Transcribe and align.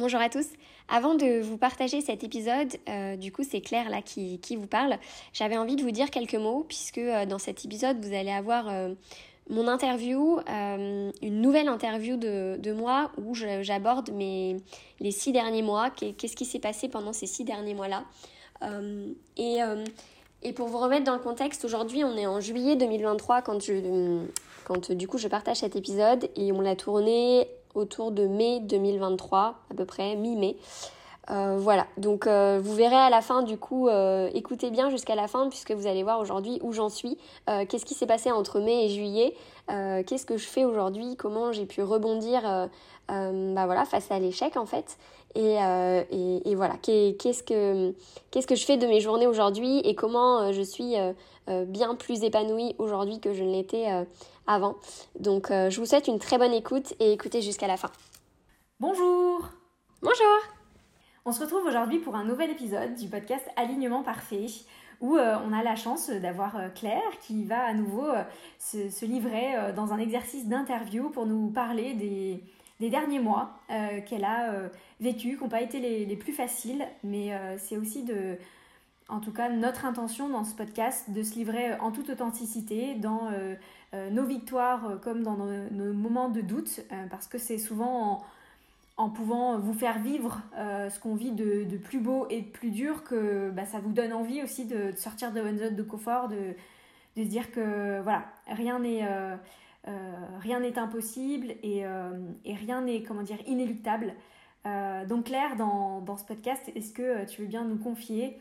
Bonjour 0.00 0.20
à 0.22 0.30
tous. 0.30 0.46
Avant 0.88 1.14
de 1.14 1.42
vous 1.42 1.58
partager 1.58 2.00
cet 2.00 2.24
épisode, 2.24 2.74
euh, 2.88 3.16
du 3.16 3.32
coup 3.32 3.42
c'est 3.46 3.60
Claire 3.60 3.90
là 3.90 4.00
qui, 4.00 4.40
qui 4.40 4.56
vous 4.56 4.66
parle, 4.66 4.96
j'avais 5.34 5.58
envie 5.58 5.76
de 5.76 5.82
vous 5.82 5.90
dire 5.90 6.10
quelques 6.10 6.36
mots 6.36 6.64
puisque 6.66 6.96
euh, 6.96 7.26
dans 7.26 7.38
cet 7.38 7.66
épisode 7.66 8.02
vous 8.02 8.14
allez 8.14 8.30
avoir 8.30 8.70
euh, 8.70 8.94
mon 9.50 9.68
interview, 9.68 10.38
une 10.48 11.12
nouvelle 11.42 11.68
interview 11.68 12.16
de, 12.16 12.56
de 12.58 12.72
moi 12.72 13.12
où 13.18 13.34
j'aborde 13.34 14.08
les 14.16 15.10
six 15.10 15.32
derniers 15.32 15.60
mois, 15.60 15.90
qu'est-ce 15.90 16.36
qui 16.36 16.46
s'est 16.46 16.60
passé 16.60 16.88
pendant 16.88 17.12
ces 17.12 17.26
six 17.26 17.44
derniers 17.44 17.74
mois-là. 17.74 18.04
et, 19.36 19.58
et 20.42 20.52
pour 20.52 20.68
vous 20.68 20.78
remettre 20.78 21.04
dans 21.04 21.14
le 21.14 21.20
contexte, 21.20 21.64
aujourd'hui 21.64 22.04
on 22.04 22.16
est 22.16 22.26
en 22.26 22.40
juillet 22.40 22.76
2023 22.76 23.42
quand, 23.42 23.60
je, 23.60 24.20
quand 24.64 24.92
du 24.92 25.08
coup 25.08 25.18
je 25.18 25.26
partage 25.26 25.58
cet 25.58 25.74
épisode 25.74 26.30
et 26.36 26.52
on 26.52 26.60
l'a 26.60 26.76
tourné 26.76 27.48
autour 27.74 28.12
de 28.12 28.26
mai 28.26 28.60
2023, 28.60 29.54
à 29.70 29.74
peu 29.74 29.84
près, 29.84 30.16
mi-mai. 30.16 30.56
Euh, 31.30 31.58
voilà, 31.58 31.86
donc 31.96 32.26
euh, 32.26 32.60
vous 32.62 32.74
verrez 32.74 32.96
à 32.96 33.08
la 33.08 33.20
fin 33.20 33.42
du 33.42 33.56
coup, 33.56 33.88
euh, 33.88 34.28
écoutez 34.34 34.70
bien 34.70 34.90
jusqu'à 34.90 35.14
la 35.14 35.28
fin 35.28 35.48
puisque 35.48 35.70
vous 35.70 35.86
allez 35.86 36.02
voir 36.02 36.18
aujourd'hui 36.18 36.58
où 36.62 36.72
j'en 36.72 36.88
suis, 36.88 37.18
qu'est-ce 37.46 37.84
qui 37.84 37.94
s'est 37.94 38.06
passé 38.06 38.32
entre 38.32 38.58
mai 38.58 38.86
et 38.86 38.88
juillet, 38.88 39.34
qu'est-ce 39.68 40.26
que 40.26 40.36
je 40.36 40.46
fais 40.46 40.64
aujourd'hui, 40.64 41.16
comment 41.16 41.52
j'ai 41.52 41.66
pu 41.66 41.82
rebondir 41.82 42.42
bah 43.08 43.66
voilà, 43.66 43.84
face 43.84 44.10
à 44.10 44.18
l'échec 44.18 44.56
en 44.56 44.66
fait. 44.66 44.98
Et, 45.36 45.56
et, 46.10 46.50
et 46.50 46.54
voilà, 46.54 46.74
qu'est-ce 46.82 47.42
que, 47.42 47.94
qu'est-ce 48.30 48.46
que 48.46 48.56
je 48.56 48.64
fais 48.64 48.76
de 48.76 48.86
mes 48.86 49.00
journées 49.00 49.26
aujourd'hui? 49.26 49.78
Et 49.80 49.94
comment 49.94 50.52
je 50.52 50.62
suis 50.62 50.94
bien 51.48 51.94
plus 51.94 52.24
épanouie 52.24 52.74
aujourd'hui 52.78 53.20
que 53.20 53.32
je 53.32 53.44
ne 53.44 53.52
l'étais 53.52 53.86
avant. 54.52 54.76
Donc 55.18 55.48
je 55.50 55.78
vous 55.78 55.86
souhaite 55.86 56.08
une 56.08 56.18
très 56.18 56.38
bonne 56.38 56.52
écoute 56.52 56.94
et 57.00 57.12
écoutez 57.12 57.42
jusqu'à 57.42 57.66
la 57.66 57.76
fin. 57.76 57.90
Bonjour 58.80 59.48
Bonjour 60.02 60.38
on 61.26 61.32
se 61.32 61.40
retrouve 61.42 61.66
aujourd'hui 61.66 61.98
pour 61.98 62.16
un 62.16 62.24
nouvel 62.24 62.50
épisode 62.50 62.94
du 62.94 63.06
podcast 63.06 63.46
Alignement 63.54 64.02
Parfait 64.02 64.46
où 65.00 65.16
euh, 65.16 65.36
on 65.46 65.52
a 65.52 65.62
la 65.62 65.76
chance 65.76 66.10
d'avoir 66.10 66.56
euh, 66.56 66.68
Claire 66.70 67.18
qui 67.20 67.44
va 67.44 67.62
à 67.62 67.74
nouveau 67.74 68.06
euh, 68.06 68.22
se, 68.58 69.04
livrer 69.04 69.72
dans 69.76 69.92
un 69.92 69.98
exercice 69.98 70.46
d'interview 70.46 71.10
pour 71.10 71.26
nous 71.26 71.50
parler 71.50 71.94
des, 71.94 72.88
derniers 72.88 73.18
mois 73.18 73.50
qu'elle 74.06 74.24
a 74.24 74.70
vécu, 75.00 75.36
qui 75.36 75.42
n'ont 75.42 75.50
pas 75.50 75.60
été 75.60 75.78
les, 75.78 76.16
plus 76.16 76.32
faciles, 76.32 76.86
mais 77.04 77.30
c'est 77.58 77.76
aussi 77.76 78.04
de, 78.04 78.38
en 79.10 79.20
tout 79.20 79.32
cas 79.32 79.50
notre 79.50 79.84
intention 79.84 80.30
dans 80.30 80.44
ce 80.44 80.54
podcast, 80.54 81.10
de 81.10 81.22
se 81.22 81.34
livrer 81.34 81.74
en 81.80 81.90
toute 81.92 82.08
authenticité 82.08 82.94
dans 82.94 83.28
nos 83.92 84.24
victoires 84.24 85.00
comme 85.02 85.22
dans 85.22 85.36
nos, 85.36 85.92
moments 85.92 86.28
de 86.28 86.40
doute, 86.40 86.80
parce 87.10 87.26
que 87.26 87.38
c'est 87.38 87.58
souvent... 87.58 88.12
En, 88.12 88.24
en 89.00 89.08
pouvant 89.08 89.58
vous 89.58 89.72
faire 89.72 89.98
vivre 89.98 90.42
euh, 90.58 90.90
ce 90.90 91.00
qu'on 91.00 91.14
vit 91.14 91.32
de, 91.32 91.64
plus 91.78 92.00
beau 92.00 92.26
et 92.28 92.42
de 92.42 92.46
plus 92.46 92.70
dur, 92.70 93.02
que 93.02 93.50
bah, 93.50 93.64
ça 93.64 93.80
vous 93.80 93.92
donne 93.92 94.12
envie 94.12 94.42
aussi 94.42 94.66
de, 94.66 94.92
sortir 94.92 95.32
de 95.32 95.40
votre 95.40 95.56
zone 95.56 95.74
de 95.74 95.82
confort, 95.82 96.28
de, 96.28 96.54
se 97.16 97.22
dire 97.22 97.50
que 97.50 98.00
voilà, 98.02 98.24
rien 98.46 98.78
n'est 98.78 99.04
euh, 99.04 99.36
euh, 99.88 100.12
rien 100.40 100.60
n'est 100.60 100.78
impossible 100.78 101.54
et, 101.62 101.84
rien 102.44 102.82
n'est 102.82 103.02
comment 103.02 103.22
dire 103.22 103.38
inéluctable. 103.46 104.14
donc 104.64 105.24
Claire, 105.24 105.56
dans, 105.56 106.00
dans 106.02 106.18
ce 106.18 106.24
podcast, 106.24 106.70
est-ce 106.74 106.92
que 106.92 107.24
tu 107.24 107.40
veux 107.40 107.48
bien 107.48 107.64
nous 107.64 107.78
confier 107.78 108.38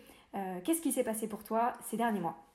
qu'est-ce 0.65 0.81
qui 0.81 0.91
s'est 0.91 1.05
passé 1.05 1.27
pour 1.27 1.43
toi 1.43 1.73
ces 1.89 1.95
derniers 1.95 2.19
mois? 2.19 2.48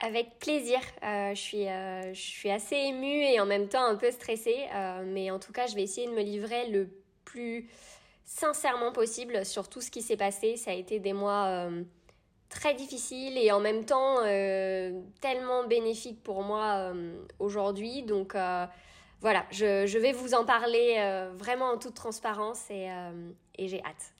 Avec 0.00 0.38
plaisir. 0.38 0.80
Euh, 1.02 1.34
je, 1.34 1.40
suis, 1.40 1.68
euh, 1.68 2.12
je 2.14 2.20
suis 2.20 2.50
assez 2.50 2.76
émue 2.76 3.22
et 3.22 3.38
en 3.40 3.46
même 3.46 3.68
temps 3.68 3.84
un 3.84 3.96
peu 3.96 4.10
stressée. 4.10 4.66
Euh, 4.74 5.04
mais 5.06 5.30
en 5.30 5.38
tout 5.38 5.52
cas, 5.52 5.66
je 5.66 5.74
vais 5.74 5.82
essayer 5.82 6.06
de 6.06 6.12
me 6.12 6.22
livrer 6.22 6.68
le 6.68 6.90
plus 7.24 7.68
sincèrement 8.24 8.92
possible 8.92 9.44
sur 9.44 9.68
tout 9.68 9.80
ce 9.80 9.90
qui 9.90 10.02
s'est 10.02 10.16
passé. 10.16 10.56
Ça 10.56 10.70
a 10.70 10.74
été 10.74 10.98
des 10.98 11.12
mois 11.12 11.68
très 12.48 12.74
difficiles 12.74 13.36
et 13.38 13.52
en 13.52 13.60
même 13.60 13.84
temps 13.84 14.18
tellement 15.20 15.64
bénéfiques 15.66 16.22
pour 16.22 16.42
moi 16.42 16.92
aujourd'hui. 17.40 18.02
Donc 18.02 18.36
voilà, 19.20 19.46
je, 19.50 19.98
vais 19.98 20.12
vous 20.12 20.34
en 20.34 20.44
parler 20.44 21.28
vraiment 21.38 21.70
en 21.70 21.78
toute 21.78 21.94
transparence 21.94 22.70
et 22.70 22.88
j'ai 23.58 23.82
hâte. 23.84 24.12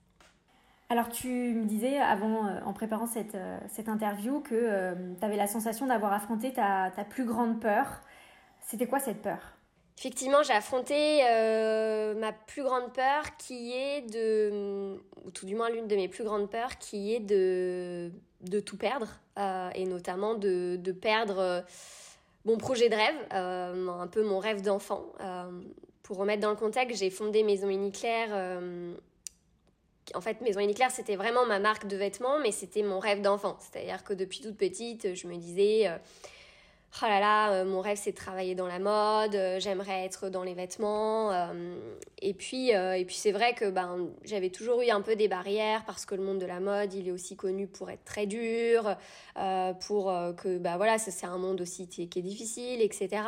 Alors 0.91 1.07
tu 1.07 1.29
me 1.29 1.63
disais 1.63 1.99
avant, 1.99 2.47
euh, 2.47 2.59
en 2.65 2.73
préparant 2.73 3.07
cette, 3.07 3.35
euh, 3.35 3.57
cette 3.69 3.87
interview, 3.87 4.41
que 4.41 4.53
euh, 4.53 4.93
tu 5.17 5.25
avais 5.25 5.37
la 5.37 5.47
sensation 5.47 5.87
d'avoir 5.87 6.11
affronté 6.11 6.51
ta, 6.51 6.91
ta, 6.93 7.05
plus 7.05 7.23
grande 7.23 7.61
peur. 7.61 8.01
C'était 8.59 8.87
quoi 8.87 8.99
cette 8.99 9.21
peur? 9.21 9.39
Effectivement, 9.97 10.43
j'ai 10.43 10.51
affronté 10.51 11.21
ma 12.19 12.33
plus 12.33 12.63
grande 12.63 12.91
peur 12.91 13.37
qui 13.37 13.71
est 13.71 14.01
de, 14.01 14.97
ou 15.23 15.31
tout 15.31 15.45
du 15.45 15.55
moins 15.55 15.69
l'une 15.69 15.87
de 15.87 15.95
mes 15.95 16.09
plus 16.09 16.25
grandes 16.25 16.49
peurs, 16.49 16.77
qui 16.77 17.13
est 17.13 17.19
de, 17.21 18.11
de 18.41 18.59
tout 18.59 18.77
perdre, 18.77 19.07
et 19.75 19.85
notamment 19.85 20.33
de, 20.33 20.75
de 20.75 20.91
perdre 20.91 21.63
mon 22.45 22.57
projet 22.57 22.89
de 22.89 22.95
rêve, 22.95 23.15
un 23.31 24.07
peu 24.07 24.23
mon 24.23 24.39
rêve 24.39 24.61
d'enfant. 24.61 25.03
pour 26.01 26.17
remettre 26.17 26.41
dans 26.41 26.49
le 26.49 26.55
contexte, 26.55 26.97
j'ai 26.97 27.11
fondé 27.11 27.43
Maison 27.43 27.69
Uniclair 27.69 28.59
en 30.15 30.21
fait, 30.21 30.41
Maison 30.41 30.59
Uniclair, 30.59 30.91
c'était 30.91 31.15
vraiment 31.15 31.45
ma 31.45 31.59
marque 31.59 31.87
de 31.87 31.95
vêtements, 31.95 32.39
mais 32.39 32.51
c'était 32.51 32.83
mon 32.83 32.99
rêve 32.99 33.21
d'enfant. 33.21 33.57
C'est-à-dire 33.59 34.03
que 34.03 34.13
depuis 34.13 34.41
toute 34.41 34.57
petite, 34.57 35.15
je 35.15 35.27
me 35.27 35.35
disais, 35.35 35.87
euh, 35.87 35.97
oh 37.01 37.05
là 37.05 37.19
là, 37.19 37.53
euh, 37.53 37.65
mon 37.65 37.81
rêve 37.81 37.97
c'est 37.97 38.11
de 38.11 38.17
travailler 38.17 38.55
dans 38.55 38.67
la 38.67 38.79
mode, 38.79 39.35
euh, 39.35 39.59
j'aimerais 39.59 40.03
être 40.03 40.29
dans 40.29 40.43
les 40.43 40.53
vêtements. 40.53 41.31
et 42.21 42.33
puis, 42.33 42.69
et 42.71 43.05
puis 43.05 43.15
c'est 43.15 43.31
vrai 43.31 43.53
que 43.53 43.69
ben, 43.69 44.09
j'avais 44.23 44.49
toujours 44.49 44.81
eu 44.81 44.89
un 44.89 45.01
peu 45.01 45.15
des 45.15 45.27
barrières 45.27 45.85
parce 45.85 46.05
que 46.05 46.15
le 46.15 46.23
monde 46.23 46.39
de 46.39 46.45
la 46.45 46.59
mode, 46.59 46.93
il 46.93 47.07
est 47.07 47.11
aussi 47.11 47.35
connu 47.35 47.67
pour 47.67 47.89
être 47.89 48.03
très 48.03 48.25
dur, 48.25 48.95
pour 49.87 50.05
que, 50.37 50.57
bah 50.57 50.77
voilà, 50.77 50.97
c'est 50.97 51.25
un 51.25 51.37
monde 51.37 51.61
aussi 51.61 51.87
qui 51.87 52.03
est 52.03 52.21
difficile, 52.21 52.81
etc. 52.81 53.23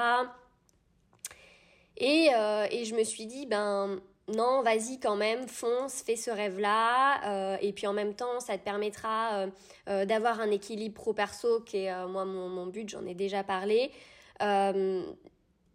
Et, 1.97 2.29
et 2.71 2.85
je 2.85 2.95
me 2.95 3.03
suis 3.03 3.25
dit, 3.25 3.45
ben 3.45 4.01
non, 4.29 4.61
vas-y 4.61 4.99
quand 5.01 5.17
même, 5.17 5.47
fonce, 5.49 6.01
fais 6.01 6.15
ce 6.15 6.31
rêve-là. 6.31 7.53
Euh, 7.53 7.57
et 7.61 7.73
puis 7.73 7.87
en 7.87 7.93
même 7.93 8.13
temps, 8.13 8.39
ça 8.39 8.57
te 8.57 8.63
permettra 8.63 9.33
euh, 9.33 9.47
euh, 9.89 10.05
d'avoir 10.05 10.39
un 10.39 10.49
équilibre 10.49 10.95
pro-perso 10.95 11.59
qui 11.61 11.77
est 11.77 12.07
moi 12.07 12.23
mon, 12.23 12.67
but, 12.67 12.87
j'en 12.87 13.05
ai 13.05 13.15
déjà 13.15 13.43
parlé. 13.43 13.91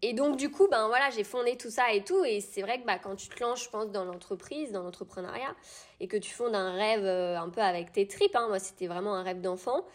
et 0.01 0.13
donc 0.13 0.37
du 0.37 0.49
coup, 0.49 0.67
ben 0.67 0.87
voilà, 0.87 1.09
j'ai 1.11 1.23
fondé 1.23 1.57
tout 1.57 1.69
ça 1.69 1.93
et 1.93 2.03
tout. 2.03 2.23
Et 2.25 2.41
c'est 2.41 2.61
vrai 2.63 2.81
que 2.81 2.87
bah, 2.87 2.97
quand 2.97 3.15
tu 3.15 3.29
te 3.29 3.39
lances, 3.39 3.63
je 3.65 3.69
pense, 3.69 3.91
dans 3.91 4.05
l'entreprise, 4.05 4.71
dans 4.71 4.81
l'entrepreneuriat, 4.81 5.55
et 5.99 6.07
que 6.07 6.17
tu 6.17 6.33
fondes 6.33 6.55
un 6.55 6.73
rêve 6.73 7.05
un 7.05 7.49
peu 7.49 7.61
avec 7.61 7.91
tes 7.91 8.07
tripes, 8.07 8.35
hein, 8.35 8.47
moi 8.47 8.57
c'était 8.57 8.87
vraiment 8.87 9.13
un 9.15 9.23
rêve 9.23 9.41
d'enfant. 9.41 9.85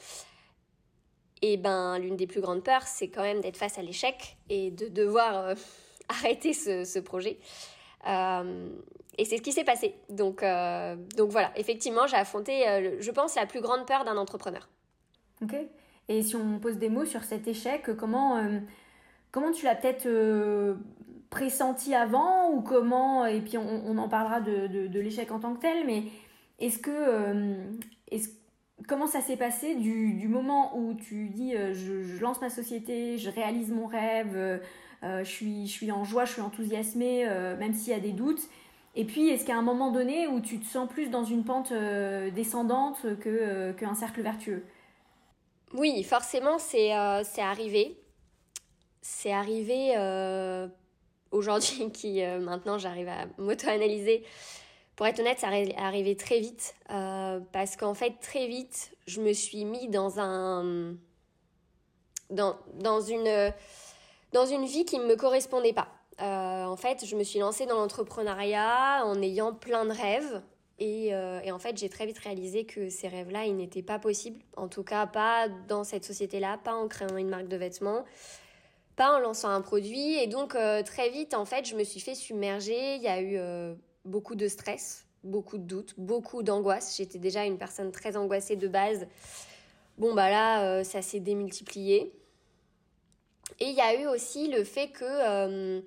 Et 1.43 1.57
ben 1.57 1.99
l'une 1.99 2.17
des 2.17 2.29
plus 2.29 2.41
grandes 2.41 2.63
peurs, 2.63 2.87
c'est 2.87 3.09
quand 3.09 3.23
même 3.23 3.41
d'être 3.41 3.57
face 3.57 3.79
à 3.79 3.83
l'échec 3.83 4.37
et 4.49 4.71
de 4.71 4.87
devoir 4.87 5.55
arrêter 6.09 6.53
ce 6.55 6.99
projet. 7.01 7.39
Euh, 8.07 8.69
et 9.19 9.25
c'est 9.25 9.37
ce 9.37 9.43
qui 9.43 9.53
s'est 9.53 9.65
passé. 9.65 9.95
Donc, 10.09 10.43
euh, 10.43 10.97
donc 11.17 11.31
voilà, 11.31 11.53
effectivement, 11.57 12.07
j'ai 12.07 12.17
affronté, 12.17 12.69
euh, 12.69 12.97
je 13.01 13.11
pense, 13.11 13.37
la 13.37 13.47
plus 13.47 13.61
grande 13.61 13.87
peur 13.87 14.05
d'un 14.05 14.17
entrepreneur. 14.17 14.69
Ok. 15.43 15.55
Et 16.09 16.23
si 16.23 16.37
on 16.37 16.59
pose 16.59 16.77
des 16.77 16.89
mots 16.89 17.07
sur 17.07 17.23
cet 17.23 17.49
échec, 17.49 17.91
comment, 17.97 18.39
comment 19.31 19.53
tu 19.53 19.65
l'as 19.65 19.75
peut-être 19.75 20.77
pressenti 21.31 21.95
avant 21.95 22.51
ou 22.51 22.61
comment, 22.61 23.25
et 23.25 23.41
puis 23.41 23.57
on, 23.57 23.97
en 23.97 24.09
parlera 24.11 24.43
de, 24.43 24.67
de, 24.67 25.01
l'échec 25.01 25.31
en 25.31 25.41
tant 25.41 25.55
que 25.55 25.63
tel, 25.63 25.87
mais 25.87 26.03
est-ce 26.59 26.79
que, 26.79 27.57
est 28.11 28.31
comment 28.89 29.07
ça 29.07 29.21
s'est 29.21 29.37
passé 29.37 29.75
du, 29.75 30.29
moment 30.29 30.77
où 30.77 30.95
tu 30.95 31.29
dis 31.29 31.53
je, 31.53 32.03
je, 32.03 32.21
lance 32.21 32.41
ma 32.41 32.51
société, 32.51 33.19
je 33.19 33.31
réalise 33.31 33.71
mon 33.71 33.87
rêve, 33.87 34.61
euh, 35.05 35.23
je, 35.23 35.31
suis, 35.31 35.67
je 35.67 35.73
suis 35.73 35.93
en 35.93 36.05
joie, 36.05 36.25
je 36.25 36.33
suis 36.33 36.41
enthousiasmée, 36.41 37.27
euh, 37.29 37.57
même 37.57 37.75
s'il 37.75 37.93
y 37.93 37.97
a 37.97 38.01
des 38.01 38.13
doutes. 38.13 38.41
Et 38.95 39.05
puis, 39.05 39.29
est-ce 39.29 39.45
qu'à 39.45 39.57
un 39.57 39.63
moment 39.63 39.91
donné 39.91 40.27
où 40.27 40.41
tu 40.41 40.59
te 40.59 40.67
sens 40.67 40.89
plus 40.89 41.11
dans 41.11 41.25
une 41.25 41.45
pente 41.45 41.73
euh, 41.73 42.31
descendante 42.31 43.05
qu'un 43.21 43.95
cercle 43.95 44.23
vertueux? 44.23 44.65
Oui, 45.75 46.03
forcément, 46.05 46.59
c'est 46.59 46.93
arrivé. 46.93 47.99
c'est 49.03 49.33
arrivé 49.33 49.95
aujourd'hui 51.33 51.91
qui 51.93 52.23
maintenant 52.41 52.79
j'arrive 52.79 53.09
à 53.09 53.27
m'auto-analyser. 53.39 54.25
Pour 54.97 55.07
être 55.07 55.19
honnête, 55.21 55.41
ça 55.41 55.57
est 55.59 55.77
arrivé 55.77 56.17
très 56.17 56.41
vite 56.41 56.75
parce 56.89 57.77
qu'en 57.77 57.95
fait 57.95 58.15
très 58.21 58.47
vite 58.47 58.93
je 59.07 59.21
me 59.21 59.33
suis 59.33 59.65
mis 59.65 59.89
dans 59.89 60.21
un 60.21 60.95
dans, 62.31 62.57
dans 62.75 63.01
une 63.01 63.53
dans 64.33 64.47
une 64.47 64.65
vie 64.67 64.85
qui 64.85 64.99
ne 64.99 65.07
me 65.07 65.17
correspondait 65.17 65.73
pas. 65.73 65.89
Euh, 66.21 66.65
en 66.65 66.77
fait, 66.77 67.05
je 67.07 67.17
me 67.17 67.25
suis 67.25 67.39
lancée 67.39 67.67
dans 67.67 67.77
l'entrepreneuriat 67.77 69.03
en 69.05 69.21
ayant 69.23 69.53
plein 69.53 69.85
de 69.85 69.93
rêves. 69.93 70.43
Et, 70.81 71.15
euh, 71.15 71.41
et 71.45 71.53
en 71.53 71.59
fait, 71.59 71.77
j'ai 71.79 71.89
très 71.89 72.05
vite 72.05 72.19
réalisé 72.19 72.65
que 72.65 72.89
ces 72.89 73.07
rêves-là, 73.07 73.47
ils 73.47 73.57
n'étaient 73.57 73.83
pas 73.83 73.99
possibles. 73.99 74.41
En 74.57 74.69
tout 74.69 74.83
cas, 74.83 75.07
pas 75.07 75.49
dans 75.69 75.85
cette 75.85 76.05
société-là, 76.05 76.59
pas 76.59 76.75
en 76.75 76.89
créant 76.89 77.17
une 77.17 77.29
marque 77.29 77.47
de 77.47 77.57
vêtements, 77.57 78.05
pas 78.97 79.17
en 79.17 79.21
lançant 79.21 79.51
un 79.51 79.61
produit. 79.61 80.19
Et 80.19 80.27
donc, 80.27 80.57
euh, 80.57 80.83
très 80.83 81.11
vite, 81.11 81.35
en 81.35 81.45
fait, 81.45 81.65
je 81.65 81.77
me 81.77 81.85
suis 81.85 82.01
fait 82.01 82.17
submerger. 82.17 82.97
Il 82.97 83.03
y 83.03 83.09
a 83.09 83.21
eu 83.21 83.39
beaucoup 84.05 84.35
de 84.35 84.49
stress, 84.49 85.07
beaucoup 85.23 85.59
de 85.59 85.65
doutes, 85.65 85.95
beaucoup 85.99 86.43
d'angoisse. 86.43 86.97
J'étais 86.97 87.19
déjà 87.19 87.45
une 87.45 87.59
personne 87.59 87.93
très 87.93 88.17
angoissée 88.17 88.57
de 88.57 88.69
base. 88.69 89.07
Bon, 89.99 90.15
bah 90.15 90.29
là, 90.31 90.83
ça 90.85 91.03
s'est 91.03 91.21
démultiplié. 91.21 92.13
Et 93.61 93.67
il 93.67 93.75
y 93.75 93.81
a 93.81 94.01
eu 94.01 94.07
aussi 94.07 94.49
le 94.49 94.65
fait 94.65 94.91
euh, 95.03 95.81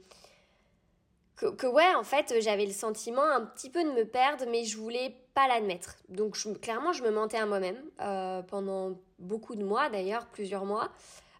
que, 1.35 1.47
que, 1.47 1.67
ouais, 1.67 1.95
en 1.95 2.03
fait, 2.03 2.33
j'avais 2.39 2.65
le 2.65 2.71
sentiment 2.71 3.23
un 3.23 3.41
petit 3.41 3.69
peu 3.69 3.83
de 3.83 3.91
me 3.91 4.05
perdre, 4.05 4.45
mais 4.49 4.63
je 4.63 4.77
voulais 4.77 5.15
pas 5.33 5.47
l'admettre. 5.47 5.97
Donc, 6.09 6.37
clairement, 6.61 6.93
je 6.93 7.03
me 7.03 7.11
mentais 7.11 7.37
à 7.37 7.45
moi-même 7.45 7.81
euh, 8.01 8.41
pendant 8.43 8.97
beaucoup 9.19 9.55
de 9.55 9.63
mois, 9.63 9.89
d'ailleurs, 9.89 10.27
plusieurs 10.27 10.65
mois. 10.65 10.89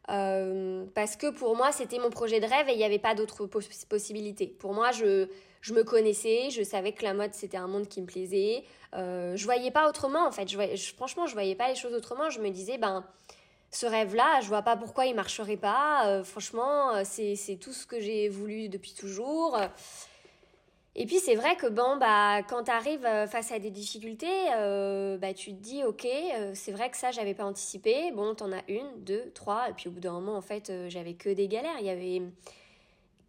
Euh, 0.10 0.86
parce 0.96 1.16
que 1.18 1.30
pour 1.32 1.56
moi, 1.56 1.72
c'était 1.72 2.00
mon 2.00 2.10
projet 2.10 2.40
de 2.40 2.46
rêve 2.46 2.70
et 2.70 2.74
il 2.74 2.78
n'y 2.78 2.86
avait 2.86 3.00
pas 3.00 3.14
d'autres 3.14 3.46
possibilités. 3.46 4.48
Pour 4.48 4.74
moi, 4.74 4.92
je, 4.92 5.28
je 5.62 5.74
me 5.74 5.84
connaissais, 5.84 6.50
je 6.50 6.64
savais 6.64 6.92
que 6.92 7.04
la 7.04 7.14
mode, 7.14 7.34
c'était 7.34 7.58
un 7.58 7.68
monde 7.68 7.88
qui 7.88 8.02
me 8.02 8.08
plaisait. 8.08 8.64
Euh, 8.94 9.36
je 9.36 9.44
voyais 9.46 9.72
pas 9.72 9.90
autrement, 9.90 10.28
en 10.28 10.32
fait. 10.32 10.48
Je, 10.48 10.58
je, 10.76 10.94
franchement, 10.94 11.28
je 11.28 11.34
voyais 11.34 11.56
pas 11.56 11.70
les 11.70 11.76
choses 11.76 11.94
autrement. 11.94 12.30
Je 12.30 12.40
me 12.40 12.50
disais, 12.50 12.78
ben 12.78 13.06
ce 13.72 13.86
rêve-là, 13.86 14.42
je 14.42 14.48
vois 14.48 14.62
pas 14.62 14.78
pourquoi 14.78 15.06
il 15.06 15.16
marcherait 15.16 15.58
pas. 15.58 16.08
Euh, 16.08 16.24
franchement, 16.24 16.96
euh, 16.96 17.02
c'est 17.04 17.58
tout 17.60 17.74
ce 17.74 17.86
que 17.86 18.00
j'ai 18.00 18.30
voulu 18.30 18.70
depuis 18.70 18.94
toujours. 18.94 19.58
Et 20.96 21.06
puis 21.06 21.20
c'est 21.20 21.36
vrai 21.36 21.56
que 21.58 21.68
bon, 21.68 21.98
bah, 21.98 22.42
quand 22.50 22.64
tu 22.64 22.72
arrives 22.72 23.06
euh, 23.06 23.28
face 23.28 23.52
à 23.52 23.60
des 23.60 23.70
difficultés, 23.70 24.48
bah, 25.20 25.34
tu 25.34 25.52
te 25.52 25.62
dis, 25.62 25.84
ok, 25.84 26.08
c'est 26.54 26.72
vrai 26.72 26.90
que 26.90 26.98
ça, 26.98 27.12
j'avais 27.12 27.34
pas 27.34 27.46
anticipé. 27.46 28.12
Bon, 28.14 28.34
t'en 28.34 28.52
as 28.52 28.64
une, 28.68 28.88
deux, 28.98 29.32
trois, 29.36 29.70
et 29.70 29.74
puis 29.74 29.90
au 29.90 29.92
bout 29.92 30.00
d'un 30.00 30.14
moment, 30.14 30.36
en 30.36 30.42
fait, 30.42 30.72
j'avais 30.88 31.14
que 31.14 31.30
des 31.30 31.48
galères. 31.48 31.76
Il 31.80 31.86
y 31.86 31.90
avait 31.90 32.22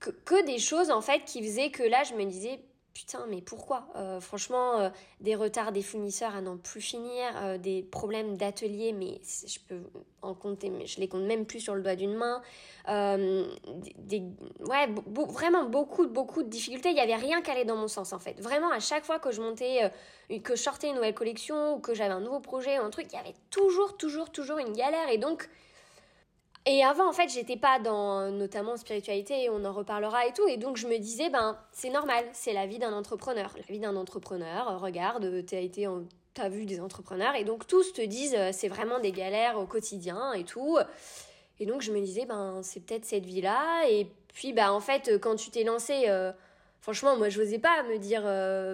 que, 0.00 0.46
des 0.46 0.58
choses, 0.58 0.90
en 0.90 1.00
fait, 1.00 1.24
qui 1.24 1.42
faisaient 1.42 1.70
que 1.70 1.82
là, 1.82 2.04
je 2.04 2.14
me 2.14 2.24
disais, 2.24 2.60
putain, 2.94 3.26
mais 3.28 3.42
pourquoi? 3.42 3.88
Euh, 3.96 4.20
Franchement, 4.20 4.80
euh, 4.80 4.90
des 5.20 5.34
retards 5.34 5.72
des 5.72 5.82
fournisseurs 5.82 6.34
à 6.34 6.40
n'en 6.40 6.56
plus 6.56 6.80
finir, 6.80 7.24
euh, 7.36 7.58
des 7.58 7.82
problèmes 7.82 8.36
d'atelier, 8.36 8.92
mais 8.92 9.20
je 9.24 9.58
peux 9.68 9.82
en 10.22 10.34
compter, 10.34 10.70
mais 10.70 10.86
je 10.86 11.00
les 11.00 11.08
compte 11.08 11.22
même 11.22 11.46
plus 11.46 11.60
sur 11.60 11.74
le 11.74 11.82
doigt 11.82 11.96
d'une 11.96 12.14
main. 12.14 12.42
des, 12.86 14.22
ouais, 14.60 14.88
vraiment 15.28 15.64
beaucoup, 15.64 16.06
beaucoup 16.06 16.42
de 16.42 16.48
difficultés. 16.48 16.90
Il 16.90 16.94
n'y 16.94 17.00
avait 17.00 17.14
rien 17.16 17.42
qui 17.42 17.50
allait 17.50 17.64
dans 17.64 17.76
mon 17.76 17.88
sens, 17.88 18.12
en 18.12 18.18
fait. 18.18 18.40
Vraiment, 18.40 18.70
à 18.70 18.80
chaque 18.80 19.04
fois 19.04 19.18
que 19.18 19.30
je 19.30 19.40
montais, 19.40 19.90
que 20.42 20.56
je 20.56 20.62
sortais 20.62 20.88
une 20.88 20.94
nouvelle 20.94 21.14
collection 21.14 21.74
ou 21.74 21.80
que 21.80 21.94
j'avais 21.94 22.14
un 22.14 22.20
nouveau 22.20 22.40
projet 22.40 22.78
ou 22.78 22.82
un 22.82 22.90
truc, 22.90 23.06
il 23.12 23.16
y 23.16 23.18
avait 23.18 23.34
toujours, 23.50 23.96
toujours, 23.96 24.30
toujours 24.30 24.58
une 24.58 24.72
galère. 24.72 25.08
Et 25.10 25.18
donc, 25.18 25.48
et 26.66 26.84
avant, 26.84 27.08
en 27.08 27.12
fait, 27.12 27.28
j'étais 27.28 27.56
pas 27.56 27.78
dans 27.78 28.30
notamment 28.30 28.76
spiritualité, 28.76 29.48
on 29.50 29.64
en 29.64 29.72
reparlera 29.72 30.26
et 30.26 30.32
tout. 30.32 30.46
Et 30.48 30.58
donc, 30.58 30.76
je 30.76 30.86
me 30.86 30.98
disais, 30.98 31.30
ben, 31.30 31.56
c'est 31.72 31.90
normal, 31.90 32.24
c'est 32.32 32.52
la 32.52 32.66
vie 32.66 32.78
d'un 32.78 32.92
entrepreneur. 32.92 33.50
La 33.56 33.62
vie 33.74 33.80
d'un 33.80 33.96
entrepreneur, 33.96 34.70
euh, 34.70 34.76
regarde, 34.76 35.44
t'as 35.46 35.60
été 35.60 35.88
t'as 36.34 36.48
vu 36.48 36.66
des 36.66 36.80
entrepreneurs 36.80 37.34
et 37.34 37.42
donc 37.42 37.66
tous 37.66 37.92
te 37.92 38.02
disent 38.02 38.36
euh, 38.38 38.50
c'est 38.52 38.68
vraiment 38.68 39.00
des 39.00 39.10
galères 39.10 39.58
au 39.58 39.66
quotidien 39.66 40.32
et 40.34 40.44
tout. 40.44 40.78
Et 41.58 41.66
donc 41.66 41.80
je 41.80 41.90
me 41.90 42.00
disais 42.00 42.26
ben 42.26 42.60
c'est 42.62 42.78
peut-être 42.78 43.04
cette 43.04 43.24
vie 43.26 43.40
là 43.40 43.82
et 43.88 44.06
puis 44.32 44.52
bah 44.52 44.72
en 44.72 44.78
fait 44.78 45.18
quand 45.20 45.34
tu 45.34 45.50
t'es 45.50 45.64
lancé 45.64 46.04
euh, 46.06 46.30
franchement 46.80 47.16
moi 47.16 47.28
je 47.28 47.40
n'osais 47.40 47.58
pas 47.58 47.82
me 47.82 47.98
dire 47.98 48.22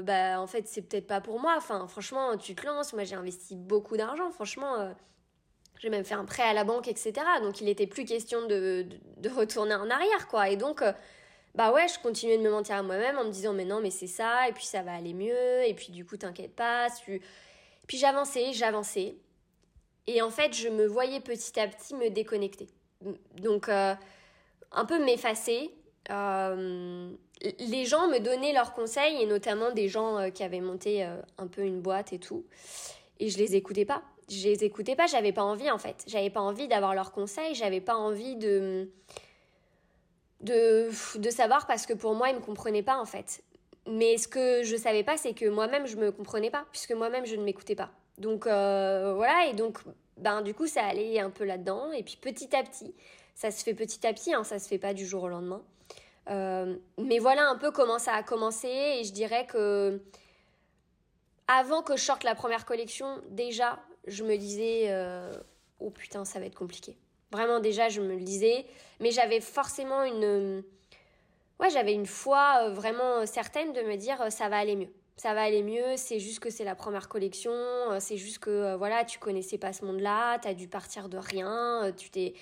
bah 0.04 0.38
en 0.42 0.46
fait 0.46 0.69
c'est 0.69 0.82
peut-être 0.82 1.06
pas 1.06 1.22
pour 1.22 1.40
moi 1.40 1.54
enfin 1.56 1.86
franchement 1.86 2.36
tu 2.36 2.54
te 2.54 2.66
lances 2.66 2.92
moi 2.92 3.04
j'ai 3.04 3.14
investi 3.14 3.56
beaucoup 3.56 3.96
d'argent 3.96 4.31
franchement 4.31 4.92
j'ai 5.79 5.91
même 5.91 6.05
fait 6.05 6.15
un 6.15 6.25
prêt 6.25 6.43
à 6.43 6.53
la 6.53 6.65
banque, 6.65 6.88
etc. 6.88 7.12
Donc 7.43 7.61
il 7.61 7.65
n'était 7.65 7.87
plus 7.87 8.05
question 8.05 8.47
de, 8.47 8.87
de, 9.19 9.29
retourner 9.29 9.75
en 9.75 9.91
arrière, 9.91 10.29
quoi. 10.29 10.49
Et 10.49 10.56
donc, 10.56 10.82
euh, 10.82 10.93
bah 11.55 11.73
ouais, 11.73 11.87
je 11.88 11.99
continuais 12.00 12.38
de 12.38 12.43
me 12.43 12.50
mentir 12.50 12.76
à 12.76 12.82
moi-même 12.82 13.19
en 13.19 13.25
me 13.25 13.31
disant, 13.31 13.53
mais 13.53 13.65
non, 13.65 13.81
mais 13.81 13.91
c'est 13.91 14.06
ça, 14.06 14.49
et 14.49 14.53
puis 14.53 14.65
ça 14.65 14.82
va 14.82 14.94
aller 14.94 15.15
mieux, 15.15 15.62
et 15.67 15.75
puis 15.75 15.93
du 15.93 16.05
coup, 16.05 16.17
t'inquiète 16.17 16.55
pas. 16.55 16.88
Tu... 17.05 17.21
Puis 17.87 17.99
j'avançais, 17.99 18.53
j'avançais. 18.53 19.17
Et 20.06 20.23
en 20.23 20.31
fait, 20.31 20.55
je 20.55 20.69
me 20.69 20.87
voyais 20.87 21.21
petit 21.21 21.59
à 21.59 21.67
petit 21.67 21.94
me 21.94 22.11
déconnecter. 22.11 22.69
Donc, 23.37 23.69
euh, 23.69 23.94
un 24.73 24.85
peu 24.85 25.05
m'effacer. 25.05 25.70
Euh, 26.11 27.11
les 27.59 27.85
gens 27.85 28.09
me 28.09 28.19
donnaient 28.19 28.53
leurs 28.53 28.73
conseils, 28.73 29.23
et 29.23 29.27
notamment 29.27 29.70
des 29.70 29.88
gens 29.88 30.31
qui 30.31 30.43
avaient 30.43 30.61
monté 30.61 31.03
un 31.03 31.47
peu 31.47 31.62
une 31.62 31.81
boîte 31.81 32.12
et 32.12 32.19
tout. 32.19 32.44
Et 33.19 33.29
je 33.29 33.38
les 33.38 33.55
écoutais 33.55 33.85
pas 33.85 34.03
je 34.29 34.49
les 34.49 34.65
écoutais 34.65 34.97
pas, 34.97 35.06
j'avais 35.06 35.32
pas 35.32 35.43
envie 35.43 35.71
en 35.71 35.79
fait. 35.79 36.05
J'avais 36.06 36.31
pas 36.31 36.41
envie 36.41 36.69
d'avoir 36.69 36.94
leurs 36.94 37.12
conseils, 37.12 37.55
j'avais 37.55 37.81
pas 37.81 37.94
envie 37.94 38.37
de, 38.37 38.91
de, 40.41 40.91
de 41.19 41.31
savoir 41.31 41.67
parce 41.67 41.87
que 41.87 41.93
pour 41.93 42.15
moi, 42.15 42.31
ils 42.31 42.37
me 42.37 42.41
comprenaient 42.41 42.82
pas 42.82 42.99
en 42.99 43.06
fait. 43.06 43.43
Mais 43.87 44.17
ce 44.17 44.29
que 44.29 44.62
je 44.62 44.76
savais 44.76 45.03
pas, 45.03 45.17
c'est 45.17 45.35
que 45.35 45.47
moi-même, 45.47 45.87
je 45.87 45.97
me 45.97 46.11
comprenais 46.11 46.50
pas, 46.50 46.65
puisque 46.73 46.93
moi-même, 46.93 47.26
je 47.26 47.37
ne 47.37 47.43
m'écoutais 47.43 47.75
pas. 47.75 47.91
Donc 48.19 48.47
euh, 48.47 49.12
voilà, 49.15 49.47
et 49.47 49.53
donc, 49.53 49.79
ben, 50.17 50.41
du 50.41 50.55
coup, 50.55 50.67
ça 50.67 50.85
allait 50.85 51.20
un 51.20 51.31
peu 51.31 51.44
là-dedans. 51.44 51.93
Et 51.93 52.03
puis 52.03 52.17
petit 52.17 52.55
à 52.56 52.62
petit, 52.62 52.94
ça 53.35 53.50
se 53.50 53.62
fait 53.62 53.75
petit 53.75 54.06
à 54.06 54.12
petit, 54.12 54.32
hein, 54.32 54.44
ça 54.44 54.59
se 54.59 54.69
fait 54.69 54.79
pas 54.79 54.94
du 54.94 55.05
jour 55.05 55.25
au 55.25 55.29
lendemain. 55.29 55.62
Euh, 56.31 56.77
mais 56.97 57.19
voilà 57.19 57.47
un 57.49 57.56
peu 57.56 57.70
comment 57.70 57.99
ça 57.99 58.15
a 58.15 58.23
commencé, 58.23 58.69
et 58.69 59.05
je 59.05 59.12
dirais 59.12 59.47
que 59.47 60.00
avant 61.47 61.82
que 61.82 61.97
je 61.97 62.03
sorte 62.03 62.25
la 62.25 62.35
première 62.35 62.65
collection, 62.65 63.20
déjà, 63.29 63.79
je 64.06 64.25
me 64.25 64.37
disais 64.37 64.87
euh, 64.89 65.33
oh 65.81 65.91
putain 65.91 66.25
ça 66.25 66.39
va 66.39 66.47
être 66.47 66.56
compliqué. 66.56 66.97
Vraiment 67.31 67.61
déjà 67.61 67.89
je 67.89 68.01
me 68.01 68.15
le 68.15 68.23
disais, 68.23 68.67
mais 69.01 69.11
j'avais 69.11 69.41
forcément 69.41 70.05
une 70.05 70.62
ouais 71.61 71.71
j'avais 71.71 71.93
une 71.93 72.06
foi 72.06 72.63
euh, 72.63 72.70
vraiment 72.70 73.27
certaine 73.27 73.73
de 73.73 73.82
me 73.82 73.96
dire 73.96 74.20
euh, 74.23 74.31
ça 74.31 74.49
va 74.49 74.58
aller 74.58 74.77
mieux. 74.77 74.93
Ça 75.17 75.32
va 75.32 75.43
aller 75.43 75.63
mieux, 75.63 75.96
c'est 75.96 76.19
juste 76.19 76.41
que 76.41 76.51
c'est 76.51 76.65
la 76.65 76.75
première 76.75 77.08
collection, 77.08 77.53
c'est 78.01 78.17
juste 78.17 78.41
que 78.41 78.75
voilà, 78.75 79.05
tu 79.05 79.20
connaissais 79.20 79.58
pas 79.58 79.73
ce 79.73 79.84
monde-là, 79.84 80.41
tu 80.41 80.49
as 80.49 80.55
dû 80.55 80.67
partir 80.67 81.08
de 81.08 81.19
rien, 81.19 81.93
tu 81.96 82.11
t'es 82.11 82.34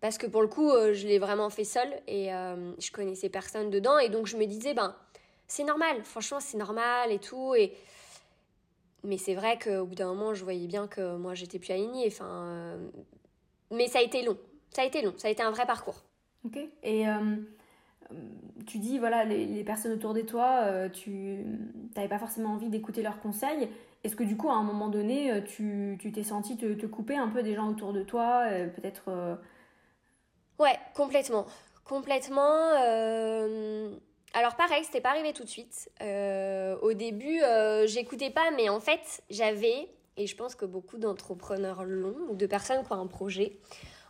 parce 0.00 0.16
que 0.16 0.28
pour 0.28 0.42
le 0.42 0.46
coup, 0.46 0.70
je 0.70 1.08
l'ai 1.08 1.18
vraiment 1.18 1.50
fait 1.50 1.64
seule 1.64 1.92
et 2.06 2.28
je 2.28 2.92
connaissais 2.92 3.28
personne 3.28 3.68
dedans 3.68 3.98
et 3.98 4.10
donc 4.10 4.28
je 4.28 4.36
me 4.36 4.46
disais 4.46 4.74
ben 4.74 4.94
c'est 5.48 5.64
normal, 5.64 6.04
franchement 6.04 6.38
c'est 6.38 6.56
normal 6.56 7.10
et 7.10 7.18
tout 7.18 7.56
et 7.56 7.72
mais 9.04 9.18
c'est 9.18 9.34
vrai 9.34 9.58
qu'au 9.58 9.86
bout 9.86 9.94
d'un 9.94 10.08
moment, 10.08 10.34
je 10.34 10.42
voyais 10.44 10.66
bien 10.66 10.88
que 10.88 11.16
moi, 11.16 11.34
j'étais 11.34 11.58
plus 11.58 11.72
alignée. 11.72 12.06
Enfin, 12.08 12.44
euh, 12.46 12.88
Mais 13.70 13.86
ça 13.86 14.00
a 14.00 14.02
été 14.02 14.22
long. 14.22 14.36
Ça 14.70 14.82
a 14.82 14.84
été 14.84 15.02
long. 15.02 15.14
Ça 15.16 15.28
a 15.28 15.30
été 15.30 15.42
un 15.42 15.50
vrai 15.50 15.66
parcours. 15.66 16.02
Ok. 16.44 16.58
Et 16.82 17.08
euh, 17.08 17.36
tu 18.66 18.78
dis, 18.78 18.98
voilà, 18.98 19.24
les, 19.24 19.62
personnes 19.64 19.92
autour 19.92 20.14
de 20.14 20.22
toi, 20.22 20.62
euh, 20.62 20.88
tu 20.88 21.44
n'avais 21.96 22.08
pas 22.08 22.18
forcément 22.18 22.50
envie 22.50 22.68
d'écouter 22.68 23.02
leurs 23.02 23.20
conseils. 23.20 23.68
Est-ce 24.04 24.16
que 24.16 24.24
du 24.24 24.36
coup, 24.36 24.48
à 24.50 24.54
un 24.54 24.62
moment 24.62 24.88
donné, 24.88 25.42
tu 25.44 25.98
t'es 26.12 26.22
senti 26.22 26.56
te, 26.56 26.74
te, 26.74 26.86
couper 26.86 27.16
un 27.16 27.28
peu 27.28 27.42
des 27.42 27.54
gens 27.54 27.68
autour 27.68 27.92
de 27.92 28.02
toi 28.02 28.44
Peut-être. 28.76 29.38
Ouais, 30.58 30.78
complètement. 30.94 31.46
Complètement. 31.84 32.74
Alors 34.34 34.56
pareil, 34.56 34.84
c'était 34.84 35.00
pas 35.00 35.10
arrivé 35.10 35.32
tout 35.32 35.44
de 35.44 35.48
suite. 35.48 35.90
Euh, 36.02 36.76
au 36.82 36.92
début, 36.92 37.40
euh, 37.42 37.86
j'écoutais 37.86 38.30
pas, 38.30 38.50
mais 38.56 38.68
en 38.68 38.80
fait, 38.80 39.22
j'avais, 39.30 39.88
et 40.16 40.26
je 40.26 40.36
pense 40.36 40.54
que 40.54 40.64
beaucoup 40.64 40.98
d'entrepreneurs 40.98 41.84
l'ont, 41.84 42.16
ou 42.28 42.36
de 42.36 42.46
personnes 42.46 42.84
qui 42.84 42.92
ont 42.92 43.00
un 43.00 43.06
projet, 43.06 43.56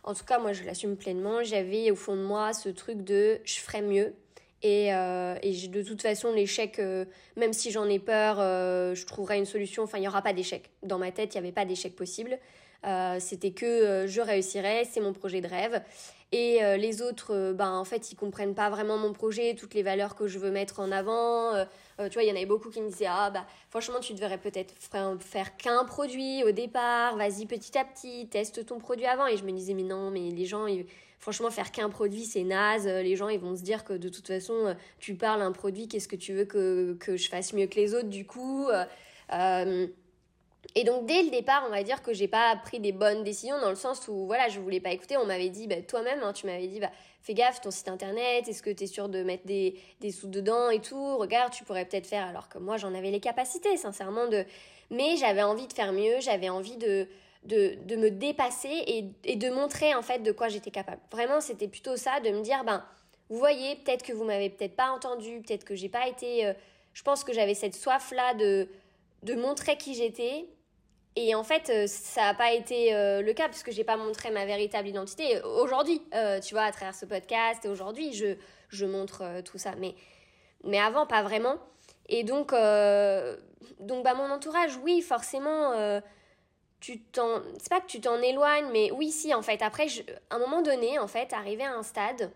en 0.03 0.13
tout 0.13 0.25
cas 0.25 0.39
moi 0.39 0.53
je 0.53 0.63
l'assume 0.63 0.97
pleinement, 0.97 1.43
j'avais 1.43 1.91
au 1.91 1.95
fond 1.95 2.15
de 2.15 2.21
moi 2.21 2.53
ce 2.53 2.69
truc 2.69 3.03
de 3.03 3.39
je 3.43 3.59
ferais 3.59 3.81
mieux. 3.81 4.13
Et, 4.61 4.93
euh, 4.93 5.35
et 5.41 5.67
de 5.67 5.83
toute 5.83 6.01
façon, 6.01 6.33
l'échec, 6.33 6.81
même 7.37 7.53
si 7.53 7.71
j'en 7.71 7.85
ai 7.85 7.97
peur, 7.97 8.35
je 8.93 9.05
trouverai 9.05 9.37
une 9.37 9.45
solution. 9.45 9.83
Enfin, 9.83 9.99
il 9.99 10.01
n'y 10.01 10.07
aura 10.09 10.21
pas 10.21 10.33
d'échec. 10.33 10.69
Dans 10.83 10.97
ma 10.97 11.13
tête, 11.13 11.33
il 11.33 11.37
n'y 11.37 11.47
avait 11.47 11.53
pas 11.53 11.63
d'échec 11.63 11.95
possible. 11.95 12.37
C'était 13.19 13.51
que 13.51 14.03
je 14.05 14.19
réussirais, 14.19 14.83
c'est 14.83 14.99
mon 14.99 15.13
projet 15.13 15.39
de 15.39 15.47
rêve. 15.47 15.81
Et 16.31 16.63
euh, 16.63 16.77
les 16.77 17.01
autres, 17.01 17.33
euh, 17.33 17.53
ben, 17.53 17.71
en 17.71 17.83
fait, 17.83 18.11
ils 18.11 18.15
comprennent 18.15 18.53
pas 18.53 18.69
vraiment 18.69 18.97
mon 18.97 19.13
projet, 19.13 19.55
toutes 19.55 19.73
les 19.73 19.81
valeurs 19.81 20.15
que 20.15 20.27
je 20.27 20.37
veux 20.37 20.51
mettre 20.51 20.79
en 20.79 20.91
avant. 20.91 21.55
Euh, 21.55 21.65
tu 21.97 22.13
vois, 22.13 22.23
il 22.23 22.29
y 22.29 22.31
en 22.31 22.35
avait 22.35 22.45
beaucoup 22.45 22.69
qui 22.69 22.81
me 22.81 22.89
disaient 22.89 23.07
Ah, 23.09 23.31
bah, 23.31 23.45
franchement, 23.71 23.99
tu 23.99 24.13
devrais 24.13 24.37
peut-être 24.37 24.73
faire 25.19 25.57
qu'un 25.57 25.85
produit 25.85 26.43
au 26.43 26.51
départ, 26.51 27.17
vas-y 27.17 27.47
petit 27.47 27.75
à 27.77 27.83
petit, 27.83 28.27
teste 28.27 28.65
ton 28.67 28.77
produit 28.77 29.07
avant. 29.07 29.25
Et 29.25 29.37
je 29.37 29.43
me 29.43 29.51
disais 29.51 29.73
Mais 29.73 29.83
non, 29.83 30.11
mais 30.11 30.29
les 30.29 30.45
gens, 30.45 30.67
franchement, 31.17 31.49
faire 31.49 31.71
qu'un 31.71 31.89
produit, 31.89 32.25
c'est 32.25 32.43
naze. 32.43 32.85
Les 32.85 33.15
gens, 33.15 33.29
ils 33.29 33.39
vont 33.39 33.55
se 33.55 33.63
dire 33.63 33.83
que 33.83 33.93
de 33.93 34.09
toute 34.09 34.27
façon, 34.27 34.75
tu 34.99 35.15
parles 35.15 35.41
un 35.41 35.51
produit, 35.51 35.87
qu'est-ce 35.87 36.07
que 36.07 36.15
tu 36.15 36.33
veux 36.33 36.45
que, 36.45 36.95
que 36.99 37.17
je 37.17 37.27
fasse 37.27 37.53
mieux 37.53 37.65
que 37.65 37.75
les 37.75 37.95
autres, 37.95 38.09
du 38.09 38.27
coup 38.27 38.67
et 40.79 40.85
donc 40.85 41.05
dès 41.05 41.23
le 41.23 41.29
départ, 41.29 41.65
on 41.67 41.71
va 41.71 41.83
dire 41.83 42.01
que 42.01 42.13
j'ai 42.13 42.29
pas 42.29 42.55
pris 42.55 42.79
des 42.79 42.93
bonnes 42.93 43.21
décisions 43.25 43.59
dans 43.59 43.69
le 43.69 43.75
sens 43.75 44.07
où 44.07 44.25
voilà, 44.27 44.47
je 44.47 44.61
voulais 44.61 44.79
pas 44.79 44.91
écouter. 44.91 45.17
On 45.17 45.25
m'avait 45.25 45.49
dit 45.49 45.67
bah, 45.67 45.81
toi-même, 45.85 46.23
hein, 46.23 46.31
tu 46.31 46.45
m'avais 46.45 46.67
dit 46.67 46.79
bah 46.79 46.89
fais 47.21 47.33
gaffe 47.33 47.59
ton 47.59 47.69
site 47.69 47.89
internet, 47.89 48.47
est-ce 48.47 48.63
que 48.63 48.69
tu 48.69 48.85
es 48.85 48.87
sûr 48.87 49.09
de 49.09 49.21
mettre 49.21 49.45
des, 49.45 49.77
des 49.99 50.11
sous 50.11 50.29
dedans 50.29 50.69
et 50.69 50.79
tout? 50.79 51.17
Regarde, 51.17 51.51
tu 51.51 51.65
pourrais 51.65 51.83
peut-être 51.83 52.07
faire 52.07 52.25
alors 52.25 52.47
que 52.47 52.59
moi 52.59 52.77
j'en 52.77 52.93
avais 52.93 53.11
les 53.11 53.19
capacités 53.19 53.75
sincèrement 53.75 54.27
de 54.27 54.45
mais 54.89 55.17
j'avais 55.17 55.43
envie 55.43 55.67
de 55.67 55.73
faire 55.73 55.91
mieux, 55.91 56.21
j'avais 56.21 56.47
envie 56.47 56.77
de 56.77 57.09
de, 57.43 57.75
de 57.85 57.97
me 57.97 58.09
dépasser 58.09 58.83
et, 59.23 59.35
de 59.35 59.49
montrer 59.49 59.95
en 59.95 60.01
fait 60.01 60.19
de 60.19 60.31
quoi 60.31 60.47
j'étais 60.47 60.71
capable. 60.71 61.01
Vraiment, 61.11 61.41
c'était 61.41 61.67
plutôt 61.67 61.97
ça 61.97 62.21
de 62.21 62.29
me 62.29 62.41
dire 62.41 62.63
ben 62.63 62.85
vous 63.29 63.37
voyez, 63.37 63.75
peut-être 63.75 64.03
que 64.03 64.13
vous 64.13 64.23
m'avez 64.23 64.49
peut-être 64.49 64.77
pas 64.77 64.91
entendu, 64.91 65.41
peut-être 65.41 65.65
que 65.65 65.75
j'ai 65.75 65.89
pas 65.89 66.07
été 66.07 66.45
euh, 66.45 66.53
je 66.93 67.03
pense 67.03 67.25
que 67.25 67.33
j'avais 67.33 67.53
cette 67.53 67.75
soif 67.75 68.13
là 68.15 68.33
de 68.33 68.69
de 69.23 69.35
montrer 69.35 69.75
qui 69.75 69.93
j'étais 69.93 70.45
et 71.21 71.35
en 71.35 71.43
fait, 71.43 71.69
euh, 71.69 71.85
ça 71.85 72.21
n'a 72.21 72.33
pas 72.33 72.53
été 72.53 72.95
euh, 72.95 73.21
le 73.21 73.33
cas 73.33 73.49
parce 73.49 73.61
que 73.61 73.73
j'ai 73.73 73.83
pas 73.83 73.97
montré 73.97 74.31
ma 74.31 74.45
véritable 74.45 74.87
identité. 74.87 75.41
Aujourd'hui, 75.41 76.01
euh, 76.13 76.39
tu 76.39 76.53
vois, 76.53 76.63
à 76.63 76.71
travers 76.71 76.95
ce 76.95 77.05
podcast, 77.05 77.65
aujourd'hui, 77.65 78.13
je, 78.13 78.37
je 78.69 78.85
montre 78.85 79.41
tout 79.43 79.57
ça. 79.57 79.73
Mais, 79.77 79.95
mais 80.63 80.79
avant, 80.79 81.05
pas 81.05 81.21
vraiment. 81.21 81.57
Et 82.07 82.23
donc, 82.23 82.51
donc 82.51 84.03
bah, 84.05 84.13
mon 84.13 84.31
entourage, 84.31 84.77
oui, 84.77 85.01
forcément, 85.01 86.01
tu 86.79 87.01
t'en. 87.01 87.41
C'est 87.59 87.69
pas 87.69 87.81
que 87.81 87.87
tu 87.87 87.99
t'en 87.99 88.21
éloignes, 88.21 88.69
mais 88.71 88.89
oui, 88.91 89.11
si, 89.11 89.33
en 89.33 89.41
fait. 89.41 89.61
Après, 89.61 89.87
à 90.29 90.37
un 90.37 90.39
moment 90.39 90.61
donné, 90.61 90.99
en 90.99 91.07
fait, 91.07 91.33
arrivé 91.33 91.65
à 91.65 91.73
un 91.73 91.83
stade, 91.83 92.31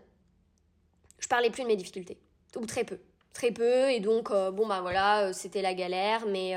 je 1.18 1.26
parlais 1.26 1.48
plus 1.48 1.62
de 1.62 1.68
mes 1.68 1.76
difficultés. 1.76 2.18
Ou 2.54 2.66
très 2.66 2.84
peu. 2.84 2.98
Très 3.32 3.50
peu. 3.50 3.90
Et 3.90 4.00
donc, 4.00 4.30
bon, 4.30 4.66
bah 4.66 4.82
voilà, 4.82 5.32
c'était 5.32 5.62
la 5.62 5.72
galère, 5.72 6.26
mais 6.26 6.54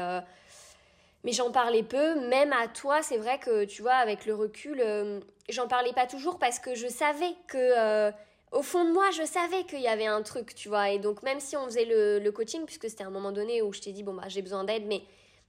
mais 1.23 1.31
j'en 1.31 1.51
parlais 1.51 1.83
peu, 1.83 2.15
même 2.27 2.53
à 2.53 2.67
toi, 2.67 3.01
c'est 3.01 3.17
vrai 3.17 3.39
que 3.39 3.65
tu 3.65 3.81
vois, 3.81 3.95
avec 3.95 4.25
le 4.25 4.35
recul, 4.35 4.79
euh, 4.79 5.19
j'en 5.49 5.67
parlais 5.67 5.93
pas 5.93 6.07
toujours 6.07 6.39
parce 6.39 6.59
que 6.59 6.75
je 6.75 6.87
savais 6.87 7.33
que, 7.47 7.57
euh, 7.57 8.11
au 8.51 8.61
fond 8.61 8.85
de 8.85 8.91
moi, 8.91 9.09
je 9.11 9.23
savais 9.23 9.63
qu'il 9.65 9.81
y 9.81 9.87
avait 9.87 10.05
un 10.05 10.21
truc, 10.21 10.55
tu 10.55 10.69
vois. 10.69 10.89
Et 10.91 10.99
donc, 10.99 11.23
même 11.23 11.39
si 11.39 11.57
on 11.57 11.65
faisait 11.65 11.85
le, 11.85 12.29
coaching, 12.31 12.65
puisque 12.65 12.89
c'était 12.89 13.03
un 13.03 13.09
moment 13.09 13.31
donné 13.31 13.61
où 13.61 13.73
je 13.73 13.81
t'ai 13.81 13.91
dit, 13.91 14.03
bon, 14.03 14.13
bah, 14.13 14.27
j'ai 14.27 14.41
besoin 14.41 14.63
d'aide, 14.63 14.85
mais 14.85 15.01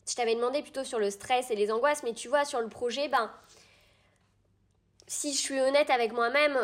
je 0.09 0.15
t'avais 0.15 0.35
demandé 0.35 0.63
plutôt 0.63 0.85
sur 0.85 0.99
le 0.99 1.11
stress 1.11 1.51
et 1.51 1.55
les 1.55 1.71
angoisses, 1.71 2.03
mais 2.03 2.15
tu 2.15 2.29
vois, 2.29 2.45
sur 2.45 2.61
le 2.61 2.69
projet, 2.69 3.09
ben, 3.09 3.31
si 5.07 5.33
je 5.33 5.39
suis 5.39 5.61
honnête 5.61 5.91
avec 5.91 6.13
moi-même, 6.13 6.59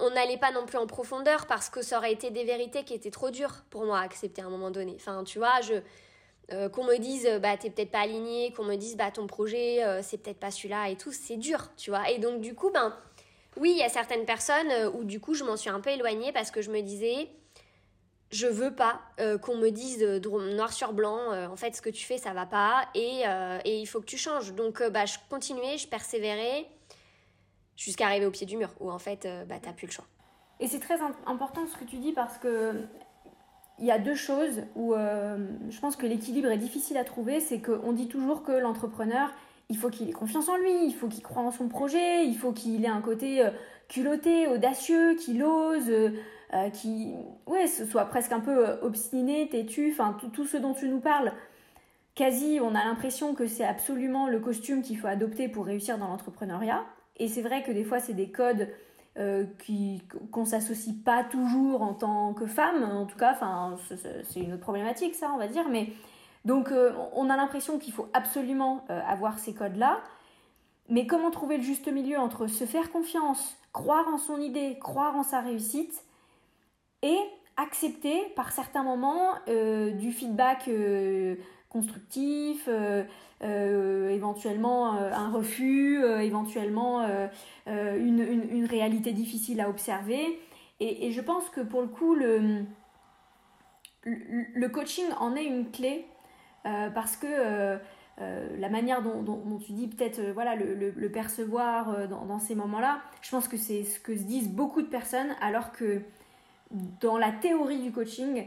on 0.00 0.10
n'allait 0.10 0.38
pas 0.38 0.52
non 0.52 0.64
plus 0.64 0.78
en 0.78 0.86
profondeur 0.86 1.46
parce 1.46 1.68
que 1.68 1.82
ça 1.82 1.98
aurait 1.98 2.12
été 2.12 2.30
des 2.30 2.44
vérités 2.44 2.84
qui 2.84 2.94
étaient 2.94 3.10
trop 3.10 3.30
dures 3.30 3.62
pour 3.70 3.84
moi 3.84 3.98
à 3.98 4.02
accepter 4.02 4.42
à 4.42 4.46
un 4.46 4.50
moment 4.50 4.70
donné. 4.70 4.94
Enfin, 4.96 5.24
tu 5.24 5.38
vois, 5.38 5.60
je 5.60 5.74
euh, 6.52 6.68
qu'on 6.68 6.84
me 6.84 6.98
dise 6.98 7.26
bah 7.40 7.56
t'es 7.56 7.70
peut-être 7.70 7.90
pas 7.90 8.00
aligné, 8.00 8.52
qu'on 8.52 8.64
me 8.64 8.76
dise 8.76 8.96
bah 8.96 9.10
ton 9.10 9.26
projet 9.26 9.82
euh, 9.82 10.00
c'est 10.02 10.18
peut-être 10.18 10.38
pas 10.38 10.50
celui-là 10.50 10.90
et 10.90 10.96
tout, 10.96 11.10
c'est 11.10 11.36
dur, 11.36 11.70
tu 11.76 11.90
vois. 11.90 12.10
Et 12.10 12.18
donc 12.18 12.40
du 12.40 12.54
coup 12.54 12.70
ben 12.70 12.94
oui, 13.56 13.70
il 13.70 13.78
y 13.78 13.82
a 13.82 13.88
certaines 13.88 14.26
personnes 14.26 14.70
euh, 14.70 14.90
où 14.90 15.04
du 15.04 15.20
coup 15.20 15.34
je 15.34 15.42
m'en 15.44 15.56
suis 15.56 15.70
un 15.70 15.80
peu 15.80 15.90
éloignée 15.90 16.32
parce 16.32 16.50
que 16.50 16.60
je 16.60 16.70
me 16.70 16.82
disais 16.82 17.28
je 18.30 18.46
veux 18.46 18.74
pas 18.74 19.00
qu'on 19.42 19.56
me 19.56 19.70
dise 19.70 20.02
noir 20.02 20.72
sur 20.72 20.92
blanc 20.92 21.32
en 21.48 21.54
fait 21.54 21.76
ce 21.76 21.80
que 21.80 21.90
tu 21.90 22.04
fais 22.04 22.18
ça 22.18 22.32
va 22.32 22.46
pas 22.46 22.88
et, 22.92 23.22
et 23.64 23.78
il 23.78 23.86
faut 23.86 24.00
que 24.00 24.06
tu 24.06 24.18
changes. 24.18 24.54
Donc 24.54 24.82
bah 24.82 25.06
je 25.06 25.18
continuais, 25.30 25.78
je 25.78 25.86
persévérais 25.86 26.66
jusqu'à 27.76 28.06
arriver 28.06 28.26
au 28.26 28.32
pied 28.32 28.44
du 28.44 28.56
mur 28.56 28.70
où 28.80 28.90
en 28.90 28.98
fait 28.98 29.28
bah 29.46 29.56
t'as 29.62 29.72
plus 29.72 29.86
le 29.86 29.92
choix. 29.92 30.06
Et 30.58 30.66
c'est 30.66 30.80
très 30.80 30.98
important 31.26 31.64
ce 31.68 31.76
que 31.76 31.84
tu 31.84 31.98
dis 31.98 32.12
parce 32.12 32.38
que 32.38 32.72
il 33.78 33.86
y 33.86 33.90
a 33.90 33.98
deux 33.98 34.14
choses 34.14 34.62
où 34.76 34.94
euh, 34.94 35.36
je 35.68 35.80
pense 35.80 35.96
que 35.96 36.06
l'équilibre 36.06 36.48
est 36.48 36.58
difficile 36.58 36.96
à 36.96 37.04
trouver. 37.04 37.40
C'est 37.40 37.60
qu'on 37.60 37.92
dit 37.92 38.08
toujours 38.08 38.42
que 38.42 38.52
l'entrepreneur, 38.52 39.30
il 39.68 39.76
faut 39.76 39.90
qu'il 39.90 40.08
ait 40.08 40.12
confiance 40.12 40.48
en 40.48 40.56
lui, 40.56 40.86
il 40.86 40.94
faut 40.94 41.08
qu'il 41.08 41.22
croie 41.22 41.42
en 41.42 41.50
son 41.50 41.68
projet, 41.68 42.26
il 42.26 42.36
faut 42.36 42.52
qu'il 42.52 42.84
ait 42.84 42.88
un 42.88 43.00
côté 43.00 43.44
euh, 43.44 43.50
culotté, 43.88 44.46
audacieux, 44.46 45.14
qu'il 45.14 45.42
ose, 45.42 45.90
euh, 45.90 46.70
qui 46.72 47.14
ouais, 47.46 47.66
soit 47.66 48.04
presque 48.04 48.32
un 48.32 48.40
peu 48.40 48.78
obstiné, 48.82 49.48
têtu, 49.48 49.90
enfin 49.92 50.16
tout, 50.32 50.46
ce 50.46 50.56
dont 50.56 50.74
tu 50.74 50.88
nous 50.88 51.00
parles. 51.00 51.32
Quasi, 52.14 52.60
on 52.62 52.76
a 52.76 52.84
l'impression 52.84 53.34
que 53.34 53.48
c'est 53.48 53.64
absolument 53.64 54.28
le 54.28 54.38
costume 54.38 54.82
qu'il 54.82 54.96
faut 54.96 55.08
adopter 55.08 55.48
pour 55.48 55.66
réussir 55.66 55.98
dans 55.98 56.06
l'entrepreneuriat. 56.06 56.84
Et 57.16 57.26
c'est 57.26 57.42
vrai 57.42 57.64
que 57.64 57.72
des 57.72 57.82
fois, 57.82 57.98
c'est 57.98 58.12
des 58.12 58.28
codes 58.30 58.68
euh, 59.16 59.44
qu'on 60.32 60.44
s'associe 60.44 60.96
pas 61.04 61.22
toujours 61.22 61.82
en 61.82 61.94
tant 61.94 62.34
que 62.34 62.46
femme, 62.46 62.82
en 62.82 63.06
tout 63.06 63.16
cas, 63.16 63.30
enfin, 63.30 63.76
c'est 64.24 64.40
une 64.40 64.54
autre 64.54 64.62
problématique, 64.62 65.14
ça, 65.14 65.30
on 65.32 65.38
va 65.38 65.46
dire, 65.46 65.68
mais 65.68 65.92
donc 66.44 66.72
euh, 66.72 66.92
on 67.14 67.30
a 67.30 67.36
l'impression 67.36 67.78
qu'il 67.78 67.92
faut 67.92 68.08
absolument 68.12 68.84
euh, 68.90 69.00
avoir 69.06 69.38
ces 69.38 69.54
codes-là, 69.54 70.00
mais 70.88 71.06
comment 71.06 71.30
trouver 71.30 71.58
le 71.58 71.62
juste 71.62 71.86
milieu 71.86 72.18
entre 72.18 72.48
se 72.48 72.64
faire 72.64 72.90
confiance, 72.90 73.56
croire 73.72 74.08
en 74.08 74.18
son 74.18 74.40
idée, 74.40 74.78
croire 74.80 75.14
en 75.14 75.22
sa 75.22 75.40
réussite, 75.40 76.04
et 77.02 77.18
accepter 77.56 78.20
par 78.34 78.50
certains 78.50 78.82
moments 78.82 79.34
du 79.46 80.10
feedback 80.10 80.68
constructif, 81.74 82.68
euh, 83.42 84.08
éventuellement 84.08 84.94
euh, 84.94 85.10
un 85.12 85.28
refus, 85.30 86.02
euh, 86.02 86.20
éventuellement 86.20 87.04
une, 87.66 88.66
réalité 88.70 89.12
difficile 89.12 89.60
à 89.60 89.68
observer. 89.68 90.38
Et, 90.80 91.10
je 91.10 91.20
pense 91.20 91.50
que 91.50 91.60
pour 91.60 91.82
le 91.82 91.88
coup, 91.88 92.14
le, 92.14 92.64
le 94.04 94.68
coaching 94.68 95.04
en 95.18 95.34
est 95.34 95.44
une 95.44 95.70
clé 95.70 96.06
parce 96.62 97.16
que 97.16 97.78
la 98.18 98.68
manière 98.68 99.02
dont, 99.02 99.58
tu 99.58 99.72
dis 99.72 99.88
peut-être 99.88 100.20
voilà 100.32 100.54
le, 100.56 101.08
percevoir 101.10 102.08
dans, 102.08 102.24
dans, 102.24 102.38
ces 102.38 102.54
moments-là, 102.54 103.00
je 103.22 103.30
pense 103.30 103.48
que 103.48 103.56
c'est 103.56 103.82
ce 103.84 103.98
que 103.98 104.16
se 104.16 104.22
disent 104.22 104.48
beaucoup 104.48 104.82
de 104.82 104.88
personnes, 104.88 105.34
alors 105.40 105.72
que 105.72 106.02
dans 107.00 107.18
la 107.18 107.32
théorie 107.32 107.80
du 107.80 107.92
coaching, 107.92 108.46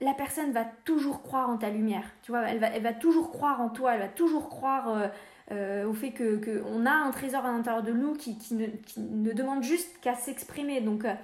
la 0.00 0.14
personne 0.14 0.52
va 0.52 0.64
toujours 0.84 1.22
croire 1.22 1.50
en 1.50 1.56
ta 1.56 1.70
lumière. 1.70 2.04
Tu 2.22 2.30
vois, 2.30 2.42
elle 2.48 2.58
va, 2.58 2.68
elle 2.68 2.82
va 2.82 2.92
toujours 2.92 3.30
croire 3.30 3.60
en 3.60 3.68
toi, 3.68 3.94
elle 3.94 4.00
va 4.00 4.08
toujours 4.08 4.48
croire 4.48 4.88
euh, 4.88 5.08
euh, 5.50 5.86
au 5.86 5.92
fait 5.92 6.12
que 6.12 6.36
qu'on 6.36 6.86
a 6.86 6.92
un 6.92 7.10
trésor 7.10 7.44
à 7.44 7.50
l'intérieur 7.50 7.82
de 7.82 7.92
nous 7.92 8.14
qui, 8.14 8.38
qui, 8.38 8.54
ne, 8.54 9.32
demande 9.32 9.62
juste 9.62 10.00
qu'à 10.00 10.14
s'exprimer. 10.14 10.80
Donc, 10.80 11.04
euh, 11.04 11.14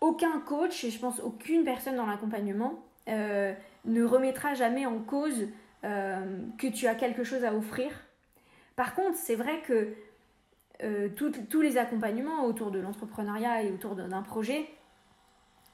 aucun 0.00 0.40
coach, 0.40 0.84
et 0.84 0.90
je 0.90 0.98
pense 0.98 1.20
aucune 1.20 1.64
personne 1.64 1.96
dans 1.96 2.06
l'accompagnement, 2.06 2.84
ne 3.08 4.04
remettra 4.04 4.54
jamais 4.54 4.84
en 4.84 4.98
cause 4.98 5.48
que 5.82 6.66
tu 6.68 6.86
as 6.86 6.94
quelque 6.94 7.24
chose 7.24 7.42
à 7.42 7.54
offrir. 7.54 7.90
Par 8.76 8.94
contre, 8.94 9.16
c'est 9.16 9.34
vrai 9.34 9.60
que 9.62 9.94
tous 11.16 11.60
les 11.60 11.78
accompagnements 11.78 12.44
autour 12.44 12.70
de 12.70 12.78
l'entrepreneuriat 12.78 13.64
et 13.64 13.72
autour 13.72 13.96
d'un 13.96 14.22
projet 14.22 14.68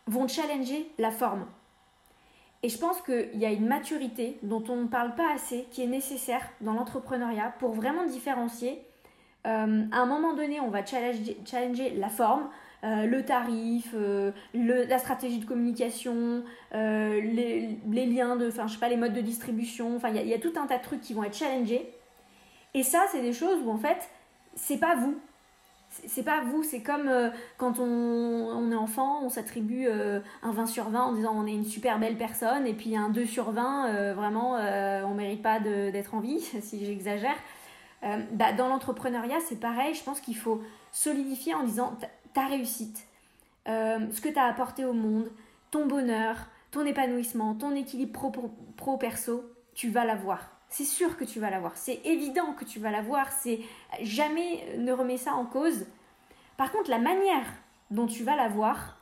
vont 0.07 0.27
challenger 0.27 0.91
la 0.97 1.11
forme. 1.11 1.45
Et 2.65 2.71
je 2.71 2.79
pense 2.79 3.03
qu'il 3.03 3.39
y 3.39 3.45
a 3.45 3.51
une 3.51 3.67
maturité 3.67 4.39
dont 4.43 4.65
on 4.71 4.77
ne 4.77 4.87
parle 4.87 5.15
pas 5.15 5.31
assez, 5.35 5.67
qui 5.71 5.83
est 5.83 5.87
nécessaire 5.87 6.41
dans 6.63 6.73
l'entrepreneuriat 6.73 7.53
pour 7.59 7.73
vraiment 7.73 8.07
différencier. 8.07 8.83
Euh, 9.47 9.85
à 9.93 9.99
un 9.99 10.07
moment 10.07 10.33
donné, 10.33 10.61
on 10.61 10.71
va 10.71 10.83
challenger, 10.83 11.91
la 11.99 12.09
forme, 12.09 12.49
euh, 12.83 13.05
le 13.05 13.23
tarif, 13.23 13.91
euh, 13.93 14.33
la 14.55 14.97
stratégie 14.97 15.41
de 15.41 15.45
communication, 15.45 16.43
les, 16.73 17.77
liens 17.87 18.37
de, 18.37 18.49
enfin 18.49 18.67
je 18.67 18.73
sais 18.73 18.81
pas, 18.81 18.89
les 18.89 18.97
modes 18.97 19.13
de 19.13 19.21
distribution. 19.21 19.95
Enfin, 19.97 20.09
il 20.09 20.27
y, 20.27 20.33
a 20.33 20.39
tout 20.39 20.55
un 20.57 20.67
tas 20.67 20.79
de 20.79 20.83
trucs 20.83 21.03
qui 21.03 21.13
vont 21.13 21.23
être 21.23 21.37
challengés. 21.37 21.93
Et 22.73 22.83
ça, 22.83 23.05
c'est 23.13 23.21
des 23.21 23.35
choses 23.35 23.61
où 23.63 23.71
en 23.71 23.79
fait, 23.79 24.09
c'est 24.55 24.79
pas 24.79 24.95
vous, 24.95 25.19
c'est 26.07 26.23
pas 26.23 26.41
vous, 26.43 26.63
c'est 26.63 26.83
comme 26.83 27.09
euh, 27.09 27.31
quand 27.57 27.79
on, 27.79 28.71
est 28.71 28.77
enfant, 28.77 29.21
on 29.23 29.29
s'attribue 29.29 29.87
euh, 29.87 30.21
un 30.43 30.53
20 30.53 30.67
sur 30.67 30.89
20 30.89 31.01
en 31.01 31.13
disant 31.13 31.33
on 31.35 31.47
est 31.47 31.53
une 31.53 31.65
super 31.65 31.99
belle 31.99 32.17
personne, 32.17 32.67
et 32.67 32.75
puis 32.75 32.97
un 32.97 33.09
2 33.11 33.25
sur 33.27 33.51
20, 33.51 33.89
euh, 33.89 34.15
vraiment, 34.15 34.55
on 34.55 35.15
mérite 35.15 35.43
pas 35.43 35.61
d'être 35.61 36.15
en 36.15 36.21
vie, 36.21 36.41
si 36.61 36.85
j'exagère. 36.85 37.37
Bah, 38.33 38.53
dans 38.53 38.69
l'entrepreneuriat, 38.69 39.39
c'est 39.49 39.59
pareil, 39.59 39.95
je 39.95 40.03
pense 40.03 40.21
qu'il 40.21 40.37
faut 40.37 40.61
solidifier 40.93 41.55
en 41.55 41.63
disant 41.63 41.97
ta 42.35 42.47
réussite, 42.47 43.07
ce 43.67 44.21
que 44.21 44.29
tu 44.29 44.39
as 44.39 44.45
apporté 44.45 44.85
au 44.85 44.93
monde, 44.93 45.31
ton 45.71 45.87
bonheur, 45.87 46.37
ton 46.71 46.85
épanouissement, 46.85 47.55
ton 47.55 47.75
équilibre 47.75 48.31
pro-perso, 48.77 49.51
tu 49.75 49.89
vas 49.89 50.05
l'avoir 50.05 50.54
c'est 50.77 50.85
sûr 50.85 51.17
que 51.17 51.23
tu 51.23 51.39
vas 51.39 51.51
l'avoir. 51.51 51.77
C'est 51.77 52.01
évident 52.05 52.53
que 52.53 52.65
tu 52.65 52.81
vas 52.81 52.91
l'avoir. 52.91 53.31
C'est 53.31 53.61
jamais 54.01 54.77
ne 54.77 54.93
remets 54.93 55.19
ça 55.19 55.35
en 55.35 55.47
cause. 55.47 55.87
Par 56.57 56.73
contre, 56.73 56.91
la 56.91 56.99
manière 56.99 57.47
dont 57.93 58.09
tu 58.09 58.25
vas 58.25 58.35
l'avoir, 58.35 58.99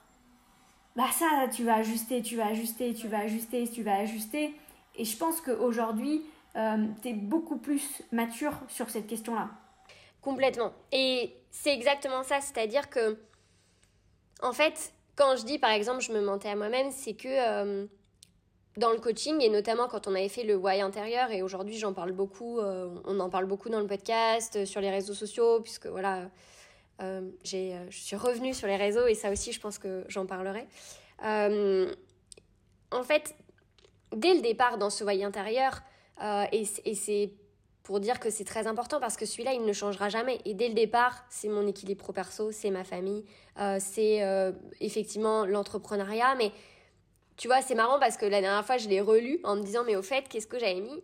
bah 0.96 1.10
ça, 1.12 1.48
tu 1.50 1.64
vas 1.64 1.76
ajuster, 1.76 2.20
tu 2.20 2.36
vas 2.36 2.48
ajuster, 2.48 2.92
tu 2.92 3.08
vas 3.08 3.20
ajuster, 3.20 3.66
tu 3.66 3.82
vas 3.82 3.94
ajuster. 3.94 4.54
Et 4.96 5.06
je 5.06 5.16
pense 5.16 5.40
qu'aujourd'hui, 5.40 6.22
euh, 6.56 6.86
tu 7.00 7.08
es 7.08 7.14
beaucoup 7.14 7.56
plus 7.56 8.02
mature 8.12 8.52
sur 8.68 8.90
cette 8.90 9.06
question-là. 9.06 9.48
Complètement. 10.20 10.74
Et 10.92 11.34
c'est 11.50 11.72
exactement 11.72 12.22
ça. 12.22 12.42
C'est-à-dire 12.42 12.90
que, 12.90 13.18
en 14.42 14.52
fait, 14.52 14.92
quand 15.16 15.36
je 15.36 15.46
dis 15.46 15.58
par 15.58 15.70
exemple 15.70 16.00
je 16.02 16.12
me 16.12 16.20
mentais 16.20 16.50
à 16.50 16.54
moi-même, 16.56 16.90
c'est 16.90 17.14
que 17.14 17.28
euh, 17.28 17.86
dans 18.76 18.90
le 18.90 18.98
coaching 18.98 19.40
et 19.40 19.48
notamment 19.48 19.88
quand 19.88 20.06
on 20.06 20.14
avait 20.14 20.28
fait 20.28 20.44
le 20.44 20.56
why 20.56 20.80
intérieur 20.80 21.30
et 21.30 21.42
aujourd'hui 21.42 21.78
j'en 21.78 21.92
parle 21.92 22.12
beaucoup, 22.12 22.58
euh, 22.58 22.88
on 23.04 23.20
en 23.20 23.28
parle 23.28 23.46
beaucoup 23.46 23.68
dans 23.68 23.80
le 23.80 23.86
podcast, 23.86 24.56
euh, 24.56 24.64
sur 24.64 24.80
les 24.80 24.90
réseaux 24.90 25.14
sociaux, 25.14 25.60
puisque 25.60 25.86
voilà, 25.86 26.30
j'ai, 27.42 27.76
je 27.90 27.98
suis 27.98 28.14
revenue 28.14 28.54
sur 28.54 28.68
les 28.68 28.76
réseaux 28.76 29.08
et 29.08 29.14
ça 29.14 29.32
aussi 29.32 29.50
je 29.50 29.58
pense 29.58 29.76
que 29.76 30.04
j'en 30.08 30.24
parlerai. 30.24 30.68
en 31.20 33.02
fait, 33.02 33.34
dès 34.14 34.34
le 34.34 34.40
départ 34.40 34.78
dans 34.78 34.88
ce 34.88 35.02
why 35.02 35.24
intérieur, 35.24 35.82
et, 36.52 36.62
et 36.84 36.94
c'est 36.94 37.32
pour 37.82 37.98
dire 37.98 38.20
que 38.20 38.30
c'est 38.30 38.44
très 38.44 38.66
important 38.66 39.00
parce 39.00 39.16
que 39.16 39.26
celui-là, 39.26 39.54
il 39.54 39.64
ne 39.64 39.72
changera 39.72 40.08
jamais. 40.08 40.38
Et 40.44 40.54
dès 40.54 40.68
le 40.68 40.74
départ, 40.74 41.24
c'est 41.28 41.48
mon 41.48 41.66
équilibre 41.66 42.02
pro-perso, 42.02 42.52
c'est 42.52 42.70
ma 42.70 42.84
famille, 42.84 43.24
euh, 43.58 43.78
c'est 43.80 44.22
euh, 44.22 44.52
effectivement 44.80 45.44
l'entrepreneuriat. 45.46 46.34
Mais 46.36 46.52
tu 47.36 47.48
vois, 47.48 47.62
c'est 47.62 47.74
marrant 47.74 47.98
parce 47.98 48.16
que 48.16 48.26
la 48.26 48.40
dernière 48.40 48.64
fois, 48.64 48.76
je 48.76 48.88
l'ai 48.88 49.00
relu 49.00 49.40
en 49.44 49.56
me 49.56 49.62
disant, 49.62 49.84
mais 49.84 49.96
au 49.96 50.02
fait, 50.02 50.28
qu'est-ce 50.28 50.46
que 50.46 50.58
j'avais 50.58 50.80
mis? 50.80 51.02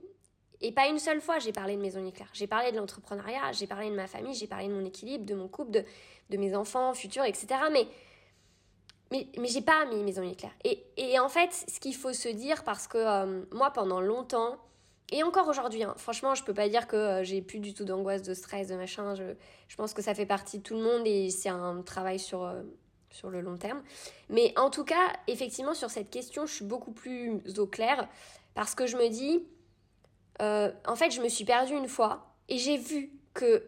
Et 0.60 0.72
pas 0.72 0.88
une 0.88 0.98
seule 0.98 1.20
fois, 1.20 1.38
j'ai 1.38 1.52
parlé 1.52 1.76
de 1.76 1.80
Maison 1.80 2.04
Éclair. 2.04 2.28
J'ai 2.32 2.46
parlé 2.46 2.72
de 2.72 2.76
l'entrepreneuriat, 2.76 3.52
j'ai 3.52 3.66
parlé 3.66 3.90
de 3.90 3.94
ma 3.94 4.08
famille, 4.08 4.34
j'ai 4.34 4.48
parlé 4.48 4.68
de 4.68 4.72
mon 4.72 4.84
équilibre, 4.84 5.24
de 5.24 5.34
mon 5.34 5.48
couple, 5.48 5.70
de, 5.70 5.84
de 6.30 6.36
mes 6.36 6.54
enfants 6.56 6.92
futurs, 6.94 7.24
etc. 7.24 7.46
Mais 7.72 7.86
mais, 9.10 9.26
mais 9.38 9.48
j'ai 9.48 9.62
pas 9.62 9.86
mis 9.86 10.02
Maison 10.02 10.22
Éclair. 10.22 10.52
Et, 10.64 10.84
et 10.96 11.18
en 11.18 11.28
fait, 11.28 11.52
ce 11.52 11.80
qu'il 11.80 11.94
faut 11.94 12.12
se 12.12 12.28
dire, 12.28 12.62
parce 12.64 12.86
que 12.86 12.98
euh, 12.98 13.42
moi, 13.52 13.70
pendant 13.70 14.00
longtemps, 14.00 14.58
et 15.10 15.22
encore 15.22 15.48
aujourd'hui, 15.48 15.82
hein, 15.82 15.94
franchement, 15.96 16.34
je 16.34 16.44
peux 16.44 16.52
pas 16.52 16.68
dire 16.68 16.86
que 16.86 16.96
euh, 16.96 17.24
j'ai 17.24 17.40
plus 17.40 17.60
du 17.60 17.72
tout 17.72 17.84
d'angoisse, 17.84 18.22
de 18.22 18.34
stress, 18.34 18.68
de 18.68 18.74
machin. 18.74 19.14
Je, 19.14 19.34
je, 19.68 19.76
pense 19.76 19.94
que 19.94 20.02
ça 20.02 20.14
fait 20.14 20.26
partie 20.26 20.58
de 20.58 20.62
tout 20.62 20.74
le 20.74 20.82
monde 20.82 21.06
et 21.06 21.30
c'est 21.30 21.48
un 21.48 21.80
travail 21.80 22.18
sur, 22.18 22.44
euh, 22.44 22.62
sur 23.10 23.30
le 23.30 23.40
long 23.40 23.56
terme. 23.56 23.82
Mais 24.28 24.52
en 24.56 24.70
tout 24.70 24.84
cas, 24.84 25.12
effectivement, 25.26 25.74
sur 25.74 25.90
cette 25.90 26.10
question, 26.10 26.46
je 26.46 26.54
suis 26.54 26.64
beaucoup 26.64 26.92
plus 26.92 27.40
au 27.58 27.66
clair 27.66 28.08
parce 28.54 28.74
que 28.74 28.86
je 28.86 28.96
me 28.96 29.08
dis, 29.08 29.46
euh, 30.42 30.72
en 30.86 30.96
fait, 30.96 31.10
je 31.10 31.20
me 31.20 31.28
suis 31.28 31.44
perdue 31.44 31.74
une 31.74 31.88
fois 31.88 32.34
et 32.48 32.58
j'ai 32.58 32.76
vu 32.76 33.12
que 33.34 33.64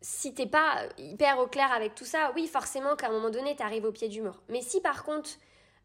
si 0.00 0.32
t'es 0.34 0.46
pas 0.46 0.82
hyper 0.98 1.38
au 1.38 1.46
clair 1.46 1.70
avec 1.72 1.94
tout 1.94 2.04
ça, 2.04 2.32
oui, 2.34 2.46
forcément 2.46 2.96
qu'à 2.96 3.08
un 3.08 3.12
moment 3.12 3.30
donné, 3.30 3.54
t'arrives 3.56 3.84
au 3.84 3.92
pied 3.92 4.08
du 4.08 4.22
mur. 4.22 4.42
Mais 4.48 4.62
si 4.62 4.80
par 4.80 5.04
contre, 5.04 5.30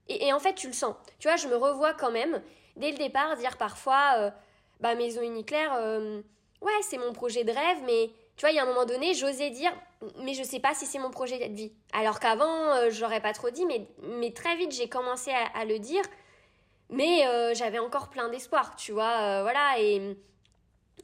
et, 0.07 0.31
en 0.31 0.39
fait, 0.39 0.53
tu 0.53 0.67
le 0.67 0.73
sens, 0.73 0.95
tu 1.19 1.27
vois, 1.27 1.35
je 1.35 1.47
me 1.47 1.55
revois 1.55 1.93
quand 1.93 2.11
même, 2.11 2.41
dès 2.77 2.91
le 2.91 2.97
départ, 2.97 3.35
dire 3.37 3.57
parfois 3.57 4.31
bah 4.79 4.95
Maison 4.95 5.21
Uniclair, 5.21 5.73
euh, 5.77 6.21
ouais, 6.61 6.71
c'est 6.81 6.97
mon 6.97 7.13
projet 7.13 7.43
de 7.43 7.51
rêve, 7.51 7.77
mais 7.85 8.11
tu 8.35 8.41
vois, 8.41 8.51
il 8.51 8.55
y 8.55 8.59
a 8.59 8.63
un 8.63 8.67
moment 8.67 8.85
donné, 8.85 9.13
j'osais 9.13 9.49
dire, 9.49 9.71
mais 10.19 10.33
je 10.33 10.43
sais 10.43 10.59
pas 10.59 10.73
si 10.73 10.85
c'est 10.85 10.99
mon 10.99 11.11
projet 11.11 11.49
de 11.49 11.53
vie. 11.53 11.71
Alors 11.93 12.19
qu'avant, 12.19 12.73
euh, 12.73 12.89
j'aurais 12.89 13.21
pas 13.21 13.33
trop 13.33 13.49
dit, 13.49 13.65
mais, 13.65 13.87
mais 14.03 14.31
très 14.31 14.55
vite, 14.55 14.71
j'ai 14.71 14.89
commencé 14.89 15.31
à, 15.31 15.65
le 15.65 15.79
dire, 15.79 16.03
mais 16.89 17.25
euh, 17.27 17.53
j'avais 17.53 17.79
encore 17.79 18.09
plein 18.09 18.29
d'espoir, 18.29 18.75
tu 18.75 18.91
vois, 18.91 19.41
voilà, 19.41 19.79
et, 19.79 20.17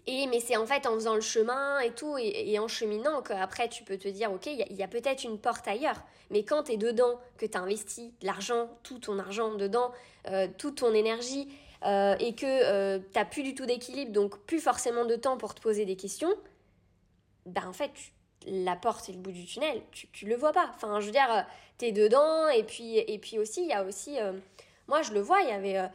et 0.07 0.27
mais 0.27 0.39
c'est 0.39 0.57
en 0.57 0.65
fait 0.65 0.85
en 0.85 0.93
faisant 0.93 1.15
le 1.15 1.21
chemin 1.21 1.79
et 1.79 1.91
tout, 1.91 2.17
et, 2.17 2.59
en 2.59 2.67
cheminant 2.67 3.21
qu'après, 3.21 3.69
tu 3.69 3.83
peux 3.83 3.97
te 3.97 4.07
dire, 4.07 4.31
ok, 4.31 4.47
il 4.47 4.75
y 4.75 4.83
a, 4.83 4.87
peut-être 4.87 5.23
une 5.23 5.39
porte 5.39 5.67
ailleurs, 5.67 6.01
mais 6.29 6.43
quand 6.43 6.63
tu 6.63 6.73
es 6.73 6.77
dedans, 6.77 7.19
que 7.37 7.45
tu 7.45 7.57
investis 7.57 8.11
de 8.19 8.25
l'argent, 8.25 8.69
tout 8.83 8.99
ton 8.99 9.19
argent 9.19 9.55
dedans, 9.55 9.91
toute 10.57 10.75
ton 10.75 10.93
énergie, 10.93 11.47
euh, 11.83 12.15
et 12.19 12.35
que 12.35 12.45
euh, 12.45 12.99
n'as 13.15 13.25
plus 13.25 13.41
du 13.41 13.55
tout 13.55 13.65
d'équilibre, 13.65 14.11
donc 14.11 14.37
plus 14.45 14.59
forcément 14.59 15.03
de 15.03 15.15
temps 15.15 15.37
pour 15.37 15.55
te 15.55 15.61
poser 15.61 15.85
des 15.85 15.95
questions, 15.95 16.31
ben 17.45 17.67
en 17.67 17.73
fait, 17.73 17.91
la 18.47 18.75
porte 18.75 19.09
et 19.09 19.13
le 19.13 19.19
bout 19.19 19.31
du 19.31 19.45
tunnel, 19.45 19.81
tu, 19.91 20.07
tu 20.09 20.25
le 20.25 20.35
vois 20.35 20.51
pas. 20.51 20.71
Enfin, 20.75 20.99
je 20.99 21.05
veux 21.05 21.11
dire, 21.11 21.31
euh, 21.31 21.41
tu 21.77 21.85
es 21.85 21.91
dedans, 21.91 22.47
et 22.49 22.63
puis, 22.63 22.97
et 22.97 23.19
puis 23.19 23.39
aussi, 23.39 23.61
il 23.61 23.67
y 23.67 23.73
a 23.73 23.83
aussi, 23.83 24.17
moi 24.87 25.01
je 25.01 25.13
le 25.13 25.21
vois, 25.21 25.41
il 25.41 25.49
y 25.49 25.53
avait 25.53 25.89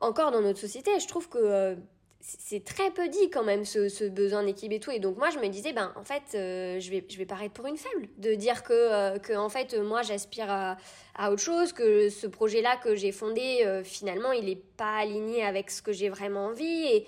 encore 0.00 0.30
dans 0.30 0.40
notre 0.40 0.58
société, 0.58 0.98
je 1.00 1.06
trouve 1.06 1.28
que 1.28 1.76
c'est 2.22 2.64
très 2.64 2.90
peu 2.90 3.08
dit 3.08 3.30
quand 3.30 3.42
même 3.42 3.64
ce, 3.64 4.08
besoin 4.08 4.44
d'équilibre 4.44 4.76
et 4.76 4.80
tout. 4.80 4.90
Et 4.92 5.00
donc 5.00 5.18
moi 5.18 5.30
je 5.30 5.38
me 5.38 5.48
disais 5.48 5.72
ben 5.72 5.92
en 5.96 6.04
fait 6.04 6.22
euh, 6.34 6.78
je 6.78 6.90
vais 6.90 7.04
je 7.08 7.18
vais 7.18 7.26
paraître 7.26 7.52
pour 7.52 7.66
une 7.66 7.76
faible 7.76 8.08
de 8.18 8.34
dire 8.34 8.62
que 8.62 8.72
euh, 8.72 9.18
que 9.18 9.32
en 9.32 9.48
fait 9.48 9.74
moi 9.74 10.02
j'aspire 10.02 10.50
à, 10.50 10.76
à, 11.16 11.32
autre 11.32 11.42
chose 11.42 11.72
que 11.72 12.08
ce 12.10 12.26
projet 12.26 12.62
là 12.62 12.76
que 12.76 12.94
j'ai 12.94 13.12
fondé 13.12 13.62
euh, 13.64 13.82
finalement 13.82 14.32
il 14.32 14.48
est 14.48 14.62
pas 14.76 14.98
aligné 14.98 15.44
avec 15.44 15.70
ce 15.70 15.82
que 15.82 15.92
j'ai 15.92 16.08
vraiment 16.08 16.46
envie. 16.46 16.84
Et 16.86 17.06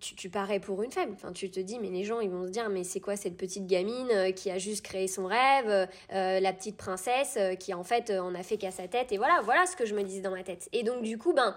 tu, 0.00 0.30
parais 0.30 0.60
pour 0.60 0.82
une 0.82 0.92
faible 0.92 1.12
enfin 1.14 1.32
tu 1.32 1.50
te 1.50 1.60
dis 1.60 1.78
mais 1.78 1.88
les 1.88 2.04
gens 2.04 2.20
ils 2.20 2.30
vont 2.30 2.44
se 2.44 2.50
dire 2.50 2.68
mais 2.68 2.84
c'est 2.84 3.00
quoi 3.00 3.16
cette 3.16 3.36
petite 3.36 3.66
gamine 3.66 4.32
qui 4.34 4.50
a 4.50 4.58
juste 4.58 4.84
créé 4.84 5.08
son 5.08 5.26
rêve 5.26 5.88
la 6.10 6.52
petite 6.52 6.76
princesse 6.76 7.38
qui 7.58 7.74
en 7.74 7.84
fait 7.84 8.10
en 8.10 8.34
a 8.34 8.42
fait 8.42 8.58
qu'à 8.58 8.70
sa 8.70 8.88
tête 8.88 9.12
et 9.12 9.16
voilà 9.16 9.40
voilà 9.42 9.66
ce 9.66 9.76
que 9.76 9.86
je 9.86 9.94
me 9.94 10.02
disais 10.02 10.20
dans 10.20 10.30
ma 10.30 10.42
tête 10.42 10.68
et 10.72 10.82
donc 10.82 11.02
du 11.02 11.18
coup 11.18 11.32
ben 11.32 11.56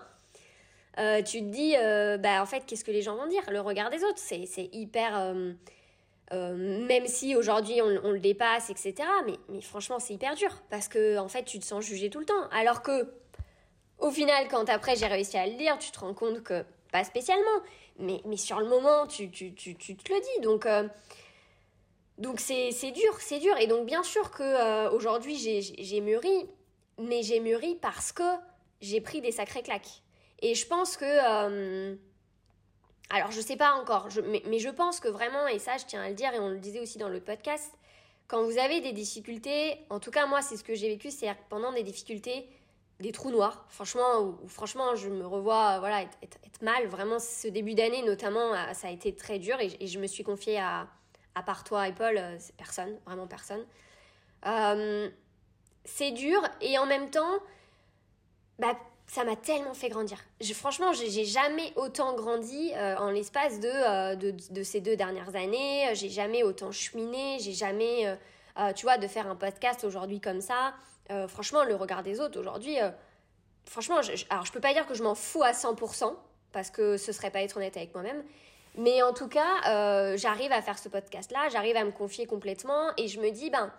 euh, 1.00 1.22
tu 1.22 1.40
te 1.40 1.46
dis, 1.46 1.76
euh, 1.78 2.18
bah 2.18 2.42
en 2.42 2.46
fait, 2.46 2.66
qu'est-ce 2.66 2.84
que 2.84 2.92
les 2.92 3.02
gens 3.02 3.16
vont 3.16 3.28
dire? 3.28 3.44
Le 3.50 3.62
regard 3.62 3.90
des 3.90 4.04
autres, 4.04 4.20
c'est 4.20 4.70
hyper... 4.74 5.18
Euh, 5.18 5.54
même 6.34 7.08
si 7.08 7.36
aujourd'hui 7.36 7.82
on, 7.82 8.12
le 8.12 8.20
dépasse, 8.20 8.70
etc. 8.70 8.96
Mais, 9.26 9.34
mais 9.50 9.60
franchement, 9.60 10.00
c'est 10.00 10.14
hyper 10.14 10.34
dur 10.36 10.62
parce 10.70 10.88
que 10.88 11.18
en 11.18 11.28
fait, 11.28 11.44
tu 11.44 11.60
te 11.60 11.66
sens 11.66 11.84
jugé 11.84 12.10
tout 12.10 12.20
le 12.20 12.26
temps. 12.26 12.48
Alors 12.52 12.82
que, 12.82 13.12
au 14.00 14.12
final, 14.12 14.48
quand 14.50 14.70
après 14.70 14.96
j'ai 14.96 15.08
réussi 15.08 15.38
à 15.38 15.46
le 15.46 15.56
dire, 15.56 15.78
tu 15.78 15.92
te 15.92 16.00
rends 16.00 16.14
compte 16.14 16.42
que 16.42 16.64
pas 16.94 17.04
spécialement, 17.04 17.62
mais, 18.00 18.22
mais 18.26 18.38
sur 18.38 18.60
le 18.60 18.68
moment, 18.68 19.08
tu, 19.08 19.30
tu, 19.32 19.54
tu, 19.54 19.76
tu 19.76 19.96
te 19.96 20.14
le 20.14 20.20
dis. 20.20 20.42
Donc, 20.42 20.68
donc 22.18 22.40
c'est 22.40 22.92
dur, 22.92 23.20
c'est 23.20 23.40
dur. 23.40 23.58
Et 23.58 23.68
donc, 23.68 23.86
bien 23.86 24.04
sûr 24.04 24.32
que 24.32 24.90
aujourd'hui 24.90 25.38
j'ai 25.38 26.02
mûri, 26.02 26.48
mais 26.98 27.24
j'ai 27.24 27.40
mûri 27.40 27.76
parce 27.82 28.12
que 28.12 28.24
j'ai 28.82 29.02
pris 29.02 29.22
des 29.22 29.32
sacrés 29.32 29.64
claques. 29.64 30.02
Et 30.42 30.56
je 30.56 30.68
pense 30.68 30.98
que... 30.98 31.06
Euh, 31.06 31.96
alors, 33.10 33.32
je 33.32 33.42
sais 33.42 33.58
pas 33.58 33.74
encore, 33.74 34.08
mais, 34.48 34.60
je 34.60 34.70
pense 34.70 35.00
que 35.00 35.10
vraiment, 35.10 35.46
et 35.48 35.60
ça, 35.60 35.78
je 35.78 35.86
tiens 35.86 36.02
à 36.02 36.10
le 36.10 36.16
dire, 36.16 36.34
et 36.34 36.40
on 36.40 36.48
le 36.48 36.60
disait 36.60 36.80
aussi 36.80 36.98
dans 36.98 37.10
le 37.10 37.20
podcast, 37.20 37.74
quand 38.28 38.44
vous 38.44 38.58
avez 38.58 38.80
des 38.80 38.94
difficultés, 38.94 39.80
en 39.90 40.00
tout 40.00 40.12
cas, 40.12 40.26
moi, 40.28 40.42
c'est 40.42 40.56
ce 40.56 40.64
que 40.64 40.76
j'ai 40.76 40.88
vécu, 40.88 41.12
c'est 41.12 41.28
pendant 41.50 41.74
des 41.74 41.84
difficultés, 41.84 42.48
des 43.02 43.12
trous 43.12 43.32
noirs, 43.32 43.66
franchement, 43.70 44.38
franchement, 44.48 44.96
je 44.96 45.10
me 45.10 45.26
revois 45.26 45.80
voilà, 45.80 46.02
être, 46.02 46.38
mal. 46.62 46.86
Vraiment, 46.88 47.18
ce 47.20 47.48
début 47.48 47.74
d'année, 47.74 48.04
notamment, 48.04 48.54
euh, 48.54 48.74
ça 48.74 48.88
a 48.88 48.92
été 48.92 49.16
très 49.16 49.40
dur, 49.40 49.58
et, 49.60 49.88
je 49.88 50.00
me 50.00 50.08
suis 50.08 50.24
confiée 50.24 50.60
à, 50.60 50.88
à 51.34 51.42
part 51.42 51.64
toi 51.64 51.88
et 51.88 51.94
Paul, 51.94 52.18
euh, 52.18 52.38
personne, 52.58 52.98
vraiment 53.06 53.28
personne. 53.28 53.66
c'est 55.84 56.12
dur, 56.12 56.42
et 56.62 56.78
en 56.78 56.86
même 56.86 57.10
temps, 57.10 57.40
bah, 58.60 58.78
ça 59.12 59.26
m'a 59.26 59.36
tellement 59.36 59.74
fait 59.74 59.90
grandir. 59.90 60.18
Je, 60.40 60.54
franchement, 60.54 60.94
j'ai 60.94 61.26
jamais 61.26 61.74
autant 61.76 62.16
grandi 62.16 62.72
euh, 62.76 62.96
en 62.96 63.12
l'espace 63.12 63.56
euh, 63.62 64.16
de, 64.16 64.34
de, 64.52 64.64
ces 64.64 64.80
deux 64.80 64.96
dernières 64.96 65.36
années. 65.36 65.90
J'ai 65.96 66.08
jamais 66.08 66.44
autant 66.44 66.72
cheminé. 66.72 67.38
J'ai 67.42 67.52
jamais, 67.52 68.08
euh, 68.58 68.72
tu 68.72 68.86
vois, 68.86 68.98
de 68.98 69.08
faire 69.08 69.28
un 69.28 69.36
podcast 69.36 69.84
aujourd'hui 69.84 70.22
comme 70.22 70.40
ça. 70.40 70.74
Franchement, 71.28 71.64
le 71.64 71.76
regard 71.76 72.04
des 72.04 72.20
autres 72.20 72.40
aujourd'hui, 72.40 72.78
franchement, 73.66 74.02
je, 74.02 74.24
alors 74.30 74.46
je 74.46 74.52
peux 74.52 74.60
pas 74.60 74.74
dire 74.74 74.86
que 74.86 74.94
je 74.94 75.04
m'en 75.04 75.16
fous 75.16 75.44
à 75.44 75.52
100% 75.52 76.14
parce 76.52 76.70
que 76.70 76.98
ce 76.98 77.12
serait 77.12 77.32
pas 77.32 77.42
être 77.42 77.58
honnête 77.58 77.78
avec 77.78 77.94
moi-même. 77.94 78.24
Mais 78.78 79.02
en 79.02 79.14
tout 79.14 79.28
cas, 79.28 80.16
j'arrive 80.18 80.52
à 80.52 80.62
faire 80.62 80.80
ce 80.80 80.90
podcast-là, 80.90 81.50
j'arrive 81.50 81.76
à 81.76 81.84
me 81.84 81.92
confier 81.92 82.26
complètement 82.26 82.92
et 82.98 83.08
je 83.08 83.20
me 83.20 83.30
dis, 83.32 83.50
ben, 83.50 83.72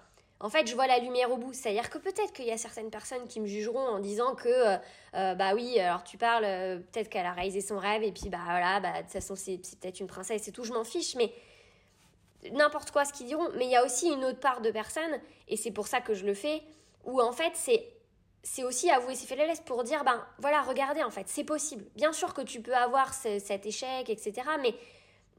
en 0.43 0.51
fait, 0.51 0.67
je 0.67 0.75
vois 0.75 0.89
la 0.89 0.99
lumière 0.99 1.31
au 1.31 1.37
bout. 1.37 1.53
C'est-à-dire 1.53 1.89
que 1.89 1.99
peut-être 1.99 2.33
qu'il 2.33 2.47
y 2.47 2.51
a 2.51 2.59
certaines 2.59 2.91
personnes 2.91 3.29
qui 3.29 3.41
me 3.41 3.47
jugeront 3.47 3.87
en 3.87 4.01
disant 4.01 4.35
que, 4.35 4.49
euh, 4.49 4.77
euh, 5.15 5.35
bah 5.35 5.55
oui, 5.55 5.79
alors 5.79 6.03
tu 6.03 6.19
parles, 6.19 6.45
euh, 6.45 6.79
peut-être 6.79 7.09
qu'elle 7.09 7.27
a 7.27 7.33
réalisé 7.33 7.61
son 7.61 7.79
rêve 7.79 8.03
et 8.03 8.11
puis, 8.11 8.29
bah 8.29 8.41
voilà, 8.45 8.81
bah, 8.81 8.93
de 8.99 9.03
toute 9.03 9.13
façon, 9.13 9.37
c'est, 9.37 9.59
peut-être 9.81 10.01
une 10.01 10.09
princesse 10.09 10.49
et 10.49 10.53
tout, 10.53 10.65
je 10.65 10.73
m'en 10.73 10.83
fiche, 10.83 11.15
mais 11.15 11.33
n'importe 12.51 12.91
quoi 12.91 13.05
ce 13.05 13.13
qu'ils 13.13 13.27
diront. 13.27 13.49
Mais 13.55 13.67
il 13.67 13.71
y 13.71 13.77
a 13.77 13.85
aussi 13.85 14.09
une 14.09 14.25
autre 14.25 14.41
part 14.41 14.61
de 14.61 14.73
personnes, 14.73 15.21
et 15.47 15.57
c'est 15.57 15.71
pour 15.71 15.87
ça 15.87 16.01
que 16.01 16.13
je 16.13 16.27
le 16.27 16.35
fais, 16.35 16.61
où 17.05 17.21
en 17.21 17.33
fait, 17.33 17.53
c'est. 17.55 17.89
C'est 18.45 18.65
aussi 18.65 18.91
avouer 18.91 19.15
ses 19.15 19.29
faiblesses 19.29 19.61
pour 19.61 19.85
dire, 19.85 20.03
ben 20.03 20.21
voilà, 20.41 20.63
regardez, 20.63 21.05
en 21.05 21.11
fait, 21.11 21.29
c'est 21.29 21.45
possible. 21.45 21.85
Bien 21.95 22.13
sûr 22.13 22.35
que 22.35 22.41
tu 22.41 22.61
peux 22.61 22.75
avoir 22.75 23.15
cet 23.15 23.67
échec, 23.67 24.11
etc. 24.11 24.33
Mais 24.61 24.75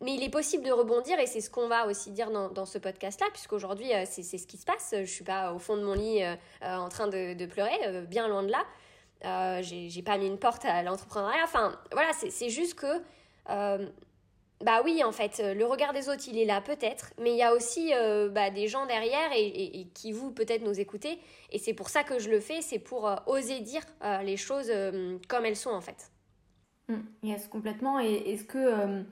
mais 0.04 0.16
il 0.16 0.24
est 0.24 0.30
possible 0.30 0.64
de 0.64 0.72
rebondir 0.72 1.20
et 1.20 1.26
c'est 1.26 1.42
ce 1.42 1.50
qu'on 1.50 1.68
va 1.68 1.88
aussi 1.88 2.12
dire 2.12 2.30
dans, 2.30 2.50
dans 2.50 2.66
ce 2.66 2.78
podcast-là, 2.78 3.28
puisqu'aujourd'hui, 3.32 3.94
euh, 3.94 4.04
c'est 4.06 4.24
ce 4.24 4.48
qui 4.48 4.58
se 4.58 4.66
passe. 4.66 4.94
Je 4.98 5.06
suis 5.06 5.24
pas 5.24 5.54
au 5.54 5.60
fond 5.60 5.78
de 5.78 5.84
mon 5.84 5.94
lit 5.94 6.24
euh, 6.24 6.36
euh, 6.64 6.76
en 6.76 6.90
train 6.90 7.08
de, 7.08 7.34
de 7.34 7.46
pleurer, 7.46 8.06
bien 8.08 8.28
loin 8.28 8.44
de 8.44 8.52
là. 8.52 8.64
Euh, 9.26 9.62
j'ai 9.62 10.02
pas 10.02 10.18
mis 10.18 10.28
une 10.28 10.38
porte 10.38 10.66
à 10.66 10.84
l'entrepreneuriat. 10.84 11.44
Enfin, 11.44 11.80
voilà, 11.94 12.12
c'est 12.14 12.50
juste 12.50 12.76
que, 12.76 13.02
bah 14.64 14.82
oui, 14.84 15.04
en 15.04 15.12
fait, 15.12 15.42
le 15.56 15.66
regard 15.66 15.94
des 15.94 16.10
autres, 16.10 16.24
il 16.28 16.38
est 16.38 16.46
là 16.46 16.62
peut-être, 16.62 17.14
mais 17.20 17.32
il 17.32 17.38
y 17.38 17.44
a 17.44 17.54
aussi 17.54 17.92
bah, 18.32 18.50
des 18.50 18.68
gens 18.68 18.86
derrière 18.86 19.30
et, 19.36 19.88
qui 19.94 20.12
vous 20.12 20.32
peut-être 20.32 20.64
nous 20.64 20.80
écoutez. 20.80 21.20
Et 21.52 21.60
c'est 21.60 21.74
pour 21.74 21.90
ça 21.90 22.04
que 22.04 22.20
je 22.20 22.30
le 22.30 22.40
fais, 22.40 22.62
c'est 22.62 22.80
pour 22.80 23.14
oser 23.28 23.60
dire 23.60 23.84
les 24.24 24.38
choses 24.38 24.72
comme 25.28 25.46
elles 25.46 25.56
sont 25.56 25.72
en 25.72 25.82
fait. 25.82 26.12
Mmh, 26.88 26.96
yes, 27.24 27.48
complètement. 27.48 28.00
Et 28.00 28.14
est-ce 28.32 28.44
que 28.44 29.04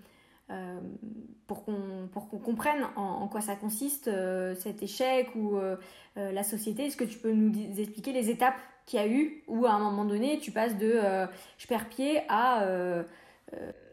pour 1.47 1.65
qu'on 1.65 2.09
qu'on 2.13 2.39
comprenne 2.39 2.87
en, 2.95 3.27
quoi 3.27 3.41
ça 3.41 3.55
consiste 3.55 4.09
cet 4.55 4.81
échec 4.83 5.35
ou 5.35 5.59
la 6.15 6.43
société. 6.43 6.85
Est-ce 6.85 6.97
que 6.97 7.03
tu 7.03 7.19
peux 7.19 7.31
nous 7.31 7.53
expliquer 7.79 8.13
les 8.13 8.29
étapes 8.29 8.59
qu'il 8.85 8.99
y 8.99 9.03
a 9.03 9.07
eu 9.07 9.43
où 9.47 9.65
à 9.65 9.71
un 9.71 9.79
moment 9.79 10.05
donné 10.05 10.39
tu 10.39 10.51
passes 10.51 10.77
de 10.77 10.99
je 11.57 11.67
perds 11.67 11.89
pied 11.89 12.21
à 12.29 12.65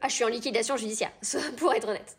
ah 0.00 0.08
je 0.08 0.14
suis 0.14 0.24
en 0.24 0.28
liquidation 0.28 0.76
judiciaire 0.76 1.12
pour 1.56 1.72
être 1.72 1.88
honnête. 1.88 2.16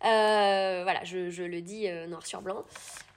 voilà, 0.00 1.04
je, 1.04 1.42
le 1.42 1.60
dis 1.60 1.88
noir 2.08 2.26
sur 2.26 2.42
blanc. 2.42 2.64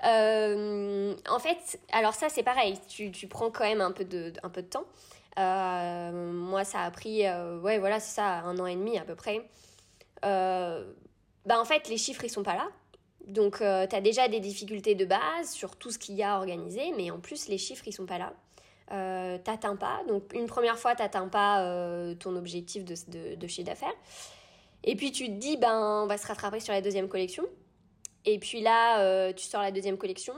Euh, 0.05 1.15
en 1.29 1.39
fait, 1.39 1.79
alors 1.91 2.13
ça 2.13 2.29
c'est 2.29 2.43
pareil, 2.43 2.79
tu, 2.87 3.11
tu, 3.11 3.27
prends 3.27 3.49
quand 3.49 3.63
même 3.63 3.81
un 3.81 3.91
peu 3.91 4.05
de, 4.05 4.33
un 4.43 4.49
peu 4.49 4.61
de 4.61 4.67
temps. 4.67 4.85
Euh, 5.39 6.31
moi 6.31 6.63
ça 6.63 6.81
a 6.81 6.91
pris, 6.91 7.25
euh, 7.25 7.59
ouais 7.59 7.79
voilà 7.79 7.99
c'est 7.99 8.15
ça, 8.15 8.39
un 8.39 8.57
an 8.59 8.65
et 8.65 8.75
demi 8.75 8.97
à 8.97 9.03
peu 9.03 9.15
près. 9.15 9.49
bah 10.21 11.59
en 11.59 11.65
fait 11.65 11.87
les 11.89 11.97
chiffres 11.97 12.23
ils 12.23 12.29
sont 12.29 12.43
pas 12.43 12.55
là. 12.55 12.67
Donc 13.25 13.57
tu 13.57 13.63
as 13.63 14.01
déjà 14.01 14.27
des 14.27 14.39
difficultés 14.39 14.95
de 14.95 15.05
base 15.05 15.49
sur 15.51 15.75
tout 15.75 15.91
ce 15.91 15.97
qu'il 15.97 16.15
y 16.15 16.23
a 16.23 16.37
organisé, 16.37 16.93
mais 16.95 17.11
en 17.11 17.19
plus 17.19 17.47
les 17.47 17.57
chiffres 17.57 17.87
ils 17.87 17.93
sont 17.93 18.05
pas 18.05 18.19
là. 18.19 18.33
Euh, 18.91 19.37
t'atteins 19.37 19.75
pas. 19.75 20.01
Donc 20.07 20.33
une 20.33 20.45
première 20.47 20.77
fois, 20.79 20.95
t'atteins 20.95 21.27
pas 21.27 21.61
ton 22.19 22.35
objectif 22.35 22.85
de, 22.85 23.35
de, 23.35 23.47
chiffre 23.47 23.67
d'affaires. 23.67 23.95
Et 24.83 24.95
puis 24.95 25.11
tu 25.11 25.27
te 25.27 25.33
dis, 25.33 25.57
ben, 25.57 26.03
on 26.03 26.07
va 26.07 26.17
se 26.17 26.27
rattraper 26.27 26.59
sur 26.59 26.73
la 26.73 26.81
deuxième 26.81 27.09
collection. 27.09 27.43
Et 28.27 28.39
puis 28.39 28.59
là, 28.59 28.99
euh, 28.99 29.31
tu 29.31 29.45
sors 29.45 29.61
la 29.61 29.71
deuxième 29.71 29.97
collection. 29.97 30.33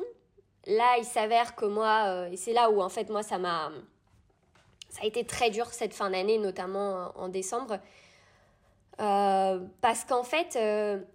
Là, 0.68 0.98
il 1.00 1.06
s'avère 1.06 1.56
que 1.56 1.66
moi, 1.66 2.04
euh, 2.06 2.32
et 2.32 2.38
c'est 2.38 2.54
là 2.54 2.70
où 2.70 2.82
en 2.82 2.90
fait 2.90 3.10
moi 3.10 3.24
ça 3.24 3.40
m'a, 3.40 3.72
ça 4.90 5.02
a 5.02 5.06
été 5.08 5.26
très 5.26 5.50
dur 5.50 5.66
cette 5.68 5.96
fin 5.96 6.12
d'année, 6.12 6.38
notamment 6.38 6.98
euh, 6.98 7.08
en 7.16 7.30
décembre, 7.30 7.80
parce 8.98 10.06
qu'en 10.06 10.24
fait, 10.24 10.60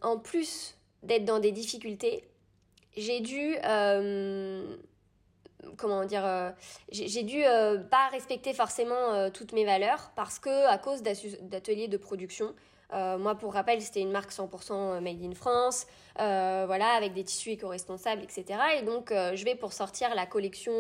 en 0.03 0.19
plus 0.19 0.77
d'être 1.03 1.25
dans 1.25 1.39
des 1.39 1.53
difficultés, 1.53 2.25
j'ai 2.97 3.21
dû, 3.21 3.57
comment 5.77 6.05
dire, 6.05 6.25
j'ai 6.91 7.23
dû 7.23 7.43
pas 7.91 8.09
respecter 8.11 8.53
forcément 8.53 9.31
toutes 9.31 9.53
mes 9.53 9.65
valeurs 9.65 10.13
parce 10.17 10.39
que 10.39 10.67
à 10.67 10.79
cause 10.79 11.03
d'ateliers 11.03 11.89
de 11.89 11.97
production, 11.97 12.55
euh, 12.93 13.19
moi, 13.19 13.35
pour 13.35 13.55
rappel, 13.55 13.81
c'était 13.83 14.01
une 14.01 14.13
marque 14.13 14.31
100% 14.31 14.73
euh, 14.73 15.01
made 15.01 15.23
in 15.23 15.35
France, 15.35 15.87
euh, 16.21 16.65
voilà, 16.67 16.89
avec 16.91 17.13
des 17.13 17.25
tissus 17.25 17.51
éco-responsables, 17.51 18.23
etc. 18.23 18.45
Et 18.79 18.83
donc, 18.83 19.11
je 19.11 19.45
vais 19.45 19.55
pour 19.55 19.73
sortir 19.73 20.15
la 20.15 20.27
collection 20.27 20.73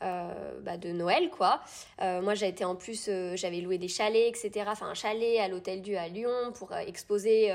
bah, 0.00 0.76
de 0.76 0.90
Noël, 0.92 1.30
quoi. 1.30 1.60
moi, 2.00 2.34
j'ai 2.34 2.48
été 2.48 2.64
en 2.64 2.74
plus, 2.74 3.08
j'avais 3.34 3.60
loué 3.60 3.78
des 3.78 3.88
chalets, 3.88 4.28
etc. 4.28 4.66
Enfin, 4.68 4.86
un 4.86 4.94
chalet 4.94 5.38
à 5.38 5.48
l'Hôtel 5.48 5.82
Dieu 5.82 5.96
à 5.96 6.08
Lyon 6.08 6.52
pour 6.54 6.74
exposer 6.74 7.52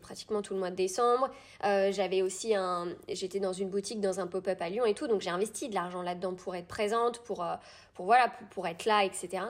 pratiquement 0.00 0.42
tout 0.42 0.54
le 0.54 0.60
mois 0.60 0.70
de 0.70 0.76
décembre. 0.76 1.30
j'avais 1.62 2.22
aussi 2.22 2.54
un, 2.54 2.88
j'étais 3.08 3.40
dans 3.40 3.52
une 3.52 3.68
boutique, 3.68 4.00
dans 4.00 4.20
un 4.20 4.26
pop-up 4.26 4.60
à 4.62 4.68
Lyon 4.68 4.86
et 4.86 4.94
tout, 4.94 5.08
donc 5.08 5.20
j'ai 5.20 5.30
investi 5.30 5.68
de 5.68 5.74
l'argent 5.74 6.02
là-dedans 6.02 6.34
pour 6.34 6.54
être 6.56 6.68
présente, 6.68 7.18
pour, 7.20 7.44
pour 7.94 8.06
voilà, 8.06 8.28
pour, 8.28 8.46
pour 8.48 8.66
être 8.66 8.84
là, 8.86 9.04
etc. 9.04 9.42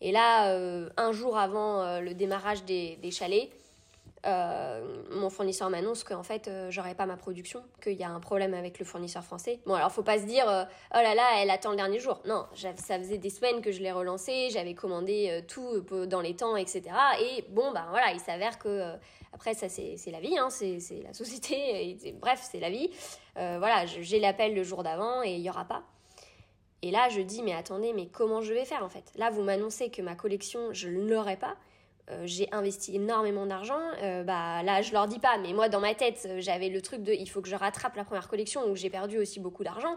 Et 0.00 0.12
là, 0.12 0.50
euh, 0.50 0.88
un 0.96 1.12
jour 1.12 1.38
avant 1.38 1.82
euh, 1.82 2.00
le 2.00 2.14
démarrage 2.14 2.64
des, 2.64 2.98
chalets, 3.10 3.50
euh, 4.26 5.02
mon 5.10 5.30
fournisseur 5.30 5.70
m'annonce 5.70 6.04
qu'en 6.04 6.22
fait, 6.22 6.50
j'aurai 6.70 6.94
pas 6.94 7.06
ma 7.06 7.16
production, 7.16 7.62
qu'il 7.82 7.94
y 7.94 8.04
a 8.04 8.10
un 8.10 8.20
problème 8.20 8.54
avec 8.54 8.78
le 8.78 8.84
fournisseur 8.84 9.22
français. 9.22 9.60
Bon, 9.66 9.74
alors 9.74 9.92
faut 9.92 10.02
pas 10.02 10.18
se 10.18 10.24
dire, 10.24 10.44
oh 10.46 10.98
là 10.98 11.14
là, 11.14 11.24
elle 11.38 11.50
attend 11.50 11.70
le 11.70 11.76
dernier 11.76 11.98
jour. 11.98 12.20
Non, 12.26 12.46
ça 12.54 12.98
faisait 12.98 13.18
des 13.18 13.30
semaines 13.30 13.60
que 13.60 13.72
je 13.72 13.80
l'ai 13.80 13.92
relancé, 13.92 14.48
j'avais 14.50 14.74
commandé 14.74 15.44
tout 15.48 15.84
dans 16.06 16.20
les 16.20 16.34
temps, 16.34 16.56
etc. 16.56 16.82
Et 17.20 17.44
bon, 17.50 17.72
bah 17.72 17.86
voilà, 17.90 18.12
il 18.12 18.20
s'avère 18.20 18.58
que, 18.58 18.94
après, 19.32 19.54
ça 19.54 19.68
c'est 19.68 20.10
la 20.10 20.20
vie, 20.20 20.36
hein, 20.36 20.50
c'est 20.50 21.02
la 21.04 21.12
société, 21.12 21.96
bref, 22.20 22.46
c'est 22.50 22.60
la 22.60 22.70
vie. 22.70 22.90
voilà, 23.34 23.86
j'ai 23.86 24.18
l'appel 24.18 24.54
le 24.54 24.64
jour 24.64 24.82
d'avant 24.82 25.22
et 25.22 25.34
il 25.34 25.40
y 25.40 25.50
aura 25.50 25.64
pas. 25.64 25.82
Et 26.82 26.90
là, 26.90 27.08
je 27.08 27.20
dis, 27.20 27.42
mais 27.42 27.52
attendez, 27.52 27.92
mais 27.92 28.06
comment 28.06 28.42
je 28.42 28.52
vais 28.52 28.64
faire 28.64 28.84
en 28.84 28.88
fait? 28.88 29.12
Là, 29.16 29.30
vous 29.30 29.42
m'annoncez 29.42 29.90
que 29.90 30.02
ma 30.02 30.14
collection, 30.14 30.72
je 30.72 30.88
ne 30.88 31.08
l'aurai 31.08 31.36
pas. 31.36 31.56
Euh, 32.10 32.22
j'ai 32.24 32.48
investi 32.52 32.94
énormément 32.94 33.46
d'argent. 33.46 33.80
Euh, 34.02 34.22
bah 34.22 34.62
là, 34.62 34.82
je 34.82 34.92
leur 34.92 35.08
dis 35.08 35.18
pas, 35.18 35.38
mais 35.38 35.52
moi, 35.52 35.68
dans 35.68 35.80
ma 35.80 35.94
tête, 35.94 36.28
j'avais 36.38 36.68
le 36.68 36.80
truc 36.80 37.02
de, 37.02 37.12
il 37.12 37.28
faut 37.28 37.40
que 37.40 37.48
je 37.48 37.56
rattrape 37.56 37.96
la 37.96 38.04
première 38.04 38.28
collection 38.28 38.68
où 38.68 38.76
j'ai 38.76 38.90
perdu 38.90 39.18
aussi 39.18 39.40
beaucoup 39.40 39.64
d'argent. 39.64 39.96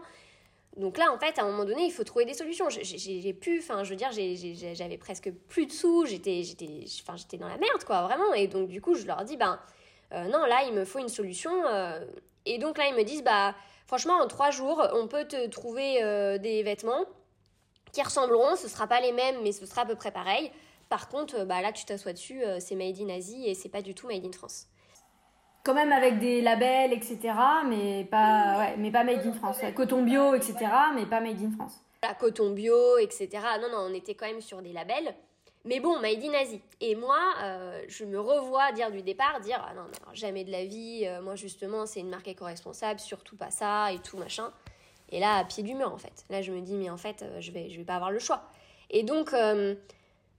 Donc 0.76 0.98
là, 0.98 1.12
en 1.12 1.18
fait, 1.18 1.38
à 1.38 1.42
un 1.42 1.50
moment 1.50 1.64
donné, 1.64 1.84
il 1.84 1.92
faut 1.92 2.04
trouver 2.04 2.24
des 2.24 2.34
solutions. 2.34 2.68
J'ai 2.70 3.32
pu, 3.34 3.58
enfin, 3.58 3.84
je 3.84 3.90
veux 3.90 3.96
dire, 3.96 4.10
j'avais 4.12 4.98
presque 4.98 5.30
plus 5.48 5.66
de 5.66 5.72
sous. 5.72 6.06
J'étais, 6.06 6.42
dans 7.38 7.48
la 7.48 7.58
merde, 7.58 7.84
quoi, 7.84 8.02
vraiment. 8.02 8.32
Et 8.34 8.46
donc, 8.46 8.68
du 8.68 8.80
coup, 8.80 8.94
je 8.94 9.06
leur 9.06 9.24
dis, 9.24 9.36
ben, 9.36 9.58
euh, 10.12 10.24
non, 10.28 10.46
là, 10.46 10.62
il 10.66 10.74
me 10.74 10.84
faut 10.84 10.98
une 10.98 11.08
solution. 11.08 11.52
et 12.46 12.58
donc 12.58 12.78
là, 12.78 12.86
ils 12.88 12.94
me 12.94 13.04
disent, 13.04 13.22
bah 13.22 13.54
Franchement, 13.90 14.20
en 14.20 14.28
trois 14.28 14.52
jours, 14.52 14.86
on 14.92 15.08
peut 15.08 15.24
te 15.24 15.48
trouver 15.48 16.00
euh, 16.00 16.38
des 16.38 16.62
vêtements 16.62 17.06
qui 17.90 18.00
ressembleront. 18.00 18.54
Ce 18.54 18.68
sera 18.68 18.86
pas 18.86 19.00
les 19.00 19.10
mêmes, 19.10 19.42
mais 19.42 19.50
ce 19.50 19.66
sera 19.66 19.82
à 19.82 19.84
peu 19.84 19.96
près 19.96 20.12
pareil. 20.12 20.52
Par 20.90 21.08
contre, 21.08 21.36
euh, 21.36 21.44
bah, 21.46 21.62
là, 21.62 21.72
tu 21.72 21.86
t'assois 21.86 22.12
dessus, 22.12 22.42
euh, 22.42 22.60
c'est 22.60 22.74
made 22.74 23.00
in 23.00 23.08
Asie 23.08 23.46
et 23.46 23.54
c'est 23.54 23.70
pas 23.70 23.80
du 23.80 23.94
tout 23.94 24.06
made 24.06 24.26
in 24.26 24.32
France. 24.32 24.66
Quand 25.64 25.72
même 25.72 25.92
avec 25.92 26.18
des 26.18 26.42
labels, 26.42 26.92
etc., 26.92 27.18
mais 27.66 28.04
pas, 28.10 28.76
mais 28.76 28.90
pas 28.90 29.04
made 29.04 29.26
in 29.26 29.32
France. 29.32 29.58
Coton 29.74 30.02
bio, 30.02 30.34
etc., 30.34 30.56
mais 30.94 31.06
pas 31.06 31.20
made 31.20 31.40
in 31.42 31.50
France. 31.52 31.80
La 32.02 32.14
coton 32.14 32.50
bio, 32.50 32.98
etc. 32.98 33.28
Non, 33.60 33.68
non, 33.70 33.90
on 33.90 33.94
était 33.94 34.14
quand 34.14 34.26
même 34.26 34.40
sur 34.40 34.62
des 34.62 34.72
labels. 34.72 35.14
Mais 35.64 35.78
bon, 35.78 35.98
Made 36.00 36.24
in 36.24 36.32
Asie. 36.32 36.62
Et 36.80 36.94
moi, 36.94 37.18
euh, 37.42 37.82
je 37.86 38.04
me 38.06 38.18
revois 38.18 38.72
dire 38.72 38.90
du 38.90 39.02
départ, 39.02 39.40
dire 39.40 39.62
ah 39.68 39.74
non, 39.74 39.82
non 39.82 40.14
jamais 40.14 40.44
de 40.44 40.50
la 40.50 40.64
vie, 40.64 41.02
euh, 41.04 41.20
moi 41.20 41.36
justement, 41.36 41.84
c'est 41.84 42.00
une 42.00 42.08
marque 42.08 42.28
éco-responsable, 42.28 42.98
surtout 42.98 43.36
pas 43.36 43.50
ça 43.50 43.92
et 43.92 43.98
tout 43.98 44.16
machin. 44.16 44.50
Et 45.10 45.20
là, 45.20 45.36
à 45.36 45.44
pied 45.44 45.62
du 45.62 45.74
mur 45.74 45.92
en 45.92 45.98
fait. 45.98 46.24
Là, 46.30 46.40
je 46.40 46.52
me 46.52 46.62
dis, 46.62 46.76
mais 46.76 46.88
en 46.88 46.96
fait, 46.96 47.24
je 47.40 47.50
vais, 47.52 47.68
je 47.68 47.76
vais 47.76 47.84
pas 47.84 47.96
avoir 47.96 48.10
le 48.10 48.18
choix. 48.18 48.44
Et 48.88 49.02
donc, 49.02 49.34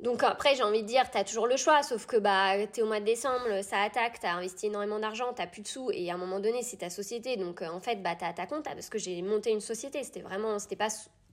donc 0.01 0.23
après, 0.23 0.55
j'ai 0.55 0.63
envie 0.63 0.81
de 0.81 0.87
dire, 0.87 1.09
t'as 1.11 1.23
toujours 1.23 1.47
le 1.47 1.57
choix, 1.57 1.83
sauf 1.83 2.05
que 2.05 2.17
bah, 2.17 2.55
t'es 2.67 2.81
au 2.81 2.87
mois 2.87 2.99
de 2.99 3.05
décembre, 3.05 3.61
ça 3.63 3.81
attaque, 3.81 4.19
t'as 4.19 4.33
investi 4.33 4.67
énormément 4.67 4.99
d'argent, 4.99 5.31
t'as 5.33 5.47
plus 5.47 5.61
de 5.61 5.67
sous, 5.67 5.91
et 5.91 6.09
à 6.09 6.15
un 6.15 6.17
moment 6.17 6.39
donné, 6.39 6.63
c'est 6.63 6.77
ta 6.77 6.89
société. 6.89 7.37
Donc 7.37 7.61
en 7.61 7.79
fait, 7.79 8.01
bah, 8.01 8.15
t'as 8.17 8.33
ta 8.33 8.45
compte, 8.45 8.63
parce 8.63 8.89
que 8.89 8.97
j'ai 8.97 9.21
monté 9.21 9.51
une 9.51 9.61
société. 9.61 10.03
C'était 10.03 10.21
vraiment, 10.21 10.57
c'était 10.59 10.75
pas 10.75 10.89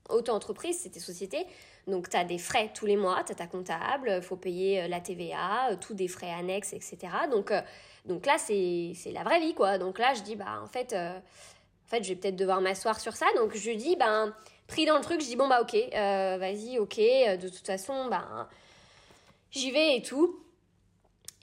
auto-entreprise, 0.08 0.78
c'était 0.80 1.00
société. 1.00 1.46
Donc, 1.86 2.08
tu 2.08 2.16
as 2.16 2.24
des 2.24 2.38
frais 2.38 2.70
tous 2.74 2.86
les 2.86 2.96
mois, 2.96 3.22
tu 3.24 3.32
as 3.32 3.34
ta 3.34 3.46
comptable, 3.46 4.22
faut 4.22 4.36
payer 4.36 4.82
euh, 4.82 4.88
la 4.88 5.00
TVA, 5.00 5.70
euh, 5.70 5.76
tous 5.80 5.94
des 5.94 6.08
frais 6.08 6.30
annexes, 6.30 6.72
etc. 6.72 6.98
Donc, 7.30 7.50
euh, 7.50 7.60
donc 8.04 8.26
là, 8.26 8.36
c'est 8.38 8.94
la 9.12 9.22
vraie 9.22 9.40
vie, 9.40 9.54
quoi. 9.54 9.78
Donc 9.78 9.98
là, 9.98 10.14
je 10.14 10.22
dis, 10.22 10.36
bah, 10.36 10.60
en 10.62 10.66
fait, 10.66 10.94
en 10.94 11.20
fait 11.86 12.02
je 12.02 12.10
vais 12.10 12.16
peut-être 12.16 12.36
devoir 12.36 12.60
m'asseoir 12.60 13.00
sur 13.00 13.16
ça. 13.16 13.26
Donc, 13.36 13.56
je 13.56 13.70
dis, 13.70 13.96
ben, 13.96 14.34
pris 14.68 14.86
dans 14.86 14.96
le 14.96 15.02
truc, 15.02 15.20
je 15.20 15.26
dis, 15.26 15.36
bon, 15.36 15.48
bah, 15.48 15.60
ok, 15.60 15.74
vas-y, 15.92 16.78
ok, 16.78 16.96
de 16.96 17.48
toute 17.48 17.66
façon, 17.66 18.06
ben, 18.06 18.48
j'y 19.50 19.72
vais 19.72 19.96
et 19.96 20.02
tout. 20.02 20.40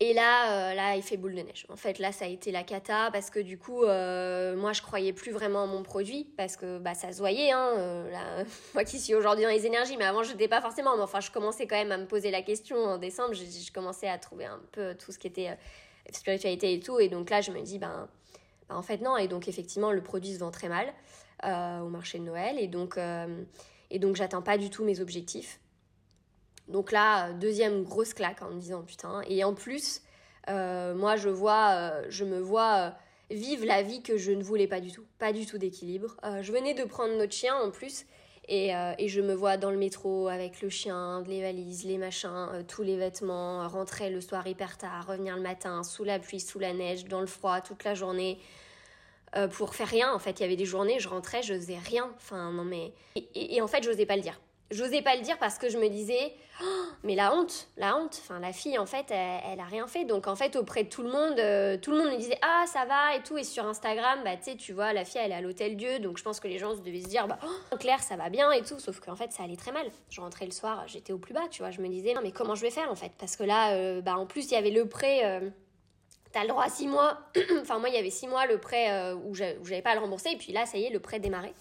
Et 0.01 0.13
là, 0.13 0.71
euh, 0.71 0.73
là, 0.73 0.97
il 0.97 1.03
fait 1.03 1.15
boule 1.15 1.35
de 1.35 1.41
neige. 1.41 1.65
En 1.69 1.77
fait, 1.77 1.99
là, 1.99 2.11
ça 2.11 2.25
a 2.25 2.27
été 2.27 2.51
la 2.51 2.63
cata 2.63 3.09
parce 3.13 3.29
que 3.29 3.39
du 3.39 3.57
coup, 3.57 3.83
euh, 3.83 4.55
moi, 4.57 4.73
je 4.73 4.81
croyais 4.81 5.13
plus 5.13 5.31
vraiment 5.31 5.63
en 5.63 5.67
mon 5.67 5.83
produit 5.83 6.25
parce 6.35 6.57
que 6.57 6.79
bah, 6.79 6.93
ça 6.93 7.13
se 7.13 7.19
voyait. 7.19 7.51
Hein, 7.51 7.69
euh, 7.77 8.43
moi 8.73 8.83
qui 8.83 8.99
suis 8.99 9.15
aujourd'hui 9.15 9.45
dans 9.45 9.51
les 9.51 9.65
énergies, 9.65 9.95
mais 9.95 10.03
avant, 10.03 10.21
je 10.23 10.31
n'étais 10.31 10.49
pas 10.49 10.59
forcément. 10.59 10.97
Mais 10.97 11.03
enfin, 11.03 11.21
je 11.21 11.31
commençais 11.31 11.65
quand 11.65 11.77
même 11.77 11.93
à 11.93 11.97
me 11.97 12.07
poser 12.07 12.29
la 12.29 12.41
question 12.41 12.75
en 12.75 12.97
décembre. 12.97 13.33
Je, 13.33 13.71
commençais 13.71 14.09
à 14.09 14.17
trouver 14.17 14.45
un 14.45 14.59
peu 14.73 14.95
tout 14.95 15.13
ce 15.13 15.17
qui 15.17 15.27
était 15.27 15.57
spiritualité 16.11 16.73
et 16.73 16.81
tout. 16.81 16.99
Et 16.99 17.07
donc 17.07 17.29
là, 17.29 17.39
je 17.39 17.51
me 17.51 17.61
dis, 17.61 17.79
ben, 17.79 18.09
ben, 18.67 18.75
en 18.75 18.81
fait, 18.81 18.97
non. 18.97 19.15
Et 19.15 19.29
donc, 19.29 19.47
effectivement, 19.47 19.93
le 19.93 20.03
produit 20.03 20.33
se 20.33 20.39
vend 20.39 20.51
très 20.51 20.67
mal 20.67 20.93
au 21.43 21.89
marché 21.89 22.19
de 22.19 22.23
Noël. 22.23 22.57
Et 22.59 22.67
donc, 22.67 22.97
et 23.91 23.99
donc 23.99 24.15
j'atteins 24.15 24.41
pas 24.41 24.57
du 24.57 24.69
tout 24.69 24.83
mes 24.83 24.99
objectifs. 24.99 25.59
Donc 26.67 26.91
là, 26.91 27.31
deuxième 27.33 27.83
grosse 27.83 28.13
claque 28.13 28.41
en 28.41 28.49
me 28.49 28.59
disant 28.59 28.81
putain. 28.81 29.21
Et 29.27 29.43
en 29.43 29.53
plus, 29.53 30.01
euh, 30.49 30.95
moi, 30.95 31.15
je 31.15 31.29
vois, 31.29 31.71
euh, 31.73 32.05
je 32.09 32.25
me 32.25 32.39
vois 32.39 32.75
euh, 32.75 32.89
vivre 33.29 33.65
la 33.65 33.81
vie 33.81 34.01
que 34.01 34.17
je 34.17 34.31
ne 34.31 34.43
voulais 34.43 34.67
pas 34.67 34.79
du 34.79 34.91
tout. 34.91 35.05
Pas 35.19 35.33
du 35.33 35.45
tout 35.45 35.57
d'équilibre. 35.57 36.17
je 36.41 36.51
venais 36.51 36.73
de 36.73 36.83
prendre 36.83 37.15
notre 37.17 37.33
chien 37.33 37.55
en 37.55 37.71
plus. 37.71 38.05
Et, 38.47 38.69
et, 38.99 39.07
je 39.07 39.21
me 39.21 39.33
vois 39.33 39.57
dans 39.57 39.71
le 39.71 39.77
métro 39.77 40.27
avec 40.27 40.61
le 40.61 40.69
chien, 40.69 41.23
les 41.25 41.41
valises, 41.41 41.83
les 41.83 41.97
machins, 41.97 42.63
tous 42.67 42.83
les 42.83 42.95
vêtements, 42.95 43.67
rentrer 43.67 44.11
le 44.11 44.21
soir 44.21 44.45
hyper 44.45 44.77
tard, 44.77 45.07
revenir 45.07 45.35
le 45.35 45.41
matin, 45.41 45.81
sous 45.81 46.03
la 46.03 46.19
pluie, 46.19 46.39
sous 46.39 46.59
la 46.59 46.71
neige, 46.71 47.05
dans 47.05 47.21
le 47.21 47.25
froid, 47.25 47.61
toute 47.61 47.83
la 47.83 47.95
journée. 47.95 48.37
Pour 49.51 49.75
faire 49.75 49.87
rien, 49.87 50.13
en 50.13 50.19
fait, 50.19 50.39
il 50.39 50.43
y 50.43 50.45
avait 50.45 50.55
des 50.55 50.65
journées, 50.65 50.99
je 50.99 51.09
rentrais, 51.09 51.43
je 51.43 51.53
faisais 51.53 51.77
rien. 51.77 52.11
Enfin, 52.17 52.51
non 52.51 52.63
mais. 52.63 52.93
Et, 53.35 53.61
en 53.61 53.67
fait, 53.67 53.83
je 53.83 53.89
n'osais 53.89 54.05
pas 54.05 54.15
le 54.15 54.21
dire. 54.21 54.39
J'osais 54.71 55.03
pas 55.03 55.15
le 55.15 55.21
dire 55.21 55.37
parce 55.37 55.59
que 55.59 55.69
je 55.69 55.77
me 55.77 55.89
disais, 55.89 56.33
oh, 56.63 56.85
mais 57.03 57.13
la 57.13 57.35
honte, 57.35 57.67
la 57.77 57.97
honte. 57.97 58.19
Enfin, 58.23 58.39
la 58.39 58.51
fille, 58.51 58.79
en 58.79 58.87
fait, 58.87 59.05
elle, 59.11 59.59
a 59.59 59.65
rien 59.65 59.85
fait. 59.85 60.05
Donc, 60.05 60.25
en 60.25 60.35
fait, 60.35 60.55
auprès 60.55 60.83
de 60.83 60.89
tout 60.89 61.03
le 61.03 61.11
monde, 61.11 61.37
euh, 61.37 61.77
tout 61.77 61.91
le 61.91 61.97
monde 61.97 62.11
me 62.11 62.17
disait, 62.17 62.39
ah, 62.41 62.65
ça 62.65 62.85
va 62.85 63.15
et 63.15 63.21
tout. 63.21 63.37
Et 63.37 63.43
sur 63.43 63.63
Instagram, 63.65 64.21
bah, 64.23 64.35
tu 64.37 64.51
sais, 64.51 64.57
tu 64.57 64.73
vois, 64.73 64.91
la 64.91 65.05
fille, 65.05 65.21
elle 65.23 65.31
est 65.31 65.35
à 65.35 65.41
l'hôtel 65.41 65.77
Dieu. 65.77 65.99
Donc, 65.99 66.17
je 66.17 66.23
pense 66.23 66.39
que 66.39 66.47
les 66.47 66.57
gens 66.57 66.73
devaient 66.73 67.01
se 67.01 67.07
dire, 67.07 67.27
bah, 67.27 67.37
oh, 67.43 67.77
Claire, 67.77 68.01
ça 68.01 68.15
va 68.15 68.29
bien 68.29 68.51
et 68.51 68.63
tout. 68.63 68.79
Sauf 68.79 68.99
qu'en 68.99 69.15
fait, 69.15 69.31
ça 69.31 69.43
allait 69.43 69.55
très 69.55 69.71
mal. 69.71 69.85
Je 70.09 70.19
rentrais 70.19 70.45
le 70.45 70.51
soir, 70.51 70.83
j'étais 70.87 71.13
au 71.13 71.19
plus 71.19 71.35
bas, 71.35 71.47
tu 71.51 71.61
vois. 71.61 71.69
Je 71.69 71.81
me 71.81 71.87
disais, 71.87 72.15
non, 72.15 72.21
mais 72.23 72.31
comment 72.31 72.55
je 72.55 72.61
vais 72.61 72.71
faire, 72.71 72.89
en 72.89 72.95
fait? 72.95 73.11
Parce 73.19 73.35
que 73.35 73.43
là, 73.43 73.73
euh, 73.73 74.01
bah, 74.01 74.17
en 74.17 74.25
plus, 74.25 74.45
il 74.45 74.53
y 74.53 74.57
avait 74.57 74.71
le 74.71 74.87
prêt. 74.87 75.41
Euh, 76.35 76.39
t'as 76.39 76.43
le 76.43 76.49
droit 76.49 76.63
à 76.63 76.69
six 76.69 76.87
mois. 76.87 77.19
enfin, 77.61 77.79
moi, 77.79 77.89
il 77.89 77.95
y 77.95 77.97
avait 77.97 78.09
six 78.09 78.27
mois 78.27 78.45
le 78.45 78.57
prêt 78.57 78.91
euh, 78.91 79.15
où 79.15 79.33
j'avais 79.33 79.81
pas 79.81 79.91
à 79.91 79.95
le 79.95 80.01
rembourser. 80.01 80.31
Et 80.31 80.37
puis 80.37 80.51
là, 80.51 80.65
ça 80.65 80.77
y 80.77 80.85
est, 80.85 80.89
le 80.89 80.99
prêt 80.99 81.19
démarrait. 81.19 81.53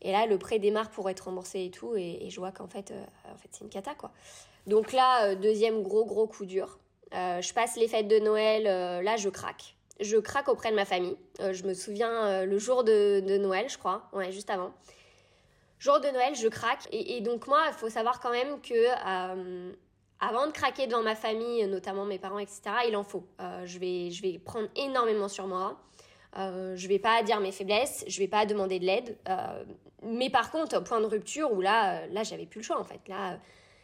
Et 0.00 0.12
là, 0.12 0.26
le 0.26 0.38
prêt 0.38 0.58
démarre 0.58 0.90
pour 0.90 1.08
être 1.10 1.20
remboursé 1.22 1.64
et 1.64 1.70
tout. 1.70 1.94
Et, 1.96 2.28
je 2.28 2.40
vois 2.40 2.52
qu'en 2.52 2.66
fait, 2.66 2.90
euh, 2.90 3.04
en 3.32 3.36
fait 3.36 3.48
c'est 3.52 3.64
une 3.64 3.70
cata, 3.70 3.94
quoi. 3.94 4.10
Donc 4.66 4.92
là, 4.92 5.26
euh, 5.26 5.34
deuxième 5.34 5.82
gros, 5.82 6.04
gros 6.04 6.26
coup 6.26 6.46
dur. 6.46 6.78
je 7.12 7.52
passe 7.52 7.76
les 7.76 7.88
fêtes 7.88 8.08
de 8.08 8.18
Noël. 8.18 8.64
là, 9.04 9.16
je 9.16 9.28
craque. 9.28 9.76
Je 10.00 10.16
craque 10.16 10.48
auprès 10.48 10.70
de 10.70 10.76
ma 10.76 10.84
famille. 10.84 11.16
je 11.38 11.62
me 11.64 11.74
souviens 11.74 12.44
le 12.44 12.58
jour 12.58 12.82
de, 12.82 13.20
de, 13.20 13.36
Noël, 13.36 13.68
je 13.68 13.78
crois. 13.78 14.08
Ouais, 14.12 14.32
juste 14.32 14.50
avant. 14.50 14.72
Jour 15.78 16.00
de 16.00 16.08
Noël, 16.08 16.34
je 16.34 16.48
craque. 16.48 16.88
Et, 16.90 17.16
et 17.16 17.20
donc, 17.20 17.46
moi, 17.46 17.64
il 17.68 17.74
faut 17.74 17.90
savoir 17.90 18.20
quand 18.20 18.30
même 18.30 18.60
que 18.60 18.74
avant 20.22 20.46
de 20.46 20.52
craquer 20.52 20.86
devant 20.86 21.02
ma 21.02 21.16
famille, 21.16 21.66
notamment 21.66 22.04
mes 22.04 22.18
parents, 22.18 22.38
etc., 22.38 22.62
il 22.88 22.96
en 22.96 23.02
faut. 23.02 23.26
Euh, 23.40 23.66
je, 23.66 23.78
vais, 23.80 24.12
je 24.12 24.22
vais 24.22 24.38
prendre 24.38 24.68
énormément 24.76 25.28
sur 25.28 25.48
moi. 25.48 25.80
Euh, 26.38 26.76
je 26.76 26.88
vais 26.88 27.00
pas 27.00 27.24
dire 27.24 27.40
mes 27.40 27.50
faiblesses, 27.50 28.04
je 28.06 28.18
vais 28.20 28.28
pas 28.28 28.46
demander 28.46 28.78
de 28.78 28.86
l'aide. 28.86 29.18
Euh, 29.28 29.64
mais 30.04 30.30
par 30.30 30.52
contre, 30.52 30.78
au 30.78 30.80
point 30.80 31.00
de 31.00 31.06
rupture 31.06 31.52
où 31.52 31.60
là, 31.60 32.06
là, 32.06 32.22
j'avais 32.22 32.46
plus 32.46 32.60
le 32.60 32.64
choix 32.64 32.78
en 32.78 32.84
fait. 32.84 33.00
Là, 33.08 33.38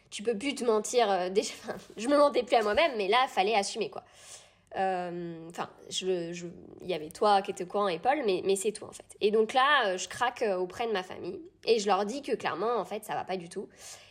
tu 0.09 0.23
peux 0.23 0.35
plus 0.35 0.55
te 0.55 0.63
mentir. 0.63 1.29
déjà, 1.31 1.53
je 1.97 2.07
me 2.07 2.17
mentais 2.17 2.43
plus 2.43 2.55
à 2.55 2.63
moi-même, 2.63 2.93
mais 2.97 3.09
là, 3.09 3.27
fallait 3.27 3.55
assumer 3.55 3.89
quoi. 3.89 4.05
Euh, 4.77 5.47
enfin, 5.49 5.67
il 5.89 6.47
y 6.83 6.93
avait 6.93 7.09
toi 7.09 7.41
qui 7.41 7.51
étais 7.51 7.65
courant 7.65 7.87
et 7.87 7.99
Paul, 7.99 8.19
mais, 8.25 8.43
mais 8.45 8.55
c'est 8.55 8.71
tout 8.71 8.85
en 8.85 8.91
fait. 8.91 9.17
Et 9.19 9.31
donc 9.31 9.53
là, 9.53 9.97
je 9.97 10.07
craque 10.07 10.45
auprès 10.57 10.87
de 10.87 10.93
ma 10.93 11.03
famille 11.03 11.41
et 11.65 11.79
je 11.79 11.87
leur 11.87 12.05
dis 12.05 12.21
que 12.21 12.33
clairement, 12.35 12.77
en 12.77 12.85
fait, 12.85 13.03
ça 13.03 13.13
va 13.13 13.25
pas 13.25 13.35
du 13.35 13.49
tout 13.49 13.67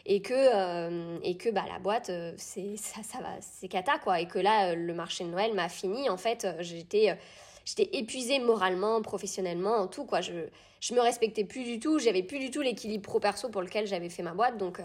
et 0.09 0.21
que 0.21 0.35
euh, 0.35 1.19
et 1.23 1.37
que 1.37 1.49
bah 1.51 1.65
la 1.71 1.79
boîte, 1.79 2.11
euh, 2.11 2.33
c'est 2.37 2.77
ça, 2.77 3.03
ça 3.05 3.19
va, 3.21 3.31
c'est 3.41 3.69
cata 3.69 3.99
quoi. 3.99 4.21
Et 4.21 4.27
que 4.27 4.41
là, 4.41 4.75
le 4.75 4.95
marché 4.95 5.23
de 5.23 5.31
Noël 5.31 5.55
m'a 5.55 5.69
fini. 5.69 6.11
En 6.11 6.17
fait, 6.17 6.49
j'étais 6.59 7.17
j'étais 7.65 7.89
épuisée 7.97 8.41
moralement, 8.41 9.01
professionnellement, 9.03 9.77
en 9.77 9.87
tout 9.87 10.05
quoi. 10.05 10.21
Je 10.21 10.49
je 10.81 10.95
me 10.95 11.01
respectais 11.01 11.45
plus 11.45 11.63
du 11.63 11.79
tout. 11.79 12.01
J'avais 12.01 12.25
plus 12.25 12.41
du 12.41 12.51
tout 12.51 12.63
l'équilibre 12.63 13.09
pro 13.09 13.21
perso 13.21 13.49
pour 13.49 13.63
lequel 13.63 13.87
j'avais 13.87 14.09
fait 14.09 14.25
ma 14.25 14.33
boîte. 14.33 14.57
Donc 14.57 14.81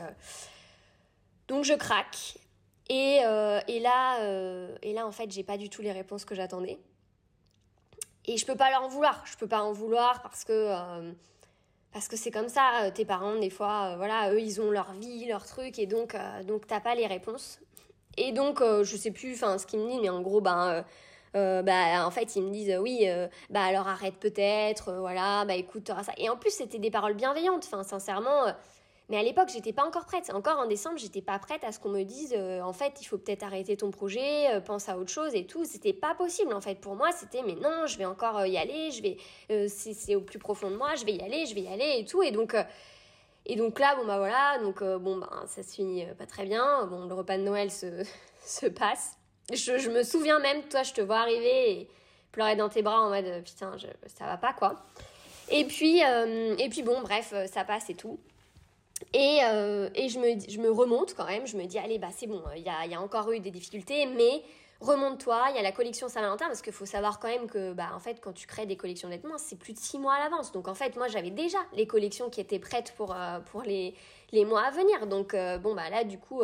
donc 1.48 1.64
je 1.64 1.74
craque 1.74 2.38
et, 2.90 3.22
euh, 3.24 3.60
et, 3.68 3.80
là, 3.80 4.22
euh, 4.22 4.76
et 4.82 4.94
là, 4.94 5.08
en 5.08 5.12
fait, 5.12 5.32
j'ai 5.32 5.44
pas 5.44 5.58
du 5.58 5.70
tout 5.70 5.82
les 5.82 5.92
réponses 5.92 6.26
que 6.26 6.36
j'attendais. 6.36 6.80
Et 8.26 8.38
je 8.38 8.46
peux 8.46 8.56
pas 8.56 8.70
leur 8.70 8.84
en 8.84 8.88
vouloir. 8.88 9.24
Je 9.26 9.38
peux 9.38 9.48
pas 9.48 9.62
en 9.62 9.72
vouloir 9.72 10.22
parce 10.22 10.44
que 10.44 10.52
euh, 10.52 11.12
parce 11.94 12.08
que 12.08 12.18
c'est 12.18 12.32
comme 12.32 12.50
ça. 12.50 12.92
Tes 12.94 13.06
parents, 13.06 13.36
des 13.36 13.50
fois, 13.50 13.96
voilà, 13.98 14.34
eux, 14.34 14.42
ils 14.42 14.60
ont 14.60 14.72
leur 14.72 14.94
vie, 14.94 15.26
leur 15.28 15.46
truc, 15.46 15.80
et 15.80 15.86
donc 15.86 16.16
donc 16.46 16.68
t'as 16.68 16.80
pas 16.80 16.96
les 16.96 17.08
réponses. 17.08 17.60
Et 18.18 18.32
donc, 18.32 18.62
je 18.62 18.98
sais 18.98 19.12
plus, 19.12 19.36
ce 19.38 19.66
qu'ils 19.66 19.80
me 19.80 19.90
disent, 19.90 20.02
mais 20.02 20.10
en 20.10 20.22
gros, 20.22 20.42
ben. 20.42 20.84
bah 21.34 22.06
en 22.06 22.12
fait 22.12 22.36
ils 22.36 22.44
me 22.44 22.52
disent 22.52 22.78
oui 22.80 23.08
bah 23.50 23.64
alors 23.64 23.88
arrête 23.88 24.18
peut-être 24.20 24.94
voilà 25.00 25.46
bah 25.46 25.56
écoute 25.56 25.88
ça 25.88 26.12
et 26.18 26.30
en 26.30 26.38
plus 26.38 26.52
c'était 26.52 26.78
des 26.78 26.92
paroles 26.92 27.16
bienveillantes 27.16 27.64
enfin 27.66 27.82
sincèrement 27.84 28.54
mais 29.10 29.18
à 29.18 29.24
l'époque, 29.24 29.50
j'étais 29.52 29.74
pas 29.74 29.86
encore 29.86 30.06
prête. 30.06 30.32
Encore 30.34 30.60
en 30.60 30.66
décembre, 30.66 30.98
j'étais 30.98 31.22
pas 31.22 31.38
prête 31.38 31.64
à 31.64 31.72
ce 31.72 31.80
qu'on 31.80 31.90
me 31.90 32.04
dise 32.04 32.34
euh, 32.38 32.62
en 32.62 32.72
fait, 32.72 33.02
il 33.02 33.06
faut 33.06 33.18
peut-être 33.18 33.44
arrêter 33.44 33.76
ton 33.76 33.92
projet, 33.92 34.54
euh, 34.54 34.62
pense 34.62 34.88
à 34.88 34.98
autre 34.98 35.12
chose 35.12 35.36
et 35.36 35.46
tout. 35.46 35.66
C'était 35.66 35.94
pas 35.94 36.16
possible 36.16 36.54
en 36.54 36.62
fait. 36.62 36.76
Pour 36.80 36.96
moi, 36.96 37.12
c'était 37.12 37.42
mais 37.44 37.56
non, 37.56 37.86
je 37.86 37.98
vais 37.98 38.06
encore 38.06 38.38
euh, 38.38 38.48
y 38.48 38.58
aller, 38.58 38.92
je 38.92 39.02
vais 39.02 39.18
c'est 39.68 40.16
au 40.16 40.22
plus 40.22 40.40
profond 40.40 40.72
de 40.72 40.78
moi, 40.78 40.96
je 40.96 41.06
vais 41.06 41.14
y 41.14 41.22
aller, 41.22 41.46
je 41.46 41.54
vais 41.54 41.62
y 41.62 41.68
aller 41.68 42.00
et 42.00 42.06
tout. 42.06 42.24
Et 42.24 42.32
donc 42.32 42.56
et 43.46 43.56
donc 43.58 43.78
là, 43.78 43.96
bon 43.98 44.06
bah 44.06 44.18
voilà, 44.18 44.58
donc 44.64 44.82
bon 44.82 45.18
ben 45.18 45.44
ça 45.48 45.64
se 45.64 45.76
finit 45.76 46.06
pas 46.18 46.26
très 46.26 46.46
bien. 46.46 46.86
Bon, 46.86 47.06
le 47.06 47.14
repas 47.14 47.38
de 47.38 47.44
Noël 47.44 47.72
se, 47.72 48.06
se 48.46 48.68
passe. 48.68 49.18
Je, 49.52 49.78
je, 49.78 49.90
me 49.90 50.04
souviens 50.04 50.40
même, 50.40 50.64
toi, 50.70 50.84
je 50.84 50.94
te 50.94 51.02
vois 51.02 51.18
arriver 51.18 51.72
et 51.72 51.90
pleurer 52.32 52.56
dans 52.56 52.70
tes 52.70 52.82
bras 52.82 53.02
en 53.02 53.10
mode 53.10 53.44
putain, 53.44 53.76
je, 53.78 53.88
ça 54.08 54.26
va 54.26 54.38
pas 54.38 54.54
quoi. 54.54 54.76
Et 55.52 55.66
puis, 55.66 56.00
et 56.00 56.70
puis 56.70 56.84
bon, 56.84 57.02
bref, 57.02 57.34
ça 57.52 57.66
passe 57.66 57.90
et 57.90 57.96
tout. 57.96 58.18
Et, 59.14 59.40
euh, 59.44 59.90
je, 59.96 60.60
me, 60.60 60.70
remonte 60.72 61.14
quand 61.14 61.26
même, 61.26 61.46
je 61.46 61.58
me 61.58 61.66
dis, 61.66 61.78
allez, 61.78 62.00
bah 62.00 62.10
c'est 62.16 62.28
bon, 62.28 62.42
il 62.56 62.64
y 62.64 62.96
a, 62.96 63.02
encore 63.02 63.32
eu 63.32 63.40
des 63.40 63.52
difficultés, 63.52 64.06
mais 64.06 64.44
remonte-toi, 64.80 65.48
il 65.50 65.56
y 65.56 65.60
a 65.60 65.62
la 65.62 65.72
collection 65.72 66.08
Saint-Valentin, 66.08 66.48
parce 66.48 66.62
qu'il 66.62 66.74
faut 66.74 66.86
savoir 66.86 67.20
quand 67.20 67.28
même 67.28 67.48
que, 67.48 67.74
bah, 67.74 67.90
en 67.96 68.00
fait, 68.00 68.20
quand 68.22 68.34
tu 68.34 68.48
crées 68.48 68.66
des 68.66 68.78
collections 68.78 69.10
de 69.10 69.14
vêtements, 69.14 69.38
c'est 69.38 69.58
plus 69.58 69.74
de 69.74 69.80
six 69.80 70.00
mois 70.00 70.14
à 70.14 70.20
l'avance. 70.20 70.52
Donc, 70.52 70.68
en 70.68 70.76
fait, 70.76 70.96
moi, 70.96 71.08
j'avais 71.08 71.32
déjà 71.32 71.60
les 71.74 71.88
collections 71.88 72.30
qui 72.30 72.42
étaient 72.42 72.60
prêtes 72.60 72.94
pour, 72.98 73.14
euh, 73.14 73.40
les 73.66 74.46
mois 74.46 74.62
à 74.62 74.72
venir. 74.72 75.08
Donc, 75.08 75.34
euh, 75.34 75.58
bon, 75.58 75.76
bah 75.76 75.90
là, 75.90 76.04
du 76.04 76.18
coup, 76.18 76.42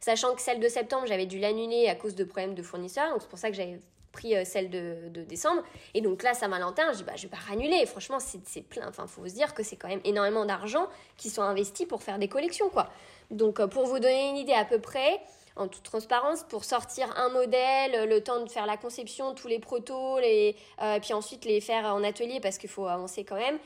sachant 0.00 0.34
que 0.34 0.40
celle 0.40 0.60
de 0.60 0.68
septembre, 0.68 1.06
j'avais 1.06 1.26
dû 1.26 1.38
l'annuler 1.38 1.88
à 1.88 1.94
cause 1.94 2.14
de 2.14 2.24
problèmes 2.24 2.54
de 2.54 2.62
fournisseurs, 2.62 3.10
donc 3.10 3.22
c'est 3.22 3.28
pour 3.28 3.38
ça 3.38 3.50
que 3.50 3.56
j'avais 3.56 3.78
pris 4.12 4.36
euh, 4.36 4.44
celle 4.44 4.70
de, 4.70 5.08
de, 5.08 5.22
décembre. 5.22 5.62
Et 5.94 6.00
donc 6.00 6.22
là, 6.22 6.34
Saint-Valentin, 6.34 6.92
je 6.92 6.98
dis, 6.98 7.04
bah, 7.04 7.12
je 7.16 7.22
vais 7.22 7.28
pas 7.28 7.52
annuler. 7.52 7.84
Franchement, 7.86 8.18
c'est 8.20 8.62
plein. 8.62 8.88
Enfin, 8.88 9.06
faut 9.06 9.26
se 9.26 9.34
dire 9.34 9.54
que 9.54 9.62
c'est 9.62 9.76
quand 9.76 9.88
même 9.88 10.00
énormément 10.04 10.44
d'argent 10.44 10.88
qui 11.16 11.30
sont 11.30 11.42
investis 11.42 11.86
pour 11.86 12.02
faire 12.02 12.18
des 12.18 12.28
collections, 12.28 12.68
quoi. 12.68 12.90
Donc, 13.30 13.60
euh, 13.60 13.66
pour 13.66 13.86
vous 13.86 13.98
donner 13.98 14.30
une 14.30 14.36
idée 14.36 14.54
à 14.54 14.64
peu 14.64 14.80
près, 14.80 15.20
en 15.56 15.68
toute 15.68 15.82
transparence, 15.82 16.44
pour 16.44 16.64
sortir 16.64 17.12
un 17.16 17.28
modèle, 17.30 18.08
le 18.08 18.22
temps 18.22 18.42
de 18.42 18.48
faire 18.48 18.66
la 18.66 18.76
conception, 18.76 19.34
tous 19.34 19.48
les 19.48 19.58
protos, 19.58 20.18
les, 20.20 20.56
euh, 20.82 20.94
et 20.94 21.00
puis 21.00 21.12
ensuite 21.12 21.44
les 21.44 21.60
faire 21.60 21.84
en 21.86 22.04
atelier 22.04 22.40
parce 22.40 22.58
qu'il 22.58 22.70
faut 22.70 22.86
avancer 22.86 23.24
quand 23.24 23.36
même. 23.36 23.58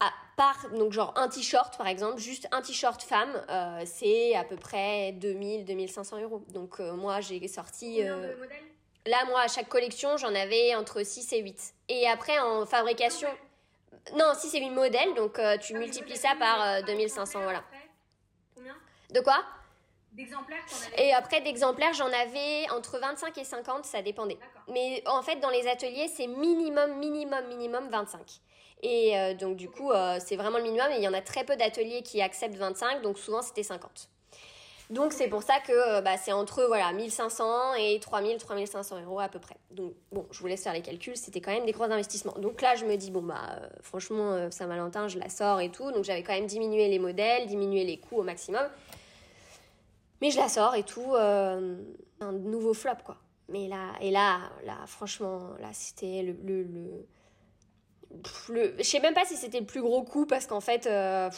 À 0.00 0.10
part, 0.36 0.70
donc 0.70 0.92
genre 0.92 1.12
un 1.16 1.28
t-shirt 1.28 1.76
par 1.76 1.86
exemple, 1.86 2.18
juste 2.18 2.48
un 2.50 2.62
t-shirt 2.62 3.02
femme, 3.02 3.30
c'est 3.84 4.34
à 4.34 4.42
peu 4.42 4.56
près 4.56 5.12
2000, 5.12 5.66
2500 5.66 6.22
euros. 6.22 6.42
Donc 6.48 6.80
moi 6.80 7.20
j'ai 7.20 7.46
sorti... 7.46 7.98
Combien 7.98 8.16
de 8.16 8.34
modèles? 8.34 8.71
Là, 9.06 9.24
moi, 9.26 9.40
à 9.40 9.48
chaque 9.48 9.68
collection, 9.68 10.16
j'en 10.16 10.34
avais 10.34 10.74
entre 10.74 11.02
6 11.02 11.32
et 11.32 11.40
8. 11.40 11.74
Et 11.88 12.08
après, 12.08 12.38
en 12.38 12.66
fabrication... 12.66 13.28
Non, 14.16 14.34
6 14.34 14.54
et 14.56 14.60
8 14.60 14.70
modèles, 14.70 15.14
donc 15.14 15.38
euh, 15.38 15.56
tu 15.58 15.76
ah, 15.76 15.78
multiplies 15.78 16.16
ça 16.16 16.34
par 16.36 16.82
2500, 16.82 17.38
euh, 17.38 17.42
voilà. 17.44 17.62
Combien? 18.54 18.74
De 19.10 19.20
quoi? 19.20 19.44
D'exemplaires 20.12 20.64
Et 20.98 21.14
après, 21.14 21.40
d'exemplaires, 21.40 21.92
j'en 21.92 22.12
avais 22.12 22.68
entre 22.70 22.98
25 22.98 23.38
et 23.38 23.44
50, 23.44 23.84
ça 23.84 24.02
dépendait. 24.02 24.38
Mais 24.68 25.04
en 25.06 25.22
fait, 25.22 25.36
dans 25.36 25.50
les 25.50 25.68
ateliers, 25.68 26.08
c'est 26.08 26.26
minimum, 26.26 26.98
minimum, 26.98 27.46
minimum 27.46 27.88
25. 27.90 28.20
Et 28.82 29.16
euh, 29.16 29.34
donc, 29.34 29.56
du 29.56 29.70
coup, 29.70 29.92
c'est 30.18 30.36
vraiment 30.36 30.58
le 30.58 30.64
minimum. 30.64 30.90
Et 30.90 30.96
il 30.96 31.02
y 31.02 31.08
en 31.08 31.14
a 31.14 31.22
très 31.22 31.44
peu 31.44 31.54
d'ateliers 31.56 32.02
qui 32.02 32.20
acceptent 32.20 32.56
25, 32.56 33.02
donc 33.02 33.18
souvent, 33.18 33.40
c'était 33.40 33.62
50. 33.62 34.08
Donc 34.90 35.12
c'est 35.12 35.28
pour 35.28 35.42
ça 35.42 35.54
que 35.66 35.72
euh, 35.72 36.00
bah, 36.00 36.16
c'est 36.16 36.32
entre 36.32 36.64
voilà 36.64 36.92
1500 36.92 37.74
et 37.74 37.98
3000, 38.00 38.36
3500 38.36 39.02
euros 39.02 39.20
à 39.20 39.28
peu 39.28 39.38
près. 39.38 39.56
Donc 39.70 39.94
bon, 40.10 40.26
je 40.30 40.40
vous 40.40 40.46
laisse 40.46 40.62
faire 40.62 40.72
les 40.72 40.82
calculs, 40.82 41.16
c'était 41.16 41.40
quand 41.40 41.52
même 41.52 41.64
des 41.64 41.72
gros 41.72 41.84
investissements. 41.84 42.34
Donc 42.38 42.60
là 42.60 42.74
je 42.76 42.84
me 42.84 42.96
dis 42.96 43.10
bon 43.10 43.22
bah 43.22 43.40
euh, 43.52 43.68
franchement 43.80 44.32
euh, 44.32 44.50
Saint-Valentin 44.50 45.08
je 45.08 45.18
la 45.18 45.28
sors 45.28 45.60
et 45.60 45.70
tout, 45.70 45.90
donc 45.92 46.04
j'avais 46.04 46.22
quand 46.22 46.34
même 46.34 46.46
diminué 46.46 46.88
les 46.88 46.98
modèles, 46.98 47.46
diminué 47.46 47.84
les 47.84 47.98
coûts 47.98 48.18
au 48.18 48.22
maximum. 48.22 48.66
Mais 50.20 50.30
je 50.30 50.38
la 50.38 50.48
sors 50.48 50.74
et 50.74 50.84
tout, 50.84 51.14
un 51.16 52.32
nouveau 52.32 52.74
flop 52.74 52.90
quoi. 53.04 53.16
Mais 53.48 53.68
là 53.68 53.92
et 54.00 54.10
là 54.10 54.38
là 54.64 54.76
franchement 54.86 55.50
là 55.60 55.68
c'était 55.72 56.22
le, 56.22 56.36
je 58.48 58.82
sais 58.82 59.00
même 59.00 59.14
pas 59.14 59.24
si 59.24 59.36
c'était 59.36 59.60
le 59.60 59.66
plus 59.66 59.82
gros 59.82 60.02
coup 60.02 60.26
parce 60.26 60.46
qu'en 60.46 60.60
fait, 60.60 60.86
euh, 60.86 61.30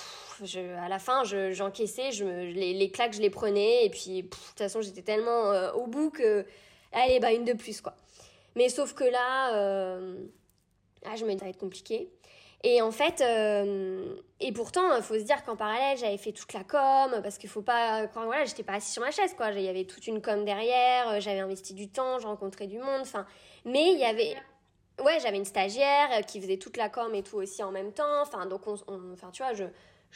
à 0.79 0.89
la 0.89 0.99
fin, 0.99 1.23
j'encaissais, 1.25 2.13
je, 2.13 2.25
les, 2.25 2.75
les, 2.75 2.91
claques, 2.91 3.15
je 3.15 3.21
les 3.21 3.31
prenais 3.31 3.85
et 3.85 3.91
puis 3.91 4.23
de 4.23 4.29
toute 4.29 4.59
façon, 4.59 4.81
j'étais 4.81 5.03
tellement 5.03 5.53
euh, 5.53 5.73
au 5.73 5.87
bout 5.87 6.11
que 6.11 6.45
allez, 6.93 7.21
bah 7.21 7.33
une 7.33 7.45
de 7.45 7.53
plus 7.53 7.81
quoi. 7.81 7.95
Mais 8.57 8.69
sauf 8.69 8.95
que 8.95 9.05
là, 9.05 9.57
euh, 9.57 10.17
ah, 11.05 11.17
je 11.17 11.25
me 11.25 11.33
dis 11.33 11.39
ça 11.39 11.45
va 11.45 11.51
être 11.51 11.59
compliqué. 11.59 12.11
Et 12.67 12.81
en 12.81 12.93
fait, 12.93 13.23
et 14.41 14.53
pourtant, 14.53 14.97
il 14.97 15.03
faut 15.03 15.19
se 15.19 15.25
dire 15.25 15.45
qu'en 15.45 15.55
parallèle, 15.55 15.99
j'avais 15.99 16.17
fait 16.17 16.33
toute 16.33 16.55
la 16.55 16.65
com 16.65 17.21
parce 17.23 17.37
qu'il 17.37 17.51
faut 17.51 17.61
pas, 17.61 18.07
quand 18.07 18.25
voilà, 18.25 18.47
j'étais 18.47 18.63
pas 18.63 18.75
assise 18.75 18.95
sur 18.95 19.03
ma 19.03 19.11
chaise 19.11 19.35
quoi. 19.35 19.51
Il 19.51 19.61
y 19.61 19.69
avait 19.69 19.85
toute 19.85 20.07
une 20.07 20.23
com 20.23 20.47
derrière, 20.47 21.21
j'avais 21.21 21.41
investi 21.41 21.75
du 21.75 21.91
temps, 21.91 22.19
j'ai 22.19 22.27
rencontré 22.27 22.67
du 22.67 22.79
monde, 22.79 23.03
enfin, 23.03 23.27
mais 23.67 23.93
il 23.93 23.99
y 23.99 24.05
avait 24.05 24.35
ouais, 25.02 25.18
j'avais 25.20 25.37
une 25.37 25.44
stagiaire 25.44 26.09
euh, 26.12 26.22
qui 26.22 26.40
faisait 26.40 26.57
toute 26.57 26.76
la 26.76 26.88
com 26.88 27.14
et 27.14 27.22
tout 27.22 27.37
aussi 27.37 27.62
en 27.62 27.70
même 27.70 27.92
temps. 27.92 28.22
Enfin, 28.22 28.46
donc, 28.46 28.66
on, 28.66 28.76
enfin, 29.12 29.30
tu 29.33 29.42
vois, 29.42 29.54
je, 29.54 29.64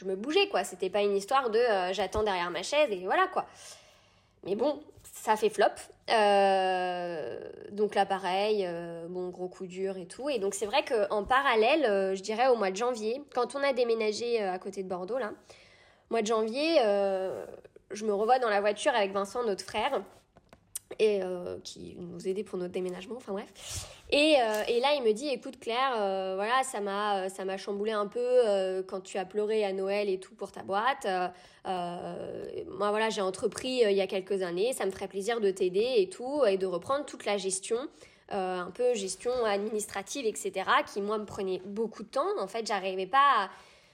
me 0.04 0.14
bougeais, 0.14 0.48
quoi. 0.48 0.64
C'était 0.64 0.90
pas 0.90 1.02
une 1.02 1.16
histoire 1.16 1.50
de 1.50 1.58
euh, 1.58 1.92
j'attends 1.92 2.22
derrière 2.22 2.50
ma 2.50 2.62
chaise 2.62 2.88
et 2.90 3.04
voilà, 3.04 3.26
quoi. 3.28 3.46
Mais 4.44 4.54
bon, 4.54 4.80
ça 5.02 5.36
fait 5.36 5.50
flop. 5.50 5.66
Euh, 6.10 7.40
donc 7.72 7.94
là, 7.96 8.06
pareil, 8.06 8.66
bon, 9.08 9.30
gros 9.30 9.48
coup 9.48 9.66
dur 9.66 9.96
et 9.96 10.06
tout. 10.06 10.30
Et 10.30 10.38
donc, 10.38 10.54
c'est 10.54 10.66
vrai 10.66 10.84
qu'en 10.84 11.24
parallèle, 11.24 12.14
je 12.14 12.22
dirais 12.22 12.46
au 12.46 12.54
mois 12.54 12.70
de 12.70 12.76
janvier, 12.76 13.20
quand 13.34 13.56
on 13.56 13.62
a 13.62 13.72
déménagé 13.72 14.40
à 14.40 14.58
côté 14.60 14.84
de 14.84 14.88
Bordeaux, 14.88 15.18
là, 15.18 15.32
mois 16.10 16.22
de 16.22 16.28
janvier, 16.28 16.76
je 17.90 18.04
me 18.04 18.14
revois 18.14 18.38
dans 18.38 18.48
la 18.48 18.60
voiture 18.60 18.94
avec 18.94 19.10
Vincent, 19.10 19.42
notre 19.42 19.64
frère. 19.64 20.00
et 21.00 21.20
qui 21.64 21.96
nous 21.98 22.28
aidait 22.28 22.44
pour 22.44 22.58
notre 22.58 22.72
déménagement, 22.72 23.16
enfin 23.16 23.32
bref. 23.32 23.97
Et, 24.10 24.36
et 24.68 24.80
là, 24.80 24.94
il 24.96 25.02
me 25.02 25.12
dit, 25.12 25.28
écoute 25.28 25.60
Claire, 25.60 25.92
voilà, 26.34 26.62
ça 26.62 26.80
m'a, 26.80 27.28
ça 27.28 27.44
m'a 27.44 27.58
chamboulé 27.58 27.92
un 27.92 28.06
peu 28.06 28.82
quand 28.88 29.02
tu 29.02 29.18
as 29.18 29.26
pleuré 29.26 29.64
à 29.64 29.72
Noël 29.72 30.08
et 30.08 30.18
tout 30.18 30.34
pour 30.34 30.50
ta 30.50 30.62
boîte. 30.62 31.06
moi, 31.66 32.90
voilà, 32.90 33.10
j'ai 33.10 33.20
entrepris 33.20 33.82
il 33.84 33.92
y 33.92 34.00
a 34.00 34.06
quelques 34.06 34.40
années, 34.42 34.72
ça 34.72 34.86
me 34.86 34.90
ferait 34.90 35.08
plaisir 35.08 35.40
de 35.40 35.50
t'aider 35.50 35.94
et 35.98 36.08
tout, 36.08 36.42
et 36.46 36.56
de 36.56 36.64
reprendre 36.66 37.04
toute 37.04 37.26
la 37.26 37.36
gestion. 37.36 37.76
Euh, 38.30 38.58
un 38.58 38.70
peu 38.70 38.92
gestion 38.92 39.32
administrative, 39.46 40.26
etc., 40.26 40.52
qui 40.92 41.00
moi 41.00 41.16
me 41.16 41.24
prenait 41.24 41.62
beaucoup 41.64 42.02
de 42.02 42.08
temps. 42.08 42.26
En 42.38 42.46
fait, 42.46 42.66
j'arrivais 42.66 43.06
pas 43.06 43.44
à... 43.44 43.50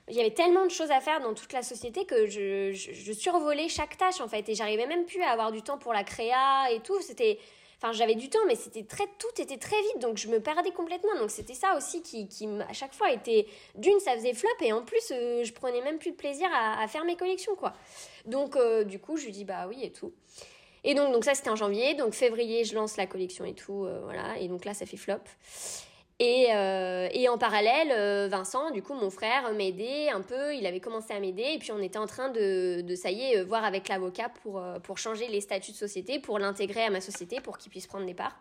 Il 0.09 0.17
y 0.17 0.21
avait 0.21 0.35
tellement 0.35 0.65
de 0.65 0.71
choses 0.71 0.91
à 0.91 1.01
faire 1.01 1.21
dans 1.21 1.35
toute 1.35 1.53
la 1.53 1.63
société 1.63 2.05
que 2.05 2.27
je, 2.27 2.73
je, 2.73 3.13
survolais 3.13 3.69
chaque 3.69 3.97
tâche 3.97 4.21
en 4.21 4.29
fait 4.29 4.47
et 4.51 4.55
j'arrivais 4.55 4.87
même 4.87 5.05
plus 5.07 5.23
à 5.23 5.31
avoir 5.31 5.51
du 5.51 5.63
temps 5.63 5.79
pour 5.79 5.93
la 5.93 6.03
créa 6.03 6.71
et 6.73 6.81
tout. 6.81 7.01
C'était, 7.01 7.39
enfin 7.85 7.93
j'avais 7.93 8.15
du 8.15 8.31
temps 8.31 8.41
mais 8.47 8.55
c'était 8.57 8.83
très, 8.83 9.05
tout 9.19 9.43
était 9.43 9.59
très 9.59 9.81
vite 9.83 10.01
donc 10.01 10.17
je 10.17 10.29
me 10.29 10.41
perdais 10.41 10.71
complètement. 10.71 11.15
Donc 11.19 11.31
c'était 11.31 11.55
ça 11.55 11.77
aussi 11.77 12.03
qui, 12.03 12.27
qui 12.29 12.49
à 12.69 12.73
chaque 12.73 12.95
fois 12.95 13.13
était 13.13 13.47
d'une 13.75 14.01
ça 14.01 14.15
faisait 14.15 14.35
flop 14.35 14.49
et 14.61 14.73
en 14.73 14.83
plus 14.83 15.13
euh, 15.13 15.45
je 15.45 15.53
prenais 15.53 15.83
même 15.83 15.99
plus 15.99 16.13
de 16.13 16.17
plaisir 16.17 16.49
à, 16.53 16.87
faire 16.89 17.05
mes 17.05 17.17
collections 17.17 17.55
quoi. 17.55 17.75
Donc 18.25 18.57
euh, 18.57 18.85
du 18.85 18.99
coup 18.99 19.17
je 19.17 19.27
lui 19.27 19.33
dis 19.33 19.45
bah 19.45 19.67
oui 19.69 19.79
et 19.83 19.93
tout. 19.93 20.13
Et 20.87 20.95
donc, 20.95 21.15
donc 21.15 21.25
ça, 21.25 21.35
c'était 21.35 21.49
en 21.49 21.57
janvier. 21.57 21.95
Donc, 21.95 22.13
février, 22.13 22.65
je 22.65 22.75
lance 22.75 22.99
la 22.99 23.07
collection 23.07 23.47
et 23.47 23.55
tout. 23.55 23.87
Euh, 23.87 24.01
voilà. 24.05 24.39
Et 24.39 24.49
donc 24.49 24.67
là, 24.67 24.75
ça 24.75 24.85
fait 24.85 24.99
flop. 24.99 25.15
Et, 26.21 26.47
euh, 26.55 27.09
et 27.13 27.29
en 27.29 27.39
parallèle, 27.39 27.91
euh, 27.91 28.29
Vincent, 28.31 28.71
du 28.71 28.83
coup, 28.83 28.95
mon 28.95 29.11
frère, 29.11 29.53
m'aidait 29.53 30.11
un 30.11 30.23
peu. 30.23 30.55
Il 30.55 30.65
avait 30.67 30.81
commencé 30.81 31.13
à 31.13 31.21
m'aider. 31.21 31.55
Et 31.55 31.59
puis, 31.59 31.73
on 31.73 31.81
était 31.81 31.99
en 31.99 32.07
train 32.07 32.31
de, 32.31 32.85
ça 32.95 33.11
y 33.11 33.23
est, 33.23 33.43
voir 33.43 33.65
avec 33.65 33.89
l'avocat 33.89 34.29
pour, 34.43 34.63
pour 34.83 34.99
changer 34.99 35.27
les 35.29 35.41
statuts 35.41 35.73
de 35.73 35.77
société, 35.77 36.21
pour 36.21 36.39
l'intégrer 36.39 36.85
à 36.85 36.91
ma 36.91 37.01
société, 37.01 37.41
pour 37.41 37.59
qu'il 37.59 37.71
puisse 37.71 37.87
prendre 37.87 38.07
des 38.07 38.15
parts. 38.15 38.37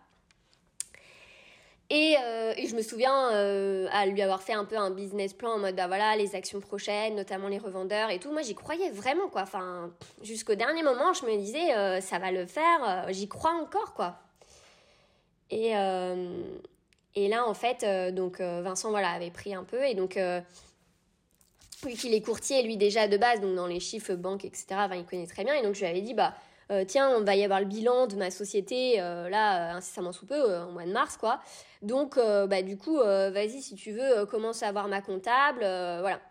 Euh, 1.93 2.53
et, 2.57 2.67
je 2.67 2.75
me 2.75 2.81
souviens 2.81 3.31
euh, 3.33 3.87
à 3.91 4.05
lui 4.07 4.21
avoir 4.21 4.41
fait 4.41 4.53
un 4.53 4.65
peu 4.65 4.77
un 4.77 4.89
business 4.89 5.33
plan 5.33 5.51
en 5.51 5.59
mode 5.59 5.75
bah 5.75 5.87
voilà 5.87 6.15
les 6.15 6.35
actions 6.35 6.59
prochaines, 6.59 7.15
notamment 7.15 7.49
les 7.49 7.59
revendeurs 7.59 8.09
et 8.09 8.19
tout. 8.19 8.31
Moi 8.31 8.41
j'y 8.41 8.55
croyais 8.55 8.89
vraiment 8.89 9.27
quoi. 9.27 9.41
Enfin 9.43 9.91
jusqu'au 10.23 10.55
dernier 10.55 10.81
moment 10.81 11.13
je 11.13 11.25
me 11.25 11.37
disais 11.37 11.75
euh, 11.75 12.01
ça 12.01 12.17
va 12.17 12.31
le 12.31 12.45
faire, 12.45 13.05
j'y 13.09 13.27
crois 13.27 13.53
encore 13.61 13.93
quoi. 13.93 14.15
Et 15.51 15.73
et 17.15 17.27
là 17.27 17.47
en 17.47 17.53
fait 17.53 17.85
donc 18.13 18.41
Vincent 18.41 18.89
voilà 18.89 19.09
avait 19.09 19.31
pris 19.31 19.53
un 19.53 19.63
peu 19.63 19.83
et 19.83 19.93
donc 19.93 20.17
vu 21.85 21.93
qu'il 21.93 22.13
est 22.13 22.21
courtier 22.21 22.63
lui 22.63 22.77
déjà 22.77 23.07
de 23.07 23.17
base 23.17 23.41
donc 23.41 23.55
dans 23.55 23.67
les 23.67 23.79
chiffres 23.79 24.15
banque 24.15 24.45
etc. 24.45 24.65
Il 24.93 25.05
connaît 25.05 25.27
très 25.27 25.43
bien 25.43 25.53
et 25.53 25.61
donc 25.61 25.75
je 25.75 25.81
lui 25.81 25.87
avais 25.87 26.01
dit 26.01 26.13
bah 26.13 26.33
euh, 26.71 26.85
tiens, 26.85 27.09
on 27.09 27.23
va 27.23 27.35
y 27.35 27.43
avoir 27.43 27.59
le 27.59 27.65
bilan 27.65 28.07
de 28.07 28.15
ma 28.15 28.31
société 28.31 28.99
euh, 28.99 29.29
là 29.29 29.75
incessamment 29.75 30.11
sous 30.11 30.25
peu, 30.25 30.51
euh, 30.51 30.65
en 30.65 30.71
mois 30.71 30.85
de 30.85 30.91
mars 30.91 31.17
quoi. 31.17 31.41
Donc 31.81 32.17
bah 32.17 32.61
du 32.61 32.77
coup, 32.77 32.97
vas-y 32.97 33.61
si 33.61 33.75
tu 33.75 33.91
veux, 33.91 34.25
commence 34.25 34.63
à 34.63 34.69
avoir 34.69 34.87
ma 34.87 35.01
comptable, 35.01 35.59
voilà. 35.59 36.21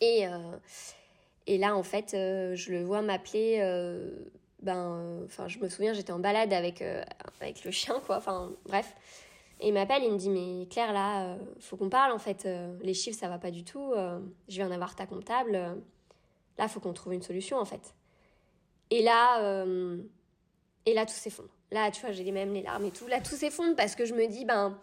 Et 0.00 0.26
là 1.58 1.74
en 1.74 1.82
fait, 1.82 2.10
je 2.12 2.70
le 2.70 2.84
vois 2.84 3.00
m'appeler. 3.00 3.58
ben, 4.62 5.22
enfin, 5.24 5.48
je 5.48 5.58
me 5.58 5.68
souviens, 5.68 5.94
j'étais 5.94 6.12
en 6.12 6.18
balade 6.18 6.52
avec 6.52 6.82
avec 7.40 7.64
le 7.64 7.70
chien 7.70 8.00
quoi. 8.06 8.18
Enfin 8.18 8.52
bref. 8.66 8.94
Et 9.60 9.68
il 9.68 9.74
m'appelle, 9.74 10.02
il 10.04 10.12
me 10.12 10.18
dit 10.18 10.30
mais 10.30 10.66
Claire 10.66 10.92
là, 10.92 11.36
faut 11.60 11.76
qu'on 11.76 11.88
parle 11.88 12.12
en 12.12 12.18
fait. 12.18 12.46
les 12.82 12.94
chiffres 12.94 13.18
ça 13.18 13.28
va 13.28 13.38
pas 13.38 13.50
du 13.50 13.64
tout. 13.64 13.94
je 13.94 14.54
viens 14.54 14.68
d'avoir 14.68 14.94
ta 14.94 15.06
comptable. 15.06 15.52
là, 16.58 16.68
faut 16.68 16.80
qu'on 16.80 16.92
trouve 16.92 17.14
une 17.14 17.22
solution 17.22 17.56
en 17.58 17.64
fait. 17.64 17.94
Et 18.90 19.02
là, 19.02 19.42
euh, 19.42 19.98
et 20.84 20.94
là, 20.94 21.06
tout 21.06 21.14
s'effondre. 21.14 21.48
Là, 21.72 21.90
tu 21.90 22.00
vois, 22.00 22.12
j'ai 22.12 22.30
même 22.30 22.52
les 22.52 22.62
larmes 22.62 22.84
et 22.84 22.90
tout. 22.90 23.06
Là, 23.06 23.20
tout 23.20 23.34
s'effondre 23.34 23.74
parce 23.74 23.96
que 23.96 24.04
je 24.04 24.14
me 24.14 24.26
dis, 24.28 24.44
ben, 24.44 24.78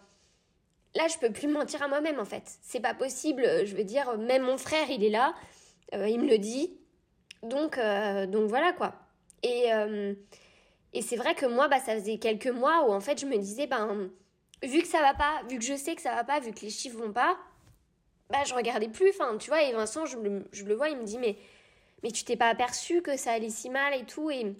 là, 0.94 1.06
je 1.08 1.18
peux 1.18 1.32
plus 1.32 1.48
mentir 1.48 1.82
à 1.82 1.88
moi-même, 1.88 2.20
en 2.20 2.24
fait. 2.24 2.42
C'est 2.62 2.80
pas 2.80 2.94
possible. 2.94 3.44
Je 3.64 3.74
veux 3.74 3.84
dire, 3.84 4.18
même 4.18 4.42
mon 4.42 4.58
frère, 4.58 4.90
il 4.90 5.02
est 5.02 5.10
là. 5.10 5.34
Euh, 5.94 6.08
il 6.08 6.20
me 6.20 6.28
le 6.28 6.38
dit. 6.38 6.76
Donc, 7.42 7.78
euh, 7.78 8.26
donc 8.26 8.48
voilà, 8.48 8.72
quoi. 8.72 8.94
Et, 9.42 9.68
et 10.94 11.02
c'est 11.02 11.16
vrai 11.16 11.34
que 11.34 11.44
moi, 11.44 11.68
bah, 11.68 11.78
ça 11.78 11.94
faisait 11.94 12.16
quelques 12.16 12.46
mois 12.46 12.86
où, 12.88 12.92
en 12.92 13.00
fait, 13.00 13.20
je 13.20 13.26
me 13.26 13.36
disais, 13.36 13.66
ben, 13.66 14.10
vu 14.62 14.80
que 14.80 14.88
ça 14.88 15.00
va 15.00 15.14
pas, 15.14 15.42
vu 15.48 15.58
que 15.58 15.64
je 15.64 15.74
sais 15.74 15.94
que 15.94 16.02
ça 16.02 16.14
va 16.14 16.24
pas, 16.24 16.40
vu 16.40 16.52
que 16.52 16.60
les 16.60 16.70
chiffres 16.70 16.98
vont 16.98 17.12
pas, 17.12 17.36
bah, 18.30 18.44
je 18.46 18.54
regardais 18.54 18.88
plus. 18.88 19.10
Enfin, 19.10 19.36
tu 19.38 19.50
vois, 19.50 19.62
et 19.62 19.72
Vincent, 19.72 20.06
je, 20.06 20.16
je 20.52 20.64
le 20.64 20.74
vois, 20.74 20.88
il 20.88 20.96
me 20.96 21.04
dit, 21.04 21.18
mais 21.18 21.36
mais 22.04 22.10
tu 22.10 22.22
t'es 22.22 22.36
pas 22.36 22.48
aperçu 22.48 23.00
que 23.00 23.16
ça 23.16 23.32
allait 23.32 23.48
si 23.48 23.70
mal 23.70 23.94
et 23.94 24.04
tout. 24.04 24.30
Et, 24.30 24.54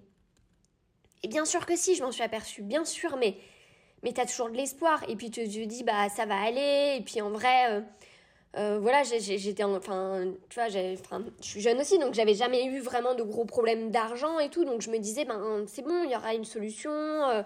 et 1.22 1.28
bien 1.28 1.44
sûr 1.44 1.66
que 1.66 1.76
si, 1.76 1.94
je 1.94 2.02
m'en 2.02 2.10
suis 2.10 2.22
aperçue, 2.22 2.62
bien 2.62 2.86
sûr, 2.86 3.18
mais, 3.18 3.36
mais 4.02 4.14
tu 4.14 4.20
as 4.20 4.26
toujours 4.26 4.48
de 4.48 4.56
l'espoir. 4.56 5.04
Et 5.08 5.14
puis 5.14 5.30
tu 5.30 5.44
te 5.44 5.64
dis, 5.66 5.84
bah 5.84 6.08
ça 6.08 6.24
va 6.24 6.40
aller. 6.40 6.96
Et 6.98 7.02
puis 7.02 7.20
en 7.20 7.30
vrai, 7.30 7.70
euh, 7.70 7.80
euh, 8.56 8.78
voilà, 8.80 9.02
j'étais, 9.02 9.62
enfin, 9.62 10.24
tu 10.48 10.54
vois, 10.54 10.68
je 10.68 10.96
suis 11.42 11.60
jeune 11.60 11.78
aussi, 11.78 11.98
donc 11.98 12.14
j'avais 12.14 12.34
jamais 12.34 12.64
eu 12.64 12.80
vraiment 12.80 13.14
de 13.14 13.22
gros 13.22 13.44
problèmes 13.44 13.90
d'argent 13.90 14.38
et 14.38 14.48
tout. 14.48 14.64
Donc 14.64 14.80
je 14.80 14.90
me 14.90 14.98
disais, 14.98 15.26
ben 15.26 15.66
c'est 15.66 15.82
bon, 15.82 16.02
il 16.04 16.10
y 16.10 16.16
aura 16.16 16.34
une 16.34 16.46
solution. 16.46 16.92
Euh, 16.92 17.42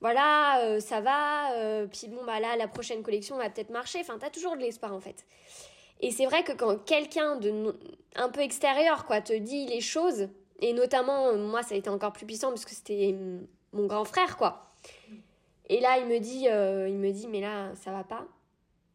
voilà, 0.00 0.78
ça 0.80 1.00
va. 1.00 1.86
puis 1.90 2.08
bon, 2.08 2.24
bah 2.24 2.38
là, 2.38 2.56
la 2.56 2.68
prochaine 2.68 3.02
collection 3.02 3.36
va 3.36 3.48
peut-être 3.50 3.70
marcher. 3.70 4.00
Enfin, 4.00 4.18
tu 4.18 4.26
as 4.26 4.30
toujours 4.30 4.56
de 4.56 4.60
l'espoir 4.60 4.92
en 4.94 5.00
fait. 5.00 5.24
Et 6.00 6.10
c'est 6.10 6.26
vrai 6.26 6.44
que 6.44 6.52
quand 6.52 6.76
quelqu'un 6.84 7.36
de 7.36 7.74
un 8.14 8.28
peu 8.28 8.40
extérieur 8.40 9.06
quoi 9.06 9.20
te 9.20 9.32
dit 9.32 9.66
les 9.66 9.80
choses 9.80 10.28
et 10.60 10.72
notamment 10.72 11.36
moi 11.36 11.62
ça 11.62 11.74
a 11.74 11.78
été 11.78 11.88
encore 11.88 12.12
plus 12.12 12.26
puissant 12.26 12.48
parce 12.48 12.64
que 12.64 12.74
c'était 12.74 13.14
mon 13.72 13.86
grand 13.86 14.04
frère 14.04 14.36
quoi. 14.36 14.72
Et 15.68 15.80
là 15.80 15.98
il 15.98 16.06
me 16.06 16.18
dit 16.18 16.48
euh, 16.48 16.88
il 16.88 16.98
me 16.98 17.10
dit 17.12 17.28
mais 17.28 17.40
là 17.40 17.74
ça 17.74 17.92
va 17.92 18.04
pas. 18.04 18.26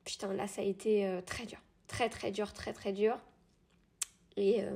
Putain 0.03 0.33
là 0.33 0.47
ça 0.47 0.61
a 0.61 0.65
été 0.65 1.07
euh, 1.07 1.21
très 1.21 1.45
dur, 1.45 1.59
très 1.87 2.09
très 2.09 2.31
dur, 2.31 2.53
très 2.53 2.73
très 2.73 2.93
dur. 2.93 3.17
Et, 4.37 4.63
euh, 4.63 4.69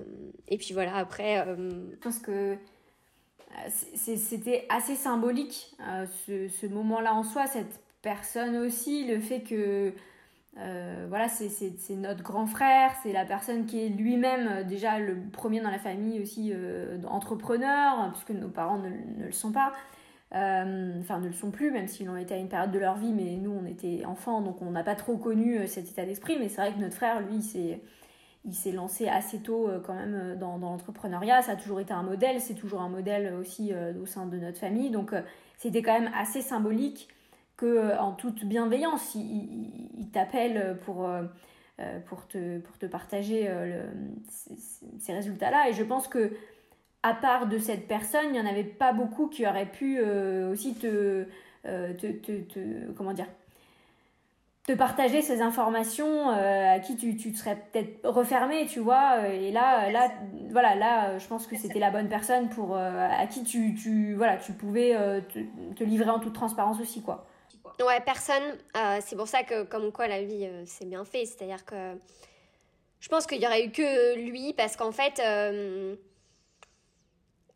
et 0.48 0.58
puis 0.58 0.74
voilà 0.74 0.96
après 0.96 1.46
je 1.46 1.96
pense 1.98 2.20
que 2.20 2.58
c'était 3.96 4.66
assez 4.70 4.96
symbolique 4.96 5.76
ce, 6.28 6.48
ce 6.48 6.68
moment-là 6.68 7.14
en 7.14 7.24
soi 7.24 7.48
cette 7.48 7.80
personne 8.02 8.58
aussi 8.58 9.08
le 9.08 9.20
fait 9.20 9.42
que 9.42 9.94
euh, 10.58 11.06
voilà, 11.10 11.28
c'est 11.28 11.96
notre 11.96 12.24
grand 12.24 12.46
frère, 12.46 12.92
c'est 13.04 13.12
la 13.12 13.26
personne 13.26 13.66
qui 13.66 13.86
est 13.86 13.90
lui-même 13.90 14.48
euh, 14.48 14.64
déjà 14.64 15.00
le 15.00 15.18
premier 15.34 15.60
dans 15.60 15.70
la 15.70 15.80
famille 15.80 16.22
aussi 16.22 16.52
euh, 16.54 16.98
entrepreneur, 17.08 18.10
puisque 18.14 18.32
nos 18.32 18.48
parents 18.48 18.78
ne, 18.78 19.26
le 19.26 19.32
sont 19.34 19.52
pas. 19.52 19.74
enfin, 20.32 21.20
ne 21.20 21.28
le 21.28 21.34
sont 21.34 21.52
plus, 21.52 21.72
même 21.72 21.88
s'ils 21.88 22.10
ont 22.10 22.16
été 22.16 22.34
à 22.36 22.38
une 22.38 22.48
période 22.48 22.72
de 22.72 22.80
leur 22.80 22.96
vie, 22.96 23.12
mais 23.12 23.36
nous, 23.36 23.52
on 23.52 23.66
était 23.66 24.06
enfants, 24.06 24.42
donc 24.42 24.62
on 24.62 24.72
n'a 24.72 24.84
pas 24.84 24.96
trop 24.96 25.18
connu 25.18 25.68
cet 25.68 25.90
état 25.90 26.06
d'esprit. 26.06 26.38
Mais 26.40 26.48
c'est 26.48 26.62
vrai 26.62 26.74
que 26.74 26.80
notre 26.80 26.96
frère, 26.96 27.20
lui, 27.20 27.42
il 28.46 28.54
s'est 28.54 28.72
lancé 28.72 29.08
assez 29.08 29.40
tôt 29.40 29.70
quand 29.86 29.96
même 29.96 30.38
dans, 30.40 30.58
dans 30.58 30.72
l'entrepreneuriat. 30.72 31.42
Ça 31.42 31.54
a 31.54 31.56
toujours 31.56 31.80
été 31.80 31.94
un 31.94 32.04
modèle, 32.04 32.40
c'est 32.40 32.54
toujours 32.54 32.82
un 32.82 32.90
modèle 32.90 33.34
aussi 33.34 33.74
au 34.02 34.06
sein 34.06 34.28
de 34.28 34.38
notre 34.38 34.60
famille. 34.60 34.92
Donc, 34.92 35.14
c'était 35.58 35.82
quand 35.82 36.00
même 36.00 36.12
assez 36.14 36.42
symbolique 36.42 37.10
que 37.58 37.66
euh, 37.66 38.00
en 38.00 38.12
toute 38.12 38.46
bienveillance, 38.46 39.16
il, 39.16 40.10
t'appelle 40.12 40.78
pour, 40.86 41.08
euh, 41.08 41.24
euh, 41.80 42.00
pour, 42.02 42.28
te, 42.28 42.60
pour 42.60 42.78
te 42.78 42.86
partager 42.86 43.50
ces, 45.00 45.14
résultats-là. 45.14 45.70
Et 45.70 45.74
je 45.74 45.84
pense 45.84 46.08
que 46.08 46.34
à 47.04 47.14
part 47.14 47.48
de 47.48 47.58
cette 47.60 47.88
personne, 47.88 48.26
il 48.28 48.32
n'y 48.32 48.40
en 48.40 48.46
avait 48.46 48.64
pas 48.64 48.92
beaucoup 48.92 49.28
qui 49.28 49.46
auraient 49.46 49.72
pu 49.72 50.02
aussi 50.02 50.74
te, 50.74 51.26
te, 51.64 52.12
te, 52.12 52.92
comment 52.94 53.14
dire, 53.14 53.28
te 54.68 54.74
partager 54.74 55.22
ces 55.22 55.42
informations 55.42 56.30
à 56.30 56.80
qui 56.80 56.98
tu, 56.98 57.16
tu 57.16 57.36
serais 57.36 57.56
peut-être 57.56 58.08
refermé, 58.08 58.66
tu 58.66 58.80
vois. 58.80 59.28
Et 59.28 59.52
là, 59.52 59.92
là, 59.92 60.12
voilà, 60.50 60.76
là, 60.76 61.20
je 61.20 61.28
pense 61.28 61.46
que 61.46 61.56
c'était 61.56 61.80
la 61.80 61.92
bonne 61.92 62.10
personne 62.10 62.50
pour 62.50 62.76
à 62.76 63.28
qui 63.28 63.44
tu, 63.44 63.76
tu, 63.76 64.16
voilà, 64.16 64.38
tu 64.38 64.54
pouvais 64.54 64.96
te, 65.34 65.40
te 65.76 65.84
livrer 65.84 66.10
en 66.10 66.20
toute 66.20 66.34
transparence 66.34 66.80
aussi, 66.82 67.04
quoi. 67.04 67.28
Ouais, 67.84 68.00
personne. 68.00 68.58
Euh, 68.78 69.00
c'est 69.06 69.16
pour 69.16 69.28
ça 69.28 69.44
que, 69.44 69.64
comme 69.64 69.92
quoi, 69.92 70.08
la 70.08 70.24
vie, 70.24 70.46
euh, 70.46 70.64
c'est 70.66 70.86
bien 70.86 71.04
fait. 71.04 71.26
C'est-à-dire 71.26 71.66
que 71.66 71.98
je 73.00 73.10
pense 73.10 73.28
qu'il 73.28 73.42
y 73.42 73.46
aurait 73.46 73.66
eu 73.66 73.72
que 73.72 74.16
lui, 74.16 74.54
parce 74.54 74.78
qu'en 74.78 74.92
fait, 74.92 75.20
euh, 75.20 75.96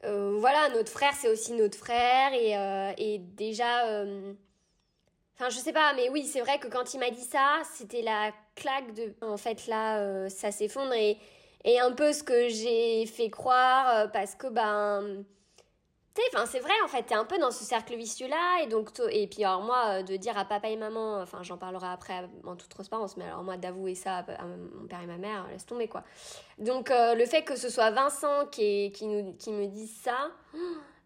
voilà, 0.03 0.69
notre 0.69 0.91
frère, 0.91 1.13
c'est 1.13 1.29
aussi 1.29 1.53
notre 1.53 1.77
frère. 1.77 2.33
Et, 2.33 2.53
et 2.97 3.19
déjà. 3.19 4.03
Enfin, 5.39 5.49
je 5.49 5.57
sais 5.57 5.71
pas, 5.71 5.93
mais 5.93 6.09
oui, 6.09 6.25
c'est 6.25 6.41
vrai 6.41 6.59
que 6.59 6.67
quand 6.67 6.93
il 6.93 6.99
m'a 6.99 7.11
dit 7.11 7.23
ça, 7.23 7.61
c'était 7.73 8.01
la 8.01 8.31
claque 8.55 8.93
de. 8.93 9.13
En 9.21 9.37
fait, 9.37 9.67
là, 9.67 10.29
ça 10.29 10.51
s'effondre. 10.51 10.93
Et, 10.93 11.17
et 11.63 11.79
un 11.79 11.93
peu 11.93 12.11
ce 12.11 12.23
que 12.23 12.49
j'ai 12.49 13.05
fait 13.05 13.29
croire, 13.29 14.11
parce 14.11 14.35
que, 14.35 14.47
ben 14.47 15.23
enfin 16.33 16.45
c'est 16.45 16.59
vrai 16.59 16.73
en 16.83 16.89
fait 16.89 17.03
t'es 17.03 17.15
un 17.15 17.23
peu 17.23 17.37
dans 17.37 17.51
ce 17.51 17.63
cercle 17.63 17.95
vicieux 17.95 18.27
là 18.27 18.61
et 18.61 18.67
donc 18.67 18.89
et 19.09 19.25
puis 19.27 19.45
alors 19.45 19.61
moi 19.61 19.85
euh, 19.87 20.03
de 20.03 20.17
dire 20.17 20.37
à 20.37 20.43
papa 20.43 20.67
et 20.67 20.75
maman 20.75 21.21
enfin 21.21 21.43
j'en 21.43 21.57
parlerai 21.57 21.87
après 21.87 22.27
en 22.45 22.57
toute 22.57 22.67
transparence 22.67 23.15
mais 23.15 23.23
alors 23.23 23.41
moi 23.41 23.55
d'avouer 23.55 23.95
ça 23.95 24.17
à 24.17 24.43
mon 24.43 24.85
père 24.89 25.01
et 25.01 25.05
ma 25.05 25.17
mère 25.17 25.47
laisse 25.49 25.65
tomber 25.65 25.87
quoi 25.87 26.03
donc 26.57 26.91
euh, 26.91 27.15
le 27.15 27.25
fait 27.25 27.43
que 27.43 27.55
ce 27.55 27.69
soit 27.69 27.91
Vincent 27.91 28.47
qui 28.51 28.91
qui 28.91 29.07
nous 29.07 29.33
qui 29.37 29.53
me 29.53 29.67
dise 29.67 29.95
ça 30.01 30.29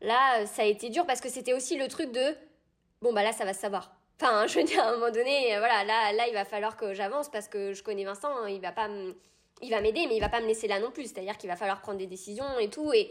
là, 0.04 0.46
ça 0.46 0.62
a 0.62 0.66
été 0.66 0.90
dur 0.90 1.06
parce 1.06 1.22
que 1.22 1.30
c'était 1.30 1.54
aussi 1.54 1.78
le 1.78 1.88
truc 1.88 2.12
de 2.12 2.36
bon, 3.02 3.14
bah 3.14 3.24
là, 3.24 3.32
ça 3.34 3.46
va 3.46 3.54
se 3.54 3.60
savoir. 3.60 3.92
Enfin, 4.22 4.48
je 4.48 4.60
veux 4.60 4.66
dire, 4.66 4.84
à 4.84 4.90
un 4.90 4.94
moment 4.94 5.12
donné, 5.12 5.58
voilà, 5.58 5.84
là, 5.84 6.14
là 6.14 6.28
il 6.28 6.34
va 6.34 6.46
falloir 6.46 6.78
que 6.78 6.94
j'avance 6.94 7.30
parce 7.30 7.48
que 7.48 7.74
je 7.74 7.84
connais 7.84 8.04
Vincent, 8.04 8.30
hein, 8.30 8.48
il 8.50 8.62
va 8.62 8.72
pas 8.72 8.88
il 9.64 9.72
va 9.72 9.82
m'aider, 9.82 10.06
mais 10.08 10.16
il 10.16 10.20
va 10.20 10.30
pas 10.30 10.42
me 10.42 10.48
laisser 10.48 10.68
là 10.68 10.80
non 10.80 10.92
plus. 10.92 11.04
C'est-à-dire 11.04 11.38
qu'il 11.38 11.50
va 11.50 11.56
falloir 11.56 11.82
prendre 11.82 11.98
des 11.98 12.08
décisions 12.08 12.60
et 12.60 12.70
tout. 12.70 12.92
Et, 12.94 13.10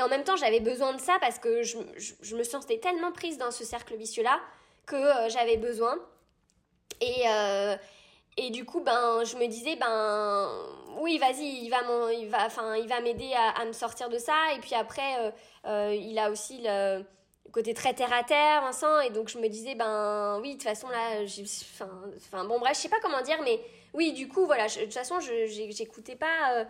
en 0.00 0.08
même 0.08 0.24
temps, 0.24 0.36
j'avais 0.36 0.60
besoin 0.60 0.92
de 0.94 1.00
ça 1.00 1.18
parce 1.20 1.38
que 1.38 1.62
je, 1.62 1.76
je, 1.98 2.36
me 2.36 2.44
sentais 2.44 2.78
tellement 2.78 3.10
prise 3.10 3.38
dans 3.38 3.50
ce 3.50 3.64
cercle 3.64 3.96
vicieux-là 3.96 4.40
que 4.86 4.94
euh, 4.94 5.28
j'avais 5.28 5.56
besoin. 5.56 5.98
Et, 7.00 7.24
euh, 7.26 7.76
et 8.36 8.50
du 8.50 8.64
coup, 8.64 8.80
ben, 8.80 9.24
je 9.24 9.36
me 9.36 9.46
disais, 9.46 9.74
ben, 9.74 10.48
oui, 11.00 11.18
vas-y, 11.18 11.64
il 11.64 11.70
va, 11.70 12.46
enfin, 12.46 12.76
il 12.76 12.86
va 12.86 13.00
m'aider 13.00 13.32
à, 13.34 13.64
me 13.64 13.72
sortir 13.72 14.08
de 14.08 14.18
ça. 14.18 14.52
Et 14.54 14.60
puis 14.60 14.74
après, 14.74 15.34
euh, 15.66 15.94
il 15.94 16.18
a 16.20 16.30
aussi 16.30 16.60
le 16.62 17.02
côté 17.52 17.74
très 17.74 17.94
terre 17.94 18.12
à 18.12 18.22
terre, 18.24 18.62
Vincent. 18.62 19.00
Et 19.00 19.10
donc, 19.10 19.28
je 19.28 19.38
me 19.38 19.48
disais, 19.48 19.74
ben, 19.74 20.38
oui, 20.40 20.50
de 20.50 20.54
toute 20.54 20.64
façon, 20.64 20.88
là, 20.88 21.22
enfin, 21.22 22.44
bon, 22.44 22.58
bref, 22.58 22.76
je 22.76 22.82
sais 22.82 22.88
pas 22.88 23.00
comment 23.02 23.22
dire, 23.22 23.40
mais 23.42 23.60
oui, 23.94 24.12
du 24.12 24.28
coup, 24.28 24.46
voilà, 24.46 24.66
de 24.66 24.84
toute 24.84 24.92
façon, 24.92 25.18
j'écoutais 25.20 26.16
pas 26.16 26.66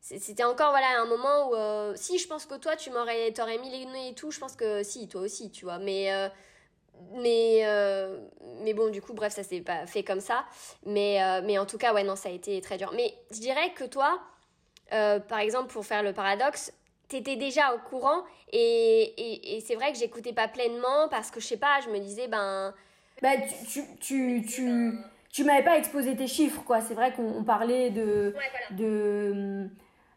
c'était 0.00 0.44
encore 0.44 0.70
voilà 0.70 1.00
un 1.00 1.04
moment 1.04 1.50
où 1.50 1.54
euh, 1.54 1.92
si 1.94 2.18
je 2.18 2.26
pense 2.26 2.46
que 2.46 2.54
toi 2.54 2.76
tu 2.76 2.90
m'aurais 2.90 3.32
t'aurais 3.32 3.58
mis 3.58 3.70
les 3.70 3.84
nez 3.84 4.08
et 4.10 4.14
tout 4.14 4.30
je 4.30 4.40
pense 4.40 4.56
que 4.56 4.82
si 4.82 5.08
toi 5.08 5.20
aussi 5.20 5.50
tu 5.50 5.64
vois 5.64 5.78
mais 5.78 6.12
euh, 6.12 6.28
mais 7.12 7.60
euh, 7.64 8.18
mais 8.62 8.72
bon 8.72 8.90
du 8.90 9.02
coup 9.02 9.12
bref 9.12 9.34
ça 9.34 9.42
s'est 9.42 9.60
pas 9.60 9.86
fait 9.86 10.02
comme 10.02 10.20
ça 10.20 10.46
mais 10.86 11.18
mais 11.42 11.58
en 11.58 11.66
tout 11.66 11.78
cas 11.78 11.92
ouais 11.92 12.02
non 12.02 12.16
ça 12.16 12.28
a 12.28 12.32
été 12.32 12.60
très 12.60 12.78
dur 12.78 12.92
mais 12.94 13.14
je 13.30 13.40
dirais 13.40 13.72
que 13.74 13.84
toi 13.84 14.20
par 14.90 15.38
exemple 15.38 15.72
pour 15.72 15.84
faire 15.84 16.02
le 16.02 16.12
paradoxe 16.12 16.72
t'étais 17.10 17.36
déjà 17.36 17.74
au 17.74 17.78
courant 17.78 18.22
et, 18.52 19.12
et, 19.18 19.56
et 19.56 19.60
c'est 19.60 19.74
vrai 19.74 19.92
que 19.92 19.98
j'écoutais 19.98 20.32
pas 20.32 20.48
pleinement 20.48 21.08
parce 21.10 21.30
que 21.30 21.40
je 21.40 21.46
sais 21.46 21.56
pas 21.56 21.80
je 21.84 21.90
me 21.90 21.98
disais 21.98 22.28
ben 22.28 22.72
bah 23.22 23.36
tu 23.68 23.82
tu 24.00 24.42
tu 24.46 24.92
tu, 25.30 25.44
m'avais 25.44 25.62
pas 25.62 25.76
exposé 25.76 26.16
tes 26.16 26.26
chiffres 26.26 26.62
quoi. 26.64 26.80
C'est 26.80 26.94
vrai 26.94 27.12
qu'on 27.12 27.44
parlait 27.44 27.90
de 27.90 28.34
de 28.72 29.68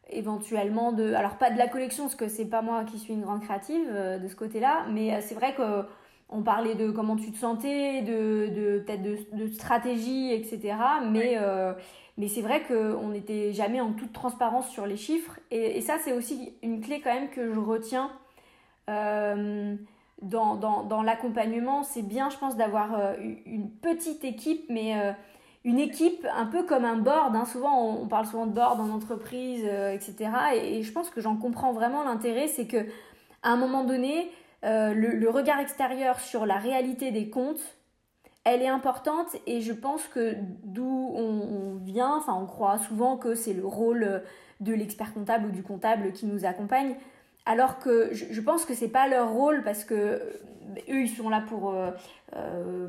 éventuellement 0.10 0.91
de 0.91 1.14
alors 1.14 1.38
pas 1.38 1.50
de 1.50 1.58
la 1.58 1.68
collection 1.68 2.04
parce 2.04 2.16
que 2.16 2.28
c'est 2.28 2.46
pas 2.46 2.62
moi 2.62 2.84
qui 2.86 3.00
suis 3.00 3.14
une 3.14 3.22
grande 3.22 3.41
créative 3.41 3.88
euh, 3.91 4.20
de 4.20 4.28
ce 4.28 4.36
côté-là 4.36 4.86
mais 4.89 5.14
euh, 5.14 5.22
c'est 5.22 5.36
vrai 5.36 5.54
que 5.56 5.84
on 6.30 6.41
parlait 6.41 6.76
de 6.76 6.91
comment 6.91 7.16
tu 7.16 7.32
te 7.32 7.38
sentais 7.38 8.02
de, 8.02 8.48
de 8.48 8.80
peut-être 8.80 9.02
de, 9.02 9.18
de, 9.34 9.48
stratégie 9.48 10.32
etc 10.34 10.76
mais 11.10 11.36
euh, 11.38 11.74
mais 12.18 12.28
c'est 12.28 12.41
vrai 12.41 12.64
qu'on 12.64 13.09
n'était 13.09 13.53
jamais 13.53 13.82
en 13.82 13.93
toute 13.93 14.14
transparence 14.14 14.70
sur 14.70 14.86
les 14.86 14.97
chiffres 14.97 15.39
et, 15.51 15.82
ça 15.82 15.97
c'est 16.03 16.14
aussi 16.14 16.53
une 16.61 16.82
clé 16.82 17.01
quand 17.01 17.14
même 17.14 17.30
que 17.30 17.53
je 17.53 17.59
retiens 17.59 18.11
dans, 18.88 20.55
dans, 20.55 21.01
l'accompagnement 21.01 21.84
c'est 21.84 22.01
bien 22.01 22.30
je 22.30 22.38
pense 22.38 22.55
d'avoir 22.55 23.16
une 23.45 23.72
petite 23.82 24.24
équipe 24.24 24.66
mais 24.70 25.16
une 25.66 25.80
équipe 25.80 26.28
un 26.36 26.45
peu 26.45 26.64
comme 26.64 26.86
un 26.86 26.97
board. 26.97 27.36
Hein. 27.36 27.45
Souvent, 27.45 28.01
on, 28.01 28.07
parle 28.07 28.26
souvent 28.26 28.45
de 28.45 28.53
board 28.53 28.80
en 28.80 28.89
entreprise, 28.89 29.64
euh, 29.66 29.93
etc. 29.93 30.30
Et, 30.55 30.84
je 30.84 30.91
pense 30.91 31.09
que 31.09 31.22
j'en 31.22 31.38
comprends 31.38 31.74
vraiment 31.74 32.03
l'intérêt, 32.03 32.47
c'est 32.47 32.68
que 32.68 32.86
à 33.43 33.51
un 33.51 33.57
moment 33.57 33.84
donné, 33.84 34.30
euh, 34.64 34.93
le, 34.93 35.30
regard 35.30 35.59
extérieur 35.59 36.20
sur 36.20 36.45
la 36.45 36.57
réalité 36.57 37.11
des 37.11 37.30
comptes, 37.30 37.78
elle 38.46 38.62
est 38.62 38.68
importante 38.68 39.36
et 39.48 39.62
je 39.62 39.74
pense 39.74 40.08
que 40.08 40.36
d'où 40.64 41.12
on, 41.16 41.76
vient, 41.84 42.18
enfin 42.18 42.38
on 42.39 42.46
croit 42.46 42.78
souvent 42.78 43.18
que 43.18 43.36
c'est 43.36 43.54
le 43.54 43.66
rôle 43.66 44.24
de 44.60 44.74
l'expert 44.74 45.14
comptable 45.14 45.48
ou 45.48 45.52
du 45.52 45.64
comptable 45.64 46.12
qui 46.12 46.26
nous 46.26 46.46
accompagne, 46.46 46.96
alors 47.46 47.80
que 47.80 48.10
je, 48.14 48.41
pense 48.41 48.66
que 48.66 48.74
c'est 48.74 48.89
pas 48.89 49.08
leur 49.08 49.32
rôle 49.32 49.64
parce 49.64 49.84
que 49.84 49.94
euh, 49.94 50.20
eux 50.89 51.02
ils 51.02 51.10
sont 51.10 51.30
là 51.30 51.41
pour 51.41 51.72
euh, 51.72 51.91
euh, 52.36 52.88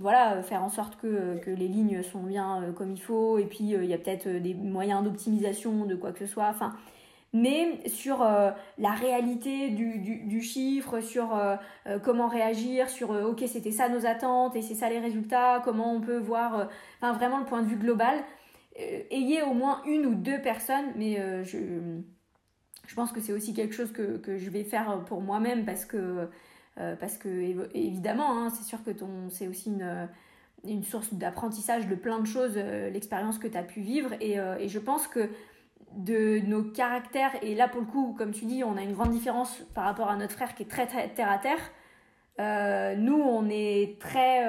voilà 0.00 0.42
faire 0.42 0.62
en 0.62 0.68
sorte 0.68 0.96
que, 0.96 1.38
que, 1.38 1.50
les 1.50 1.66
lignes 1.68 2.02
sont 2.02 2.22
bien 2.22 2.72
comme 2.76 2.92
il 2.92 3.00
faut 3.00 3.38
et 3.38 3.44
puis 3.44 3.58
il 3.64 3.84
y 3.84 3.94
a 3.94 3.98
peut-être 3.98 4.28
des 4.28 4.54
moyens 4.54 5.02
d'optimisation 5.02 5.84
de 5.84 5.96
quoi 5.96 6.12
que 6.12 6.20
ce 6.20 6.26
soit 6.26 6.48
enfin 6.48 6.74
mais 7.32 7.86
sur 7.88 8.20
la 8.20 8.90
réalité 8.90 9.68
du, 9.68 9.98
du, 9.98 10.40
chiffre, 10.40 11.00
sur 11.00 11.38
comment 12.02 12.28
réagir, 12.28 12.88
sur 12.88 13.10
ok 13.10 13.44
c'était 13.46 13.70
ça 13.70 13.88
nos 13.88 14.06
attentes 14.06 14.56
et 14.56 14.62
c'est 14.62 14.74
ça 14.74 14.88
les 14.88 14.98
résultats, 14.98 15.60
comment 15.64 15.92
on 15.92 16.00
peut 16.00 16.18
voir 16.18 16.68
enfin 17.00 17.12
vraiment 17.12 17.38
le 17.38 17.44
point 17.44 17.62
de 17.62 17.68
vue 17.68 17.76
global. 17.76 18.18
ayez 18.76 19.42
au 19.42 19.52
moins 19.52 19.82
une 19.86 20.06
ou 20.06 20.14
deux 20.14 20.40
personnes, 20.40 20.92
mais 20.96 21.44
je 21.44 21.58
je 22.88 22.94
pense 22.94 23.12
que 23.12 23.20
c'est 23.20 23.32
aussi 23.32 23.52
quelque 23.52 23.74
chose 23.74 23.92
que, 23.92 24.16
que, 24.16 24.38
je 24.38 24.48
vais 24.50 24.64
faire 24.64 25.04
pour 25.04 25.20
moi-même 25.20 25.66
parce 25.66 25.84
que, 25.84 26.28
euh, 26.78 26.96
parce 26.96 27.18
que 27.18 27.28
évidemment, 27.74 28.38
hein, 28.38 28.48
c'est 28.48 28.64
sûr 28.64 28.82
que 28.82 28.90
c'est 29.30 29.46
aussi 29.46 29.68
une, 29.68 30.08
une 30.64 30.82
source 30.82 31.12
d'apprentissage 31.12 31.86
de 31.86 31.94
plein 31.94 32.18
de 32.18 32.26
choses, 32.26 32.54
euh, 32.56 32.88
l'expérience 32.88 33.38
que 33.38 33.46
tu 33.46 33.58
as 33.58 33.62
pu 33.62 33.82
vivre. 33.82 34.14
Et, 34.20 34.40
euh, 34.40 34.56
et, 34.58 34.68
je 34.68 34.78
pense 34.78 35.06
que 35.06 35.28
de 35.96 36.40
nos 36.40 36.62
caractères, 36.62 37.32
et 37.42 37.54
là 37.54 37.68
pour 37.68 37.80
le 37.80 37.86
coup, 37.86 38.14
comme 38.16 38.32
tu 38.32 38.44
dis, 38.44 38.62
on 38.64 38.76
a 38.76 38.82
une 38.82 38.92
grande 38.92 39.10
différence 39.10 39.62
par 39.74 39.84
rapport 39.84 40.08
à 40.08 40.16
notre 40.16 40.34
frère 40.34 40.54
qui 40.54 40.62
est 40.62 40.66
très, 40.66 40.86
terre 40.86 41.30
à 41.30 41.38
terre. 41.38 42.96
nous, 42.96 43.20
on 43.20 43.48
est 43.48 44.00
très 44.00 44.46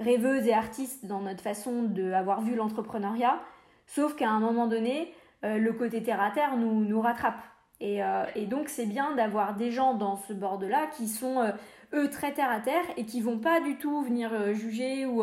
rêveuses 0.00 0.46
et 0.46 0.54
artistes 0.54 1.04
dans 1.06 1.20
notre 1.20 1.42
façon 1.42 1.82
d'avoir 1.82 2.40
vu 2.40 2.54
l'entrepreneuriat, 2.54 3.40
sauf 3.86 4.16
qu'à 4.16 4.30
un 4.30 4.40
moment 4.40 4.66
donné, 4.66 5.12
le 5.42 5.70
côté 5.72 6.02
terre 6.02 6.22
à 6.22 6.30
terre 6.30 6.56
nous, 6.56 6.84
nous 6.84 7.00
rattrape. 7.00 7.42
Et, 7.80 8.02
euh, 8.02 8.24
et 8.34 8.46
donc 8.46 8.68
c'est 8.68 8.86
bien 8.86 9.14
d'avoir 9.14 9.54
des 9.54 9.70
gens 9.70 9.94
dans 9.94 10.16
ce 10.16 10.32
bord-là 10.32 10.88
qui 10.96 11.06
sont 11.06 11.40
euh, 11.40 11.52
eux 11.94 12.10
très 12.10 12.32
terre 12.32 12.50
à 12.50 12.60
terre 12.60 12.84
et 12.96 13.04
qui 13.04 13.20
vont 13.20 13.38
pas 13.38 13.60
du 13.60 13.76
tout 13.76 14.02
venir 14.02 14.32
euh, 14.32 14.52
juger 14.52 15.06
ou, 15.06 15.22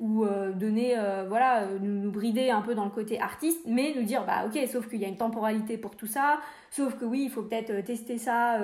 ou 0.00 0.26
donner 0.54 0.96
voilà 1.28 1.66
nous, 1.80 2.00
nous, 2.02 2.10
brider 2.10 2.50
un 2.50 2.60
peu 2.60 2.74
dans 2.74 2.84
le 2.84 2.90
côté 2.90 3.20
artiste 3.20 3.60
mais 3.66 3.92
nous 3.96 4.02
dire 4.02 4.24
bah 4.24 4.44
ok 4.46 4.58
sauf 4.68 4.88
qu'il 4.88 5.00
y 5.00 5.04
a 5.04 5.08
une 5.08 5.16
temporalité 5.16 5.78
pour 5.78 5.96
tout 5.96 6.06
ça 6.06 6.40
sauf 6.70 6.94
que 6.96 7.04
oui 7.04 7.24
il 7.24 7.30
faut 7.30 7.42
peut-être 7.42 7.84
tester 7.84 8.18
ça 8.18 8.58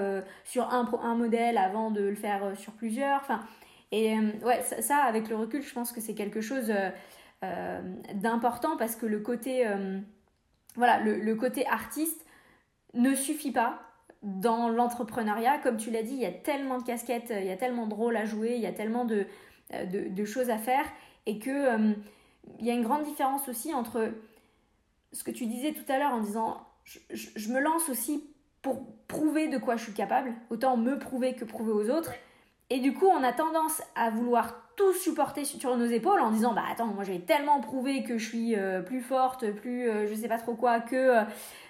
sur 0.44 0.72
un, 0.72 0.88
un 1.02 1.14
modèle 1.14 1.58
avant 1.58 1.90
de 1.90 2.02
le 2.02 2.14
faire 2.14 2.56
sur 2.56 2.72
plusieurs 2.72 3.20
enfin 3.20 3.40
et 3.92 4.16
ouais 4.44 4.62
ça, 4.62 4.80
ça, 4.82 4.96
avec 4.98 5.28
le 5.28 5.36
recul 5.36 5.62
je 5.62 5.72
pense 5.74 5.92
que 5.92 6.00
c'est 6.00 6.14
quelque 6.14 6.40
chose 6.40 6.72
d'important 8.14 8.76
parce 8.76 8.96
que 8.96 9.06
le 9.06 9.20
côté 9.20 9.66
voilà 10.76 11.00
le, 11.00 11.18
le 11.18 11.34
côté 11.34 11.66
artiste 11.66 12.24
ne 12.94 13.14
suffit 13.14 13.52
pas 13.52 13.89
dans 14.22 14.68
l'entrepreneuriat. 14.68 15.58
Comme 15.58 15.76
tu 15.76 15.90
l'as 15.90 16.02
dit, 16.02 16.12
il 16.12 16.20
y 16.20 16.26
a 16.26 16.32
tellement 16.32 16.78
de 16.78 16.84
casquettes, 16.84 17.32
il 17.36 17.46
y 17.46 17.50
a 17.50 17.56
tellement 17.56 17.86
de 17.86 17.94
rôles 17.94 18.16
à 18.16 18.24
jouer, 18.24 18.54
il 18.54 18.60
y 18.60 18.66
a 18.66 18.72
tellement 18.72 19.04
de, 19.04 19.26
euh, 19.74 20.24
choses 20.24 20.50
à 20.50 20.58
faire 20.58 20.84
et 21.26 21.38
que 21.38 21.50
euh, 21.50 21.92
il 22.58 22.66
y 22.66 22.70
a 22.70 22.74
une 22.74 22.82
grande 22.82 23.04
différence 23.04 23.48
aussi 23.48 23.72
entre 23.72 24.12
ce 25.12 25.24
que 25.24 25.30
tu 25.30 25.46
disais 25.46 25.72
tout 25.72 25.90
à 25.90 25.98
l'heure 25.98 26.12
en 26.12 26.20
disant 26.20 26.66
je, 26.84 27.52
me 27.52 27.60
lance 27.60 27.88
aussi 27.88 28.24
pour 28.62 28.84
prouver 29.06 29.48
de 29.48 29.58
quoi 29.58 29.76
je 29.76 29.84
suis 29.84 29.92
capable, 29.92 30.34
autant 30.50 30.76
me 30.76 30.98
prouver 30.98 31.34
que 31.34 31.44
prouver 31.44 31.72
aux 31.72 31.90
autres. 31.90 32.12
Et 32.68 32.80
du 32.80 32.94
coup, 32.94 33.06
on 33.06 33.22
a 33.22 33.32
tendance 33.32 33.82
à 33.96 34.10
vouloir 34.10 34.68
tout 34.76 34.92
supporter 34.92 35.44
sur 35.44 35.76
nos 35.76 35.86
épaules 35.86 36.20
en 36.20 36.30
disant 36.30 36.52
bah 36.52 36.64
attends, 36.70 36.86
moi 36.86 37.04
j'ai 37.04 37.20
tellement 37.20 37.60
prouvé 37.60 38.02
que 38.02 38.18
je 38.18 38.26
suis 38.26 38.56
euh, 38.56 38.82
plus 38.82 39.00
forte, 39.00 39.50
plus 39.52 39.88
je 40.08 40.14
sais 40.14 40.28
pas 40.28 40.38
trop 40.38 40.54
quoi 40.54 40.80
que 40.80 41.14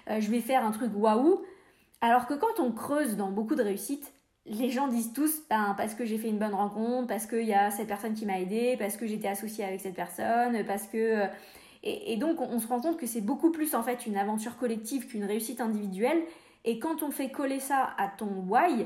je 0.07 0.29
vais 0.29 0.41
faire 0.41 0.65
un 0.65 0.71
truc 0.71 0.91
waouh. 0.95 1.43
Alors 2.01 2.25
que 2.25 2.33
quand 2.33 2.59
on 2.59 2.71
creuse 2.71 3.15
dans 3.15 3.31
beaucoup 3.31 3.55
de 3.55 3.63
réussites, 3.63 4.11
les 4.45 4.71
gens 4.71 4.87
disent 4.87 5.13
tous 5.13 5.43
ben, 5.49 5.75
parce 5.77 5.93
que 5.93 6.03
j'ai 6.03 6.17
fait 6.17 6.29
une 6.29 6.39
bonne 6.39 6.53
rencontre, 6.53 7.07
parce 7.07 7.27
qu'il 7.27 7.45
y 7.45 7.53
a 7.53 7.69
cette 7.69 7.87
personne 7.87 8.15
qui 8.15 8.25
m'a 8.25 8.39
aidé, 8.39 8.75
parce 8.79 8.97
que 8.97 9.05
j'étais 9.05 9.27
associée 9.27 9.63
avec 9.63 9.79
cette 9.79 9.95
personne, 9.95 10.65
parce 10.65 10.87
que. 10.87 10.97
Euh, 10.97 11.27
et, 11.83 12.17
donc 12.17 12.39
on, 12.41 12.59
se 12.59 12.67
rend 12.67 12.79
compte 12.79 12.97
que 12.97 13.07
c'est 13.07 13.21
beaucoup 13.21 13.51
plus 13.51 13.73
en 13.73 13.81
fait 13.81 14.05
une 14.05 14.15
aventure 14.15 14.57
collective 14.57 15.07
qu'une 15.07 15.25
réussite 15.25 15.61
individuelle. 15.61 16.21
Et 16.63 16.77
quand 16.77 17.01
on 17.01 17.09
fait 17.09 17.29
coller 17.29 17.59
ça 17.59 17.89
à 17.97 18.07
ton 18.07 18.45
why, 18.47 18.85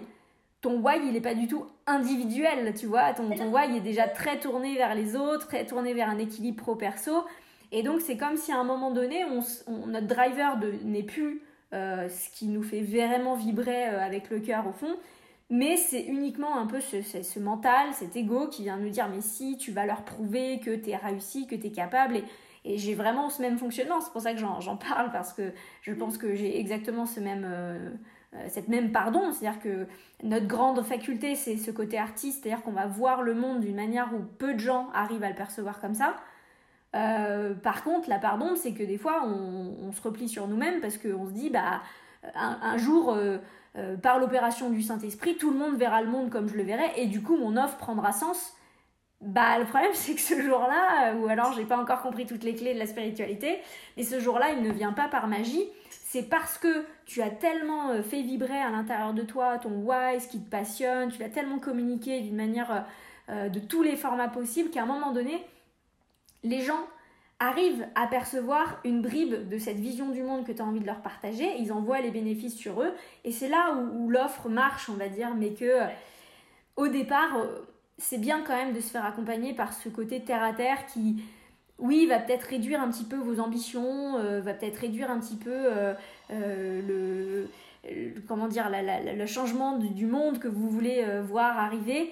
ton 0.62 0.80
why 0.80 1.00
il 1.06 1.12
n'est 1.12 1.20
pas 1.20 1.36
du 1.36 1.48
tout 1.48 1.66
individuel, 1.88 2.74
tu 2.74 2.86
vois. 2.86 3.14
Ton, 3.14 3.30
ton 3.36 3.52
why 3.52 3.76
est 3.76 3.82
déjà 3.82 4.08
très 4.08 4.40
tourné 4.40 4.76
vers 4.76 4.96
les 4.96 5.18
autres, 5.18 5.48
très 5.48 5.66
tourné 5.66 5.94
vers 5.94 6.10
un 6.10 6.18
équilibre 6.20 6.64
pro-perso. 6.64 7.26
Et 7.74 7.84
donc, 7.84 8.00
c'est 8.00 8.16
comme 8.16 8.38
si 8.38 8.54
à 8.54 8.60
un 8.60 8.64
moment 8.64 8.92
donné, 8.92 9.26
on, 9.26 9.88
notre 9.88 10.08
driver 10.08 10.58
n'est 10.84 11.04
plus 11.04 11.42
ce 11.72 12.30
qui 12.32 12.48
nous 12.48 12.64
fait 12.64 12.82
vraiment 12.82 13.36
vibrer 13.36 13.90
euh, 13.90 14.04
avec 14.04 14.30
le 14.30 14.40
cœur 14.40 14.68
au 14.68 14.72
fond, 14.72 14.96
mais 15.50 15.78
c'est 15.78 16.02
uniquement 16.02 16.58
un 16.58 16.66
peu 16.66 16.80
ce, 16.82 17.40
mental, 17.40 17.94
cet 17.94 18.16
ego 18.16 18.48
qui 18.48 18.64
vient 18.64 18.78
nous 18.78 18.90
dire 18.90 19.08
mais 19.10 19.22
si, 19.22 19.58
tu 19.58 19.72
vas 19.72 19.86
leur 19.86 20.04
prouver 20.04 20.60
que 20.60 20.76
tu 20.76 20.90
es 20.90 20.96
réussi, 20.96 21.48
que 21.48 21.56
tu 21.56 21.68
es 21.68 21.72
capable. 21.72 22.18
Et, 22.18 22.24
et 22.66 22.78
j'ai 22.78 22.96
vraiment 22.96 23.30
ce 23.30 23.42
même 23.42 23.58
fonctionnement, 23.58 24.02
c'est 24.02 24.12
pour 24.12 24.22
ça 24.22 24.34
que 24.34 24.40
j'en 24.40 24.78
parle, 24.78 25.12
parce 25.12 25.34
que 25.34 25.54
je 25.82 25.94
pense 25.94 26.18
que 26.18 26.36
j'ai 26.36 26.60
exactement 26.60 27.06
ce 27.06 27.20
même... 27.20 27.46
Euh, 27.46 27.90
cette 28.50 28.68
même 28.68 28.92
pardon, 28.92 29.32
c'est-à-dire 29.32 29.62
que 29.62 29.88
notre 30.24 30.48
grande 30.48 30.84
faculté, 30.84 31.36
c'est 31.36 31.56
ce 31.56 31.72
côté 31.72 31.98
artiste, 31.98 32.44
c'est-à-dire 32.44 32.64
qu'on 32.64 32.74
va 32.74 32.86
voir 32.86 33.22
le 33.22 33.34
monde 33.34 33.62
d'une 33.62 33.76
manière 33.76 34.14
où 34.14 34.20
peu 34.20 34.54
de 34.54 34.60
gens 34.60 34.90
arrivent 34.94 35.24
à 35.24 35.30
le 35.30 35.36
percevoir 35.36 35.80
comme 35.80 35.94
ça. 35.94 36.16
Euh, 36.96 37.54
par 37.54 37.84
contre, 37.84 38.10
la 38.10 38.20
pardon, 38.20 38.56
c'est 38.56 38.74
que 38.74 38.84
des 38.84 38.98
fois, 38.98 39.24
on, 39.26 39.92
se 39.92 40.02
replie 40.02 40.30
sur 40.30 40.48
nous-mêmes 40.48 40.82
parce 40.82 40.98
qu'on 40.98 41.28
se 41.28 41.32
dit, 41.32 41.50
bah, 41.50 41.82
un, 42.36 42.78
jour, 42.78 43.18
par 44.02 44.20
l'opération 44.20 44.70
du 44.70 44.82
Saint-Esprit, 44.82 45.38
tout 45.38 45.52
le 45.52 45.58
monde 45.58 45.76
verra 45.76 46.02
le 46.02 46.10
monde 46.10 46.30
comme 46.30 46.48
je 46.50 46.56
le 46.56 46.64
verrai, 46.64 46.92
et 46.98 47.06
du 47.08 47.22
coup, 47.22 47.38
mon 47.38 47.56
offre 47.58 47.78
prendra 47.78 48.12
sens. 48.12 48.54
Bah, 49.22 49.60
le 49.60 49.66
problème, 49.66 49.92
c'est 49.94 50.16
que 50.16 50.22
ce 50.22 50.42
jour-là, 50.42 51.16
ou 51.16 51.28
alors 51.28 51.54
j'ai 51.54 51.66
pas 51.66 51.78
encore 51.78 52.02
compris 52.02 52.26
toutes 52.26 52.44
les 52.44 52.56
clés 52.56 52.74
de 52.74 52.80
la 52.80 52.88
spiritualité, 52.88 53.60
mais 53.98 54.04
ce 54.04 54.20
jour-là, 54.20 54.52
il 54.52 54.64
ne 54.64 54.72
vient 54.72 54.94
pas 54.94 55.08
par 55.08 55.28
magie, 55.28 55.66
c'est 56.16 56.24
parce 56.24 56.58
que 56.58 56.86
tu 57.06 57.22
as 57.22 57.30
tellement 57.30 57.90
euh, 57.90 58.02
fait 58.02 58.22
vibrer 58.22 58.58
à 58.58 58.70
l'intérieur 58.70 59.14
de 59.14 59.22
toi 59.24 59.58
ton 59.58 59.82
why, 59.84 60.22
ce 60.22 60.30
qui 60.30 60.40
te 60.40 60.50
passionne, 60.50 61.12
tu 61.12 61.20
l'as 61.20 61.28
tellement 61.28 61.60
communiqué 61.60 62.22
d'une 62.22 62.38
manière 62.38 62.72
euh, 62.72 62.80
euh, 63.30 63.50
de 63.50 63.60
tous 63.60 63.84
les 63.84 63.98
formats 63.98 64.30
possibles 64.30 64.70
qu'à 64.70 64.84
un 64.84 64.86
moment 64.86 65.12
donné, 65.12 65.46
les 66.46 66.62
gens 66.62 66.80
arrivent 67.40 67.86
à 67.96 68.08
percevoir 68.08 68.80
une 68.86 69.02
bribe 69.02 69.50
de 69.50 69.58
cette 69.58 69.78
vision 69.78 70.10
du 70.10 70.24
monde 70.24 70.46
que 70.46 70.54
tu 70.54 70.62
as 70.62 70.66
envie 70.66 70.80
de 70.80 70.86
leur 70.86 71.02
partager, 71.02 71.58
ils 71.60 71.74
en 71.74 71.82
voient 71.82 72.00
les 72.00 72.12
bénéfices 72.12 72.56
sur 72.56 72.82
eux, 72.82 72.94
et 73.26 73.32
c'est 73.32 73.50
là 73.50 73.76
où, 73.76 74.10
l'offre 74.10 74.48
marche, 74.48 74.90
on 74.90 74.94
va 74.94 75.10
dire, 75.10 75.36
mais 75.36 75.54
que 75.54 75.82
au 76.78 76.88
départ, 76.88 77.38
c'est 77.98 78.18
bien 78.18 78.42
quand 78.42 78.56
même 78.56 78.74
de 78.74 78.80
se 78.80 78.90
faire 78.90 79.06
accompagner 79.06 79.54
par 79.54 79.74
ce 79.74 79.90
côté 79.90 80.22
terre 80.22 80.44
à 80.44 80.54
terre 80.54 80.86
qui, 80.86 81.24
oui, 81.80 82.06
va 82.08 82.20
peut-être 82.20 82.44
réduire 82.44 82.82
un 82.82 82.90
petit 82.90 83.04
peu 83.04 83.18
vos 83.18 83.40
ambitions, 83.40 84.18
euh, 84.18 84.42
va 84.42 84.54
peut-être 84.54 84.78
réduire 84.78 85.12
un 85.12 85.20
petit 85.20 85.36
peu 85.36 85.52
euh, 85.52 85.94
euh, 86.32 87.48
le, 87.84 88.22
comment 88.28 88.48
dire, 88.48 88.70
le 88.72 89.26
changement 89.26 89.78
du, 89.78 90.06
monde 90.06 90.40
que 90.40 90.48
vous 90.48 90.70
voulez 90.70 91.06
voir 91.24 91.58
arriver. 91.58 92.12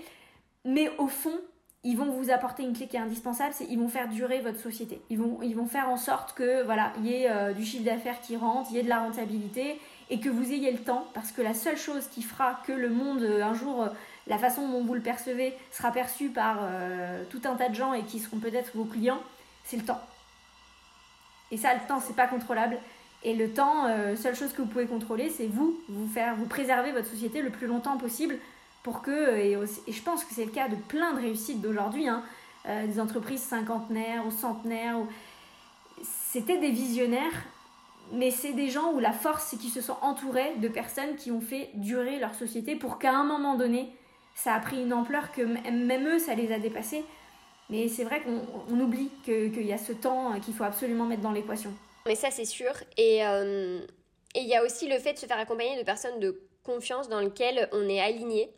Mais 0.65 0.89
au 0.97 1.07
fond, 1.07 1.39
ils 1.83 1.97
vont 1.97 2.11
vous 2.11 2.31
apporter 2.31 2.63
une 2.63 2.73
clé 2.73 2.87
qui 2.87 2.95
est 2.95 2.99
indispensable, 2.99 3.53
c'est 3.53 3.65
ils 3.65 3.77
vont 3.77 3.89
faire 3.89 4.07
durer 4.07 4.39
votre 4.39 4.59
société. 4.59 5.01
Ils 5.09 5.17
vont, 5.17 5.39
ils 5.41 5.55
vont 5.55 5.65
faire 5.65 5.89
en 5.89 5.97
sorte 5.97 6.33
que 6.33 6.63
voilà, 6.63 6.93
il 6.99 7.07
y 7.07 7.13
ait 7.13 7.53
du 7.53 7.65
chiffre 7.65 7.83
d'affaires 7.83 8.21
qui 8.21 8.37
rentre, 8.37 8.69
il 8.71 8.77
y 8.77 8.79
ait 8.79 8.83
de 8.83 8.89
la 8.89 8.99
rentabilité 8.99 9.79
et 10.09 10.19
que 10.19 10.29
vous 10.29 10.53
ayez 10.53 10.71
le 10.71 10.77
temps, 10.77 11.05
parce 11.13 11.31
que 11.31 11.41
la 11.41 11.53
seule 11.53 11.77
chose 11.77 12.07
qui 12.07 12.21
fera 12.21 12.61
que 12.65 12.71
le 12.71 12.89
monde 12.89 13.23
un 13.23 13.53
jour 13.53 13.89
la 14.27 14.37
façon 14.37 14.69
dont 14.69 14.83
vous 14.83 14.93
le 14.93 15.01
percevez 15.01 15.53
sera 15.71 15.91
perçue 15.91 16.29
par 16.29 16.59
tout 17.29 17.41
un 17.43 17.55
tas 17.55 17.67
de 17.67 17.75
gens 17.75 17.93
et 17.93 18.03
qui 18.03 18.19
seront 18.19 18.37
peut-être 18.37 18.71
vos 18.75 18.85
clients, 18.85 19.19
c'est 19.65 19.77
le 19.77 19.83
temps. 19.83 20.01
Et 21.53 21.57
ça, 21.57 21.73
le 21.75 21.81
temps, 21.87 21.99
c'est 21.99 22.15
pas 22.15 22.25
contrôlable. 22.25 22.77
Et 23.23 23.35
le 23.35 23.51
temps, 23.51 23.85
euh, 23.85 24.15
seule 24.15 24.35
chose 24.35 24.51
que 24.53 24.63
vous 24.63 24.67
pouvez 24.67 24.87
contrôler, 24.87 25.29
c'est 25.29 25.45
vous, 25.45 25.79
vous 25.87 26.07
faire, 26.07 26.35
vous 26.35 26.47
préserver 26.47 26.91
votre 26.91 27.07
société 27.07 27.43
le 27.43 27.51
plus 27.51 27.67
longtemps 27.67 27.95
possible 27.97 28.37
pour 28.83 29.01
que, 29.01 29.11
euh, 29.11 29.65
et, 29.87 29.91
je 29.91 30.01
pense 30.01 30.23
que 30.23 30.33
c'est 30.33 30.45
le 30.45 30.51
cas 30.51 30.67
de 30.67 30.75
plein 30.75 31.13
de 31.13 31.21
réussites 31.21 31.61
d'aujourd'hui, 31.61 32.07
hein, 32.07 32.23
euh, 32.67 32.85
des 32.85 32.99
entreprises 32.99 33.41
cinquantenaires 33.41 34.25
ou 34.27 34.31
centenaires, 34.31 34.97
c'était 36.01 36.57
des 36.57 36.71
visionnaires, 36.71 37.43
mais 38.11 38.31
c'est 38.31 38.53
des 38.53 38.69
gens 38.69 38.91
où 38.93 38.99
la 38.99 39.13
force, 39.13 39.47
c'est 39.49 39.57
qu'ils 39.57 39.71
se 39.71 39.81
sont 39.81 39.97
entourés 40.01 40.55
de 40.57 40.67
personnes 40.67 41.15
qui 41.15 41.31
ont 41.31 41.41
fait 41.41 41.69
durer 41.75 42.19
leur 42.19 42.35
société 42.35 42.75
pour 42.75 42.99
qu'à 42.99 43.13
un 43.13 43.23
moment 43.23 43.55
donné, 43.55 43.89
ça 44.35 44.53
a 44.53 44.59
pris 44.59 44.81
une 44.81 44.93
ampleur 44.93 45.31
que 45.31 45.41
même 45.41 46.07
eux, 46.07 46.19
ça 46.19 46.35
les 46.35 46.51
a 46.51 46.59
dépassés. 46.59 47.03
Mais 47.69 47.87
c'est 47.87 48.03
vrai 48.03 48.21
qu'on 48.21 48.79
oublie 48.79 49.09
qu'il 49.23 49.65
y 49.65 49.73
a 49.73 49.77
ce 49.77 49.93
temps 49.93 50.37
qu'il 50.41 50.53
faut 50.53 50.63
absolument 50.63 51.05
mettre 51.05 51.21
dans 51.21 51.31
l'équation. 51.31 51.71
Mais 52.05 52.15
ça, 52.15 52.31
c'est 52.31 52.45
sûr. 52.45 52.73
Et 52.97 53.25
euh, 53.25 53.79
il 54.35 54.43
y 54.43 54.55
a 54.55 54.63
aussi 54.63 54.87
le 54.87 54.99
fait 54.99 55.13
de 55.13 55.19
se 55.19 55.25
faire 55.25 55.39
accompagner 55.39 55.77
de 55.77 55.83
personnes 55.83 56.19
de 56.19 56.41
confiance 56.63 57.09
dans 57.09 57.19
lesquelles 57.19 57.69
on 57.71 57.87
est 57.87 58.01
aligné. 58.01 58.49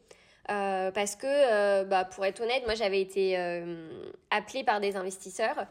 Euh, 0.51 0.91
parce 0.91 1.15
que, 1.15 1.25
euh, 1.25 1.83
bah, 1.85 2.05
pour 2.05 2.23
être 2.25 2.41
honnête, 2.41 2.63
moi 2.65 2.75
j'avais 2.75 3.01
été 3.01 3.35
appelée 4.29 4.63
par 4.63 4.79
des 4.79 4.95
investisseurs 4.95 5.65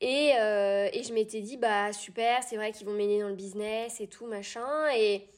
et, 0.00 0.32
je 0.32 1.12
m'étais 1.12 1.40
dit, 1.40 1.56
bah 1.56 1.92
super, 1.92 2.42
c'est 2.42 2.56
vrai 2.56 2.72
qu'ils 2.72 2.86
vont 2.86 2.92
m'aider 2.92 3.20
dans 3.20 3.28
le 3.28 3.34
business 3.34 4.00
et 4.00 4.06
tout, 4.06 4.26
machin. 4.26 4.88
Et, 4.96 5.28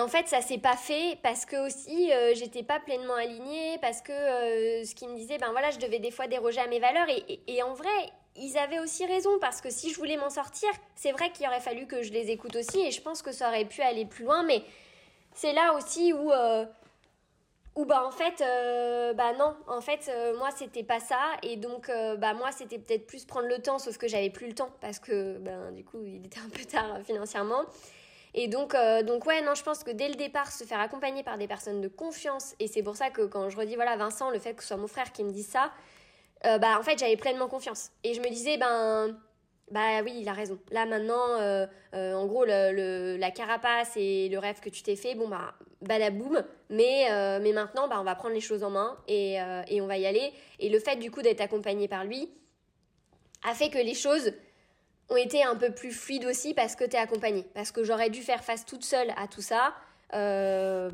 en 0.00 0.08
fait, 0.08 0.28
ça 0.28 0.40
s'est 0.40 0.58
pas 0.58 0.76
fait 0.76 1.18
parce 1.22 1.44
que 1.44 1.66
aussi 1.66 2.12
euh, 2.12 2.34
j'étais 2.34 2.62
pas 2.62 2.78
pleinement 2.78 3.14
alignée, 3.14 3.78
parce 3.80 4.00
que 4.00 4.12
euh, 4.12 4.84
ce 4.84 4.94
qu'ils 4.94 5.08
me 5.08 5.16
disaient, 5.16 5.38
ben 5.38 5.50
voilà, 5.50 5.70
je 5.70 5.78
devais 5.78 5.98
des 5.98 6.12
fois 6.12 6.28
déroger 6.28 6.60
à 6.60 6.68
mes 6.68 6.78
valeurs. 6.78 7.08
Et, 7.08 7.40
et, 7.48 7.62
en 7.62 7.74
vrai, 7.74 7.90
ils 8.36 8.56
avaient 8.56 8.78
aussi 8.78 9.04
raison 9.04 9.38
parce 9.40 9.60
que 9.60 9.70
si 9.70 9.90
je 9.90 9.96
voulais 9.96 10.16
m'en 10.16 10.30
sortir, 10.30 10.70
c'est 10.94 11.12
vrai 11.12 11.30
qu'il 11.32 11.46
aurait 11.46 11.60
fallu 11.60 11.86
que 11.86 12.02
je 12.02 12.12
les 12.12 12.30
écoute 12.30 12.56
aussi. 12.56 12.80
Et 12.80 12.90
je 12.90 13.02
pense 13.02 13.22
que 13.22 13.32
ça 13.32 13.48
aurait 13.48 13.64
pu 13.64 13.82
aller 13.82 14.06
plus 14.06 14.24
loin. 14.24 14.42
Mais 14.44 14.62
c'est 15.34 15.52
là 15.52 15.74
aussi 15.74 16.12
où, 16.12 16.32
euh, 16.32 16.64
où 17.74 17.84
bah 17.84 18.04
en 18.06 18.10
fait, 18.10 18.42
bah 19.16 19.32
non, 19.34 19.56
en 19.66 19.80
fait, 19.80 20.10
moi 20.38 20.50
c'était 20.54 20.82
pas 20.82 21.00
ça. 21.00 21.18
Et 21.42 21.56
donc, 21.56 21.90
bah 22.18 22.34
moi 22.34 22.52
c'était 22.52 22.78
peut-être 22.78 23.06
plus 23.06 23.24
prendre 23.24 23.48
le 23.48 23.58
temps, 23.60 23.78
sauf 23.78 23.96
que 23.98 24.08
j'avais 24.08 24.30
plus 24.30 24.48
le 24.48 24.54
temps 24.54 24.70
parce 24.80 24.98
que 24.98 25.38
ben 25.38 25.72
du 25.72 25.84
coup 25.84 26.04
il 26.04 26.26
était 26.26 26.40
un 26.44 26.50
peu 26.50 26.64
tard 26.64 27.00
financièrement. 27.04 27.64
Et 28.34 28.48
donc, 28.48 28.74
euh, 28.74 29.02
donc 29.02 29.26
ouais, 29.26 29.42
non, 29.42 29.54
je 29.54 29.62
pense 29.62 29.84
que 29.84 29.90
dès 29.90 30.08
le 30.08 30.14
départ, 30.14 30.50
se 30.50 30.64
faire 30.64 30.80
accompagner 30.80 31.22
par 31.22 31.36
des 31.36 31.46
personnes 31.46 31.80
de 31.80 31.88
confiance, 31.88 32.54
et 32.58 32.66
c'est 32.66 32.82
pour 32.82 32.96
ça 32.96 33.10
que 33.10 33.22
quand 33.22 33.50
je 33.50 33.56
redis, 33.56 33.74
voilà, 33.74 33.96
Vincent, 33.96 34.30
le 34.30 34.38
fait 34.38 34.54
que 34.54 34.62
ce 34.62 34.68
soit 34.68 34.76
mon 34.78 34.86
frère 34.86 35.12
qui 35.12 35.22
me 35.22 35.30
dise 35.30 35.48
ça, 35.48 35.70
euh, 36.46 36.58
en 36.58 36.82
fait, 36.82 36.98
j'avais 36.98 37.16
pleinement 37.16 37.48
confiance. 37.48 37.90
Et 38.04 38.14
je 38.14 38.20
me 38.20 38.28
disais, 38.28 38.56
ben, 38.56 39.16
bah 39.72 40.02
oui, 40.04 40.12
il 40.20 40.28
a 40.28 40.32
raison. 40.32 40.58
Là 40.70 40.86
maintenant, 40.86 41.40
euh, 41.40 41.66
en 41.92 42.26
gros, 42.26 42.44
le, 42.44 43.16
la 43.16 43.30
carapace 43.30 43.96
et 43.96 44.28
le 44.28 44.38
rêve 44.38 44.60
que 44.60 44.70
tu 44.70 44.82
t'es 44.82 44.96
fait, 44.96 45.14
bon 45.14 45.28
bah, 45.28 45.54
badaboum. 45.80 46.44
Mais, 46.70 47.08
mais 47.40 47.52
maintenant, 47.52 47.88
bah, 47.88 47.96
on 47.98 48.04
va 48.04 48.14
prendre 48.14 48.34
les 48.34 48.40
choses 48.40 48.62
en 48.62 48.70
main 48.70 48.96
et, 49.08 49.38
et 49.68 49.80
on 49.80 49.86
va 49.86 49.98
y 49.98 50.06
aller. 50.06 50.32
Et 50.60 50.68
le 50.68 50.78
fait 50.78 50.96
du 50.96 51.10
coup 51.10 51.22
d'être 51.22 51.40
accompagné 51.40 51.88
par 51.88 52.04
lui 52.04 52.30
a 53.44 53.54
fait 53.54 53.70
que 53.70 53.78
les 53.78 53.94
choses 53.94 54.32
ont 55.10 55.16
été 55.16 55.42
un 55.42 55.56
peu 55.56 55.72
plus 55.72 55.90
fluides 55.90 56.24
aussi 56.24 56.54
parce 56.54 56.76
que 56.76 56.84
tu 56.84 56.96
es 56.96 56.98
accompagnée. 56.98 57.44
Parce 57.54 57.72
que 57.72 57.84
j'aurais 57.84 58.10
dû 58.10 58.22
faire 58.22 58.44
face 58.44 58.64
toute 58.64 58.84
seule 58.84 59.12
à 59.16 59.26
tout 59.26 59.42
ça. 59.42 59.74
Euh... 60.14 60.90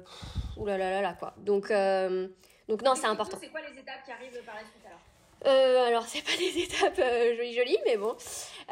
Ouh 0.57 0.67
là 0.67 0.79
là 0.79 0.91
là 0.91 1.03
là, 1.03 1.13
quoi. 1.19 1.35
Donc, 1.39 1.71
euh... 1.71 2.29
donc 2.69 2.83
non, 2.83 2.95
c'est 2.95 3.07
important. 3.07 3.39
C'est 3.41 3.49
quoi 3.49 3.61
les 3.61 3.79
étapes 3.79 4.05
qui 4.05 4.11
arrivent 4.11 4.43
par 4.45 4.55
la 4.55 4.63
suite 4.63 4.85
alors? 4.87 5.01
Euh, 5.47 5.87
alors 5.87 6.05
c'est 6.07 6.23
pas 6.23 6.37
des 6.39 6.63
étapes 6.63 6.99
euh, 6.99 7.37
jolies 7.37 7.55
jolies 7.55 7.79
mais 7.87 7.97
bon 7.97 8.17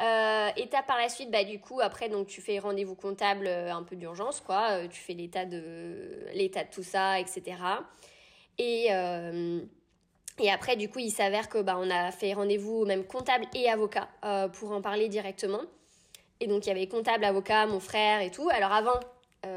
euh, 0.01 0.49
étape 0.57 0.85
par 0.85 0.97
la 0.97 1.07
suite 1.07 1.31
bah 1.31 1.43
du 1.43 1.59
coup 1.59 1.79
après 1.81 2.09
donc 2.09 2.27
tu 2.27 2.41
fais 2.41 2.59
rendez-vous 2.59 2.95
comptable 2.95 3.47
euh, 3.47 3.73
un 3.73 3.83
peu 3.83 3.95
d'urgence 3.95 4.41
quoi 4.41 4.87
tu 4.89 4.99
fais 4.99 5.13
l'état 5.13 5.45
de 5.45 6.25
l'état 6.33 6.63
de 6.63 6.69
tout 6.69 6.83
ça 6.83 7.19
etc 7.19 7.57
et 8.57 8.89
et 10.39 10.51
après, 10.51 10.75
du 10.75 10.87
coup, 10.87 10.99
il 10.99 11.09
s'avère 11.09 11.49
que 11.49 11.57
bah, 11.63 11.77
on 11.79 11.89
a 11.89 12.11
fait 12.11 12.33
rendez-vous 12.33 12.85
même 12.85 13.05
comptable 13.05 13.45
et 13.55 13.67
avocat 13.67 14.07
pour 14.53 14.71
en 14.71 14.83
parler 14.83 15.09
directement. 15.09 15.61
Et 16.39 16.45
donc, 16.45 16.67
il 16.67 16.69
y 16.69 16.71
avait 16.71 16.87
comptable, 16.87 17.23
avocat, 17.23 17.65
mon 17.65 17.79
frère 17.79 18.21
et 18.21 18.29
tout. 18.29 18.47
Alors 18.49 18.71
avant, 18.71 18.99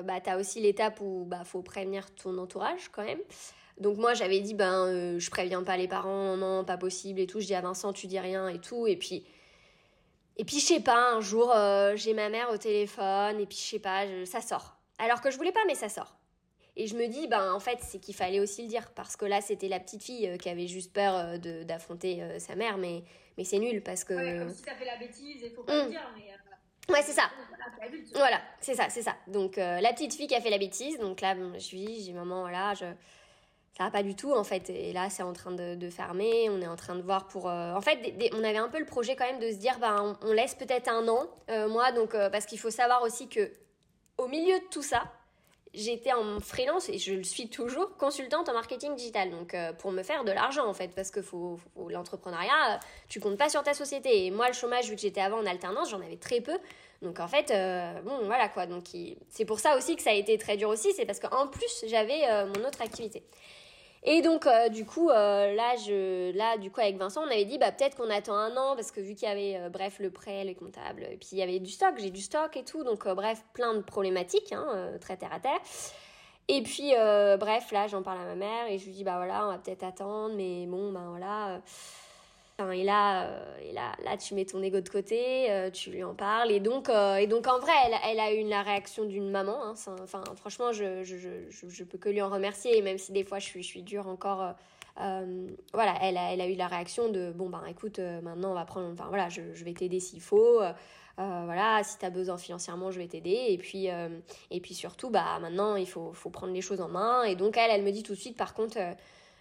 bah, 0.04 0.22
tu 0.24 0.30
as 0.30 0.38
aussi 0.38 0.58
l'étape 0.58 1.02
où 1.02 1.26
bah 1.26 1.44
faut 1.44 1.60
prévenir 1.60 2.06
ton 2.14 2.38
entourage 2.38 2.88
quand 2.88 3.04
même. 3.04 3.20
Donc 3.80 3.96
moi, 3.96 4.14
j'avais 4.14 4.40
dit, 4.40 4.54
ben, 4.54 4.86
euh, 4.86 5.18
je 5.18 5.30
préviens 5.30 5.62
pas 5.62 5.76
les 5.76 5.88
parents, 5.88 6.36
non, 6.36 6.64
pas 6.64 6.76
possible 6.76 7.20
et 7.20 7.26
tout. 7.26 7.40
Je 7.40 7.46
dis 7.46 7.54
à 7.54 7.60
Vincent, 7.60 7.92
tu 7.92 8.06
dis 8.06 8.20
rien 8.20 8.48
et 8.48 8.58
tout. 8.58 8.86
Et 8.86 8.96
puis, 8.96 9.24
et 10.36 10.44
puis 10.44 10.58
je 10.60 10.64
sais 10.64 10.80
pas, 10.80 11.14
un 11.14 11.20
jour, 11.20 11.52
j'ai 11.96 12.14
ma 12.14 12.28
mère 12.28 12.50
au 12.50 12.56
téléphone 12.56 13.40
et 13.40 13.46
puis 13.46 13.58
je 13.58 13.62
sais 13.62 13.78
pas, 13.78 14.04
ça 14.26 14.40
sort. 14.40 14.76
Alors 14.98 15.20
que 15.20 15.30
je 15.30 15.36
voulais 15.36 15.52
pas, 15.52 15.64
mais 15.66 15.74
ça 15.74 15.88
sort. 15.88 16.20
Et 16.76 16.86
je 16.86 16.96
me 16.96 17.06
dis, 17.08 17.26
ben, 17.26 17.52
en 17.52 17.60
fait, 17.60 17.78
c'est 17.82 17.98
qu'il 17.98 18.14
fallait 18.14 18.40
aussi 18.40 18.62
le 18.62 18.68
dire. 18.68 18.90
Parce 18.92 19.16
que 19.16 19.24
là, 19.24 19.40
c'était 19.40 19.68
la 19.68 19.80
petite 19.80 20.02
fille 20.02 20.28
euh, 20.28 20.36
qui 20.36 20.48
avait 20.48 20.66
juste 20.66 20.92
peur 20.92 21.14
euh, 21.14 21.64
d'affronter 21.64 22.22
euh, 22.22 22.38
sa 22.38 22.54
mère. 22.54 22.78
Mais, 22.78 23.02
mais 23.36 23.44
c'est 23.44 23.58
nul 23.58 23.82
parce 23.82 24.04
que. 24.04 24.14
Ouais, 24.14 24.38
comme 24.38 24.54
si 24.54 24.62
t'as 24.62 24.74
fait 24.74 24.84
la 24.84 24.96
bêtise, 24.96 25.42
il 25.42 25.50
faut 25.50 25.62
pas 25.62 25.82
le 25.82 25.88
mm. 25.88 25.90
dire. 25.90 26.10
Mais, 26.16 26.24
Ouais, 26.88 27.02
c'est 27.02 27.12
ça. 27.12 27.30
Voilà, 28.14 28.40
c'est 28.60 28.74
ça, 28.74 28.88
c'est 28.88 29.02
ça. 29.02 29.14
Donc, 29.28 29.56
la 29.56 29.92
petite 29.92 30.12
fille 30.12 30.26
qui 30.26 30.34
a 30.34 30.40
fait 30.40 30.50
la 30.50 30.58
bêtise. 30.58 30.98
Donc 30.98 31.20
là, 31.20 31.36
je 31.36 31.70
lui 31.70 31.84
dis, 31.84 32.04
j'ai 32.04 32.12
maman, 32.12 32.40
voilà, 32.40 32.74
je 32.74 32.86
ça 33.76 33.84
va 33.84 33.90
pas 33.90 34.02
du 34.02 34.14
tout 34.14 34.32
en 34.32 34.44
fait. 34.44 34.68
Et 34.70 34.92
là 34.92 35.10
c'est 35.10 35.22
en 35.22 35.32
train 35.32 35.52
de, 35.52 35.90
fermer. 35.90 36.48
On 36.50 36.60
est 36.60 36.66
en 36.66 36.76
train 36.76 36.96
de 36.96 37.02
voir 37.02 37.28
pour 37.28 37.46
en 37.46 37.80
fait 37.80 38.14
on 38.32 38.44
avait 38.44 38.58
un 38.58 38.68
peu 38.68 38.78
le 38.78 38.86
projet 38.86 39.16
quand 39.16 39.26
même 39.26 39.40
de 39.40 39.50
se 39.50 39.56
dire 39.56 39.78
ben 39.80 40.18
on, 40.22 40.32
laisse 40.32 40.54
peut-être 40.54 40.88
un 40.88 41.06
an 41.08 41.28
moi 41.68 41.92
donc 41.92 42.12
parce 42.12 42.46
qu'il 42.46 42.58
faut 42.58 42.70
savoir 42.70 43.02
aussi 43.02 43.28
que 43.28 43.50
au 44.18 44.28
milieu 44.28 44.58
de 44.58 44.64
tout 44.70 44.82
ça 44.82 45.02
j'étais 45.72 46.12
en 46.12 46.40
freelance 46.40 46.88
et 46.88 46.98
je 46.98 47.14
le 47.14 47.22
suis 47.22 47.48
toujours 47.48 47.96
consultante 47.96 48.48
en 48.48 48.52
marketing 48.52 48.94
digital. 48.96 49.30
Donc 49.30 49.54
euh, 49.54 49.72
pour 49.72 49.92
me 49.92 50.02
faire 50.02 50.24
de 50.24 50.32
l'argent 50.32 50.66
en 50.66 50.74
fait 50.74 50.88
parce 50.94 51.10
que 51.10 51.22
faut, 51.22 51.58
l'entrepreneuriat 51.88 52.74
euh, 52.74 52.78
tu 53.08 53.20
comptes 53.20 53.38
pas 53.38 53.48
sur 53.48 53.62
ta 53.62 53.74
société. 53.74 54.26
Et 54.26 54.30
moi 54.30 54.48
le 54.48 54.54
chômage 54.54 54.88
vu 54.88 54.96
que 54.96 55.00
j'étais 55.00 55.20
avant 55.20 55.38
en 55.38 55.46
alternance 55.46 55.90
j'en 55.90 56.00
avais 56.00 56.16
très 56.16 56.40
peu. 56.40 56.58
Donc 57.02 57.20
en 57.20 57.28
fait 57.28 57.50
euh, 57.50 58.00
bon 58.02 58.24
voilà 58.24 58.48
quoi. 58.48 58.66
Donc 58.66 58.84
c'est 59.28 59.44
pour 59.44 59.60
ça 59.60 59.76
aussi 59.76 59.96
que 59.96 60.02
ça 60.02 60.10
a 60.10 60.14
été 60.14 60.36
très 60.38 60.56
dur 60.56 60.68
aussi. 60.68 60.92
C'est 60.92 61.06
parce 61.06 61.20
qu'en 61.20 61.46
plus 61.46 61.84
j'avais 61.86 62.22
mon 62.46 62.66
autre 62.66 62.82
activité 62.82 63.22
et 64.02 64.22
donc, 64.22 64.46
euh, 64.46 64.68
du 64.68 64.86
coup, 64.86 65.10
euh, 65.10 65.54
là, 65.54 65.76
je, 65.76 66.32
là, 66.36 66.56
du 66.56 66.70
coup, 66.70 66.80
avec 66.80 66.96
Vincent, 66.96 67.22
on 67.22 67.30
avait 67.30 67.44
dit, 67.44 67.58
bah, 67.58 67.70
peut-être 67.70 67.96
qu'on 67.96 68.08
attend 68.10 68.34
un 68.34 68.56
an, 68.56 68.74
parce 68.74 68.90
que 68.90 69.00
vu 69.00 69.14
qu'il 69.14 69.28
y 69.28 69.30
avait, 69.30 69.56
euh, 69.56 69.68
bref, 69.68 69.98
le 69.98 70.10
prêt, 70.10 70.44
les 70.44 70.54
comptables, 70.54 71.04
et 71.04 71.16
puis 71.16 71.28
il 71.32 71.38
y 71.38 71.42
avait 71.42 71.58
du 71.58 71.70
stock, 71.70 71.94
j'ai 71.98 72.10
du 72.10 72.20
stock 72.22 72.56
et 72.56 72.64
tout, 72.64 72.82
donc, 72.82 73.06
bref, 73.08 73.44
plein 73.52 73.74
de 73.74 73.80
problématiques, 73.80 74.52
hein, 74.52 74.92
très 75.00 75.16
terre 75.16 75.32
à 75.32 75.40
terre. 75.40 75.60
Et 76.48 76.62
puis, 76.62 76.92
bref, 77.38 77.70
là, 77.72 77.86
j'en 77.86 78.02
parle 78.02 78.20
à 78.20 78.24
ma 78.24 78.34
mère, 78.36 78.66
et 78.68 78.78
je 78.78 78.86
lui 78.86 78.92
dis, 78.92 79.04
bah 79.04 79.16
voilà, 79.16 79.46
on 79.46 79.50
va 79.50 79.58
peut-être 79.58 79.84
attendre, 79.84 80.34
mais 80.34 80.66
bon, 80.66 80.92
bah 80.92 81.04
voilà. 81.08 81.60
Et 82.70 82.84
là, 82.84 83.24
euh, 83.24 83.58
et 83.62 83.72
là, 83.72 83.92
là, 84.04 84.16
tu 84.16 84.34
mets 84.34 84.44
ton 84.44 84.62
ego 84.62 84.80
de 84.80 84.88
côté, 84.88 85.50
euh, 85.50 85.70
tu 85.70 85.90
lui 85.90 86.04
en 86.04 86.14
parles. 86.14 86.50
Et 86.50 86.60
donc, 86.60 86.88
euh, 86.88 87.16
et 87.16 87.26
donc 87.26 87.46
en 87.46 87.58
vrai, 87.58 87.72
elle, 87.86 87.94
elle 88.10 88.20
a 88.20 88.34
eu 88.34 88.46
la 88.46 88.62
réaction 88.62 89.04
d'une 89.04 89.30
maman. 89.30 89.62
Hein, 89.64 89.74
enfin, 90.02 90.22
franchement, 90.36 90.72
je, 90.72 91.02
je, 91.02 91.16
je, 91.16 91.68
je, 91.68 91.84
peux 91.84 91.98
que 91.98 92.08
lui 92.08 92.20
en 92.20 92.28
remercier. 92.28 92.82
même 92.82 92.98
si 92.98 93.12
des 93.12 93.24
fois, 93.24 93.38
je 93.38 93.46
suis, 93.46 93.62
je 93.62 93.68
suis 93.68 93.82
dure 93.82 94.06
encore. 94.08 94.54
voilà, 94.96 95.94
elle 96.02 96.16
a, 96.18 96.32
elle 96.32 96.40
a 96.40 96.48
eu 96.48 96.54
la 96.54 96.66
réaction 96.66 97.08
de 97.08 97.32
bon, 97.32 97.48
ben 97.48 97.64
écoute, 97.68 97.98
maintenant, 97.98 98.50
on 98.50 98.54
va 98.54 98.64
prendre. 98.64 98.90
Enfin, 98.92 99.06
voilà, 99.08 99.28
je, 99.28 99.40
je 99.54 99.64
vais 99.64 99.72
t'aider 99.72 100.00
s'il 100.00 100.20
faut. 100.20 100.60
voilà, 101.16 101.82
si 101.84 101.98
tu 101.98 102.04
as 102.04 102.10
besoin 102.10 102.36
financièrement, 102.36 102.90
je 102.90 102.98
vais 102.98 103.08
t'aider. 103.08 103.46
Et 103.48 103.58
puis, 103.58 103.86
et 103.86 104.60
puis 104.60 104.74
surtout, 104.74 105.10
bah 105.10 105.38
maintenant, 105.40 105.76
il 105.76 105.88
faut, 105.88 106.12
faut 106.12 106.30
prendre 106.30 106.52
les 106.52 106.62
choses 106.62 106.80
en 106.80 106.88
main. 106.88 107.22
Et 107.24 107.36
donc, 107.36 107.56
elle, 107.56 107.70
elle 107.70 107.82
me 107.82 107.92
dit 107.92 108.02
tout 108.02 108.14
de 108.14 108.20
suite, 108.20 108.36
par 108.36 108.54
contre 108.54 108.78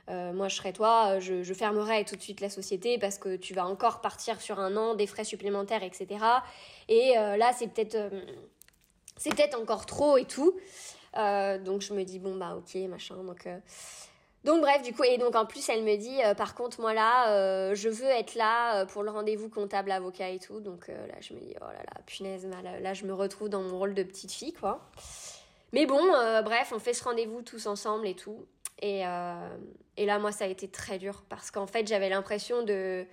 euh, 0.10 0.34
moi 0.34 0.48
je 0.48 0.56
serais 0.56 0.74
toi, 0.74 1.20
je, 1.20 1.44
je 1.44 1.54
fermerais 1.54 2.04
tout 2.04 2.16
de 2.16 2.22
suite 2.22 2.42
la 2.42 2.50
société 2.50 2.98
parce 2.98 3.18
que 3.18 3.36
tu 3.36 3.54
vas 3.54 3.66
encore 3.66 4.02
partir 4.02 4.42
sur 4.42 4.60
un 4.60 4.76
an, 4.76 4.96
des 4.96 5.06
frais 5.06 5.24
supplémentaires, 5.24 5.84
etc. 5.84 6.08
Et 6.88 7.18
euh, 7.18 7.38
là 7.38 7.52
c'est 7.54 7.68
peut-être 7.68 7.96
euh, 7.96 8.22
c'est 9.18 9.36
peut-être 9.36 9.60
encore 9.60 9.86
trop 9.86 10.18
et 10.18 10.26
tout. 10.26 10.56
donc 11.16 11.82
je 11.82 11.94
me 11.94 12.04
dis 12.04 12.20
bon 12.20 12.36
bah 12.36 12.56
ok 12.58 12.76
machin 12.88 13.16
donc 13.24 13.48
donc 14.46 14.62
bref 14.62 14.82
du 14.82 14.94
coup 14.94 15.04
et 15.04 15.18
donc 15.18 15.36
en 15.36 15.46
plus 15.46 15.68
elle 15.68 15.84
me 15.84 15.98
dit 15.98 16.18
par 16.38 16.56
contre 16.56 16.80
moi 16.80 16.94
là 16.94 17.74
je 17.74 17.90
veux 17.90 18.08
être 18.08 18.36
là 18.36 18.86
pour 18.86 19.04
le 19.04 19.12
rendez-vous 19.12 19.50
comptable 19.50 19.92
avocat 19.92 20.30
et 20.30 20.40
tout 20.40 20.62
donc 20.62 20.88
là 20.88 21.20
je 21.20 21.34
me 21.34 21.40
dis 21.40 21.54
oh 21.60 21.66
là 21.66 21.84
là 21.84 22.02
punaise 22.06 22.48
là 22.82 22.94
je 22.94 23.06
me 23.06 23.14
retrouve 23.14 23.50
dans 23.50 23.62
mon 23.62 23.78
rôle 23.78 23.94
de 23.94 24.04
petite 24.04 24.32
fille 24.32 24.54
quoi. 24.54 24.80
Mais 25.74 25.86
bon 25.86 26.02
bref 26.46 26.72
on 26.74 26.80
fait 26.80 26.94
ce 26.94 27.04
rendez-vous 27.04 27.42
tous 27.42 27.66
ensemble 27.66 28.08
et 28.08 28.16
tout 28.16 28.46
et, 28.82 29.06
euh, 29.06 29.58
et 29.98 30.06
là, 30.06 30.20
moi, 30.20 30.32
ça 30.32 30.46
a 30.46 30.48
été 30.48 30.68
très 30.68 30.98
dur 30.98 31.24
parce 31.30 31.52
qu'en 31.52 31.68
fait, 31.68 31.88
j'avais 31.88 32.10
l'impression 32.10 32.64
de, 32.64 33.06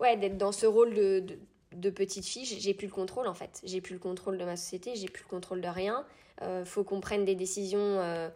ouais, 0.00 0.16
d'être 0.16 0.38
dans 0.38 0.52
ce 0.52 0.66
rôle 0.66 0.94
de, 0.94 1.24
de, 1.72 1.90
petite 1.90 2.24
fille. 2.24 2.44
J'ai 2.44 2.74
plus 2.74 2.86
le 2.86 2.92
contrôle, 2.92 3.26
en 3.26 3.34
fait. 3.34 3.60
J'ai 3.64 3.80
plus 3.80 3.94
le 3.94 3.98
contrôle 3.98 4.38
de 4.38 4.44
ma 4.44 4.56
société, 4.56 4.94
j'ai 4.94 5.08
plus 5.08 5.24
le 5.24 5.28
contrôle 5.28 5.60
de 5.60 5.68
rien. 5.68 6.04
Euh, 6.42 6.64
faut 6.64 6.84
qu'on 6.84 7.00
prenne 7.00 7.24
des 7.24 7.34
décisions. 7.34 7.78
Euh, 7.80 8.28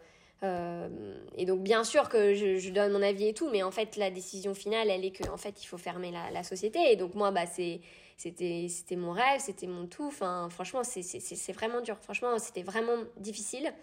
euh, 0.43 0.89
et 1.37 1.45
donc, 1.45 1.63
bien 1.63 1.85
sûr 1.85 2.09
que 2.09 2.33
je, 2.33 2.57
je, 2.57 2.69
donne 2.71 2.91
mon 2.91 3.01
avis 3.01 3.29
et 3.29 3.33
tout, 3.33 3.49
mais 3.49 3.63
en 3.63 3.71
fait, 3.71 3.95
la 3.95 4.11
décision 4.11 4.53
finale, 4.53 4.89
elle 4.89 5.05
est 5.05 5.11
que, 5.11 5.29
en 5.29 5.37
fait, 5.37 5.63
il 5.63 5.67
faut 5.67 5.77
fermer 5.77 6.11
la, 6.11 6.29
la 6.31 6.43
société. 6.43 6.91
Et 6.91 6.97
donc, 6.97 7.15
moi, 7.15 7.31
bah, 7.31 7.45
c'est 7.45 7.79
c'était 8.17 8.95
mon 8.95 9.11
rêve 9.11 9.39
c'était 9.39 9.67
mon 9.67 9.87
tout 9.87 10.05
enfin 10.05 10.47
franchement 10.49 10.83
c'est 10.83 11.01
c'est 11.01 11.51
vraiment 11.51 11.81
dur 11.81 11.97
franchement 11.99 12.37
c'était 12.39 12.63
vraiment 12.63 12.95
difficile 13.17 13.73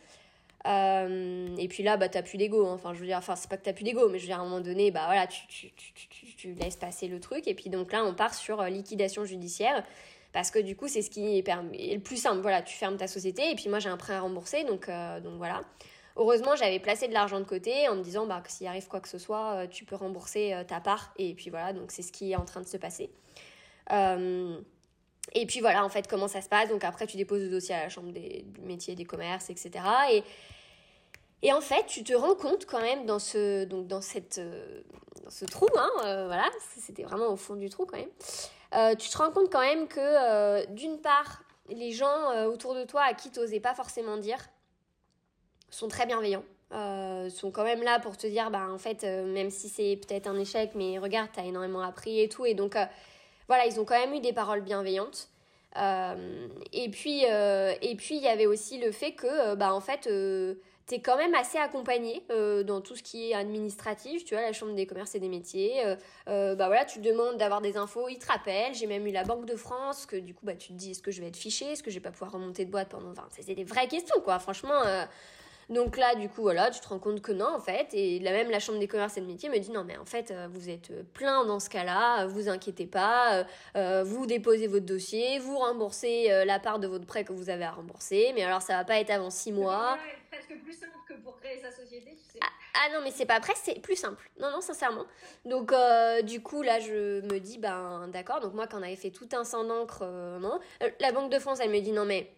euh, 0.66 1.56
et 1.56 1.68
puis 1.68 1.82
là, 1.82 1.96
bah, 1.96 2.08
t'as 2.08 2.22
plus 2.22 2.38
d'ego. 2.38 2.66
Hein. 2.66 2.74
Enfin, 2.74 2.92
je 2.94 3.00
veux 3.00 3.06
dire, 3.06 3.18
enfin, 3.18 3.36
c'est 3.36 3.48
pas 3.48 3.56
que 3.56 3.64
t'as 3.64 3.72
plus 3.72 3.84
d'ego, 3.84 4.08
mais 4.08 4.18
je 4.18 4.24
veux 4.24 4.28
dire, 4.28 4.38
à 4.38 4.40
un 4.40 4.44
moment 4.44 4.61
donné, 4.61 4.90
bah 4.90 5.04
voilà, 5.06 5.26
tu, 5.26 5.46
tu, 5.46 5.70
tu, 5.72 6.36
tu, 6.36 6.52
laisses 6.54 6.76
passer 6.76 7.08
le 7.08 7.20
truc. 7.20 7.46
Et 7.48 7.54
puis 7.54 7.70
donc 7.70 7.92
là, 7.92 8.04
on 8.04 8.14
part 8.14 8.34
sur 8.34 8.61
euh, 8.61 8.68
liquidation 8.68 9.24
judiciaire. 9.24 9.84
Parce 10.32 10.50
que 10.50 10.61
du 10.61 10.76
coup, 10.76 10.86
c'est 10.86 11.02
ce 11.02 11.11
qui 11.11 11.38
est, 11.38 11.48
le 11.48 11.98
plus 11.98 12.16
simple. 12.16 12.40
Voilà, 12.40 12.62
tu 12.62 12.76
fermes 12.76 12.96
ta 12.96 13.08
société 13.08 13.50
et 13.50 13.54
puis 13.56 13.68
moi, 13.68 13.80
j'ai 13.80 13.88
un 13.88 13.96
prêt 13.96 14.12
à 14.12 14.20
rembourser. 14.20 14.64
Donc, 14.64 14.88
euh, 14.88 15.18
donc 15.20 15.34
voilà. 15.38 15.62
Heureusement, 16.16 16.54
j'avais 16.54 16.78
placé 16.78 17.08
de 17.08 17.14
l'argent 17.14 17.40
de 17.40 17.44
côté 17.44 17.88
en 17.88 17.96
me 17.96 18.02
disant 18.02 18.26
bah, 18.26 18.40
que 18.44 18.50
s'il 18.50 18.66
arrive 18.66 18.86
quoi 18.86 19.00
que 19.00 19.08
ce 19.08 19.18
soit, 19.18 19.66
tu 19.68 19.84
peux 19.84 19.96
rembourser 19.96 20.54
ta 20.68 20.80
part. 20.80 21.12
Et 21.16 21.34
puis 21.34 21.50
voilà, 21.50 21.72
donc 21.72 21.90
c'est 21.90 22.02
ce 22.02 22.12
qui 22.12 22.32
est 22.32 22.36
en 22.36 22.44
train 22.44 22.61
de 22.61 22.66
se 22.66 22.76
passer. 22.76 23.11
Et 25.32 25.46
puis 25.46 25.60
voilà, 25.60 25.84
en 25.84 25.88
fait, 25.88 26.06
comment 26.08 26.28
ça 26.28 26.40
se 26.40 26.48
passe. 26.48 26.68
Donc 26.68 26.84
après, 26.84 27.06
tu 27.06 27.16
déposes 27.16 27.42
le 27.42 27.50
dossier 27.50 27.74
à 27.74 27.84
la 27.84 27.88
Chambre 27.88 28.12
des 28.12 28.44
métiers 28.62 28.94
des 28.94 29.04
commerces, 29.04 29.50
etc. 29.50 29.70
Et, 30.12 30.24
et 31.42 31.52
en 31.52 31.60
fait, 31.60 31.86
tu 31.86 32.02
te 32.04 32.12
rends 32.12 32.34
compte 32.34 32.66
quand 32.66 32.80
même 32.80 33.06
dans 33.06 33.18
ce, 33.18 33.64
donc 33.64 33.86
dans 33.86 34.00
cette, 34.00 34.38
euh, 34.38 34.82
dans 35.24 35.30
ce 35.30 35.44
trou, 35.44 35.68
hein, 35.76 35.90
euh, 36.04 36.26
voilà, 36.26 36.48
c'était 36.78 37.04
vraiment 37.04 37.28
au 37.28 37.36
fond 37.36 37.54
du 37.54 37.70
trou 37.70 37.86
quand 37.86 37.96
même. 37.96 38.10
Euh, 38.74 38.94
tu 38.94 39.08
te 39.08 39.18
rends 39.18 39.30
compte 39.30 39.50
quand 39.50 39.60
même 39.60 39.88
que 39.88 40.66
d'une 40.72 41.00
part, 41.00 41.42
les 41.68 41.92
gens 41.92 42.46
autour 42.46 42.74
de 42.74 42.84
toi 42.84 43.02
à 43.02 43.14
qui 43.14 43.30
tu 43.30 43.38
n'osais 43.38 43.60
pas 43.60 43.74
forcément 43.74 44.16
dire 44.16 44.38
sont 45.70 45.88
très 45.88 46.04
bienveillants. 46.04 46.44
sont 46.70 47.52
quand 47.52 47.62
même 47.64 47.82
là 47.82 48.00
pour 48.00 48.16
te 48.16 48.26
dire, 48.26 48.50
bah 48.50 48.66
en 48.70 48.78
fait, 48.78 49.04
même 49.04 49.50
si 49.50 49.68
c'est 49.68 49.96
peut-être 49.96 50.26
un 50.26 50.38
échec, 50.38 50.72
mais 50.74 50.98
regarde, 50.98 51.30
t'as 51.32 51.44
énormément 51.44 51.80
appris 51.80 52.20
et 52.20 52.28
tout. 52.28 52.44
Et 52.44 52.54
donc, 52.54 52.76
voilà, 53.51 53.66
ils 53.66 53.80
ont 53.80 53.84
quand 53.84 53.98
même 53.98 54.14
eu 54.14 54.20
des 54.20 54.32
paroles 54.32 54.61
bienveillantes. 54.62 55.28
et 55.76 56.88
puis, 56.90 57.24
et 57.24 57.94
puis 57.96 58.16
il 58.16 58.22
y 58.22 58.28
avait 58.28 58.46
aussi 58.46 58.78
le 58.78 58.92
fait 58.92 59.12
que, 59.12 59.55
bah 59.57 59.74
en 59.74 59.80
fait, 59.80 60.09
t'es 60.90 61.01
quand 61.01 61.16
même 61.16 61.34
assez 61.36 61.57
accompagné 61.57 62.24
euh, 62.30 62.64
dans 62.64 62.80
tout 62.80 62.96
ce 62.96 63.03
qui 63.05 63.30
est 63.30 63.34
administratif. 63.34 64.24
Tu 64.24 64.34
vois, 64.34 64.42
la 64.42 64.53
chambre 64.53 64.74
des 64.74 64.86
commerces 64.86 65.14
et 65.14 65.20
des 65.20 65.28
métiers. 65.28 65.86
Euh, 65.86 65.94
euh, 66.28 66.57
bah 66.57 66.66
voilà, 66.66 66.84
tu 66.84 66.98
demandes 66.98 67.36
d'avoir 67.36 67.61
des 67.61 67.76
infos, 67.76 68.09
ils 68.09 68.18
te 68.18 68.26
rappellent. 68.26 68.74
J'ai 68.74 68.88
même 68.88 69.07
eu 69.07 69.12
la 69.12 69.22
Banque 69.22 69.46
de 69.46 69.55
France, 69.55 70.05
que 70.05 70.16
du 70.16 70.34
coup, 70.34 70.44
bah 70.44 70.57
tu 70.57 70.68
te 70.68 70.72
dis, 70.72 70.90
est-ce 70.90 71.01
que 71.01 71.12
je 71.12 71.20
vais 71.20 71.28
être 71.28 71.36
fiché, 71.36 71.66
est-ce 71.66 71.84
que 71.84 71.90
je 71.90 71.96
vais 71.96 72.03
pas 72.03 72.11
pouvoir 72.11 72.32
remonter 72.32 72.64
de 72.64 72.72
boîte 72.72 72.88
pendant. 72.88 73.12
Enfin, 73.12 73.28
c'est 73.30 73.55
des 73.55 73.62
vraies 73.62 73.86
questions, 73.86 74.20
quoi. 74.20 74.40
Franchement. 74.40 74.82
Donc 75.70 75.96
là, 75.96 76.14
du 76.14 76.28
coup, 76.28 76.42
voilà, 76.42 76.70
tu 76.70 76.80
te 76.80 76.88
rends 76.88 76.98
compte 76.98 77.22
que 77.22 77.32
non, 77.32 77.48
en 77.54 77.60
fait. 77.60 77.88
Et 77.94 78.18
là 78.18 78.32
même, 78.32 78.50
la 78.50 78.60
Chambre 78.60 78.78
des 78.78 78.88
commerces 78.88 79.16
et 79.16 79.20
des 79.20 79.26
métiers 79.26 79.48
me 79.48 79.58
dit 79.58 79.70
non, 79.70 79.84
mais 79.84 79.96
en 79.96 80.04
fait, 80.04 80.34
vous 80.50 80.68
êtes 80.68 80.92
plein 81.12 81.44
dans 81.46 81.60
ce 81.60 81.70
cas-là, 81.70 82.26
vous 82.26 82.48
inquiétez 82.48 82.86
pas, 82.86 83.44
vous 84.04 84.26
déposez 84.26 84.66
votre 84.66 84.86
dossier, 84.86 85.38
vous 85.38 85.56
remboursez 85.56 86.28
la 86.44 86.58
part 86.58 86.78
de 86.78 86.86
votre 86.86 87.06
prêt 87.06 87.24
que 87.24 87.32
vous 87.32 87.50
avez 87.50 87.64
à 87.64 87.70
rembourser, 87.70 88.32
mais 88.34 88.42
alors 88.42 88.62
ça 88.62 88.76
va 88.76 88.84
pas 88.84 89.00
être 89.00 89.10
avant 89.10 89.30
six 89.30 89.52
mois 89.52 89.96
presque 90.30 90.62
plus 90.62 90.72
simple 90.72 90.96
que 91.08 91.14
pour 91.14 91.36
créer 91.40 91.60
sa 91.60 91.70
société, 91.70 92.16
tu 92.16 92.32
sais. 92.32 92.38
Ah, 92.40 92.48
ah 92.74 92.92
non, 92.94 93.00
mais 93.02 93.10
c'est 93.10 93.26
pas 93.26 93.40
presque, 93.40 93.62
c'est 93.64 93.80
plus 93.80 93.96
simple. 93.96 94.30
Non, 94.38 94.50
non, 94.50 94.60
sincèrement. 94.60 95.06
Donc, 95.44 95.72
euh, 95.72 96.22
du 96.22 96.42
coup, 96.42 96.62
là, 96.62 96.78
je 96.78 97.20
me 97.20 97.38
dis, 97.38 97.58
ben, 97.58 98.08
d'accord. 98.08 98.40
Donc, 98.40 98.54
moi, 98.54 98.66
quand 98.66 98.78
on 98.78 98.82
avait 98.82 98.96
fait 98.96 99.10
tout 99.10 99.28
un 99.32 99.44
sang 99.44 99.64
d'encre, 99.64 100.02
euh, 100.02 100.38
non. 100.38 100.60
Euh, 100.82 100.90
la 101.00 101.12
Banque 101.12 101.30
de 101.30 101.38
France, 101.38 101.58
elle 101.60 101.70
me 101.70 101.80
dit, 101.80 101.92
non, 101.92 102.04
mais 102.04 102.30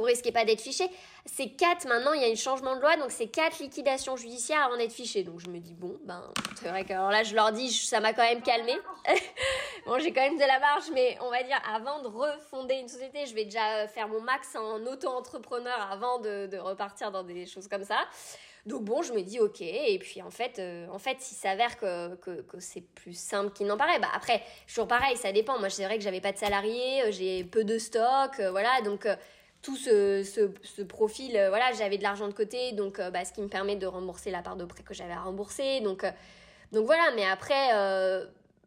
vous 0.00 0.06
risquez 0.06 0.32
pas 0.32 0.44
d'être 0.44 0.60
fiché. 0.60 0.88
C'est 1.24 1.48
quatre, 1.50 1.86
maintenant, 1.88 2.12
il 2.12 2.22
y 2.22 2.24
a 2.24 2.28
un 2.28 2.34
changement 2.34 2.76
de 2.76 2.80
loi, 2.80 2.96
donc 2.96 3.10
c'est 3.10 3.26
quatre 3.26 3.58
liquidations 3.60 4.16
judiciaires 4.16 4.64
avant 4.66 4.76
d'être 4.76 4.92
fiché. 4.92 5.22
Donc 5.22 5.40
je 5.40 5.48
me 5.48 5.58
dis, 5.58 5.74
bon, 5.74 5.96
ben, 6.04 6.22
c'est 6.60 6.68
vrai 6.68 6.84
que 6.84 6.92
alors 6.92 7.10
là, 7.10 7.22
je 7.22 7.34
leur 7.34 7.52
dis, 7.52 7.72
ça 7.72 8.00
m'a 8.00 8.12
quand 8.12 8.22
même 8.22 8.42
calmé. 8.42 8.74
bon, 9.86 9.98
j'ai 9.98 10.12
quand 10.12 10.22
même 10.22 10.36
de 10.36 10.46
la 10.46 10.60
marge, 10.60 10.84
mais 10.92 11.16
on 11.20 11.30
va 11.30 11.42
dire, 11.42 11.60
avant 11.74 12.02
de 12.02 12.08
refonder 12.08 12.74
une 12.74 12.88
société, 12.88 13.26
je 13.26 13.34
vais 13.34 13.44
déjà 13.44 13.88
faire 13.88 14.08
mon 14.08 14.20
max 14.20 14.54
en 14.54 14.84
auto-entrepreneur 14.86 15.88
avant 15.90 16.18
de, 16.18 16.46
de 16.46 16.58
repartir 16.58 17.10
dans 17.10 17.24
des 17.24 17.46
choses 17.46 17.68
comme 17.68 17.84
ça. 17.84 17.98
Donc 18.66 18.82
bon, 18.82 19.00
je 19.02 19.12
me 19.12 19.22
dis 19.22 19.38
ok. 19.38 19.60
Et 19.60 19.98
puis 20.00 20.20
en 20.22 20.30
fait, 20.30 20.58
euh, 20.58 20.88
en 20.90 20.98
fait, 20.98 21.20
s'il 21.20 21.36
s'avère 21.36 21.78
que, 21.78 22.16
que, 22.16 22.42
que 22.42 22.58
c'est 22.58 22.80
plus 22.80 23.16
simple 23.16 23.52
qu'il 23.52 23.68
n'en 23.68 23.76
paraît, 23.76 24.00
bah 24.00 24.08
après, 24.12 24.42
toujours 24.66 24.88
pareil, 24.88 25.16
ça 25.16 25.30
dépend. 25.30 25.58
Moi, 25.60 25.70
c'est 25.70 25.84
vrai 25.84 25.98
que 25.98 26.02
j'avais 26.02 26.20
pas 26.20 26.32
de 26.32 26.38
salariés, 26.38 27.02
euh, 27.04 27.12
j'ai 27.12 27.44
peu 27.44 27.62
de 27.62 27.78
stock, 27.78 28.40
euh, 28.40 28.50
voilà. 28.50 28.80
Donc 28.84 29.06
tout 29.62 29.76
ce, 29.76 30.22
ce, 30.22 30.82
profil, 30.82 31.36
euh, 31.36 31.48
voilà, 31.48 31.72
j'avais 31.72 31.98
de 31.98 32.02
l'argent 32.02 32.28
de 32.28 32.32
côté, 32.32 32.72
donc 32.72 32.98
euh, 32.98 33.10
bah, 33.10 33.24
ce 33.24 33.32
qui 33.32 33.42
me 33.42 33.48
permet 33.48 33.76
de 33.76 33.86
rembourser 33.86 34.30
la 34.30 34.40
part 34.40 34.56
de 34.56 34.64
prêt 34.64 34.82
que 34.84 34.94
j'avais 34.94 35.12
à 35.12 35.20
rembourser. 35.20 35.80
Donc, 35.80 36.04
euh, 36.04 36.10
donc 36.72 36.86
voilà, 36.86 37.02
mais 37.16 37.24
après, 37.24 37.70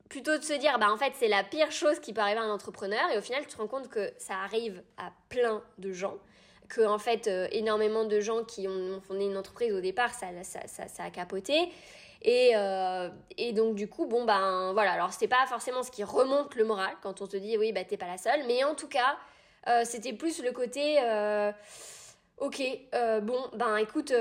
plutôt 0.10 0.38
de 0.38 0.44
se 0.44 0.54
dire, 0.54 0.78
bah 0.80 0.92
en 0.92 0.98
fait, 0.98 1.14
c'est 1.16 1.28
la 1.28 1.44
pire 1.44 1.72
chose 1.72 2.00
qui 2.00 2.14
peut 2.14 2.22
arriver 2.22 2.40
à 2.40 2.44
un 2.44 2.52
entrepreneur, 2.52 3.10
et 3.14 3.18
au 3.18 3.22
final, 3.22 3.42
tu 3.44 3.48
te 3.48 3.58
rends 3.58 3.68
compte 3.68 3.90
que 3.90 4.12
ça 4.18 4.36
arrive 4.44 4.82
à 4.98 5.12
plein 5.30 5.62
de 5.78 5.92
gens, 5.92 6.18
que 6.68 6.82
en 6.82 6.98
fait, 6.98 7.30
énormément 7.52 8.06
de 8.06 8.20
gens 8.20 8.44
qui 8.44 8.68
ont, 8.68 9.02
fondé 9.02 9.26
une 9.26 9.38
entreprise 9.38 9.74
au 9.74 9.82
départ, 9.82 10.14
ça, 10.14 10.28
ça, 10.44 10.60
ça, 10.68 10.88
ça 10.88 11.04
a 11.04 11.10
capoté. 11.12 11.72
Et, 12.22 12.54
et, 13.38 13.54
donc 13.54 13.76
du 13.76 13.88
coup, 13.88 14.06
bon 14.06 14.26
ben 14.26 14.74
voilà, 14.74 14.94
alors 14.94 15.14
c'est 15.14 15.28
pas 15.28 15.46
forcément 15.48 15.84
ce 15.84 15.92
qui 15.92 16.04
remonte 16.04 16.56
le 16.56 16.66
moral 16.66 16.96
quand 17.02 17.22
on 17.22 17.28
te 17.28 17.38
dit 17.38 17.58
oui, 17.58 17.72
bah 17.72 17.84
t'es 17.84 17.98
pas 17.98 18.08
la 18.08 18.18
seule, 18.18 18.46
mais 18.48 18.64
en 18.64 18.76
tout 18.76 18.88
cas, 18.88 19.18
euh, 19.68 19.82
c'était 19.84 20.14
plus 20.14 20.42
le 20.42 20.52
côté 20.52 20.98
euh, 21.02 21.52
ok 22.38 22.62
euh, 22.96 23.20
bon 23.20 23.40
ben 23.54 23.78
écoute 23.78 24.14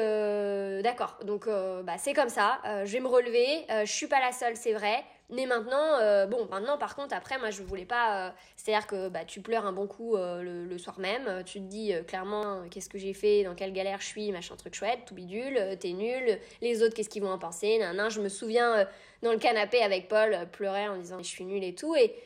d'accord. 0.82 1.18
Donc 1.24 1.46
bah 1.46 1.94
c'est 1.98 2.14
comme 2.14 2.28
ça. 2.28 2.60
Je 2.84 2.92
vais 2.92 3.00
me 3.00 3.08
relever. 3.08 3.64
Je 3.84 3.92
suis 3.92 4.08
pas 4.08 4.20
la 4.20 4.32
seule 4.32 4.56
c'est 4.56 4.72
vrai. 4.72 5.04
Mais 5.30 5.44
maintenant 5.44 6.26
bon 6.26 6.48
maintenant 6.50 6.78
par 6.78 6.96
contre 6.96 7.14
après 7.14 7.38
moi 7.38 7.50
je 7.50 7.62
voulais 7.62 7.84
pas 7.84 8.34
c'est 8.56 8.74
à 8.74 8.78
dire 8.78 8.86
que 8.86 9.08
bah 9.08 9.24
tu 9.26 9.40
pleures 9.40 9.66
un 9.66 9.72
bon 9.72 9.86
coup 9.86 10.16
le, 10.16 10.78
soir 10.78 10.98
même. 10.98 11.44
Tu 11.44 11.60
te 11.60 11.64
dis 11.64 11.92
clairement 12.06 12.62
qu'est-ce 12.70 12.88
que 12.88 12.98
j'ai 12.98 13.14
fait 13.14 13.44
dans 13.44 13.54
quelle 13.54 13.72
galère 13.72 14.00
je 14.00 14.06
suis 14.06 14.32
machin 14.32 14.56
truc 14.56 14.74
chouette 14.74 15.00
tout 15.06 15.14
bidule 15.14 15.60
t'es 15.78 15.92
nul. 15.92 16.38
Les 16.60 16.82
autres 16.82 16.94
qu'est-ce 16.94 17.10
qu'ils 17.10 17.22
vont 17.22 17.32
en 17.32 17.38
penser 17.38 17.78
nan, 17.78 18.10
je 18.10 18.20
me 18.20 18.28
souviens 18.28 18.88
dans 19.22 19.32
le 19.32 19.38
canapé 19.38 19.82
avec 19.82 20.08
Paul 20.08 20.36
pleurer 20.50 20.88
en 20.88 20.96
disant 20.96 21.18
je 21.18 21.28
suis 21.28 21.44
nulle 21.44 21.62
et 21.62 21.74
tout. 21.74 21.94
Et 21.94 22.16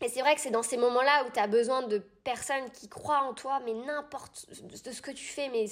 et 0.00 0.08
c'est 0.08 0.20
vrai 0.20 0.34
que 0.34 0.40
c'est 0.40 0.50
dans 0.50 0.62
ces 0.62 0.76
moments-là 0.76 1.24
où 1.26 1.30
tu 1.30 1.40
as 1.40 1.48
besoin 1.48 1.82
de 1.82 1.98
personnes 2.22 2.70
qui 2.72 2.88
croient 2.88 3.22
en 3.22 3.34
toi, 3.34 3.60
mais 3.64 3.74
n'importe 3.74 4.46
de 4.62 4.92
ce 4.92 5.02
que 5.02 5.10
tu 5.10 5.24
fais, 5.24 5.48
mais 5.48 5.66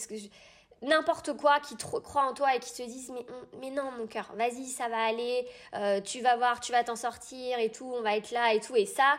n'importe 0.82 1.36
quoi, 1.36 1.60
qui 1.60 1.76
croient 1.76 2.24
en 2.24 2.34
toi 2.34 2.54
et 2.54 2.58
qui 2.58 2.72
te 2.72 2.82
disent 2.82 3.12
mais, 3.12 3.24
mais 3.60 3.70
non 3.70 3.92
mon 3.92 4.06
cœur, 4.06 4.32
vas-y, 4.34 4.66
ça 4.66 4.88
va 4.88 4.98
aller, 4.98 5.46
euh, 5.74 6.00
tu 6.00 6.20
vas 6.20 6.36
voir, 6.36 6.58
tu 6.60 6.72
vas 6.72 6.82
t'en 6.82 6.96
sortir 6.96 7.58
et 7.60 7.70
tout, 7.70 7.92
on 7.96 8.02
va 8.02 8.16
être 8.16 8.32
là 8.32 8.52
et 8.52 8.58
tout. 8.60 8.74
Et 8.74 8.86
ça, 8.86 9.16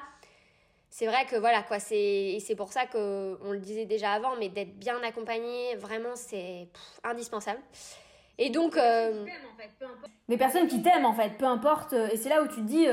c'est 0.89 1.08
vrai 1.08 1.26
que 1.26 1.38
voilà 1.38 1.64
quoi, 1.64 1.80
c'est 1.80 2.55
pour 2.58 2.74
ça 2.74 2.86
que 2.86 3.39
on 3.43 3.51
le 3.51 3.60
disait 3.60 3.86
déjà 3.86 4.12
avant, 4.12 4.36
mais 4.36 4.49
d'être 4.49 4.78
bien 4.78 5.01
accompagné, 5.03 5.76
vraiment 5.78 6.16
c'est 6.16 6.68
indispensable. 7.05 7.62
Et 8.38 8.49
donc. 8.49 8.76
Des 10.28 10.38
personnes 10.38 10.68
qui 10.68 10.82
t'aiment 10.82 11.05
en 11.05 11.14
fait, 11.14 11.38
peu 11.38 11.45
importe. 11.45 11.93
Et 11.93 12.18
c'est 12.18 12.28
là 12.28 12.41
où 12.41 12.47
tu 12.47 12.55
te 12.55 12.68
dis. 12.68 12.88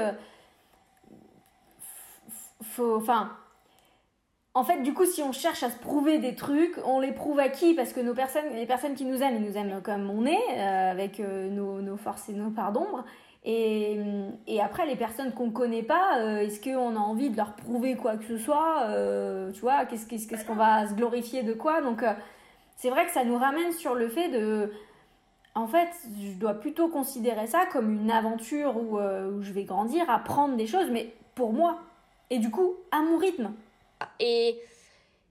Enfin 2.78 3.30
en 4.56 4.62
fait, 4.62 4.82
du 4.82 4.94
coup, 4.94 5.04
si 5.04 5.20
on 5.20 5.32
cherche 5.32 5.64
à 5.64 5.70
se 5.70 5.78
prouver 5.78 6.18
des 6.18 6.36
trucs, 6.36 6.78
on 6.84 7.00
les 7.00 7.10
prouve 7.10 7.40
à 7.40 7.48
qui? 7.48 7.74
Parce 7.74 7.92
que 7.92 7.98
nos 7.98 8.14
personnes, 8.14 8.54
les 8.54 8.66
personnes 8.66 8.94
qui 8.94 9.04
nous 9.04 9.20
aiment, 9.20 9.36
ils 9.36 9.50
nous 9.50 9.56
aiment 9.56 9.82
comme 9.82 10.08
on 10.08 10.24
est, 10.24 10.38
euh, 10.52 10.92
avec 10.92 11.18
euh, 11.18 11.50
nos, 11.50 11.96
forces 11.96 12.28
et 12.28 12.34
nos 12.34 12.50
parts 12.50 12.70
d'ombre. 12.70 13.04
Et, 13.44 13.98
après, 14.62 14.86
les 14.86 14.96
personnes 14.96 15.32
qu'on 15.32 15.50
connaît 15.50 15.82
pas, 15.82 16.20
euh, 16.20 16.38
est-ce 16.38 16.62
qu'on 16.62 16.94
a 16.94 16.98
envie 16.98 17.30
de 17.30 17.36
leur 17.36 17.54
prouver 17.54 17.96
quoi 17.96 18.16
que 18.16 18.24
ce 18.24 18.38
soit? 18.38 18.86
Tu 19.52 19.60
vois, 19.60 19.84
qu'est-ce 19.86 20.46
qu'on 20.46 20.54
va 20.54 20.86
se 20.86 20.94
glorifier 20.94 21.42
de 21.42 21.52
quoi? 21.52 21.82
Donc, 21.82 22.04
c'est 22.76 22.90
vrai 22.90 23.06
que 23.06 23.12
ça 23.12 23.24
nous 23.24 23.36
ramène 23.36 23.72
sur 23.72 23.94
le 23.94 24.08
fait 24.08 24.28
de. 24.28 24.70
En 25.56 25.66
fait, 25.66 25.88
je 26.20 26.32
dois 26.38 26.54
plutôt 26.54 26.88
considérer 26.88 27.46
ça 27.46 27.66
comme 27.66 27.92
une 27.92 28.10
aventure 28.10 28.76
où 28.76 28.98
je 29.42 29.52
vais 29.52 29.64
grandir, 29.64 30.08
apprendre 30.08 30.56
des 30.56 30.66
choses, 30.68 30.90
mais 30.92 31.12
pour 31.34 31.52
moi. 31.52 31.80
Et 32.30 32.38
du 32.38 32.50
coup, 32.50 32.76
à 32.90 33.00
mon 33.00 33.18
rythme. 33.18 33.52
Et, 34.20 34.60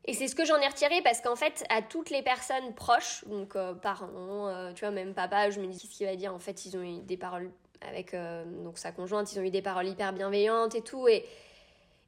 et 0.05 0.13
c'est 0.13 0.27
ce 0.27 0.35
que 0.35 0.45
j'en 0.45 0.57
ai 0.57 0.67
retiré 0.67 1.01
parce 1.01 1.21
qu'en 1.21 1.35
fait, 1.35 1.63
à 1.69 1.81
toutes 1.81 2.09
les 2.09 2.21
personnes 2.21 2.73
proches, 2.73 3.23
donc 3.27 3.55
euh, 3.55 3.73
parents, 3.73 4.47
euh, 4.47 4.73
tu 4.73 4.81
vois, 4.81 4.91
même 4.91 5.13
papa, 5.13 5.49
je 5.49 5.59
me 5.59 5.67
dis 5.67 5.79
ce 5.79 5.87
qu'il 5.87 6.05
va 6.05 6.15
dire? 6.15 6.33
En 6.33 6.39
fait, 6.39 6.65
ils 6.65 6.77
ont 6.77 6.81
eu 6.81 7.01
des 7.01 7.17
paroles 7.17 7.51
avec 7.81 8.13
euh, 8.13 8.43
donc 8.63 8.77
sa 8.77 8.91
conjointe, 8.91 9.31
ils 9.33 9.39
ont 9.39 9.43
eu 9.43 9.49
des 9.49 9.61
paroles 9.61 9.87
hyper 9.87 10.13
bienveillantes 10.13 10.75
et 10.75 10.81
tout. 10.81 11.07
Et, 11.07 11.25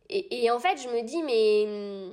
et, 0.09 0.51
en 0.51 0.59
fait, 0.59 0.77
je 0.77 0.87
me 0.89 1.01
dis, 1.01 1.23
mais. 1.23 2.11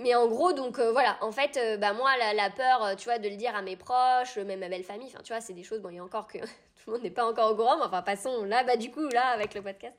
Mais 0.00 0.14
en 0.14 0.28
gros, 0.28 0.52
donc 0.52 0.78
voilà, 0.78 1.18
en 1.22 1.32
fait, 1.32 1.58
bah 1.80 1.92
moi, 1.92 2.10
la, 2.32 2.50
peur, 2.50 2.94
tu 2.96 3.06
vois, 3.06 3.18
de 3.18 3.28
le 3.28 3.34
dire 3.34 3.56
à 3.56 3.62
mes 3.62 3.74
proches, 3.74 4.36
même 4.36 4.62
à 4.62 4.68
belle 4.68 4.84
famille, 4.84 5.08
enfin, 5.08 5.24
tu 5.24 5.32
vois, 5.32 5.40
c'est 5.40 5.54
des 5.54 5.64
choses, 5.64 5.80
bon, 5.80 5.90
il 5.90 5.96
y 5.96 5.98
a 5.98 6.04
encore 6.04 6.28
que 6.28 6.38
tout 6.38 6.46
le 6.86 6.92
monde 6.92 7.02
n'est 7.02 7.10
pas 7.10 7.28
encore 7.28 7.50
au 7.50 7.56
courant, 7.56 7.76
mais 7.78 7.84
enfin, 7.84 8.02
passons 8.02 8.44
là, 8.44 8.62
bah, 8.62 8.76
du 8.76 8.92
coup, 8.92 9.08
là, 9.08 9.26
avec 9.26 9.54
le 9.54 9.62
podcast. 9.62 9.96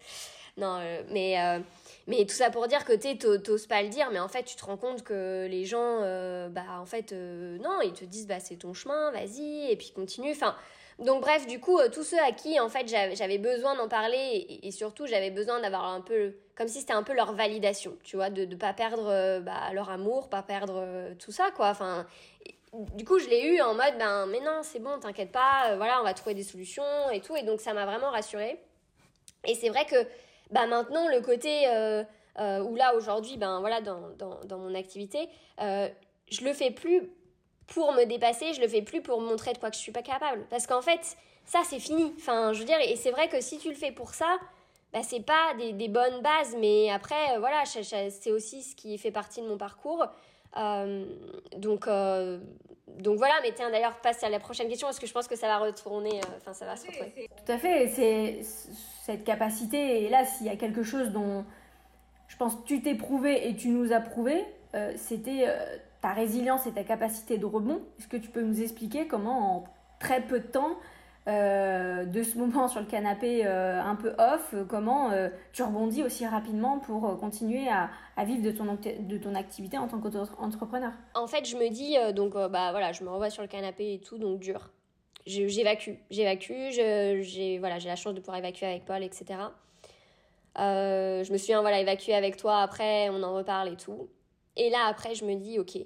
Non, 0.59 0.79
mais 1.09 1.37
mais 2.09 2.25
tout 2.25 2.33
ça 2.33 2.49
pour 2.49 2.67
dire 2.67 2.85
que 2.85 2.93
tu 2.93 3.17
t'oses 3.17 3.67
pas 3.67 3.83
le 3.83 3.89
dire, 3.89 4.09
mais 4.11 4.19
en 4.19 4.27
fait, 4.27 4.41
tu 4.43 4.55
te 4.55 4.65
rends 4.65 4.77
compte 4.77 5.03
que 5.03 5.45
les 5.47 5.65
gens, 5.65 5.99
euh, 6.01 6.49
bah, 6.49 6.63
en 6.79 6.85
fait, 6.87 7.11
euh, 7.11 7.59
non, 7.59 7.81
ils 7.83 7.93
te 7.93 8.03
disent, 8.03 8.25
bah, 8.25 8.39
c'est 8.39 8.55
ton 8.55 8.73
chemin, 8.73 9.11
vas-y, 9.11 9.71
et 9.71 9.75
puis 9.75 9.91
continue. 9.91 10.31
Enfin, 10.31 10.55
donc, 10.97 11.21
bref, 11.21 11.45
du 11.45 11.59
coup, 11.59 11.77
euh, 11.77 11.87
tous 11.87 12.03
ceux 12.03 12.19
à 12.19 12.31
qui, 12.31 12.59
en 12.59 12.67
fait, 12.67 12.87
j'avais 12.87 13.37
besoin 13.37 13.75
d'en 13.75 13.87
parler, 13.87 14.59
et, 14.63 14.71
surtout, 14.71 15.05
j'avais 15.05 15.29
besoin 15.29 15.59
d'avoir 15.59 15.85
un 15.85 16.01
peu, 16.01 16.33
comme 16.55 16.67
si 16.67 16.79
c'était 16.79 16.93
un 16.93 17.03
peu 17.03 17.13
leur 17.13 17.33
validation, 17.33 17.95
tu 18.03 18.15
vois, 18.15 18.31
de 18.31 18.43
ne 18.43 18.55
pas 18.55 18.73
perdre 18.73 19.39
bah, 19.41 19.71
leur 19.73 19.91
amour, 19.91 20.29
pas 20.29 20.41
perdre 20.41 21.13
tout 21.19 21.31
ça, 21.31 21.51
quoi. 21.55 21.69
Enfin, 21.69 22.07
du 22.73 23.05
coup, 23.05 23.19
je 23.19 23.29
l'ai 23.29 23.43
eu 23.43 23.61
en 23.61 23.75
mode, 23.75 23.99
ben, 23.99 24.25
mais 24.25 24.39
non, 24.39 24.61
c'est 24.63 24.79
bon, 24.79 24.97
t'inquiète 24.99 25.31
pas, 25.31 25.75
voilà, 25.77 26.01
on 26.01 26.03
va 26.03 26.15
trouver 26.15 26.33
des 26.33 26.43
solutions 26.43 27.11
et 27.13 27.21
tout, 27.21 27.35
et 27.35 27.43
donc, 27.43 27.61
ça 27.61 27.75
m'a 27.75 27.85
vraiment 27.85 28.09
rassurée. 28.09 28.59
Et 29.45 29.53
c'est 29.53 29.69
vrai 29.69 29.85
que 29.85 29.95
bah 30.51 30.65
maintenant 30.67 31.07
le 31.07 31.21
côté 31.21 31.67
euh, 31.67 32.03
euh, 32.39 32.61
où 32.61 32.75
là 32.75 32.95
aujourd'hui, 32.95 33.37
ben 33.37 33.59
voilà, 33.59 33.81
dans, 33.81 34.09
dans, 34.17 34.57
mon 34.57 34.73
activité, 34.75 35.29
euh, 35.61 35.87
je 36.31 36.43
le 36.43 36.53
fais 36.53 36.71
plus 36.71 37.11
pour 37.67 37.93
me 37.93 38.05
dépasser, 38.05 38.53
je 38.53 38.61
le 38.61 38.67
fais 38.67 38.81
plus 38.81 39.01
pour 39.01 39.21
montrer 39.21 39.53
de 39.53 39.57
quoi 39.57 39.69
que 39.69 39.75
je 39.75 39.81
suis 39.81 39.91
pas 39.91 40.01
capable. 40.01 40.45
Parce 40.49 40.65
qu'en 40.65 40.81
fait, 40.81 41.17
ça 41.45 41.61
c'est 41.65 41.79
fini. 41.79 42.13
Enfin, 42.17 42.53
je 42.53 42.59
veux 42.59 42.65
dire, 42.65 42.79
et 42.81 42.95
c'est 42.95 43.11
vrai 43.11 43.29
que 43.29 43.41
si 43.41 43.57
tu 43.57 43.69
le 43.69 43.75
fais 43.75 43.91
pour 43.91 44.13
ça, 44.13 44.37
bah, 44.93 45.01
c'est 45.03 45.19
pas 45.19 45.53
des, 45.57 45.73
des, 45.73 45.87
bonnes 45.87 46.21
bases, 46.21 46.55
mais 46.57 46.89
après, 46.89 47.37
voilà, 47.37 47.63
c'est 47.65 48.31
aussi 48.31 48.63
ce 48.63 48.75
qui 48.75 48.97
fait 48.97 49.11
partie 49.11 49.41
de 49.41 49.47
mon 49.47 49.57
parcours. 49.57 50.05
Donc, 50.55 51.87
donc 51.87 53.17
voilà, 53.17 53.35
mais 53.43 53.51
tiens, 53.53 53.69
d'ailleurs, 53.69 53.99
passe 54.01 54.23
à 54.23 54.29
la 54.29 54.39
prochaine 54.39 54.67
question, 54.67 54.87
parce 54.87 54.99
que 54.99 55.07
je 55.07 55.13
pense 55.13 55.27
que 55.27 55.35
ça 55.35 55.47
va 55.47 55.57
retourner, 55.59 56.19
enfin, 56.37 56.53
ça 56.53 56.65
va 56.65 56.75
se 56.75 56.87
retrouver. 56.87 57.29
Tout 57.45 57.51
à 57.51 57.57
fait, 57.57 57.87
c'est 57.87 58.39
cette 59.03 59.23
capacité. 59.23 60.03
Et 60.03 60.09
là, 60.09 60.25
s'il 60.25 60.47
y 60.47 60.49
a 60.49 60.55
quelque 60.55 60.83
chose 60.83 61.09
dont 61.09 61.45
je 62.27 62.37
pense 62.37 62.63
tu 62.63 62.81
t'es 62.81 62.95
prouvé 62.95 63.49
et 63.49 63.55
tu 63.55 63.69
nous 63.69 63.91
as 63.91 63.99
prouvé, 63.99 64.45
euh, 64.75 64.93
c'était 64.95 65.45
euh, 65.47 65.77
ta 66.01 66.09
résilience 66.09 66.67
et 66.67 66.71
ta 66.71 66.83
capacité 66.83 67.37
de 67.37 67.45
rebond. 67.45 67.81
Est-ce 67.97 68.07
que 68.07 68.17
tu 68.17 68.29
peux 68.29 68.41
nous 68.41 68.61
expliquer 68.61 69.07
comment 69.07 69.57
en 69.57 69.63
très 69.99 70.21
peu 70.21 70.39
de 70.39 70.47
temps, 70.47 70.77
euh, 71.29 72.05
de 72.05 72.23
ce 72.23 72.37
moment 72.37 72.67
sur 72.67 72.79
le 72.79 72.85
canapé 72.87 73.45
un 73.45 73.95
peu 73.95 74.13
off, 74.17 74.55
comment 74.67 75.11
tu 75.53 75.63
rebondis 75.63 76.03
aussi 76.03 76.25
rapidement 76.25 76.79
pour 76.79 77.17
continuer 77.19 77.69
à, 77.69 77.89
à, 78.17 78.25
vivre 78.25 78.41
de 78.41 78.51
ton, 78.51 78.65
de 78.65 79.17
ton 79.17 79.35
activité 79.35 79.77
en 79.77 79.87
tant 79.87 79.99
qu'entrepreneur 79.99 80.91
En 81.15 81.27
fait, 81.27 81.45
je 81.45 81.55
me 81.55 81.69
dis, 81.69 81.95
donc 82.13 82.33
bah 82.33 82.71
voilà, 82.71 82.91
je 82.91 83.03
me 83.03 83.09
revois 83.09 83.29
sur 83.29 83.41
le 83.41 83.47
canapé 83.47 83.93
et 83.93 83.99
tout, 83.99 84.17
donc 84.17 84.39
dur 84.39 84.71
j'évacue, 85.29 85.91
j'évacue, 86.09 86.71
j'ai 86.71 87.57
voilà, 87.59 87.79
j'ai 87.79 87.89
la 87.89 87.95
chance 87.95 88.13
de 88.13 88.19
pouvoir 88.19 88.37
évacuer 88.37 88.65
avec 88.65 88.85
Paul, 88.85 89.03
etc. 89.03 89.39
Euh, 90.57 91.23
je 91.23 91.31
me 91.31 91.37
souviens 91.37 91.61
voilà 91.61 91.79
évacuer 91.79 92.15
avec 92.15 92.37
toi. 92.37 92.61
Après, 92.61 93.09
on 93.09 93.21
en 93.23 93.35
reparle 93.35 93.69
et 93.69 93.77
tout. 93.77 94.09
Et 94.55 94.69
là, 94.69 94.85
après, 94.87 95.15
je 95.15 95.25
me 95.25 95.35
dis, 95.35 95.59
ok, 95.59 95.77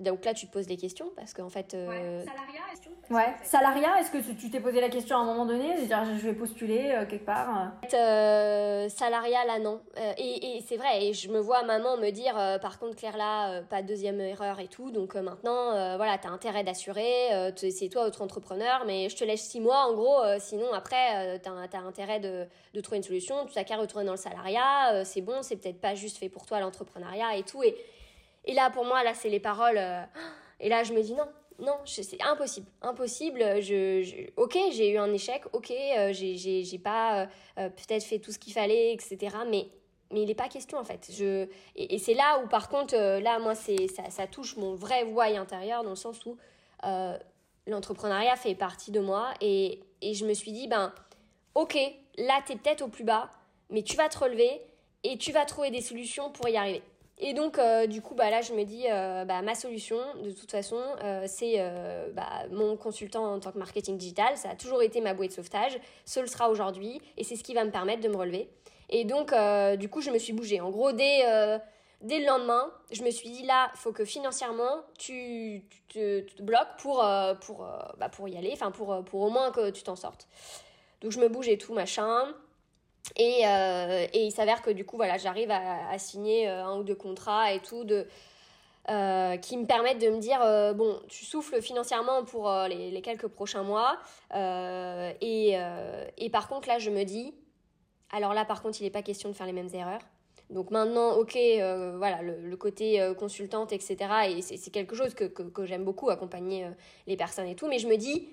donc 0.00 0.24
là, 0.24 0.32
tu 0.34 0.46
te 0.46 0.52
poses 0.52 0.66
des 0.66 0.76
questions 0.76 1.10
parce 1.16 1.34
qu'en 1.34 1.50
fait. 1.50 1.74
Euh... 1.74 1.88
Ouais. 1.88 2.24
Salariat, 2.24 2.60
est-ce 2.72 2.82
que, 2.82 2.91
ouais. 3.12 3.34
Salariat, 3.42 4.00
est-ce 4.00 4.10
que 4.10 4.32
tu 4.32 4.50
t'es 4.50 4.60
posé 4.60 4.80
la 4.80 4.88
question 4.88 5.16
à 5.16 5.20
un 5.20 5.24
moment 5.24 5.46
donné 5.46 5.80
de 5.80 5.86
dire 5.86 6.04
je 6.04 6.26
vais 6.26 6.32
postuler 6.32 6.92
euh, 6.92 7.06
quelque 7.06 7.24
part 7.24 7.72
euh, 7.92 8.88
Salariat, 8.88 9.44
là, 9.46 9.58
non. 9.58 9.80
Euh, 9.98 10.12
et, 10.18 10.56
et 10.56 10.64
c'est 10.66 10.76
vrai, 10.76 11.04
et 11.04 11.12
je 11.12 11.28
me 11.30 11.38
vois 11.38 11.62
maman 11.62 11.96
me 11.96 12.10
dire 12.10 12.34
par 12.60 12.78
contre, 12.78 12.96
Claire, 12.96 13.16
là, 13.16 13.62
pas 13.62 13.82
de 13.82 13.88
deuxième 13.88 14.20
erreur 14.20 14.60
et 14.60 14.68
tout. 14.68 14.90
Donc 14.90 15.14
maintenant, 15.14 15.96
voilà, 15.96 16.18
t'as 16.18 16.30
intérêt 16.30 16.64
d'assurer. 16.64 17.52
c'est 17.56 17.88
toi, 17.88 18.06
autre 18.06 18.22
entrepreneur, 18.22 18.84
mais 18.86 19.08
je 19.08 19.16
te 19.16 19.24
laisse 19.24 19.42
six 19.42 19.60
mois 19.60 19.86
en 19.86 19.94
gros. 19.94 20.20
sinon, 20.38 20.72
après, 20.72 21.38
t'as 21.40 21.50
as 21.50 21.82
intérêt 21.82 22.20
de, 22.20 22.46
de, 22.74 22.80
trouver 22.80 22.98
une 22.98 23.02
solution. 23.02 23.46
Tu 23.46 23.56
n'as 23.56 23.64
qu'à 23.64 23.76
retourner 23.76 24.06
dans 24.06 24.12
le 24.12 24.18
salariat. 24.18 25.04
c'est 25.04 25.20
bon, 25.20 25.42
c'est 25.42 25.56
peut-être 25.56 25.80
pas 25.80 25.94
juste 25.94 26.18
fait 26.18 26.28
pour 26.28 26.46
toi 26.46 26.60
l'entrepreneuriat 26.60 27.36
et 27.36 27.42
tout. 27.42 27.62
Et, 27.62 27.76
et 28.44 28.54
là, 28.54 28.70
pour 28.70 28.84
moi, 28.84 29.02
là, 29.04 29.14
c'est 29.14 29.28
les 29.28 29.40
paroles. 29.40 29.78
Euh, 29.78 30.02
et 30.60 30.68
là, 30.68 30.82
je 30.84 30.92
me 30.92 31.02
dis 31.02 31.14
non, 31.14 31.26
non, 31.58 31.76
c'est 31.84 32.22
impossible, 32.22 32.66
impossible. 32.80 33.40
Je, 33.60 34.30
ok, 34.36 34.58
j'ai 34.72 34.90
eu 34.90 34.98
un 34.98 35.12
échec, 35.12 35.42
ok, 35.52 35.70
euh, 35.70 36.12
j'ai 36.12 36.78
pas 36.78 37.28
euh, 37.58 37.68
peut-être 37.68 38.04
fait 38.04 38.18
tout 38.18 38.32
ce 38.32 38.38
qu'il 38.38 38.52
fallait, 38.52 38.92
etc. 38.92 39.36
Mais 39.48 39.68
mais 40.10 40.22
il 40.22 40.26
n'est 40.26 40.34
pas 40.34 40.48
question 40.48 40.78
en 40.78 40.84
fait. 40.84 41.10
Je, 41.10 41.46
et, 41.74 41.98
c'est 41.98 42.12
là 42.12 42.42
où 42.44 42.46
par 42.46 42.68
contre, 42.68 42.94
là, 42.94 43.38
moi, 43.38 43.54
ça, 43.54 43.72
ça, 44.10 44.26
touche 44.26 44.56
mon 44.56 44.74
vrai 44.74 45.04
voile 45.04 45.36
intérieur 45.36 45.84
dans 45.84 45.90
le 45.90 45.96
sens 45.96 46.26
où 46.26 46.36
l'entrepreneuriat 47.66 48.36
fait 48.36 48.54
partie 48.54 48.90
de 48.90 49.00
moi 49.00 49.32
et, 49.40 49.80
et 50.02 50.12
je 50.12 50.26
me 50.26 50.34
suis 50.34 50.52
dit, 50.52 50.68
ben, 50.68 50.92
ok, 51.54 51.78
là, 52.18 52.42
tu 52.46 52.52
es 52.52 52.56
peut-être 52.56 52.82
au 52.82 52.88
plus 52.88 53.04
bas, 53.04 53.30
mais 53.70 53.82
tu 53.82 53.96
vas 53.96 54.08
te 54.08 54.18
relever 54.18 54.60
et 55.04 55.16
tu 55.16 55.32
vas 55.32 55.44
trouver 55.44 55.70
des 55.70 55.80
solutions 55.80 56.30
pour 56.30 56.48
y 56.48 56.56
arriver. 56.56 56.82
Et 57.18 57.34
donc, 57.34 57.58
euh, 57.58 57.86
du 57.86 58.02
coup, 58.02 58.14
bah, 58.14 58.30
là, 58.30 58.40
je 58.40 58.52
me 58.52 58.64
dis, 58.64 58.86
euh, 58.90 59.24
bah, 59.24 59.42
ma 59.42 59.54
solution, 59.54 59.96
de 60.22 60.32
toute 60.32 60.50
façon, 60.50 60.80
euh, 61.04 61.24
c'est 61.26 61.58
bah, 62.14 62.26
mon 62.50 62.76
consultant 62.76 63.34
en 63.34 63.38
tant 63.40 63.52
que 63.52 63.58
marketing 63.58 63.96
digital. 63.96 64.36
Ça 64.36 64.50
a 64.50 64.56
toujours 64.56 64.82
été 64.82 65.00
ma 65.00 65.14
bouée 65.14 65.28
de 65.28 65.32
sauvetage. 65.32 65.78
Ce 66.04 66.20
le 66.20 66.26
sera 66.26 66.50
aujourd'hui. 66.50 67.00
Et 67.16 67.24
c'est 67.24 67.36
ce 67.36 67.44
qui 67.44 67.54
va 67.54 67.64
me 67.64 67.70
permettre 67.70 68.02
de 68.02 68.08
me 68.08 68.16
relever. 68.16 68.48
Et 68.88 69.04
donc, 69.04 69.32
du 69.78 69.88
coup, 69.88 70.00
je 70.00 70.10
me 70.10 70.18
suis 70.18 70.32
bougée. 70.32 70.60
En 70.60 70.70
gros, 70.70 70.92
dès, 70.92 71.22
dès 72.00 72.18
le 72.18 72.26
lendemain, 72.26 72.70
je 72.90 73.02
me 73.02 73.10
suis 73.10 73.30
dit, 73.30 73.44
là, 73.44 73.70
faut 73.74 73.92
que 73.92 74.04
financièrement, 74.04 74.82
tu, 74.98 75.64
te, 75.88 76.42
bloques 76.42 76.76
pour, 76.78 77.04
pour, 77.40 77.66
bah, 77.98 78.08
pour 78.08 78.28
y 78.28 78.36
aller. 78.36 78.50
Enfin, 78.52 78.70
pour, 78.70 79.04
pour 79.04 79.20
au 79.20 79.30
moins 79.30 79.50
que 79.52 79.70
tu 79.70 79.82
t'en 79.82 79.96
sortes. 79.96 80.26
Donc, 81.00 81.12
je 81.12 81.20
me 81.20 81.28
bouge 81.28 81.48
et 81.48 81.58
tout, 81.58 81.72
machin. 81.72 82.34
Et, 83.16 83.42
euh, 83.46 84.06
et, 84.12 84.24
il 84.26 84.32
s'avère 84.32 84.62
que 84.62 84.70
du 84.70 84.84
coup, 84.84 84.96
voilà, 84.96 85.18
j'arrive 85.18 85.50
à, 85.50 85.98
signer 85.98 86.48
euh, 86.48 86.64
un 86.64 86.78
ou 86.78 86.84
deux 86.84 86.94
contrats 86.94 87.52
et 87.52 87.60
tout 87.60 87.84
de, 87.84 88.06
euh, 88.90 89.36
qui 89.36 89.56
me 89.56 89.66
permettent 89.66 90.00
de 90.00 90.08
me 90.08 90.18
dire 90.18 90.40
bon, 90.74 91.00
tu 91.08 91.24
souffles 91.24 91.60
financièrement 91.60 92.24
pour 92.24 92.50
les, 92.68 92.90
les, 92.90 93.02
quelques 93.02 93.26
prochains 93.26 93.64
mois. 93.64 93.98
Et, 95.20 95.56
et, 96.18 96.30
par 96.30 96.48
contre, 96.48 96.68
là, 96.68 96.78
je 96.78 96.90
me 96.90 97.04
dis 97.04 97.34
alors 98.14 98.34
là, 98.34 98.44
par 98.44 98.62
contre, 98.62 98.80
il 98.80 98.84
n'est 98.84 98.90
pas 98.90 99.02
question 99.02 99.30
de 99.30 99.34
faire 99.34 99.46
les 99.46 99.52
mêmes 99.52 99.70
erreurs. 99.72 100.02
Donc 100.50 100.70
maintenant, 100.70 101.12
ok, 101.16 101.32
voilà, 101.96 102.20
le, 102.22 102.56
côté 102.56 103.12
consultante, 103.18 103.72
etc. 103.72 103.96
Et 104.28 104.42
c'est 104.42 104.70
quelque 104.70 104.94
chose 104.94 105.14
que, 105.14 105.24
que, 105.24 105.42
que 105.42 105.64
j'aime 105.64 105.84
beaucoup, 105.84 106.10
accompagner 106.10 106.66
les 107.06 107.16
personnes 107.16 107.48
et 107.48 107.56
tout. 107.56 107.68
Mais 107.68 107.78
je 107.78 107.88
me 107.88 107.96
dis, 107.96 108.28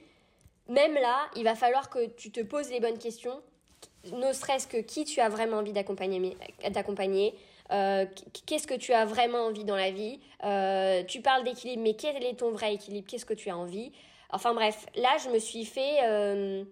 même 0.67 0.93
là, 0.93 1.29
il 1.35 1.43
va 1.43 1.55
falloir 1.55 1.89
que 1.89 2.07
tu 2.07 2.31
te 2.31 2.41
poses 2.41 2.69
les 2.69 2.79
bonnes 2.79 2.97
questions 2.97 3.41
ne 4.11 4.33
serait-ce 4.33 4.67
que 4.67 4.77
qui 4.77 5.05
tu 5.05 5.19
as 5.19 5.29
vraiment 5.29 5.57
envie 5.57 5.73
d'accompagner, 5.73 7.35
euh, 7.71 8.05
qu'est-ce 8.45 8.65
que 8.65 8.73
tu 8.73 8.93
as 8.93 9.05
vraiment 9.05 9.45
envie 9.45 9.63
dans 9.63 9.75
la 9.75 9.91
vie 9.91 10.19
euh, 10.43 11.03
Tu 11.03 11.21
parles 11.21 11.43
d'équilibre, 11.43 11.83
mais 11.83 11.93
quel 11.93 12.23
est 12.23 12.39
ton 12.39 12.51
vrai 12.51 12.73
équilibre 12.73 13.07
Qu'est-ce 13.07 13.25
que 13.25 13.33
tu 13.33 13.49
as 13.49 13.57
envie? 13.57 13.91
Enfin 14.31 14.53
bref, 14.53 14.85
là, 14.95 15.09
je 15.23 15.29
me 15.29 15.39
suis 15.39 15.65
fait 15.65 15.97
euh, 16.03 16.63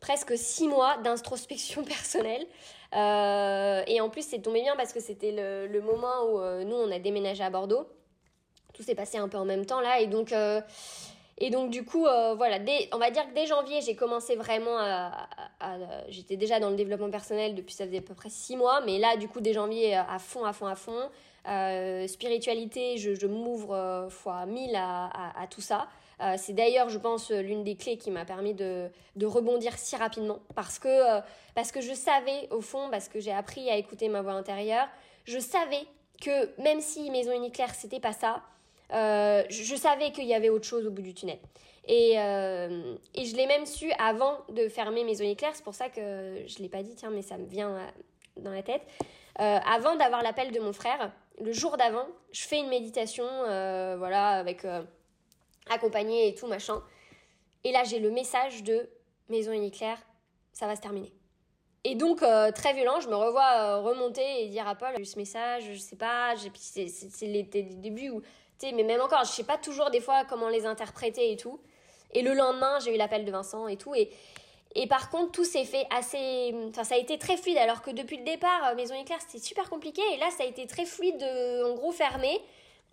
presque 0.00 0.36
six 0.36 0.68
mois 0.68 0.96
d'introspection 0.98 1.84
personnelle. 1.84 2.46
et 2.92 4.00
en 4.00 4.08
plus, 4.08 4.26
c'est 4.26 4.40
tombé 4.40 4.62
bien 4.62 4.76
parce 4.76 4.92
que 4.92 5.00
c'était 5.00 5.32
le, 5.32 5.66
le, 5.66 5.80
moment 5.80 6.24
où 6.28 6.64
nous, 6.64 6.76
on 6.76 6.90
a 6.90 6.98
déménagé 6.98 7.42
à 7.42 7.50
Bordeaux. 7.50 7.86
Tout 8.72 8.82
s'est 8.82 8.94
passé 8.94 9.18
un 9.18 9.28
peu 9.28 9.36
en 9.36 9.44
même 9.44 9.66
temps 9.66 9.80
là. 9.80 10.00
Et 10.00 10.06
donc, 10.06 10.32
Et 11.38 11.50
donc 11.50 11.70
du 11.70 11.84
coup, 11.84 12.06
euh, 12.06 12.34
voilà, 12.34 12.58
on 12.92 12.98
va 12.98 13.10
dire 13.10 13.28
que 13.28 13.34
dès 13.34 13.46
janvier, 13.46 13.80
j'ai 13.80 13.96
commencé 13.96 14.36
vraiment 14.36 14.78
à... 14.78 15.28
J'étais 16.08 16.36
déjà 16.36 16.60
dans 16.60 16.70
le 16.70 16.76
développement 16.76 17.10
personnel 17.10 17.54
depuis 17.54 17.74
ça 17.74 17.86
faisait 17.86 17.98
à 17.98 18.02
peu 18.02 18.14
près 18.14 18.30
six 18.30 18.56
mois, 18.56 18.80
mais 18.82 18.98
là, 18.98 19.16
du 19.16 19.28
coup, 19.28 19.40
dès 19.40 19.52
janvier, 19.52 19.94
à 19.96 20.18
fond, 20.18 20.44
à 20.44 20.52
fond, 20.52 20.66
à 20.66 20.74
fond. 20.74 21.10
Euh, 21.48 22.06
spiritualité, 22.06 22.98
je, 22.98 23.26
m'ouvre 23.26 23.74
euh, 23.74 24.08
fois 24.08 24.46
mille 24.46 24.76
à, 24.76 25.46
tout 25.50 25.60
ça. 25.60 25.88
Euh, 26.20 26.34
c'est 26.36 26.52
d'ailleurs, 26.52 26.88
je 26.88 26.98
pense, 26.98 27.30
l'une 27.30 27.64
des 27.64 27.74
clés 27.74 27.96
qui 27.98 28.10
m'a 28.10 28.24
permis 28.24 28.54
de, 28.54 28.90
rebondir 29.22 29.76
si 29.76 29.96
rapidement 29.96 30.38
parce 30.54 30.78
que, 30.78 31.20
parce 31.54 31.72
que 31.72 31.80
je 31.80 31.94
savais, 31.94 32.48
au 32.50 32.60
fond, 32.60 32.88
parce 32.90 33.08
que 33.08 33.18
j'ai 33.18 33.32
appris 33.32 33.68
à 33.70 33.76
écouter 33.76 34.08
ma 34.08 34.22
voix 34.22 34.32
intérieure, 34.32 34.86
je 35.24 35.38
savais 35.38 35.84
que 36.20 36.60
même 36.62 36.80
si 36.80 37.10
Maison 37.10 37.32
Unique 37.32 37.54
Claire, 37.54 37.74
c'était 37.74 38.00
pas 38.00 38.12
ça, 38.12 38.42
euh, 38.92 39.42
je 39.48 39.74
savais 39.74 40.10
qu'il 40.12 40.26
y 40.26 40.34
avait 40.34 40.50
autre 40.50 40.66
chose 40.66 40.86
au 40.86 40.90
bout 40.90 41.02
du 41.02 41.14
tunnel. 41.14 41.38
Et, 41.86 42.14
euh, 42.16 42.94
et 43.14 43.24
je 43.24 43.34
l'ai 43.34 43.46
même 43.46 43.66
su 43.66 43.90
avant 43.98 44.38
de 44.50 44.68
fermer 44.68 45.04
Maison 45.04 45.24
Éclair. 45.24 45.50
C'est 45.54 45.64
pour 45.64 45.74
ça 45.74 45.88
que 45.88 46.44
je 46.46 46.58
ne 46.58 46.62
l'ai 46.62 46.68
pas 46.68 46.82
dit, 46.82 46.94
tiens, 46.94 47.10
mais 47.10 47.22
ça 47.22 47.38
me 47.38 47.46
vient 47.46 47.90
dans 48.36 48.52
la 48.52 48.62
tête. 48.62 48.82
Euh, 49.40 49.58
avant 49.66 49.96
d'avoir 49.96 50.22
l'appel 50.22 50.52
de 50.52 50.60
mon 50.60 50.72
frère, 50.72 51.10
le 51.40 51.52
jour 51.52 51.76
d'avant, 51.76 52.06
je 52.32 52.42
fais 52.42 52.58
une 52.58 52.68
méditation, 52.68 53.24
voilà, 53.24 54.28
avec 54.30 54.66
accompagné 55.70 56.28
et 56.28 56.34
tout, 56.34 56.46
machin. 56.46 56.82
Et 57.64 57.72
là, 57.72 57.84
j'ai 57.84 57.98
le 57.98 58.10
message 58.10 58.62
de 58.62 58.88
Maison 59.28 59.52
Éclair, 59.52 59.98
ça 60.52 60.66
va 60.66 60.76
se 60.76 60.80
terminer. 60.80 61.12
Et 61.84 61.96
donc, 61.96 62.18
très 62.54 62.74
violent, 62.74 63.00
je 63.00 63.08
me 63.08 63.16
revois 63.16 63.78
remonter 63.78 64.44
et 64.44 64.48
dire 64.48 64.68
à 64.68 64.76
Paul, 64.76 64.92
j'ai 64.96 65.02
eu 65.02 65.06
ce 65.06 65.18
message, 65.18 65.64
je 65.72 65.78
sais 65.78 65.96
pas, 65.96 66.34
c'est 66.54 67.26
les 67.26 67.42
débuts 67.42 68.10
où 68.10 68.22
mais 68.72 68.84
même 68.84 69.00
encore, 69.00 69.24
je 69.24 69.30
sais 69.30 69.44
pas 69.44 69.58
toujours 69.58 69.90
des 69.90 70.00
fois 70.00 70.24
comment 70.24 70.48
les 70.48 70.66
interpréter 70.66 71.32
et 71.32 71.36
tout. 71.36 71.60
Et 72.12 72.22
le 72.22 72.34
lendemain, 72.34 72.78
j'ai 72.80 72.94
eu 72.94 72.98
l'appel 72.98 73.24
de 73.24 73.30
Vincent 73.32 73.66
et 73.66 73.76
tout. 73.76 73.94
Et, 73.94 74.10
et 74.74 74.86
par 74.86 75.10
contre, 75.10 75.32
tout 75.32 75.44
s'est 75.44 75.64
fait 75.64 75.86
assez. 75.90 76.54
Enfin, 76.68 76.84
ça 76.84 76.94
a 76.94 76.98
été 76.98 77.18
très 77.18 77.36
fluide, 77.36 77.58
alors 77.58 77.82
que 77.82 77.90
depuis 77.90 78.18
le 78.18 78.24
départ, 78.24 78.68
euh, 78.68 78.74
Maison 78.74 78.94
Éclair, 78.94 79.18
c'était 79.20 79.44
super 79.44 79.68
compliqué. 79.68 80.02
Et 80.14 80.18
là, 80.18 80.30
ça 80.30 80.44
a 80.44 80.46
été 80.46 80.66
très 80.66 80.84
fluide, 80.84 81.22
en 81.64 81.74
gros, 81.74 81.92
fermé. 81.92 82.40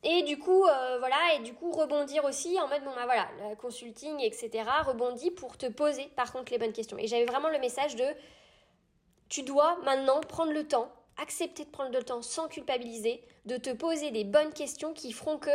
Et 0.04 0.24
du 0.24 0.40
coup, 0.40 0.66
euh, 0.66 0.98
voilà, 1.00 1.18
et 1.36 1.40
du 1.40 1.54
coup, 1.54 1.72
rebondir 1.72 2.24
aussi 2.24 2.58
en 2.60 2.68
mode, 2.70 2.84
bon, 2.86 2.92
bah 2.96 3.04
voilà, 3.04 3.28
consulting, 3.62 4.20
etc., 4.22 4.64
rebondit 4.86 5.30
pour 5.30 5.58
te 5.58 5.66
poser, 5.66 6.06
par 6.16 6.32
contre, 6.32 6.52
les 6.54 6.58
bonnes 6.58 6.72
questions. 6.72 6.98
Et 6.98 7.08
j'avais 7.08 7.26
vraiment 7.26 7.50
le 7.50 7.60
message 7.60 7.98
de, 7.98 8.06
tu 9.28 9.44
dois 9.44 9.78
maintenant 9.84 10.22
prendre 10.22 10.54
le 10.54 10.66
temps 10.66 10.90
accepter 11.22 11.66
de 11.66 11.70
prendre 11.70 11.96
le 11.96 12.04
temps 12.04 12.22
sans 12.22 12.48
culpabiliser, 12.48 13.22
de 13.46 13.58
te 13.58 13.72
poser 13.72 14.12
des 14.12 14.24
bonnes 14.24 14.54
questions 14.54 14.94
qui 14.94 15.12
feront 15.12 15.38
que 15.38 15.50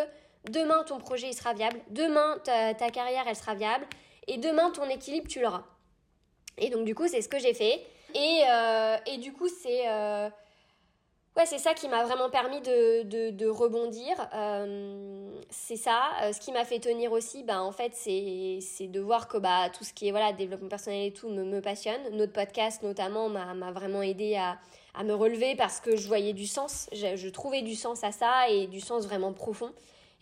demain 0.51 0.85
ton 0.85 0.99
projet 0.99 1.33
sera 1.33 1.55
viable, 1.55 1.81
demain 1.91 2.39
ta, 2.45 2.75
carrière 2.91 3.25
elle 3.27 3.37
sera 3.37 3.55
viable 3.55 3.87
et 4.27 4.39
demain 4.39 4.71
ton 4.71 4.89
équilibre 4.89 5.29
tu 5.29 5.41
l'auras. 5.41 5.65
Et 6.59 6.71
donc 6.71 6.85
du 6.85 6.95
coup 6.95 7.09
c'est 7.09 7.23
ce 7.23 7.29
que 7.29 7.39
j'ai 7.39 7.55
fait 7.55 7.83
et, 8.15 8.43
euh, 8.49 8.97
et, 9.07 9.19
du 9.19 9.33
coup 9.33 9.49
c'est 9.49 9.89
euh, 9.89 10.29
ouais 11.37 11.47
c'est 11.47 11.59
ça 11.59 11.75
qui 11.75 11.89
m'a 11.89 12.05
vraiment 12.05 12.31
permis 12.31 12.61
de, 12.61 13.31
de, 13.31 13.49
rebondir. 13.49 14.15
Euh, 14.35 15.31
c'est 15.51 15.77
ça. 15.77 16.11
ce 16.33 16.39
qui 16.39 16.53
m'a 16.53 16.65
fait 16.65 16.79
tenir 16.79 17.11
aussi, 17.11 17.43
bah, 17.43 17.61
en 17.63 17.73
fait 17.73 17.93
c'est 17.95 18.87
de 18.87 19.01
voir 19.01 19.27
que 19.27 19.39
bah, 19.39 19.69
tout 19.71 19.83
ce 19.83 19.93
qui 19.93 20.09
est 20.09 20.11
voilà 20.13 20.33
développement 20.33 20.69
personnel 20.69 21.07
et 21.07 21.13
tout 21.13 21.29
me, 21.29 21.43
me 21.43 21.61
passionne. 21.61 22.01
Notre 22.13 22.33
podcast 22.33 22.83
notamment 22.83 23.29
m'a 23.29 23.73
vraiment 23.73 24.03
aidé 24.03 24.37
à 24.37 24.59
à 24.95 25.03
me 25.03 25.15
relever 25.15 25.57
parce 25.57 25.81
que 25.81 25.97
je 25.97 26.07
voyais 26.07 26.33
du 26.33 26.47
sens, 26.47 26.89
je, 26.93 27.29
trouvais 27.29 27.63
du 27.63 27.75
sens 27.75 28.05
à 28.05 28.13
ça 28.13 28.49
et 28.49 28.67
du 28.67 28.81
sens 28.81 29.05
vraiment 29.05 29.33
profond. 29.33 29.73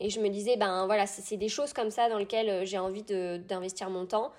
Et 0.01 0.11
je 0.11 0.18
me 0.18 0.29
disais, 0.29 0.57
ben 0.57 0.87
voilà, 0.87 1.07
c'est 1.07 1.37
des 1.37 1.49
choses 1.49 1.73
comme 1.73 1.91
ça 1.91 2.09
dans 2.09 2.18
lesquelles 2.18 2.49
euh, 2.49 2.64
j'ai 2.64 2.79
envie 2.79 3.03
d'investir 3.03 3.91
mon 3.91 4.07
temps. 4.07 4.33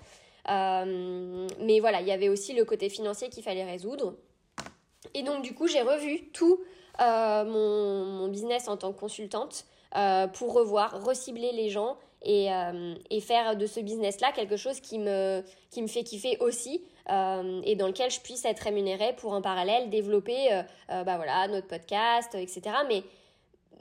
Euh, 0.50 1.46
mais 1.60 1.80
voilà, 1.80 2.00
il 2.00 2.06
y 2.06 2.12
avait 2.12 2.28
aussi 2.28 2.52
le 2.52 2.64
côté 2.64 2.90
financier 2.90 3.30
qu'il 3.30 3.42
fallait 3.42 3.64
résoudre. 3.64 4.14
Et 5.14 5.22
donc 5.22 5.42
du 5.42 5.54
coup, 5.54 5.68
j'ai 5.68 5.80
revu 5.80 6.28
tout 6.32 6.60
euh, 7.00 7.44
mon, 7.44 8.04
mon, 8.04 8.28
business 8.28 8.68
en 8.68 8.76
tant 8.76 8.92
que 8.92 8.98
consultante 8.98 9.64
pour 10.34 10.54
revoir, 10.54 11.04
recibler 11.04 11.52
les 11.52 11.70
gens 11.70 11.96
et, 12.20 12.48
et 13.10 13.20
faire 13.20 13.56
de 13.56 13.64
ce 13.64 13.78
business-là 13.78 14.32
quelque 14.32 14.56
chose 14.56 14.80
qui 14.80 14.98
me, 14.98 15.44
qui 15.70 15.82
me 15.82 15.86
fait 15.86 16.02
kiffer 16.02 16.36
aussi 16.40 16.82
euh, 17.10 17.60
et 17.64 17.76
dans 17.76 17.86
lequel 17.86 18.10
je 18.10 18.20
puisse 18.20 18.44
être 18.44 18.60
rémunérée 18.60 19.14
pour 19.16 19.32
en 19.32 19.42
parallèle 19.42 19.90
développer 19.90 20.52
euh, 20.52 20.62
euh, 20.90 21.04
bah 21.04 21.16
voilà, 21.16 21.46
notre 21.48 21.66
podcast, 21.66 22.34
etc. 22.34 22.62
Mais 22.88 23.02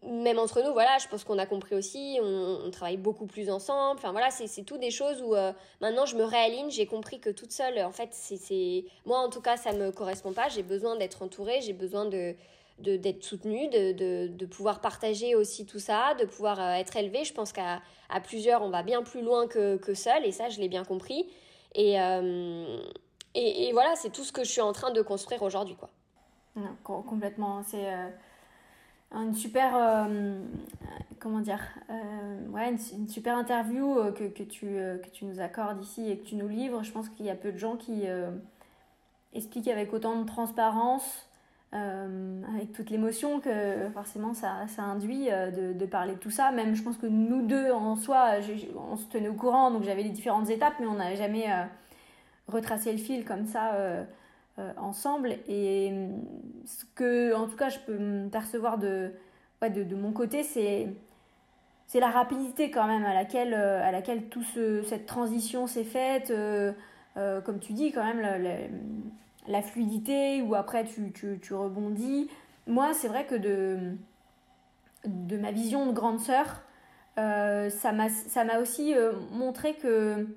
même 0.06 0.40
entre 0.40 0.62
nous, 0.62 0.74
voilà, 0.74 0.98
je 1.02 1.08
pense 1.08 1.24
qu'on 1.24 1.40
a 1.40 1.46
compris 1.46 1.76
aussi, 1.76 2.20
on, 2.22 2.70
travaille 2.72 2.98
beaucoup 2.98 3.26
plus 3.26 3.50
ensemble. 3.50 3.98
Enfin 3.98 4.12
voilà, 4.12 4.30
c'est 4.32 4.64
tout 4.64 4.78
des 4.78 4.92
choses 4.92 5.22
où 5.22 5.34
maintenant 5.80 6.06
je 6.06 6.18
me 6.18 6.26
réaligne, 6.26 6.70
j'ai 6.70 6.86
compris 6.86 7.22
que 7.22 7.30
toute 7.30 7.54
seule, 7.54 7.80
en 7.80 7.94
fait, 7.94 8.10
c'est 8.12 8.84
moi 9.06 9.20
en 9.20 9.30
tout 9.30 9.40
cas, 9.40 9.56
ça 9.56 9.72
me 9.72 9.92
correspond 9.92 10.34
pas. 10.34 10.50
J'ai 10.50 10.64
besoin 10.64 10.98
d'être 10.98 11.22
entourée, 11.22 11.62
j'ai 11.62 11.72
besoin 11.72 12.06
de 12.06 12.36
d'être 12.80 13.24
soutenue, 13.24 13.70
de, 13.70 14.28
de, 14.28 14.46
pouvoir 14.48 14.82
partager 14.82 15.36
aussi 15.36 15.66
tout 15.66 15.80
ça, 15.80 16.16
de 16.20 16.26
pouvoir 16.26 16.60
être 16.74 16.98
élevée. 16.98 17.24
Je 17.24 17.32
pense 17.32 17.54
qu'à 17.54 17.82
à 18.10 18.20
plusieurs, 18.20 18.62
on 18.64 18.70
va 18.70 18.82
bien 18.84 19.04
plus 19.04 19.22
loin 19.22 19.48
que, 19.48 19.78
que 19.78 19.94
seul, 19.94 20.26
et 20.26 20.34
ça, 20.34 20.50
je 20.50 20.60
l'ai 20.60 20.68
bien 20.68 20.84
compris. 20.84 21.30
Et, 21.76 21.98
et, 23.36 23.72
voilà, 23.74 23.96
c'est 23.96 24.12
tout 24.12 24.24
ce 24.24 24.32
que 24.32 24.44
je 24.44 24.50
suis 24.50 24.62
en 24.62 24.74
train 24.74 24.92
de 24.92 25.02
construire 25.02 25.42
aujourd'hui, 25.42 25.76
quoi. 25.76 25.90
complètement. 26.84 27.64
C'est 27.64 27.92
euh, 27.92 28.10
une 29.12 29.34
super, 29.34 29.76
euh, 29.76 30.40
comment 31.20 31.40
dire, 31.40 31.62
euh, 31.90 32.48
ouais, 32.50 32.70
une, 32.70 33.08
super 33.08 33.36
interview 33.36 33.96
que, 34.14 34.26
que, 34.26 34.44
tu, 34.44 34.68
que 34.68 35.10
tu 35.12 35.26
nous 35.26 35.40
accordes 35.40 35.82
ici 35.82 36.10
et 36.12 36.18
que 36.18 36.26
tu 36.26 36.36
nous 36.36 36.48
livres. 36.48 36.84
Je 36.84 36.92
pense 36.92 37.10
qu'il 37.10 37.26
y 37.26 37.32
a 37.32 37.36
peu 37.36 37.52
de 37.52 37.58
gens 37.58 37.76
qui 37.76 38.04
expliquent 39.34 39.68
avec 39.68 39.92
autant 39.94 40.22
de 40.22 40.28
transparence, 40.28 41.28
avec 41.72 42.72
toute 42.72 42.92
l'émotion 42.92 43.40
que 43.40 43.90
forcément 43.96 44.36
ça, 44.36 44.68
ça 44.68 44.84
induit 44.84 45.26
de, 45.26 45.74
de, 45.74 45.86
parler 45.88 46.14
de 46.14 46.20
tout 46.20 46.30
ça. 46.30 46.52
Même 46.52 46.76
je 46.76 46.84
pense 46.84 46.98
que 46.98 47.08
nous 47.08 47.42
deux 47.42 47.72
en 47.72 47.96
soi, 47.96 48.36
on 48.92 48.96
se 48.96 49.08
tenait 49.08 49.30
au 49.30 49.34
courant, 49.34 49.72
donc 49.72 49.82
j'avais 49.82 50.04
les 50.04 50.12
différentes 50.12 50.52
étapes, 50.52 50.76
mais 50.80 50.86
on 50.86 50.96
n'avait 50.96 51.16
jamais 51.16 51.48
retracer 52.48 52.92
le 52.92 52.98
fil 52.98 53.26
comme 53.26 53.46
ça 53.46 53.74
euh, 53.74 54.04
euh, 54.60 54.72
ensemble. 54.78 55.36
Et 55.48 55.92
mm, 55.92 56.22
ce 56.66 56.86
que, 56.96 57.34
en 57.36 57.48
tout 57.48 57.56
cas, 57.56 57.70
je 57.70 57.80
peux 57.80 58.30
percevoir 58.32 58.78
de, 58.78 59.12
ouais, 59.62 59.70
de, 59.70 59.84
de, 59.84 59.96
mon 59.96 60.12
côté, 60.12 60.44
c'est 60.44 60.88
c'est 61.86 62.00
la 62.00 62.10
rapidité 62.10 62.72
quand 62.72 62.88
même 62.88 63.06
à 63.06 63.14
laquelle, 63.14 63.54
euh, 63.54 63.84
à 63.84 63.92
laquelle 63.92 64.30
toute 64.30 64.46
cette 64.88 65.06
transition 65.06 65.68
s'est 65.68 65.84
faite. 65.84 66.34
comme 67.16 67.60
tu 67.60 67.74
dis, 67.74 67.92
quand 67.92 68.04
même, 68.04 68.22
la, 68.22 68.38
la, 69.48 69.62
fluidité, 69.62 70.42
où 70.42 70.56
après 70.56 70.86
tu, 70.86 71.12
tu, 71.12 71.40
tu 71.42 71.54
rebondis. 71.54 72.30
Moi, 72.66 72.94
c'est 72.94 73.10
vrai 73.10 73.26
que 73.26 73.36
de, 73.36 73.96
de 75.06 75.38
ma 75.38 75.52
vision 75.52 75.86
de 75.86 75.92
grande 75.92 76.20
sœur, 76.20 76.64
euh, 77.20 77.70
ça 77.70 77.92
m'a 77.92 78.60
aussi 78.60 78.96
montré 79.32 79.76
que 79.76 80.28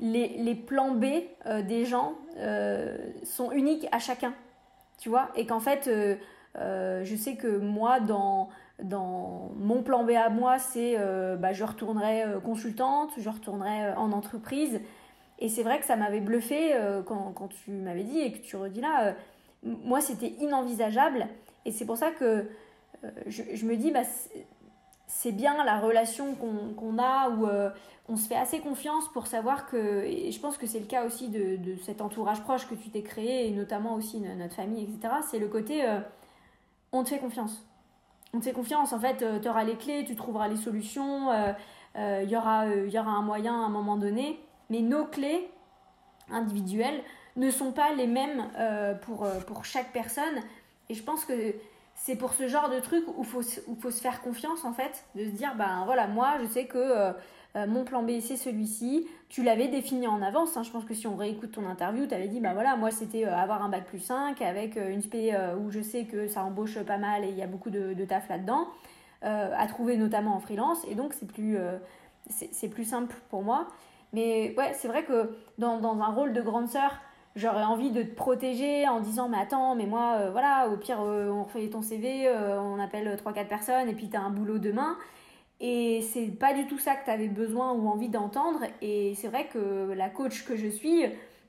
les, 0.00 0.54
plans 0.54 0.92
B 0.92 1.04
euh, 1.46 1.62
des 1.62 1.84
gens 1.84 2.14
euh, 2.38 2.96
sont 3.22 3.52
uniques 3.52 3.86
à 3.92 3.98
chacun, 3.98 4.34
tu 4.98 5.08
vois, 5.08 5.28
et 5.36 5.46
qu'en 5.46 5.60
fait, 5.60 5.88
euh, 5.88 7.04
je 7.04 7.16
sais 7.16 7.36
que 7.36 7.58
moi, 7.58 8.00
dans, 8.00 8.48
dans 8.82 9.50
mon 9.56 9.82
plan 9.82 10.04
B 10.04 10.10
à 10.10 10.30
moi, 10.30 10.58
c'est 10.58 10.96
bah, 11.38 11.52
je 11.52 11.64
retournerai 11.64 12.24
consultante, 12.44 13.12
je 13.18 13.28
retournerai 13.28 13.92
en 13.94 14.12
entreprise, 14.12 14.80
et 15.38 15.48
c'est 15.48 15.62
vrai 15.62 15.78
que 15.78 15.86
ça 15.86 15.96
m'avait 15.96 16.20
bluffé 16.20 16.74
quand, 17.06 17.32
quand, 17.32 17.48
tu 17.48 17.70
m'avais 17.70 18.04
dit 18.04 18.20
et 18.20 18.32
que 18.32 18.38
tu 18.38 18.56
redis 18.56 18.80
là, 18.80 19.14
moi, 19.62 20.00
c'était 20.00 20.34
inenvisageable, 20.40 21.26
et 21.66 21.72
c'est 21.72 21.84
pour 21.84 21.98
ça 21.98 22.10
que 22.10 22.46
je, 23.26 23.42
je, 23.54 23.66
me 23.66 23.76
dis, 23.76 23.90
bah, 23.90 24.02
c'est 25.10 25.32
bien 25.32 25.62
la 25.64 25.80
relation 25.80 26.34
qu'on 26.36 26.98
a 26.98 27.28
où 27.30 27.46
euh, 27.46 27.70
on 28.08 28.16
se 28.16 28.28
fait 28.28 28.36
assez 28.36 28.60
confiance 28.60 29.08
pour 29.08 29.26
savoir 29.26 29.66
que, 29.66 30.04
et 30.04 30.30
je 30.30 30.40
pense 30.40 30.56
que 30.56 30.66
c'est 30.66 30.78
le 30.78 30.86
cas 30.86 31.04
aussi 31.04 31.28
de, 31.28 31.56
de, 31.56 31.76
cet 31.82 32.00
entourage 32.00 32.40
proche 32.42 32.68
que 32.68 32.76
tu 32.76 32.90
t'es 32.90 33.02
créé, 33.02 33.48
et 33.48 33.50
notamment 33.50 33.94
aussi 33.94 34.20
notre 34.20 34.54
famille, 34.54 34.84
etc., 34.84 35.14
c'est 35.28 35.40
le 35.40 35.48
côté 35.48 35.84
euh, 35.84 35.98
on 36.92 37.02
te 37.02 37.08
fait 37.08 37.18
confiance. 37.18 37.66
On 38.32 38.38
te 38.38 38.44
fait 38.44 38.52
confiance, 38.52 38.92
en 38.92 39.00
fait, 39.00 39.22
euh, 39.22 39.40
tu 39.40 39.48
auras 39.48 39.64
les 39.64 39.76
clés, 39.76 40.04
tu 40.04 40.14
trouveras 40.14 40.46
les 40.46 40.56
solutions, 40.56 41.32
il 41.96 42.30
y, 42.30 42.36
aura, 42.36 42.66
y 42.68 42.98
aura 42.98 43.10
un 43.10 43.22
moyen 43.22 43.54
à 43.54 43.66
un 43.66 43.68
moment 43.68 43.96
donné, 43.96 44.38
mais 44.70 44.80
nos 44.80 45.04
clés 45.06 45.50
individuelles 46.30 47.02
ne 47.34 47.50
sont 47.50 47.72
pas 47.72 47.92
les 47.94 48.06
mêmes 48.06 48.48
pour, 49.02 49.26
pour 49.48 49.64
chaque 49.64 49.92
personne, 49.92 50.40
et 50.88 50.94
je 50.94 51.02
pense 51.02 51.24
que 51.24 51.54
c'est 52.02 52.16
pour 52.16 52.32
ce 52.32 52.48
genre 52.48 52.70
de 52.70 52.80
truc 52.80 53.04
où 53.18 53.24
faut 53.24 53.42
où 53.66 53.74
faut 53.74 53.90
se 53.90 54.00
faire 54.00 54.22
confiance 54.22 54.64
en 54.64 54.72
fait, 54.72 55.04
de 55.14 55.24
se 55.26 55.30
dire 55.30 55.54
ben 55.56 55.82
voilà 55.84 56.06
moi 56.06 56.38
je 56.40 56.46
sais 56.46 56.64
que 56.64 56.78
euh, 56.78 57.12
euh, 57.56 57.66
mon 57.66 57.84
plan 57.84 58.02
B 58.02 58.20
c'est 58.20 58.38
celui-ci. 58.38 59.06
Tu 59.28 59.42
l'avais 59.42 59.68
défini 59.68 60.08
en 60.08 60.22
avance. 60.22 60.56
Hein. 60.56 60.62
Je 60.62 60.70
pense 60.70 60.86
que 60.86 60.94
si 60.94 61.06
on 61.06 61.14
réécoute 61.14 61.52
ton 61.52 61.66
interview, 61.66 62.06
tu 62.06 62.14
avais 62.14 62.28
dit 62.28 62.40
ben 62.40 62.54
voilà 62.54 62.76
moi 62.76 62.90
c'était 62.90 63.26
euh, 63.26 63.36
avoir 63.36 63.62
un 63.62 63.68
bac 63.68 63.84
plus 63.84 63.98
5 63.98 64.40
avec 64.40 64.76
une 64.76 65.02
spé 65.02 65.36
où 65.62 65.70
je 65.70 65.82
sais 65.82 66.04
que 66.04 66.26
ça 66.26 66.42
embauche 66.42 66.78
pas 66.80 66.96
mal 66.96 67.22
et 67.24 67.28
il 67.28 67.36
y 67.36 67.42
a 67.42 67.46
beaucoup 67.46 67.70
de, 67.70 68.04
taf 68.06 68.28
là-dedans 68.30 68.68
à 69.22 69.66
trouver 69.66 69.98
notamment 69.98 70.34
en 70.34 70.40
freelance 70.40 70.78
et 70.88 70.94
donc 70.94 71.12
c'est 71.12 71.26
plus 71.26 71.58
c'est 72.30 72.68
plus 72.68 72.84
simple 72.84 73.14
pour 73.28 73.42
moi. 73.42 73.68
Mais 74.14 74.54
ouais, 74.56 74.72
c'est 74.74 74.88
vrai 74.88 75.04
que 75.04 75.36
dans, 75.58 75.78
dans, 75.78 76.00
un 76.00 76.10
rôle 76.10 76.32
de 76.32 76.40
grande 76.40 76.68
sœur, 76.68 76.98
j'aurais 77.36 77.64
envie 77.64 77.90
de 77.90 78.02
te 78.02 78.14
protéger 78.14 78.88
en 78.88 79.00
disant 79.00 79.28
mais 79.28 79.38
attends 79.38 79.74
mais 79.74 79.86
moi 79.86 80.16
euh, 80.18 80.30
voilà 80.30 80.68
au 80.68 80.76
pire 80.76 81.00
euh, 81.00 81.30
on 81.30 81.44
refait 81.44 81.68
ton 81.68 81.82
CV 81.82 82.26
euh, 82.26 82.60
on 82.60 82.80
appelle 82.80 83.16
3-4 83.16 83.46
personnes 83.46 83.88
et 83.88 83.94
puis 83.94 84.08
t'as 84.08 84.20
un 84.20 84.30
boulot 84.30 84.58
demain. 84.58 84.96
Et 85.62 86.00
c'est 86.02 86.28
pas 86.28 86.54
du 86.54 86.66
tout 86.66 86.78
ça 86.78 86.94
que 86.94 87.04
t'avais 87.04 87.28
besoin 87.28 87.72
ou 87.72 87.86
envie 87.86 88.08
d'entendre. 88.08 88.60
Et 88.80 89.14
c'est 89.16 89.28
vrai 89.28 89.46
que 89.46 89.92
la 89.92 90.08
coach 90.08 90.46
que 90.46 90.56
je 90.56 90.68
suis 90.68 91.04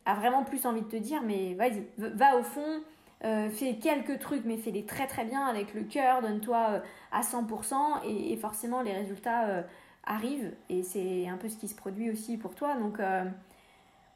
a 0.06 0.16
vraiment 0.16 0.44
plus 0.44 0.66
envie 0.66 0.82
de 0.82 0.88
te 0.88 0.98
dire 0.98 1.22
mais 1.24 1.54
vas-y 1.54 1.84
va 1.98 2.38
au 2.38 2.44
fond 2.44 2.82
fais 3.22 3.76
quelques 3.82 4.20
trucs 4.20 4.46
mais 4.46 4.58
fais-les 4.58 4.84
très 4.84 5.08
très 5.08 5.24
bien 5.24 5.46
avec 5.46 5.74
le 5.74 5.84
cœur 5.84 6.22
donne-toi 6.22 6.82
à 7.12 7.22
100% 7.22 7.76
et, 8.06 8.34
et, 8.34 8.36
forcément 8.38 8.82
les 8.82 8.92
résultats 8.92 9.64
arrivent. 10.04 10.52
Et 10.70 10.84
c'est 10.84 11.30
un 11.30 11.38
peu 11.38 11.48
ce 11.48 11.56
qui 11.56 11.70
se 11.70 11.76
produit 11.76 12.12
aussi 12.12 12.38
pour 12.38 12.54
toi. 12.54 12.76
Donc 12.76 13.00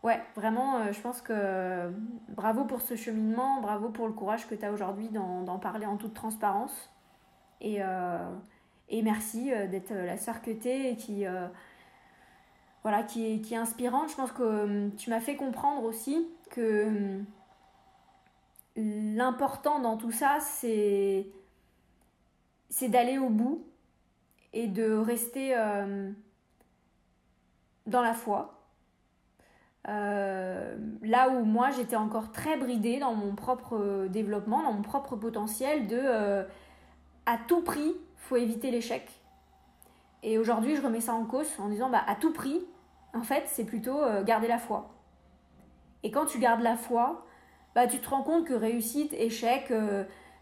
ouais, 0.06 0.22
vraiment, 0.36 0.78
euh, 0.78 0.94
je 0.94 1.02
pense 1.02 1.22
que 1.22 1.92
bravo 2.30 2.64
pour 2.66 2.82
ce 2.82 2.96
cheminement, 2.96 3.60
bravo 3.60 3.90
pour 3.90 4.06
le 4.08 4.14
courage 4.14 4.48
que 4.48 4.54
tu 4.54 4.64
as 4.64 4.72
aujourd'hui 4.72 5.10
d'en 5.10 5.60
parler 5.60 5.88
en 5.88 5.98
toute 5.98 6.14
transparence. 6.14 6.92
Et, 7.60 7.78
euh, 7.80 8.30
et 8.90 9.02
merci 9.02 9.52
euh, 9.52 9.68
d'être 9.68 9.92
la 9.92 10.18
sœur 10.18 10.44
que 10.44 10.52
tu 10.52 10.68
es 10.68 10.92
et 10.92 10.96
qui, 10.96 11.26
voilà, 12.84 13.04
qui, 13.04 13.34
est, 13.34 13.42
qui 13.42 13.56
inspirante. 13.56 14.10
Je 14.12 14.16
pense 14.16 14.32
que 14.32 14.90
tu 14.90 15.10
m'as 15.10 15.20
fait 15.20 15.36
comprendre 15.36 15.84
aussi 15.84 16.28
que 16.52 17.20
l'important 18.76 19.80
dans 19.80 19.98
tout 19.98 20.12
ça, 20.12 20.38
c'est 20.40 21.28
c'est 22.70 22.90
d'aller 22.90 23.18
au 23.18 23.30
bout 23.30 23.66
et 24.54 24.68
de 24.68 24.92
rester 24.94 25.56
dans 27.88 28.02
la 28.02 28.14
foi 28.14 28.55
euh, 29.88 30.76
là 31.04 31.30
où 31.30 31.44
moi 31.44 31.70
j'étais 31.70 31.96
encore 31.96 32.32
très 32.32 32.58
bridée 32.58 32.98
dans 32.98 33.14
mon 33.14 33.36
propre 33.36 33.78
euh, 33.78 34.08
développement, 34.08 34.64
dans 34.64 34.74
mon 34.74 34.82
propre 34.82 35.16
potentiel 35.16 35.86
de 35.86 36.00
euh, 36.02 36.44
à 37.28 37.38
tout 37.48 37.62
prix, 37.62 37.94
faut 38.18 38.36
éviter 38.36 38.72
l'échec. 38.72 39.08
Et 40.24 40.40
aujourd'hui, 40.40 40.76
je 40.76 40.82
remets 40.82 41.02
ça 41.02 41.14
en 41.14 41.26
cause 41.26 41.48
en 41.60 41.70
disant 41.70 41.90
bah 41.90 42.02
à 42.08 42.16
tout 42.16 42.34
prix, 42.34 42.66
en 43.14 43.22
fait, 43.22 43.44
c'est 43.46 43.64
plutôt 43.64 44.00
garder 44.26 44.48
la 44.48 44.58
foi. 44.58 44.90
Et 46.02 46.10
quand 46.10 46.26
tu 46.26 46.40
gardes 46.40 46.62
la 46.62 46.76
foi, 46.76 47.26
bah 47.76 47.86
tu 47.86 48.00
te 48.00 48.10
rends 48.10 48.24
compte 48.24 48.46
que 48.46 48.54
réussite, 48.54 49.14
échec, 49.14 49.72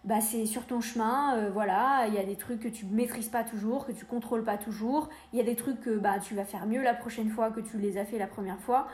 bah 0.05 0.21
c'est 0.21 0.45
sur 0.45 0.65
ton 0.65 0.79
chemin, 0.79 1.49
voilà, 1.49 2.05
il 2.07 2.13
y 2.13 2.17
a 2.17 2.23
des 2.23 2.37
trucs 2.37 2.61
que 2.61 2.69
tu 2.69 2.85
maîtrises 2.85 3.27
pas 3.27 3.43
toujours, 3.43 3.85
que 3.85 3.91
tu 3.91 4.05
contrôles 4.05 4.45
pas 4.45 4.57
toujours, 4.57 5.09
il 5.33 5.37
y 5.37 5.41
a 5.41 5.45
des 5.45 5.57
trucs 5.57 5.81
que 5.81 5.97
bah 5.97 6.19
tu 6.19 6.33
vas 6.33 6.45
faire 6.45 6.65
mieux 6.65 6.81
la 6.81 6.93
prochaine 6.93 7.29
fois 7.29 7.51
que 7.51 7.59
tu 7.59 7.77
les 7.77 7.97
as 7.97 8.05
fait 8.05 8.17
la 8.17 8.27
première 8.27 8.59
fois 8.59 8.87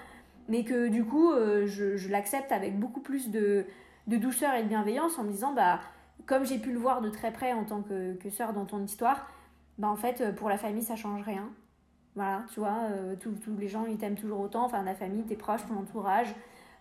mais 0.49 0.63
que 0.63 0.89
du 0.89 1.05
coup, 1.05 1.31
euh, 1.31 1.67
je, 1.67 2.09
l'accepte 2.09 2.51
avec 2.51 2.77
beaucoup 2.77 2.99
plus 2.99 3.29
de, 3.29 3.65
douceur 4.07 4.55
et 4.55 4.63
de 4.63 4.67
bienveillance 4.67 5.17
en 5.17 5.23
me 5.23 5.31
disant, 5.31 5.53
bah, 5.53 5.79
comme 6.25 6.45
j'ai 6.45 6.57
pu 6.57 6.73
le 6.73 6.79
voir 6.79 7.01
de 7.01 7.09
très 7.09 7.31
près 7.31 7.53
en 7.53 7.63
tant 7.63 7.81
que, 7.83 8.15
que 8.15 8.29
sœur 8.29 8.51
dans 8.51 8.65
ton 8.65 8.83
histoire, 8.83 9.29
bah, 9.77 9.87
en 9.87 9.95
fait, 9.95 10.21
euh, 10.21 10.33
pour 10.33 10.49
la 10.49 10.57
famille, 10.57 10.83
ça 10.83 10.95
change 10.95 11.21
rien. 11.21 11.49
Voilà, 12.15 12.43
tu 12.51 12.59
vois, 12.59 12.79
euh, 12.91 13.15
tous 13.15 13.35
les 13.57 13.67
gens, 13.69 13.85
ils 13.85 13.97
t'aiment 13.97 14.15
toujours 14.15 14.41
autant, 14.41 14.65
enfin, 14.65 14.83
la 14.83 14.95
famille, 14.95 15.23
tes 15.23 15.35
proches, 15.35 15.65
ton 15.67 15.77
entourage. 15.77 16.33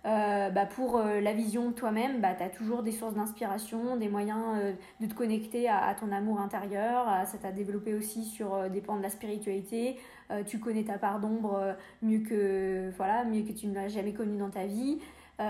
Euh, 0.06 0.50
bah 0.50 0.64
pour 0.64 0.96
euh, 0.96 1.20
la 1.20 1.32
vision 1.32 1.70
de 1.70 1.74
toi-même, 1.74 2.20
bah, 2.20 2.34
tu 2.36 2.44
as 2.44 2.48
toujours 2.48 2.82
des 2.84 2.92
sources 2.92 3.14
d'inspiration, 3.14 3.96
des 3.96 4.08
moyens 4.08 4.38
euh, 4.56 4.72
de 5.00 5.06
te 5.06 5.14
connecter 5.14 5.68
à, 5.68 5.94
ton 5.98 6.12
amour 6.12 6.40
intérieur. 6.40 7.06
ça 7.26 7.36
t'a 7.38 7.50
développé 7.50 7.94
aussi 7.94 8.24
sur 8.24 8.70
des 8.70 8.80
pans 8.80 8.96
de 8.96 9.02
la 9.02 9.10
spiritualité. 9.10 9.98
tu 10.46 10.58
connais 10.60 10.84
ta 10.84 10.98
part 10.98 11.20
d'ombre 11.20 11.76
mieux, 12.02 12.20
que, 12.20 12.90
voilà, 12.96 13.24
mieux 13.24 13.42
que 13.42 13.52
tu 13.52 13.66
ne 13.66 13.74
l'as 13.74 13.88
jamais 13.88 14.12
connue 14.12 14.38
dans 14.38 14.50
ta 14.50 14.66
vie. 14.66 14.98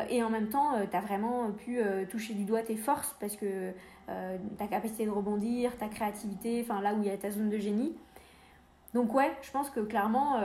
et 0.08 0.22
en 0.22 0.30
même 0.30 0.48
temps, 0.48 0.72
tu 0.90 0.96
as 0.96 1.00
vraiment 1.00 1.50
pu 1.52 1.80
toucher 2.10 2.34
du 2.34 2.44
doigt 2.44 2.62
tes 2.62 2.76
forces 2.76 3.16
parce 3.20 3.36
que 3.36 3.72
ta 4.56 4.66
capacité 4.66 5.04
de 5.04 5.10
rebondir, 5.10 5.76
ta 5.76 5.88
créativité, 5.88 6.64
enfin 6.64 6.80
là 6.80 6.94
où 6.94 7.02
il 7.02 7.08
y 7.08 7.10
a 7.10 7.16
ta 7.16 7.30
zone 7.30 7.50
de 7.50 7.58
génie. 7.58 7.94
Donc 8.94 9.14
ouais, 9.14 9.30
je 9.42 9.50
pense 9.50 9.70
que 9.70 9.80
clairement, 9.80 10.40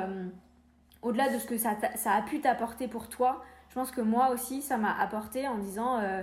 au-delà 1.02 1.32
de 1.32 1.40
ce 1.40 1.46
que 1.46 1.58
ça, 1.58 1.78
ça 1.96 2.14
a 2.14 2.22
pu 2.22 2.42
t'apporter 2.42 2.88
pour 2.88 3.10
toi, 3.10 3.44
je 3.74 3.80
pense 3.80 3.90
que 3.90 4.02
moi 4.02 4.30
aussi, 4.30 4.62
ça 4.62 4.78
m'a 4.78 4.96
apporté 5.00 5.48
en 5.48 5.58
disant, 5.58 5.98
euh, 5.98 6.22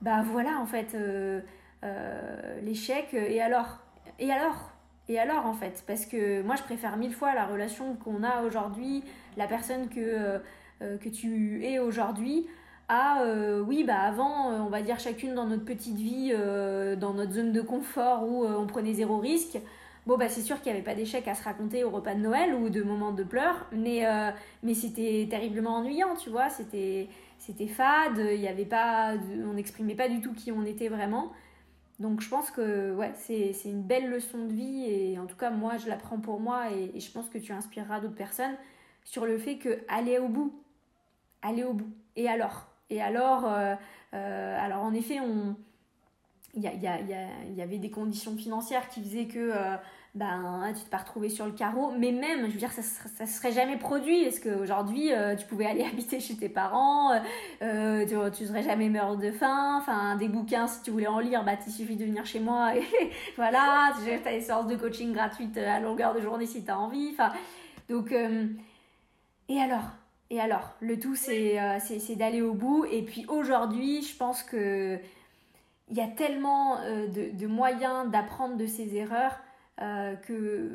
bah 0.00 0.22
voilà, 0.24 0.58
en 0.58 0.64
fait, 0.64 0.94
euh, 0.94 1.42
euh, 1.84 2.60
l'échec, 2.62 3.12
et 3.12 3.42
alors 3.42 3.80
Et 4.18 4.32
alors 4.32 4.70
Et 5.08 5.18
alors, 5.18 5.44
en 5.44 5.52
fait. 5.52 5.84
Parce 5.86 6.06
que 6.06 6.40
moi, 6.40 6.56
je 6.56 6.62
préfère 6.62 6.96
mille 6.96 7.12
fois 7.12 7.34
la 7.34 7.44
relation 7.44 7.96
qu'on 7.96 8.22
a 8.22 8.44
aujourd'hui, 8.44 9.04
la 9.36 9.46
personne 9.46 9.90
que, 9.90 10.40
que 10.80 11.08
tu 11.10 11.62
es 11.66 11.80
aujourd'hui, 11.80 12.46
à 12.88 13.22
oui 13.66 13.84
bah 13.84 14.00
avant 14.00 14.48
on 14.48 14.70
va 14.70 14.80
dire 14.80 14.98
chacune 14.98 15.34
dans 15.34 15.44
notre 15.44 15.66
petite 15.66 15.96
vie 15.96 16.32
dans 16.96 17.12
notre 17.12 17.32
zone 17.32 17.52
de 17.52 17.60
confort 17.60 18.26
où 18.26 18.46
on 18.46 18.66
prenait 18.66 18.94
zéro 18.94 19.18
risque 19.18 19.58
Bon, 20.08 20.16
bah, 20.16 20.30
c'est 20.30 20.40
sûr 20.40 20.62
qu'il 20.62 20.72
n'y 20.72 20.78
avait 20.78 20.86
pas 20.86 20.94
d'échec 20.94 21.28
à 21.28 21.34
se 21.34 21.44
raconter 21.44 21.84
au 21.84 21.90
repas 21.90 22.14
de 22.14 22.20
Noël 22.20 22.54
ou 22.54 22.70
de 22.70 22.82
moments 22.82 23.12
de 23.12 23.22
pleurs, 23.22 23.66
mais, 23.72 24.06
euh, 24.06 24.30
mais 24.62 24.72
c'était 24.72 25.26
terriblement 25.28 25.76
ennuyant, 25.76 26.16
tu 26.16 26.30
vois. 26.30 26.48
C'était, 26.48 27.10
c'était 27.36 27.66
fade, 27.66 28.16
y 28.16 28.48
avait 28.48 28.64
pas, 28.64 29.16
on 29.46 29.52
n'exprimait 29.52 29.96
pas 29.96 30.08
du 30.08 30.22
tout 30.22 30.32
qui 30.32 30.50
on 30.50 30.64
était 30.64 30.88
vraiment. 30.88 31.30
Donc, 31.98 32.22
je 32.22 32.28
pense 32.30 32.50
que 32.50 32.94
ouais, 32.94 33.12
c'est, 33.16 33.52
c'est 33.52 33.68
une 33.68 33.82
belle 33.82 34.08
leçon 34.08 34.46
de 34.46 34.50
vie 34.54 34.86
et 34.86 35.18
en 35.18 35.26
tout 35.26 35.36
cas, 35.36 35.50
moi, 35.50 35.76
je 35.76 35.90
la 35.90 35.96
prends 35.96 36.20
pour 36.20 36.40
moi 36.40 36.70
et, 36.70 36.98
je 36.98 37.10
pense 37.10 37.28
que 37.28 37.36
tu 37.36 37.52
inspireras 37.52 38.00
d'autres 38.00 38.14
personnes 38.14 38.56
sur 39.04 39.26
le 39.26 39.36
fait 39.36 39.58
que 39.58 39.80
aller 39.88 40.18
au 40.18 40.28
bout, 40.28 40.54
aller 41.42 41.64
au 41.64 41.74
bout. 41.74 41.92
Et 42.16 42.30
alors? 42.30 42.68
Et 42.88 43.02
alors, 43.02 43.44
euh, 43.44 43.74
euh, 44.14 44.58
alors 44.58 44.84
en 44.84 44.94
effet, 44.94 45.20
on 45.20 45.54
il 46.54 46.62
y, 46.62 46.66
y, 46.66 46.86
y, 46.86 47.58
y, 47.58 47.62
avait 47.62 47.78
des 47.78 47.90
conditions 47.90 48.34
financières 48.34 48.88
qui 48.88 49.02
faisaient 49.02 49.26
que 49.26 49.52
ben 50.14 50.72
tu 50.74 50.82
t'es 50.82 50.90
pas 50.90 50.98
retrouvé 50.98 51.28
sur 51.28 51.46
le 51.46 51.52
carreau. 51.52 51.92
Mais 51.98 52.12
même 52.12 52.46
je 52.46 52.52
veux 52.52 52.58
dire 52.58 52.72
ça, 52.72 52.82
ça 52.82 53.26
serait 53.26 53.52
jamais 53.52 53.76
produit. 53.76 54.22
Est-ce 54.22 54.40
qu'aujourd'hui 54.40 55.12
euh, 55.12 55.36
tu 55.36 55.46
pouvais 55.46 55.66
aller 55.66 55.84
habiter 55.92 56.20
chez 56.20 56.36
tes 56.36 56.48
parents 56.48 57.12
euh, 57.12 57.18
euh, 57.62 58.30
tu, 58.30 58.38
tu 58.38 58.46
serais 58.46 58.62
jamais 58.62 58.88
mort 58.88 59.16
de 59.16 59.30
faim. 59.30 59.78
Enfin 59.78 60.16
des 60.16 60.28
bouquins 60.28 60.66
si 60.66 60.82
tu 60.82 60.90
voulais 60.90 61.06
en 61.06 61.20
lire 61.20 61.44
bah 61.44 61.52
il 61.66 61.72
suffit 61.72 61.96
de 61.96 62.04
venir 62.04 62.24
chez 62.24 62.40
moi 62.40 62.76
et 62.76 62.82
voilà. 63.36 63.92
Tu 64.04 64.10
as 64.10 64.32
des 64.32 64.40
séances 64.40 64.66
de 64.66 64.76
coaching 64.76 65.12
gratuites 65.12 65.58
à 65.58 65.80
longueur 65.80 66.14
de 66.14 66.20
journée 66.20 66.46
si 66.46 66.64
tu 66.64 66.70
as 66.70 66.78
envie. 66.78 67.10
Enfin 67.12 67.32
donc 67.88 68.12
et 68.12 69.60
alors? 69.60 69.90
Et 70.30 70.40
alors? 70.40 70.74
Le 70.80 70.98
tout 70.98 71.14
c'est 71.14 71.58
c'est 71.80 72.16
d'aller 72.16 72.42
au 72.42 72.54
bout. 72.54 72.86
Et 72.90 73.02
puis 73.02 73.24
aujourd'hui 73.28 74.02
je 74.02 74.16
pense 74.16 74.42
que 74.42 74.98
il 75.90 75.96
y 75.96 76.02
a 76.02 76.06
tellement 76.06 76.76
de, 76.82 77.34
de 77.34 77.46
moyens 77.46 78.10
d'apprendre 78.10 78.56
de 78.56 78.66
ses 78.66 78.94
erreurs 78.94 79.38
euh, 79.80 80.16
que 80.16 80.70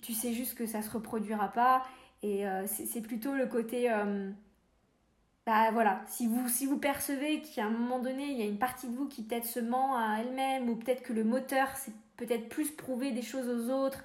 tu 0.00 0.14
sais 0.14 0.32
juste 0.32 0.56
que 0.56 0.66
ça 0.66 0.80
se 0.80 0.90
reproduira 0.90 1.48
pas. 1.48 1.82
Et 2.22 2.46
euh, 2.46 2.66
c'est 2.66 3.02
plutôt 3.02 3.34
le 3.34 3.46
côté. 3.46 3.92
Euh, 3.92 4.30
bah 5.44 5.70
voilà, 5.72 6.02
si 6.06 6.26
vous, 6.26 6.48
si 6.48 6.66
vous 6.66 6.78
percevez 6.78 7.42
qu'à 7.42 7.66
un 7.66 7.70
moment 7.70 7.98
donné, 7.98 8.24
il 8.30 8.38
y 8.38 8.42
a 8.42 8.46
une 8.46 8.58
partie 8.58 8.88
de 8.88 8.94
vous 8.94 9.06
qui 9.08 9.22
peut-être 9.22 9.44
se 9.44 9.60
ment 9.60 9.96
à 9.96 10.20
elle-même, 10.20 10.68
ou 10.68 10.76
peut-être 10.76 11.02
que 11.02 11.12
le 11.12 11.24
moteur, 11.24 11.68
c'est 11.74 11.92
peut-être 12.16 12.48
plus 12.48 12.70
prouver 12.70 13.10
des 13.10 13.22
choses 13.22 13.48
aux 13.48 13.70
autres 13.72 14.04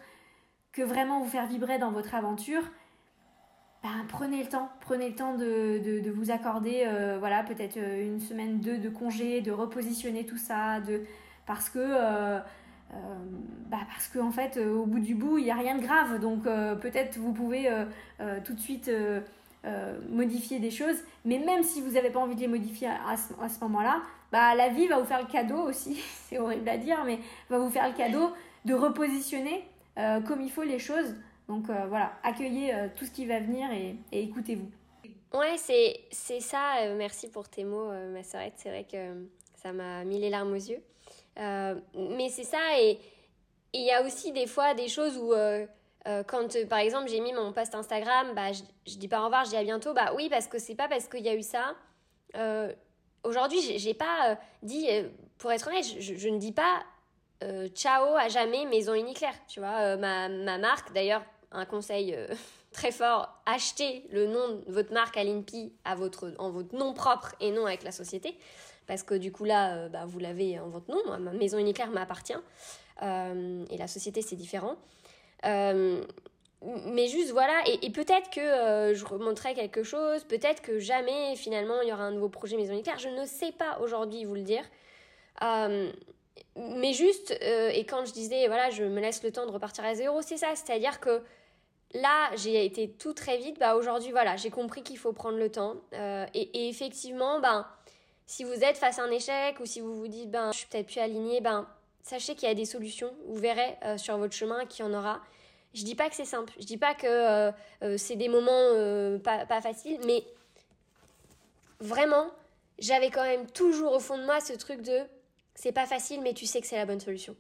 que 0.72 0.82
vraiment 0.82 1.22
vous 1.22 1.30
faire 1.30 1.46
vibrer 1.46 1.78
dans 1.78 1.92
votre 1.92 2.16
aventure, 2.16 2.64
bah, 3.84 3.90
prenez 4.08 4.44
le 4.44 4.50
temps, 4.50 4.70
prenez 4.82 5.10
le 5.10 5.16
temps 5.16 5.36
de, 5.36 6.02
de, 6.02 6.12
vous 6.12 6.32
accorder, 6.32 6.88
voilà, 7.20 7.44
peut-être 7.44 7.78
une 7.78 8.20
semaine, 8.20 8.60
deux 8.60 8.80
de 8.80 8.90
congé, 8.90 9.42
de 9.42 9.52
repositionner 9.52 10.26
tout 10.26 10.38
ça, 10.38 10.80
de, 10.82 11.04
parce 11.46 11.70
que 11.70 12.42
bah 13.70 13.80
parce 13.88 14.08
qu'en 14.08 14.28
en 14.28 14.32
fait, 14.32 14.58
euh, 14.58 14.76
au 14.76 14.86
bout 14.86 15.00
du 15.00 15.14
bout, 15.14 15.38
il 15.38 15.44
n'y 15.46 15.52
a 15.52 15.56
rien 15.56 15.76
de 15.76 15.82
grave. 15.82 16.20
Donc 16.20 16.46
euh, 16.46 16.76
peut-être 16.76 17.18
vous 17.18 17.34
pouvez 17.34 17.70
tout 18.46 18.54
de 18.54 18.60
suite 18.60 18.92
modifier 20.10 20.60
des 20.60 20.72
choses. 20.72 20.98
Mais 21.26 21.40
même 21.40 21.64
si 21.64 21.82
vous 21.82 21.92
n'avez 21.92 22.10
pas 22.10 22.20
envie 22.20 22.36
de 22.36 22.42
les 22.42 22.48
modifier 22.48 22.88
à, 22.88 23.18
ce, 23.18 23.60
moment-là, 23.62 24.02
bah, 24.32 24.56
la 24.56 24.70
vie 24.70 24.88
va 24.88 25.00
vous 25.00 25.06
faire 25.06 25.22
le 25.22 25.32
cadeau 25.32 25.58
aussi, 25.58 25.96
c'est 26.30 26.38
horrible 26.38 26.68
à 26.70 26.78
dire, 26.78 27.04
mais 27.06 27.20
va 27.50 27.60
vous 27.60 27.70
faire 27.70 27.88
le 27.88 27.96
cadeau 27.96 28.32
de 28.66 28.74
repositionner 28.74 29.64
comme 29.96 30.42
il 30.42 30.52
faut 30.52 30.64
les 30.64 30.80
choses. 30.80 31.16
Donc 31.48 31.66
voilà, 31.66 32.14
accueillez 32.24 32.74
tout 32.96 33.06
ce 33.06 33.12
qui 33.12 33.26
va 33.26 33.40
venir 33.40 33.72
et, 33.72 33.96
et 34.12 34.24
écoutez-vous. 34.24 34.70
Ouais, 35.34 35.58
c'est, 35.58 36.00
c'est 36.10 36.40
ça. 36.40 36.76
merci 36.96 37.30
pour 37.30 37.50
tes 37.50 37.66
mots, 37.66 37.92
ma 38.14 38.24
sœurette. 38.24 38.54
C'est 38.56 38.70
vrai 38.70 38.86
que 38.90 39.26
ça 39.56 39.74
m'a 39.74 40.06
mis 40.06 40.20
les 40.20 40.30
larmes 40.30 40.52
aux 40.52 40.56
yeux. 40.56 40.82
Euh, 41.40 41.76
mais 41.96 42.30
c'est 42.30 42.44
ça, 42.44 42.80
et 42.80 43.00
il 43.74 43.84
y 43.84 43.92
a 43.92 44.04
aussi 44.04 44.32
des 44.32 44.48
fois 44.48 44.74
des 44.74 44.88
choses 44.88 45.18
où, 45.18 45.34
euh, 45.34 45.66
euh, 46.08 46.24
quand 46.24 46.56
par 46.68 46.80
exemple 46.80 47.10
j'ai 47.10 47.20
mis 47.20 47.34
mon 47.34 47.54
post 47.54 47.76
Instagram, 47.76 48.34
bah, 48.36 48.52
je, 48.54 48.64
je, 48.88 48.98
dis 48.98 49.08
pas 49.08 49.22
au 49.22 49.26
revoir, 49.26 49.46
je 49.46 49.52
dis 49.52 49.58
à 49.58 49.64
bientôt, 49.64 49.94
bah 49.94 50.14
oui, 50.16 50.30
parce 50.30 50.48
que 50.48 50.58
c'est 50.58 50.76
pas 50.76 50.88
parce 50.88 51.08
qu'il 51.08 51.24
y 51.26 51.30
a 51.30 51.36
eu 51.36 51.44
ça. 51.44 51.76
Aujourd'hui, 53.24 53.60
j'ai 53.78 53.94
pas 53.94 54.38
dit, 54.62 54.88
pour 55.38 55.52
être 55.52 55.68
honnête, 55.68 55.86
je, 56.00 56.30
ne 56.30 56.38
dis 56.38 56.54
pas 56.54 56.84
ciao 57.74 58.16
à 58.16 58.30
jamais 58.30 58.66
maison 58.66 58.94
uniclaire. 58.94 59.34
Tu 59.48 59.60
vois, 59.60 59.98
ma, 59.98 60.30
ma, 60.30 60.58
marque, 60.58 60.94
d'ailleurs, 60.94 61.24
un 61.52 61.66
conseil 61.66 62.16
très 62.72 62.92
fort, 62.92 63.42
achetez 63.46 64.06
le 64.12 64.28
nom 64.28 64.62
de 64.66 64.72
votre 64.72 64.94
marque 64.94 65.18
à 65.18 65.24
l'INPI 65.24 65.74
à 65.84 65.96
votre, 65.96 66.34
en 66.38 66.52
votre 66.52 66.76
nom 66.76 66.94
propre 66.94 67.36
et 67.40 67.52
non 67.52 67.66
avec 67.66 67.84
la 67.84 67.92
société. 67.92 68.38
Parce 68.88 69.04
que 69.04 69.14
du 69.14 69.32
coup 69.32 69.44
là, 69.44 69.90
bah, 69.90 70.06
vous 70.06 70.20
l'avez 70.20 70.60
en 70.60 70.70
votre 70.70 70.90
nom. 70.90 71.20
Ma 71.20 71.32
maison 71.32 71.58
uniclaire 71.58 71.90
m'appartient. 71.90 72.38
et 73.02 73.78
la 73.78 73.88
société, 73.88 74.22
c'est 74.22 74.36
différent. 74.36 74.76
mais 75.44 77.08
juste 77.08 77.32
voilà, 77.32 77.62
et, 77.68 77.90
peut-être 77.92 78.30
que 78.30 78.94
je 78.96 79.06
remonterai 79.06 79.54
quelque 79.54 79.84
chose, 79.84 80.24
peut-être 80.24 80.62
que 80.62 80.80
jamais 80.80 81.36
finalement 81.36 81.82
il 81.82 81.90
y 81.90 81.94
aura 81.94 82.04
un 82.04 82.12
nouveau 82.12 82.30
projet 82.30 82.58
Maison 82.58 82.74
Uniclaire, 82.74 82.98
je 82.98 83.10
ne 83.10 83.26
sais 83.26 83.52
pas 83.52 83.78
aujourd'hui 83.82 84.24
vous 84.26 84.36
le 84.36 84.42
dire. 84.42 84.64
mais 86.56 86.94
juste, 86.94 87.32
et 87.42 87.86
quand 87.86 88.06
je 88.06 88.14
disais, 88.14 88.48
voilà, 88.48 88.70
je 88.70 88.84
me 88.84 89.00
laisse 89.02 89.22
le 89.22 89.32
temps 89.32 89.46
de 89.46 89.52
repartir 89.52 89.84
à 89.86 89.94
zéro, 89.96 90.22
c'est 90.22 90.38
ça, 90.38 90.56
c'est-à-dire 90.56 91.00
que 91.00 91.22
là, 91.94 92.30
j'ai 92.36 92.66
été 92.66 92.90
tout 92.90 93.14
très 93.14 93.38
vite. 93.38 93.60
Bah, 93.60 93.76
aujourd'hui, 93.76 94.12
voilà, 94.12 94.36
j'ai 94.36 94.50
compris 94.50 94.84
qu'il 94.84 94.98
faut 94.98 95.14
prendre 95.14 95.38
le 95.38 95.50
temps. 95.50 95.76
Euh, 95.94 96.26
et, 96.34 96.70
effectivement, 96.70 97.40
ben, 97.40 97.66
si 98.28 98.44
vous 98.44 98.64
êtes 98.64 98.78
face 98.78 99.00
à 99.00 99.04
un 99.04 99.10
échec 99.10 99.60
ou 99.60 99.66
si 99.66 99.82
vous 99.82 99.98
vous 99.98 100.08
dites, 100.08 100.30
ben, 100.30 100.52
je 100.52 100.60
suis 100.60 100.68
peut-être 100.68 100.88
plus 100.88 101.00
aligné, 101.00 101.42
ben, 101.42 101.68
sachez 102.04 102.36
qu'il 102.36 102.48
y 102.48 102.52
a 102.52 102.56
des 102.56 102.66
solutions. 102.66 103.14
Vous 103.26 103.38
verrez 103.38 103.78
euh, 103.84 103.98
sur 103.98 104.18
votre 104.18 104.34
chemin 104.34 104.66
qu'il 104.66 104.86
y 104.86 104.88
en 104.88 104.94
aura. 104.94 105.22
Je 105.74 105.84
dis 105.84 105.96
pas 105.96 106.10
que 106.10 106.16
c'est 106.16 106.26
simple. 106.26 106.54
Je 106.60 106.66
dis 106.66 106.78
pas 106.78 106.94
que 106.94 107.08
euh, 107.08 107.98
c'est 107.98 108.16
des 108.16 108.30
moments 108.30 109.20
pas, 109.24 109.46
pas 109.46 109.62
faciles, 109.62 110.00
mais 110.06 110.24
vraiment, 111.80 112.30
j'avais 112.80 113.10
quand 113.10 113.24
même 113.24 113.50
toujours 113.50 113.94
au 113.94 114.00
fond 114.00 114.18
de 114.18 114.26
moi 114.26 114.40
ce 114.40 114.54
truc 114.54 114.82
de 114.82 115.02
c'est 115.56 115.72
pas 115.72 115.86
facile, 115.86 116.22
mais 116.22 116.34
tu 116.34 116.46
sais 116.46 116.62
que 116.62 116.68
c'est 116.68 116.78
la 116.78 116.86
bonne 116.86 117.00
solution. 117.00 117.36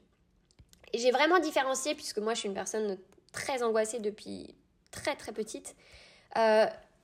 Et 0.94 1.00
j'ai 1.00 1.12
vraiment 1.12 1.40
différencié, 1.40 1.96
puisque 1.96 2.18
moi 2.18 2.34
je 2.34 2.40
suis 2.40 2.48
une 2.48 2.56
personne 2.56 2.98
très 3.32 3.62
angoissée 3.62 4.00
depuis 4.00 4.56
très 4.92 5.16
très 5.16 5.32
petite. 5.32 5.76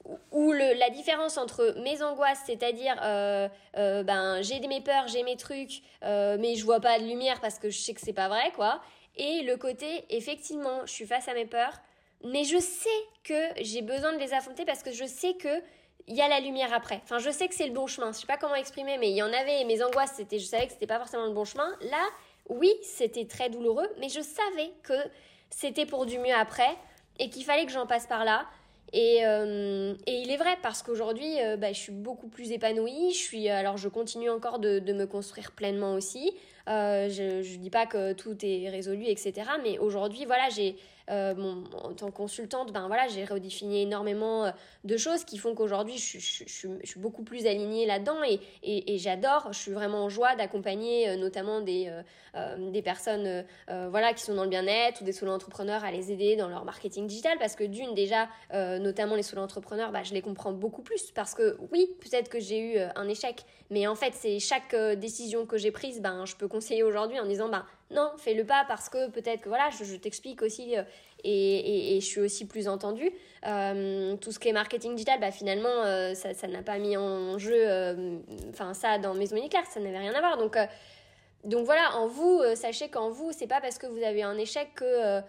Euh, 0.09 0.15
où 0.31 0.51
le, 0.51 0.73
la 0.77 0.89
différence 0.89 1.37
entre 1.37 1.75
mes 1.83 2.01
angoisses, 2.01 2.41
c'est-à-dire 2.45 2.99
euh, 3.03 3.47
euh, 3.77 4.03
ben 4.03 4.41
j'ai 4.41 4.59
mes 4.59 4.81
peurs, 4.81 5.07
j'ai 5.07 5.23
mes 5.23 5.37
trucs, 5.37 5.81
mais 6.01 6.55
je 6.55 6.63
vois 6.65 6.79
pas 6.79 6.99
de 6.99 7.05
lumière 7.05 7.39
parce 7.41 7.59
que 7.59 7.69
je 7.69 7.79
sais 7.79 7.93
que 7.93 8.01
c'est 8.01 8.13
pas 8.13 8.27
vrai, 8.27 8.51
quoi. 8.55 8.81
Et 9.15 9.43
le 9.43 9.57
côté, 9.57 10.05
effectivement, 10.09 10.85
je 10.85 10.91
suis 10.91 11.05
face 11.05 11.27
à 11.27 11.33
mes 11.33 11.45
peurs, 11.45 11.79
mais 12.23 12.43
je 12.43 12.57
sais 12.57 12.89
que 13.23 13.49
j'ai 13.61 13.81
besoin 13.81 14.13
de 14.13 14.17
les 14.17 14.33
affronter 14.33 14.65
parce 14.65 14.81
que 14.81 14.91
je 14.91 15.05
sais 15.05 15.35
que 15.35 15.61
il 16.07 16.15
y 16.15 16.21
a 16.21 16.27
la 16.27 16.39
lumière 16.39 16.73
après. 16.73 16.99
Enfin, 17.03 17.19
je 17.19 17.29
sais 17.29 17.47
que 17.47 17.55
c'est 17.55 17.67
le 17.67 17.73
bon 17.73 17.87
chemin. 17.87 18.11
Je 18.11 18.19
sais 18.19 18.27
pas 18.27 18.37
comment 18.37 18.55
exprimer, 18.55 18.97
mais 18.97 19.09
il 19.11 19.15
y 19.15 19.23
en 19.23 19.31
avait. 19.31 19.63
Mes 19.63 19.81
angoisses, 19.81 20.13
c'était, 20.15 20.39
je 20.39 20.45
savais 20.45 20.67
que 20.67 20.73
c'était 20.73 20.87
pas 20.87 20.99
forcément 20.99 21.25
le 21.25 21.31
bon 21.31 21.45
chemin. 21.45 21.69
Là, 21.81 22.05
oui, 22.49 22.71
c'était 22.81 23.25
très 23.25 23.49
douloureux, 23.49 23.89
mais 23.99 24.09
je 24.09 24.21
savais 24.21 24.71
que 24.83 24.93
c'était 25.49 25.85
pour 25.85 26.05
du 26.05 26.19
mieux 26.19 26.33
après 26.33 26.77
et 27.19 27.29
qu'il 27.29 27.45
fallait 27.45 27.65
que 27.65 27.71
j'en 27.71 27.87
passe 27.87 28.07
par 28.07 28.25
là. 28.25 28.45
Et, 28.93 29.25
euh, 29.25 29.95
et, 30.05 30.21
il 30.21 30.31
est 30.31 30.37
vrai 30.37 30.55
parce 30.61 30.83
qu'aujourd'hui, 30.83 31.41
euh, 31.41 31.57
bah, 31.57 31.73
je 31.73 31.79
suis 31.79 31.91
beaucoup 31.91 32.27
plus 32.27 32.51
épanouie. 32.51 33.11
Je 33.11 33.17
suis, 33.17 33.49
alors, 33.49 33.75
je 33.75 33.89
continue 33.89 34.29
encore 34.29 34.59
de, 34.59 34.77
de 34.77 34.93
me 34.93 35.07
construire 35.07 35.51
pleinement 35.51 35.95
aussi. 35.95 36.31
Euh, 36.69 37.09
je 37.09 37.39
ne 37.39 37.57
dis 37.57 37.71
pas 37.71 37.87
que 37.87 38.13
tout 38.13 38.37
est 38.43 38.69
résolu, 38.69 39.05
etc. 39.07 39.33
Mais 39.63 39.79
aujourd'hui, 39.79 40.25
voilà, 40.25 40.47
j'ai 40.49 40.75
euh, 41.09 41.33
en 41.83 41.93
tant 41.93 42.11
que 42.11 42.15
consultante, 42.15 42.71
ben 42.71 42.87
voilà, 42.87 43.09
j'ai 43.09 43.25
redéfini 43.25 43.81
énormément 43.81 44.45
euh, 44.45 44.51
de 44.85 44.95
choses 44.95 45.25
qui 45.25 45.37
font 45.37 45.53
qu'aujourd'hui, 45.53 45.97
je, 45.97 46.17
suis 46.17 46.99
beaucoup 46.99 47.23
plus 47.23 47.45
alignée 47.45 47.85
là-dedans 47.85 48.19
et, 48.23 48.97
j'adore. 48.97 49.49
Je 49.51 49.57
suis 49.59 49.71
vraiment 49.71 50.05
en 50.05 50.09
joie 50.09 50.35
d'accompagner 50.35 51.09
euh, 51.09 51.17
notamment 51.17 51.59
des, 51.59 51.91
des 52.57 52.81
personnes 52.81 53.45
voilà, 53.67 54.13
qui 54.13 54.23
sont 54.23 54.33
dans 54.33 54.43
le 54.43 54.49
bien-être 54.49 55.01
ou 55.01 55.03
des 55.03 55.11
solo-entrepreneurs 55.11 55.83
à 55.83 55.91
les 55.91 56.11
aider 56.11 56.35
dans 56.35 56.47
leur 56.47 56.65
marketing 56.65 57.05
digital 57.05 57.37
parce 57.37 57.55
que 57.55 57.63
d'une, 57.63 57.93
déjà, 57.93 58.27
notamment 58.51 59.15
les 59.15 59.23
solo-entrepreneurs, 59.23 59.91
bah, 59.91 60.03
je 60.03 60.13
les 60.13 60.21
comprends 60.21 60.51
beaucoup 60.51 60.81
plus 60.81 61.11
parce 61.11 61.33
que 61.33 61.57
oui, 61.71 61.89
peut-être 61.99 62.29
que 62.29 62.39
j'ai 62.39 62.59
eu 62.59 62.79
un 62.95 63.07
échec, 63.07 63.45
mais 63.69 63.87
en 63.87 63.95
fait, 63.95 64.13
c'est 64.13 64.39
chaque 64.39 64.75
décision 64.75 65.45
que 65.45 65.57
j'ai 65.57 65.71
prise, 65.71 66.01
ben, 66.01 66.25
je 66.25 66.35
peux 66.35 66.47
conseiller 66.47 66.83
aujourd'hui 66.83 67.19
en 67.19 67.25
disant, 67.25 67.49
ben, 67.49 67.65
non, 67.93 68.11
fais-le 68.17 68.45
pas 68.45 68.65
parce 68.67 68.89
que 68.89 69.09
peut-être 69.09 69.41
que 69.41 69.49
voilà, 69.49 69.69
je, 69.69 69.95
t'explique 69.95 70.41
aussi 70.41 70.77
euh, 70.77 70.83
et, 71.23 71.99
je 72.01 72.05
suis 72.05 72.21
aussi 72.21 72.47
plus 72.47 72.67
entendue. 72.67 73.11
Euh, 73.45 74.15
tout 74.17 74.31
ce 74.31 74.39
qui 74.39 74.49
est 74.49 74.53
marketing 74.53 74.93
digital, 74.93 75.19
bah, 75.19 75.31
finalement, 75.31 75.69
euh, 75.69 76.13
ça, 76.13 76.47
n'a 76.47 76.63
pas 76.63 76.77
mis 76.79 76.97
en 76.97 77.37
jeu, 77.37 78.17
enfin 78.49 78.73
ça 78.73 78.97
dans 78.97 79.13
Maison 79.13 79.35
Uniclair, 79.35 79.65
ça 79.65 79.79
n'avait 79.79 79.97
rien 79.97 80.13
à 80.13 80.19
voir. 80.19 80.37
Donc, 80.37 80.57
donc 81.43 81.65
voilà, 81.65 81.97
en 81.97 82.07
vous, 82.07 82.41
sachez 82.55 82.89
qu'en 82.89 83.09
vous, 83.09 83.31
c'est 83.31 83.47
pas 83.47 83.61
parce 83.61 83.77
que 83.77 83.85
vous 83.85 84.01
avez 84.01 84.23
un 84.23 84.37
échec 84.37 84.69
que 84.75 85.19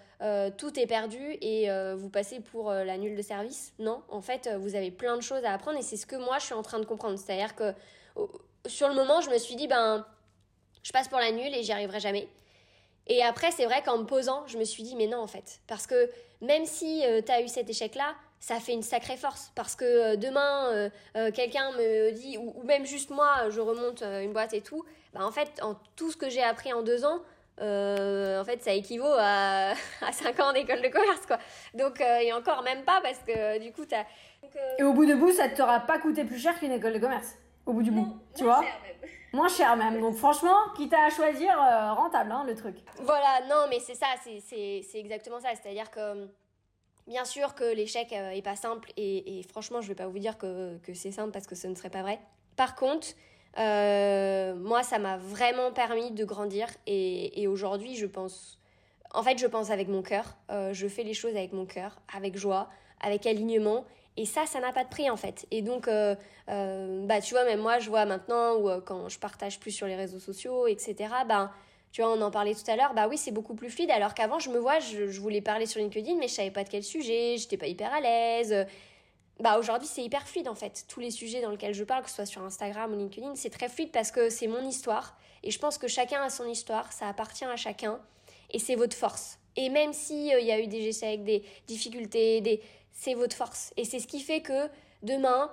tout 0.50 0.78
est 0.78 0.86
perdu 0.86 1.36
et 1.40 1.68
vous 1.96 2.08
passez 2.08 2.40
pour 2.40 2.70
la 2.72 2.96
nulle 2.96 3.16
de 3.16 3.22
service. 3.22 3.74
Non, 3.78 4.02
en 4.08 4.22
fait, 4.22 4.48
vous 4.58 4.74
avez 4.74 4.90
plein 4.90 5.16
de 5.16 5.22
choses 5.22 5.44
à 5.44 5.52
apprendre 5.52 5.78
et 5.78 5.82
c'est 5.82 5.96
ce 5.96 6.06
que 6.06 6.16
moi 6.16 6.38
je 6.38 6.46
suis 6.46 6.54
en 6.54 6.62
train 6.62 6.78
de 6.78 6.86
comprendre. 6.86 7.18
C'est-à-dire 7.18 7.54
que 7.54 7.74
sur 8.66 8.88
le 8.88 8.94
moment, 8.94 9.20
je 9.20 9.30
me 9.30 9.38
suis 9.38 9.56
dit, 9.56 9.66
ben, 9.66 10.06
je 10.82 10.92
passe 10.92 11.08
pour 11.08 11.18
la 11.18 11.32
nulle 11.32 11.54
et 11.54 11.62
j'y 11.62 11.72
arriverai 11.72 11.98
jamais. 11.98 12.28
Et 13.06 13.22
après, 13.22 13.50
c'est 13.50 13.66
vrai 13.66 13.82
qu'en 13.82 13.98
me 13.98 14.04
posant, 14.04 14.46
je 14.46 14.56
me 14.56 14.64
suis 14.64 14.82
dit, 14.82 14.96
mais 14.96 15.06
non, 15.06 15.18
en 15.18 15.26
fait. 15.26 15.60
Parce 15.66 15.86
que 15.86 16.10
même 16.40 16.64
si 16.64 17.04
euh, 17.04 17.20
tu 17.24 17.32
as 17.32 17.42
eu 17.42 17.48
cet 17.48 17.68
échec-là, 17.68 18.14
ça 18.40 18.60
fait 18.60 18.72
une 18.72 18.82
sacrée 18.82 19.16
force. 19.16 19.50
Parce 19.54 19.76
que 19.76 19.84
euh, 19.84 20.16
demain, 20.16 20.90
euh, 21.16 21.30
quelqu'un 21.32 21.72
me 21.72 22.12
dit, 22.12 22.38
ou, 22.38 22.62
même 22.64 22.86
juste 22.86 23.10
moi, 23.10 23.50
je 23.50 23.60
remonte 23.60 24.02
une 24.02 24.32
boîte 24.32 24.54
et 24.54 24.60
tout, 24.60 24.84
bah, 25.12 25.20
en 25.24 25.30
fait, 25.30 25.60
en 25.62 25.76
tout 25.96 26.10
ce 26.10 26.16
que 26.16 26.30
j'ai 26.30 26.42
appris 26.42 26.72
en 26.72 26.82
deux 26.82 27.04
ans, 27.04 27.20
en 27.60 28.44
fait, 28.44 28.62
ça 28.62 28.72
équivaut 28.72 29.14
à, 29.18 29.72
à 30.00 30.12
5 30.12 30.40
ans 30.40 30.52
d'école 30.52 30.82
de 30.82 30.88
commerce, 30.88 31.26
quoi. 31.26 31.38
Donc, 31.74 32.00
et 32.00 32.32
encore 32.32 32.62
même 32.62 32.84
pas, 32.84 33.00
parce 33.02 33.18
que 33.18 33.58
du 33.58 33.70
coup, 33.72 33.84
tu 33.84 33.94
as... 33.94 34.06
et 34.78 34.82
au 34.82 34.92
bout 34.92 35.06
de 35.06 35.14
bout, 35.14 35.30
ça 35.30 35.48
ne 35.48 35.54
t'aura 35.54 35.80
pas 35.80 35.98
coûté 35.98 36.24
plus 36.24 36.38
cher 36.38 36.58
qu'une 36.58 36.72
école 36.72 36.94
de 36.94 36.98
commerce 36.98 37.36
Au 37.66 37.72
bout 37.72 37.82
du 37.82 37.90
bout, 37.90 38.18
tu 38.34 38.44
vois 38.44 38.64
Moins 39.34 39.48
cher 39.48 39.76
même. 39.76 40.00
Donc 40.00 40.14
franchement, 40.14 40.56
quitte 40.76 40.94
à 40.94 41.10
choisir, 41.10 41.60
euh, 41.60 41.92
rentable 41.92 42.30
hein, 42.30 42.44
le 42.46 42.54
truc. 42.54 42.76
Voilà, 43.02 43.40
non 43.48 43.66
mais 43.68 43.80
c'est 43.80 43.96
ça, 43.96 44.06
c'est 44.22 44.84
exactement 44.94 45.40
ça. 45.40 45.48
C'est-à-dire 45.60 45.90
que 45.90 46.28
bien 47.08 47.24
sûr 47.24 47.56
que 47.56 47.64
l'échec 47.64 48.12
euh, 48.12 48.30
est 48.30 48.42
pas 48.42 48.54
simple 48.54 48.92
et, 48.96 49.42
franchement 49.50 49.80
je 49.80 49.88
vais 49.88 49.96
pas 49.96 50.06
vous 50.06 50.20
dire 50.20 50.38
que, 50.38 50.78
que 50.78 50.94
c'est 50.94 51.10
simple 51.10 51.32
parce 51.32 51.48
que 51.48 51.56
ce 51.56 51.66
ne 51.66 51.74
serait 51.74 51.90
pas 51.90 52.02
vrai. 52.02 52.20
Par 52.54 52.76
contre, 52.76 53.08
euh, 53.58 54.54
moi 54.54 54.84
ça 54.84 55.00
m'a 55.00 55.16
vraiment 55.16 55.72
permis 55.72 56.12
de 56.12 56.24
grandir 56.24 56.68
et, 56.86 57.42
et 57.42 57.48
aujourd'hui 57.48 57.96
je 57.96 58.06
pense... 58.06 58.60
En 59.12 59.22
fait, 59.22 59.38
je 59.38 59.46
pense 59.46 59.70
avec 59.70 59.88
mon 59.88 60.02
cœur. 60.02 60.36
je 60.50 60.88
fais 60.88 61.04
les 61.04 61.14
choses 61.14 61.36
avec 61.36 61.52
mon 61.52 61.66
cœur, 61.66 62.00
avec 62.12 62.36
joie, 62.36 62.68
avec 63.00 63.26
alignement. 63.26 63.84
Et 64.16 64.26
ça, 64.26 64.46
ça 64.46 64.60
n'a 64.60 64.72
pas 64.72 64.84
de 64.84 64.88
prix 64.88 65.10
en 65.10 65.16
fait. 65.16 65.46
Et 65.50 65.62
donc, 65.62 65.88
euh, 65.88 66.14
euh, 66.48 67.04
bah, 67.06 67.20
tu 67.20 67.34
vois, 67.34 67.44
même 67.44 67.60
moi, 67.60 67.78
je 67.80 67.88
vois 67.88 68.04
maintenant, 68.04 68.54
ou 68.56 68.70
euh, 68.70 68.80
quand 68.80 69.08
je 69.08 69.18
partage 69.18 69.58
plus 69.58 69.72
sur 69.72 69.86
les 69.86 69.96
réseaux 69.96 70.20
sociaux, 70.20 70.66
etc., 70.66 71.12
bah, 71.26 71.52
tu 71.90 72.02
vois, 72.02 72.12
on 72.12 72.20
en 72.20 72.30
parlait 72.30 72.54
tout 72.54 72.68
à 72.68 72.76
l'heure, 72.76 72.92
bah 72.94 73.06
oui, 73.08 73.16
c'est 73.16 73.30
beaucoup 73.30 73.54
plus 73.54 73.70
fluide. 73.70 73.90
Alors 73.90 74.14
qu'avant, 74.14 74.38
je 74.38 74.50
me 74.50 74.58
vois, 74.58 74.80
je, 74.80 75.20
voulais 75.20 75.40
parler 75.40 75.66
sur 75.66 75.80
LinkedIn, 75.80 76.16
mais 76.16 76.28
je 76.28 76.34
savais 76.34 76.50
pas 76.50 76.64
de 76.64 76.68
quel 76.68 76.82
sujet, 76.82 77.36
j'étais 77.38 77.56
pas 77.56 77.66
hyper 77.66 77.92
à 77.92 78.00
l'aise. 78.00 78.66
Bah 79.40 79.58
aujourd'hui, 79.58 79.88
c'est 79.88 80.02
hyper 80.02 80.26
fluide 80.28 80.48
en 80.48 80.54
fait. 80.54 80.84
Tous 80.88 81.00
les 81.00 81.10
sujets 81.10 81.40
dans 81.40 81.50
lesquels 81.50 81.74
je 81.74 81.84
parle, 81.84 82.02
que 82.02 82.08
ce 82.08 82.16
soit 82.16 82.26
sur 82.26 82.42
Instagram 82.42 82.92
ou 82.92 82.96
LinkedIn, 82.96 83.34
c'est 83.34 83.50
très 83.50 83.68
fluide 83.68 83.90
parce 83.92 84.10
que 84.10 84.28
c'est 84.28 84.46
mon 84.46 84.64
histoire. 84.66 85.16
Et 85.42 85.50
je 85.50 85.58
pense 85.58 85.78
que 85.78 85.88
chacun 85.88 86.22
a 86.22 86.30
son 86.30 86.48
histoire, 86.48 86.92
ça 86.92 87.08
appartient 87.08 87.44
à 87.44 87.56
chacun. 87.56 88.00
Et 88.50 88.58
c'est 88.58 88.76
votre 88.76 88.96
force. 88.96 89.38
Et 89.56 89.68
même 89.68 89.92
s'il 89.92 90.36
il 90.38 90.46
y 90.46 90.52
a 90.52 90.60
eu 90.60 90.66
des 90.66 90.88
échecs, 90.88 91.22
des 91.24 91.44
difficultés, 91.66 92.40
des 92.40 92.60
c'est 92.94 93.14
votre 93.14 93.36
force. 93.36 93.74
Et 93.76 93.84
c'est 93.84 93.98
ce 93.98 94.06
qui 94.06 94.20
fait 94.20 94.40
que 94.40 94.68
demain, 95.02 95.50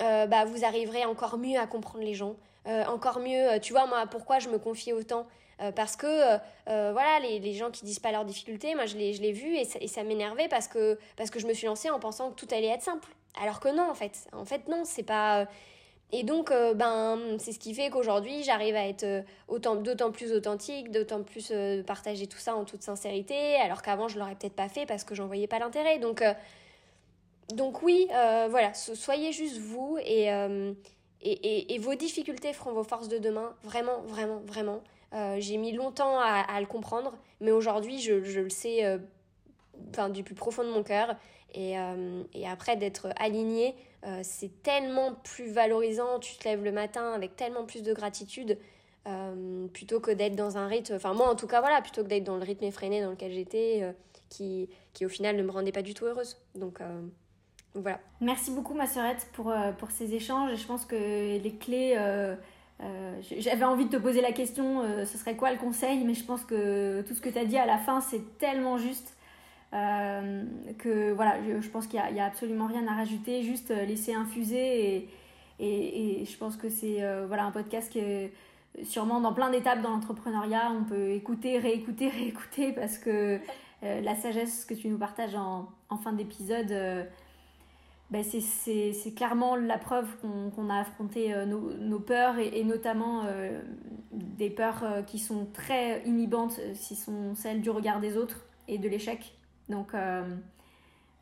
euh, 0.00 0.26
bah, 0.26 0.44
vous 0.44 0.64
arriverez 0.64 1.04
encore 1.04 1.38
mieux 1.38 1.58
à 1.58 1.66
comprendre 1.66 2.04
les 2.04 2.14
gens, 2.14 2.36
euh, 2.66 2.84
encore 2.86 3.20
mieux. 3.20 3.52
Euh, 3.52 3.58
tu 3.58 3.72
vois, 3.72 3.86
moi, 3.86 4.06
pourquoi 4.06 4.38
je 4.38 4.48
me 4.48 4.58
confie 4.58 4.92
autant 4.92 5.26
Parce 5.74 5.96
que, 5.96 6.38
voilà, 6.66 7.18
les, 7.20 7.40
les, 7.40 7.54
gens 7.54 7.70
qui 7.72 7.84
disent 7.84 7.98
pas 7.98 8.12
leurs 8.12 8.24
difficultés, 8.24 8.76
moi, 8.76 8.86
je 8.86 8.96
l'ai 8.96 9.32
vu 9.32 9.56
et 9.56 9.64
ça, 9.64 10.04
m'énervait 10.04 10.48
parce 10.48 10.68
que, 10.68 10.98
parce 11.16 11.30
que 11.30 11.40
je 11.40 11.48
me 11.48 11.52
suis 11.52 11.66
lancée 11.66 11.90
en 11.90 11.98
pensant 11.98 12.30
que 12.30 12.36
tout 12.36 12.46
allait 12.52 12.68
être 12.68 12.82
simple. 12.82 13.08
Alors 13.42 13.58
que 13.58 13.68
non, 13.68 13.90
en 13.90 13.94
fait. 13.94 14.28
En 14.32 14.44
fait, 14.44 14.68
non, 14.68 14.82
c'est 14.84 15.02
pas. 15.02 15.46
Et 16.12 16.22
donc, 16.22 16.50
ben, 16.76 17.36
c'est 17.38 17.52
ce 17.52 17.58
qui 17.58 17.74
fait 17.74 17.90
qu'aujourd'hui, 17.90 18.44
j'arrive 18.44 18.76
à 18.76 18.86
être 18.86 19.24
autant, 19.48 19.74
d'autant 19.74 20.12
plus 20.12 20.32
authentique, 20.32 20.92
d'autant 20.92 21.24
plus 21.24 21.52
partager 21.86 22.28
tout 22.28 22.38
ça 22.38 22.54
en 22.54 22.64
toute 22.64 22.82
sincérité, 22.82 23.56
alors 23.56 23.82
qu'avant, 23.82 24.06
je 24.06 24.18
l'aurais 24.18 24.36
peut-être 24.36 24.56
pas 24.56 24.68
fait 24.68 24.86
parce 24.86 25.02
que 25.02 25.16
j'en 25.16 25.26
voyais 25.26 25.48
pas 25.48 25.58
l'intérêt. 25.58 25.98
Donc, 25.98 26.22
donc 27.54 27.82
oui, 27.82 28.08
euh, 28.12 28.46
voilà, 28.50 28.74
soyez 28.74 29.32
juste 29.32 29.58
vous 29.58 29.96
euh, 29.96 30.72
et, 31.22 31.30
et, 31.30 31.74
et, 31.74 31.78
vos 31.78 31.94
difficultés 31.94 32.52
feront 32.52 32.72
vos 32.72 32.84
forces 32.84 33.08
de 33.08 33.18
demain, 33.18 33.54
vraiment, 33.64 34.02
vraiment, 34.02 34.40
vraiment. 34.44 34.82
Euh, 35.14 35.36
j'ai 35.38 35.56
mis 35.56 35.72
longtemps 35.72 36.18
à, 36.20 36.44
à, 36.46 36.60
le 36.60 36.66
comprendre, 36.66 37.16
mais 37.40 37.50
aujourd'hui, 37.50 38.00
je, 38.00 38.22
je, 38.22 38.40
le 38.40 38.50
sais 38.50 38.98
enfin, 39.90 40.10
du 40.10 40.22
plus 40.22 40.34
profond 40.34 40.62
de 40.62 40.70
mon 40.70 40.82
cœur. 40.82 41.16
Et, 41.54 41.76
et 42.34 42.46
après, 42.46 42.76
d'être 42.76 43.08
aligné, 43.18 43.74
c'est 44.22 44.62
tellement 44.62 45.14
plus 45.14 45.50
valorisant. 45.50 46.18
Tu 46.18 46.36
te 46.36 46.46
lèves 46.46 46.62
le 46.62 46.72
matin 46.72 47.12
avec 47.12 47.36
tellement 47.36 47.64
plus 47.64 47.82
de 47.82 47.94
gratitude. 47.94 48.58
plutôt 49.72 50.00
que 50.00 50.10
d'être 50.10 50.36
dans 50.36 50.58
un 50.58 50.66
rythme, 50.66 50.94
enfin 50.96 51.14
moi 51.14 51.30
en 51.30 51.34
tout 51.34 51.46
cas 51.46 51.60
voilà, 51.60 51.80
plutôt 51.80 52.02
que 52.02 52.08
d'être 52.08 52.24
dans 52.24 52.36
le 52.36 52.44
rythme 52.44 52.64
effréné 52.64 53.00
dans 53.00 53.10
lequel 53.10 53.32
j'étais, 53.32 53.94
qui, 54.28 54.68
qui 54.92 55.06
au 55.06 55.08
final 55.08 55.36
ne 55.36 55.42
me 55.42 55.50
rendaient 55.50 55.72
pas 55.72 55.82
du 55.82 55.94
tout 55.94 56.04
heureuse. 56.04 56.36
Donc, 56.54 56.80
Merci 58.20 58.50
beaucoup 58.50 58.74
ma 58.74 58.86
sœurette 58.86 59.28
pour, 59.32 59.54
pour 59.78 59.90
ces 59.90 60.14
échanges. 60.14 60.56
Je 60.56 60.66
pense 60.66 60.84
que 60.84 60.94
les 60.94 61.54
clés... 61.58 61.96
J'avais 63.22 63.64
envie 63.64 63.86
de 63.86 63.90
te 63.90 63.96
poser 63.96 64.20
la 64.20 64.32
question, 64.32 64.82
ce 65.04 65.18
serait 65.18 65.36
quoi 65.36 65.52
le 65.52 65.58
conseil? 65.58 66.04
Mais 66.04 66.14
je 66.14 66.24
pense 66.24 66.44
que 66.44 67.02
tout 67.02 67.14
ce 67.14 67.20
que 67.20 67.28
tu 67.28 67.38
as 67.38 67.44
dit 67.44 67.58
à 67.58 67.66
la 67.66 67.78
fin, 67.78 68.00
c'est 68.00 68.38
tellement 68.38 68.78
juste. 68.78 69.16
que 69.72 71.12
voilà, 71.12 71.36
je, 71.60 71.68
pense 71.68 71.86
qu'il 71.88 72.00
n'y 72.12 72.20
a, 72.20 72.24
absolument 72.24 72.66
rien 72.66 72.86
à 72.86 72.94
rajouter, 72.94 73.42
juste 73.42 73.70
laisser 73.70 74.14
infuser 74.14 75.08
et, 75.58 76.24
je 76.24 76.36
pense 76.36 76.56
que 76.56 76.68
c'est 76.68 77.02
voilà, 77.26 77.44
un 77.44 77.50
podcast 77.50 77.90
qui 77.90 77.98
est 77.98 78.32
sûrement 78.84 79.20
dans 79.20 79.32
plein 79.32 79.50
d'étapes 79.50 79.82
dans 79.82 79.90
l'entrepreneuriat, 79.90 80.70
on 80.72 80.84
peut 80.84 81.10
écouter, 81.10 81.58
réécouter, 81.58 82.08
réécouter 82.16 82.72
parce 82.72 82.98
que 82.98 83.40
euh, 83.82 84.00
la 84.00 84.14
sagesse 84.14 84.64
que 84.64 84.74
tu 84.74 84.88
nous 84.88 84.98
partages 84.98 85.34
en, 85.34 85.68
fin 86.02 86.12
d'épisode, 86.12 86.70
euh, 86.72 87.04
ben 88.10 88.24
c'est 88.24 89.14
clairement 89.14 89.56
la 89.56 89.78
preuve 89.78 90.08
qu'on 90.20 90.70
a 90.70 90.80
affronté 90.80 91.34
euh, 91.34 91.44
nos, 91.44 92.00
peurs 92.00 92.38
et, 92.38 92.64
notamment 92.64 93.24
des 94.12 94.50
peurs 94.50 95.04
qui 95.06 95.18
sont 95.18 95.46
très 95.52 96.02
inhibantes, 96.06 96.58
si 96.74 96.96
sont 96.96 97.34
celles 97.34 97.60
du 97.60 97.70
regard 97.70 98.00
des 98.00 98.16
autres 98.16 98.46
et 98.66 98.78
de 98.78 98.88
l'échec. 98.88 99.34
Donc 99.68 99.92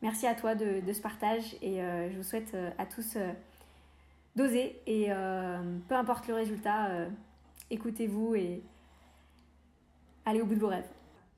merci 0.01 0.27
à 0.27 0.35
toi 0.35 0.55
de, 0.55 0.81
ce 0.93 1.01
partage 1.01 1.55
et 1.61 1.79
je 1.79 2.15
vous 2.15 2.23
souhaite 2.23 2.55
à 2.77 2.85
tous 2.85 3.17
d'oser 4.35 4.79
et 4.87 5.09
peu 5.89 5.95
importe 5.95 6.27
le 6.27 6.35
résultat 6.35 7.07
écoutez-vous 7.69 8.35
et 8.35 8.61
allez 10.25 10.41
au 10.41 10.45
bout 10.45 10.55
de 10.55 10.59
vos 10.59 10.67
rêves. 10.67 10.87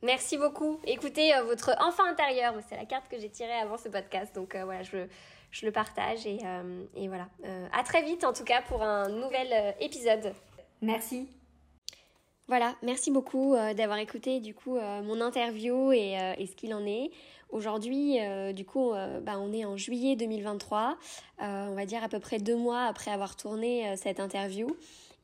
Merci 0.01 0.37
beaucoup. 0.37 0.79
Écoutez 0.85 1.35
euh, 1.35 1.43
votre 1.43 1.75
enfant 1.81 2.05
intérieur. 2.05 2.53
C'est 2.67 2.77
la 2.77 2.85
carte 2.85 3.09
que 3.09 3.19
j'ai 3.19 3.29
tirée 3.29 3.59
avant 3.59 3.77
ce 3.77 3.89
podcast. 3.89 4.33
Donc 4.33 4.55
euh, 4.55 4.63
voilà, 4.63 4.83
je, 4.83 5.07
je, 5.51 5.65
le 5.65 5.71
partage. 5.71 6.25
Et, 6.25 6.39
euh, 6.45 6.83
et 6.95 7.07
voilà. 7.07 7.27
à 7.73 7.83
très 7.83 8.03
vite 8.03 8.23
en 8.23 8.33
tout 8.33 8.43
cas 8.43 8.61
pour 8.61 8.83
un 8.83 9.09
nouvel 9.09 9.75
épisode. 9.79 10.33
Merci. 10.81 11.27
Voilà, 12.47 12.73
merci 12.81 13.11
beaucoup 13.11 13.55
d'avoir 13.75 13.99
écouté 13.99 14.39
du 14.39 14.55
coup 14.55 14.79
mon 14.79 15.21
interview 15.21 15.91
et, 15.91 16.17
et 16.37 16.47
ce 16.47 16.55
qu'il 16.55 16.73
en 16.73 16.83
est. 16.83 17.11
Aujourd'hui, 17.51 18.17
du 18.55 18.65
coup, 18.65 18.91
bah, 19.21 19.37
on 19.37 19.53
est 19.53 19.65
en 19.65 19.77
juillet 19.77 20.15
2023, 20.15 20.97
on 21.39 21.75
va 21.75 21.85
dire 21.85 22.03
à 22.03 22.09
peu 22.09 22.19
près 22.19 22.39
deux 22.39 22.55
mois 22.55 22.85
après 22.85 23.11
avoir 23.11 23.35
tourné 23.35 23.95
cette 23.97 24.19
interview. 24.19 24.75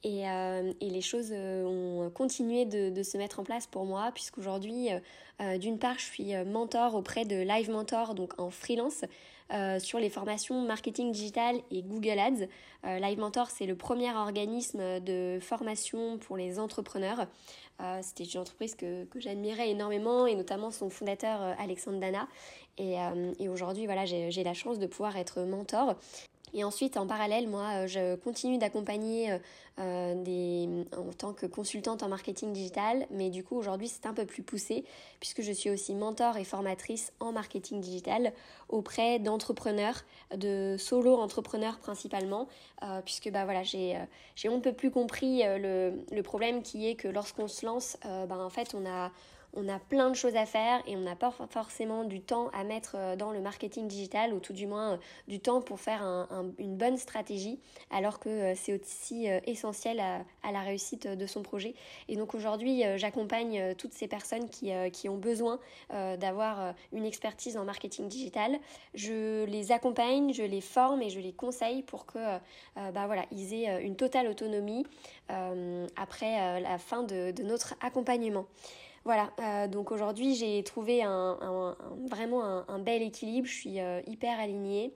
Et, 0.05 0.29
euh, 0.29 0.71
et, 0.81 0.91
les 0.91 1.01
choses 1.01 1.29
euh, 1.31 1.65
ont 1.65 2.11
continué 2.11 2.65
de, 2.65 2.91
de, 2.91 3.01
se 3.01 3.17
mettre 3.17 3.39
en 3.39 3.43
place 3.43 3.65
pour 3.65 3.85
moi, 3.85 4.11
puisqu'aujourd'hui, 4.13 4.89
euh, 5.41 5.57
d'une 5.57 5.79
part, 5.79 5.97
je 5.97 6.05
suis 6.05 6.35
mentor 6.45 6.93
auprès 6.93 7.25
de 7.25 7.37
Live 7.37 7.71
Mentor, 7.71 8.13
donc 8.13 8.39
en 8.39 8.51
freelance, 8.51 9.03
sur 9.79 9.99
les 9.99 10.09
formations 10.09 10.61
marketing 10.61 11.11
digital 11.11 11.55
et 11.71 11.83
Google 11.83 12.19
Ads. 12.19 12.47
Live 12.83 13.19
Mentor, 13.19 13.49
c'est 13.49 13.65
le 13.65 13.75
premier 13.75 14.11
organisme 14.13 14.99
de 14.99 15.39
formation 15.41 16.17
pour 16.17 16.37
les 16.37 16.59
entrepreneurs. 16.59 17.27
C'était 18.01 18.23
une 18.23 18.39
entreprise 18.39 18.75
que, 18.75 19.05
que 19.05 19.19
j'admirais 19.19 19.69
énormément, 19.69 20.27
et 20.27 20.35
notamment 20.35 20.71
son 20.71 20.89
fondateur 20.89 21.41
Alexandre 21.59 21.99
Dana. 21.99 22.27
Et, 22.77 22.95
et 23.39 23.49
aujourd'hui, 23.49 23.85
voilà, 23.85 24.05
j'ai 24.05 24.43
la 24.43 24.53
chance 24.53 24.79
de 24.79 24.87
pouvoir 24.87 25.17
être 25.17 25.41
mentor. 25.41 25.95
Et 26.55 26.63
ensuite, 26.63 26.95
en 26.95 27.05
parallèle, 27.05 27.49
moi, 27.49 27.83
euh, 27.83 27.87
je 27.87 28.15
continue 28.15 28.57
d'accompagner 28.57 29.29
euh, 29.29 29.37
euh, 29.79 30.23
des, 30.23 30.69
en 30.97 31.11
tant 31.11 31.33
que 31.33 31.45
consultante 31.45 32.01
en 32.01 32.07
marketing 32.07 32.53
digital, 32.53 33.05
mais 33.11 33.29
du 33.29 33.43
coup, 33.43 33.57
aujourd'hui, 33.57 33.89
c'est 33.89 34.05
un 34.05 34.13
peu 34.13 34.25
plus 34.25 34.41
poussé 34.41 34.85
puisque 35.19 35.41
je 35.41 35.51
suis 35.51 35.69
aussi 35.69 35.93
mentor 35.93 36.37
et 36.37 36.45
formatrice 36.45 37.11
en 37.19 37.33
marketing 37.33 37.81
digital 37.81 38.31
auprès 38.69 39.19
d'entrepreneurs, 39.19 40.05
de 40.33 40.77
solo 40.79 41.17
entrepreneurs 41.17 41.77
principalement, 41.77 42.47
puisque 43.03 43.29
bah 43.31 43.43
voilà, 43.43 43.63
j'ai 43.63 43.97
j'ai 44.35 44.47
on 44.47 44.57
ne 44.57 44.61
peut 44.61 44.73
plus 44.73 44.91
compris 44.91 45.43
le, 45.43 45.93
le 46.11 46.23
problème 46.23 46.61
qui 46.61 46.87
est 46.87 46.95
que 46.95 47.07
lorsqu'on 47.07 47.47
se 47.47 47.65
lance, 47.65 47.97
bah, 48.03 48.37
en 48.37 48.49
fait, 48.49 48.75
on 48.75 48.85
a 48.85 49.11
on 49.55 49.69
a 49.69 49.79
plein 49.79 50.09
de 50.09 50.15
choses 50.15 50.35
à 50.35 50.45
faire 50.45 50.81
et 50.85 50.95
on 50.95 51.01
n'a 51.01 51.15
pas 51.15 51.31
forcément 51.49 52.03
du 52.03 52.21
temps 52.21 52.49
à 52.49 52.63
mettre 52.63 52.95
euh, 52.95 53.15
dans 53.15 53.31
le 53.31 53.41
marketing 53.41 53.87
digital 53.87 54.33
ou 54.33 54.39
tout 54.39 54.53
du 54.53 54.67
moins 54.67 54.93
euh, 54.93 54.97
du 55.27 55.39
temps 55.39 55.61
pour 55.61 55.79
faire 55.79 56.03
une 56.59 56.75
bonne 56.77 56.97
stratégie 56.97 57.59
alors 57.89 58.19
que 58.19 58.29
euh, 58.29 58.53
c'est 58.55 58.73
aussi 58.79 59.27
essentiel 59.45 59.99
à, 59.99 60.51
la 60.51 60.61
réussite 60.61 61.07
de 61.07 61.25
son 61.25 61.41
projet. 61.41 61.73
Et 62.07 62.15
donc 62.15 62.35
aujourd'hui, 62.35 62.83
j'accompagne 62.95 63.75
toutes 63.75 63.93
ces 63.93 64.07
personnes 64.07 64.49
qui, 64.49 64.71
qui 64.91 65.09
ont 65.09 65.17
besoin 65.17 65.59
d'avoir 65.89 66.73
une 66.93 67.05
expertise 67.05 67.57
en 67.57 67.65
marketing 67.65 68.07
digital. 68.07 68.57
Je 68.93 69.45
les 69.45 69.71
accompagne, 69.71 70.33
je 70.33 70.43
les 70.43 70.61
forme 70.61 71.01
et 71.01 71.09
je 71.09 71.19
les 71.19 71.33
conseille 71.33 71.81
pour 71.83 72.05
que 72.05 72.19
bah 72.75 73.05
voilà, 73.05 73.25
ils 73.31 73.53
aient 73.53 73.83
une 73.83 73.95
totale 73.95 74.27
autonomie 74.27 74.85
après 75.29 76.61
la 76.61 76.77
fin 76.77 77.03
de 77.03 77.33
notre 77.43 77.75
accompagnement. 77.81 78.45
Voilà, 79.05 79.31
euh, 79.39 79.67
donc 79.67 79.91
aujourd'hui 79.91 80.33
j'ai 80.33 80.63
trouvé 80.63 81.03
vraiment 82.09 82.43
un, 82.67 82.79
bel 82.79 83.03
équilibre, 83.03 83.47
je 83.47 83.53
suis 83.53 83.79
euh, 83.79 84.01
hyper 84.07 84.39
alignée. 84.39 84.93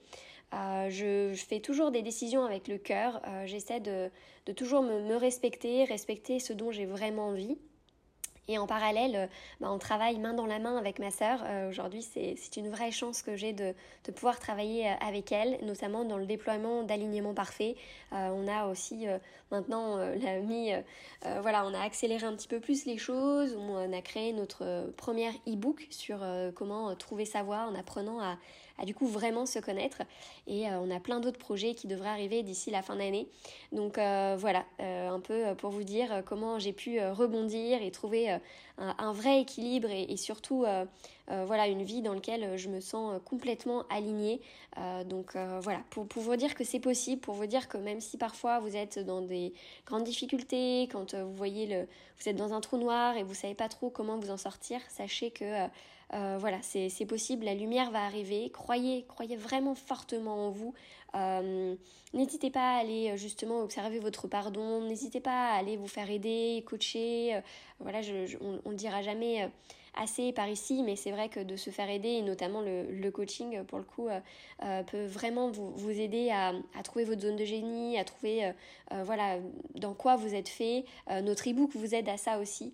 Euh, 0.56 0.90
je, 0.90 1.36
fais 1.36 1.60
toujours 1.60 1.92
des 1.92 2.02
décisions 2.02 2.44
avec 2.44 2.68
le 2.68 2.80
cœur, 2.80 3.22
j'essaie 3.46 3.80
de, 3.80 4.10
toujours 4.54 4.82
me, 4.82 5.16
respecter, 5.16 5.84
respecter 5.84 6.40
ce 6.40 6.54
dont 6.54 6.72
j'ai 6.72 6.88
vraiment 6.88 7.28
envie. 7.28 7.60
Et 8.50 8.58
en 8.58 8.66
parallèle, 8.66 9.16
euh, 9.16 9.28
bah, 9.62 9.72
on 9.72 9.78
travaille 9.78 10.18
main 10.18 10.34
dans 10.34 10.48
la 10.48 10.58
main 10.58 10.76
avec 10.76 10.98
ma 10.98 11.12
sœur. 11.12 11.44
Euh, 11.46 11.70
aujourd'hui, 11.70 12.02
c'est 12.02 12.58
une 12.58 12.70
vraie 12.70 12.90
chance 12.90 13.22
que 13.22 13.36
j'ai 13.36 13.54
de, 13.54 13.76
pouvoir 14.16 14.40
travailler 14.40 14.90
euh, 14.90 14.94
avec 15.08 15.32
elle, 15.32 15.60
notamment 15.62 16.04
dans 16.04 16.18
le 16.18 16.26
déploiement 16.26 16.82
d'alignement 16.82 17.36
parfait. 17.36 17.76
on 18.12 18.48
a 18.48 18.66
aussi 18.66 19.06
maintenant 19.52 19.98
mis, 20.44 20.72
voilà, 21.42 21.64
on 21.68 21.74
a 21.76 21.80
accéléré 21.80 22.26
un 22.26 22.34
petit 22.34 22.48
peu 22.48 22.60
plus 22.60 22.86
les 22.86 22.98
choses. 22.98 23.56
On 23.56 23.94
a 23.94 24.02
créé 24.02 24.34
notre 24.34 24.92
première 24.98 25.34
e-book 25.48 25.86
sur 25.92 26.20
comment 26.56 26.96
trouver 26.96 27.26
sa 27.26 27.44
voie 27.44 27.68
en 27.68 27.76
apprenant 27.76 28.20
à 28.20 28.38
à 28.80 28.86
du 28.86 28.94
coup 28.94 29.08
vraiment 29.08 29.46
se 29.46 29.60
connaître. 29.60 30.02
Et 30.48 30.68
euh, 30.68 30.80
on 30.80 30.90
a 30.92 31.00
plein 31.00 31.20
d'autres 31.20 31.38
projets 31.38 31.74
qui 31.76 31.88
devraient 31.88 32.10
arriver 32.10 32.44
d'ici 32.44 32.72
la 32.72 32.82
fin 32.82 32.96
d'année. 32.96 33.28
Donc 33.72 33.98
euh, 33.98 34.36
voilà, 34.38 34.66
euh, 34.80 35.10
un 35.10 35.20
peu 35.20 35.56
pour 35.58 35.72
vous 35.72 35.84
dire 35.84 36.24
comment 36.26 36.60
j'ai 36.60 36.74
pu 36.74 37.00
rebondir 37.00 37.82
et 37.82 37.92
trouver 37.92 38.38
un, 38.80 39.12
vrai 39.12 39.42
équilibre 39.42 39.90
et, 39.92 40.18
surtout 40.18 40.66
voilà 41.28 41.68
une 41.68 41.84
vie 41.84 42.02
dans 42.02 42.14
laquelle 42.14 42.58
je 42.58 42.70
me 42.70 42.80
sens 42.80 43.20
complètement 43.26 43.84
alignée. 43.90 44.42
donc 45.06 45.36
voilà, 45.62 45.82
pour, 45.90 46.06
vous 46.16 46.36
dire 46.36 46.56
que 46.56 46.64
c'est 46.64 46.80
possible, 46.80 47.22
pour 47.22 47.36
vous 47.36 47.46
dire 47.46 47.68
que 47.68 47.78
même 47.78 48.02
si 48.02 48.18
parfois 48.18 48.60
vous 48.60 48.76
êtes 48.76 49.00
dans 49.00 49.22
des 49.22 49.54
grandes 49.86 50.06
difficultés, 50.06 50.88
quand 50.92 51.14
vous 51.14 51.34
voyez 51.34 51.68
le, 51.68 51.88
vous 52.20 52.30
êtes 52.30 52.38
dans 52.38 52.54
un 52.54 52.62
trou 52.62 52.78
noir 52.78 53.18
et 53.18 53.24
vous 53.24 53.34
savez 53.34 53.54
pas 53.54 53.70
trop 53.70 53.90
comment 53.90 54.18
vous 54.18 54.32
en 54.32 54.38
sortir, 54.38 54.80
sachez 54.90 55.32
que 55.32 55.68
euh, 56.14 56.38
voilà, 56.40 56.58
c'est 56.62 57.06
possible, 57.06 57.46
la 57.46 57.54
lumière 57.54 57.92
va 57.92 58.04
arriver. 58.04 58.50
Croyez, 58.50 59.06
croyez 59.08 59.36
vraiment 59.36 59.76
fortement 59.76 60.48
en 60.48 60.50
vous. 60.50 60.74
Euh, 61.16 61.76
n'hésitez 62.14 62.50
pas 62.50 62.76
à 62.76 62.80
aller 62.80 63.12
euh, 63.12 63.18
justement 63.18 63.62
observer 63.62 64.00
votre 64.00 64.28
pardon. 64.28 64.82
N'hésitez 64.82 65.20
pas 65.20 65.52
à 65.52 65.58
aller 65.58 65.78
vous 65.78 65.88
faire 65.88 66.10
aider, 66.10 66.64
coacher. 66.68 67.42
voilà, 67.80 68.02
on, 68.42 68.52
ne 68.52 68.70
le 68.70 68.76
dira 68.76 69.02
jamais 69.02 69.50
assez 69.96 70.32
par 70.34 70.48
ici, 70.48 70.84
mais 70.84 70.96
c'est 70.96 71.12
vrai 71.12 71.30
que 71.30 71.40
de 71.40 71.56
se 71.56 71.70
faire 71.72 71.90
aider, 71.90 72.10
et 72.10 72.22
notamment 72.22 72.62
le, 72.62 73.10
coaching, 73.10 73.64
pour 73.64 73.80
le 73.80 73.84
coup, 73.84 74.08
peut 74.88 75.06
vraiment 75.06 75.50
vous, 75.50 75.90
aider 75.90 76.30
à, 76.30 76.54
trouver 76.84 77.06
votre 77.06 77.22
zone 77.22 77.36
de 77.36 77.46
génie, 77.46 77.98
à 77.98 78.04
trouver 78.04 78.52
voilà 79.04 79.40
dans 79.76 79.94
quoi 79.94 80.16
vous 80.16 80.36
êtes 80.36 80.50
fait. 80.50 80.86
notre 81.10 81.50
e-book 81.50 81.72
vous 81.74 81.96
aide 81.96 82.08
à 82.08 82.18
ça 82.18 82.40
aussi. 82.40 82.74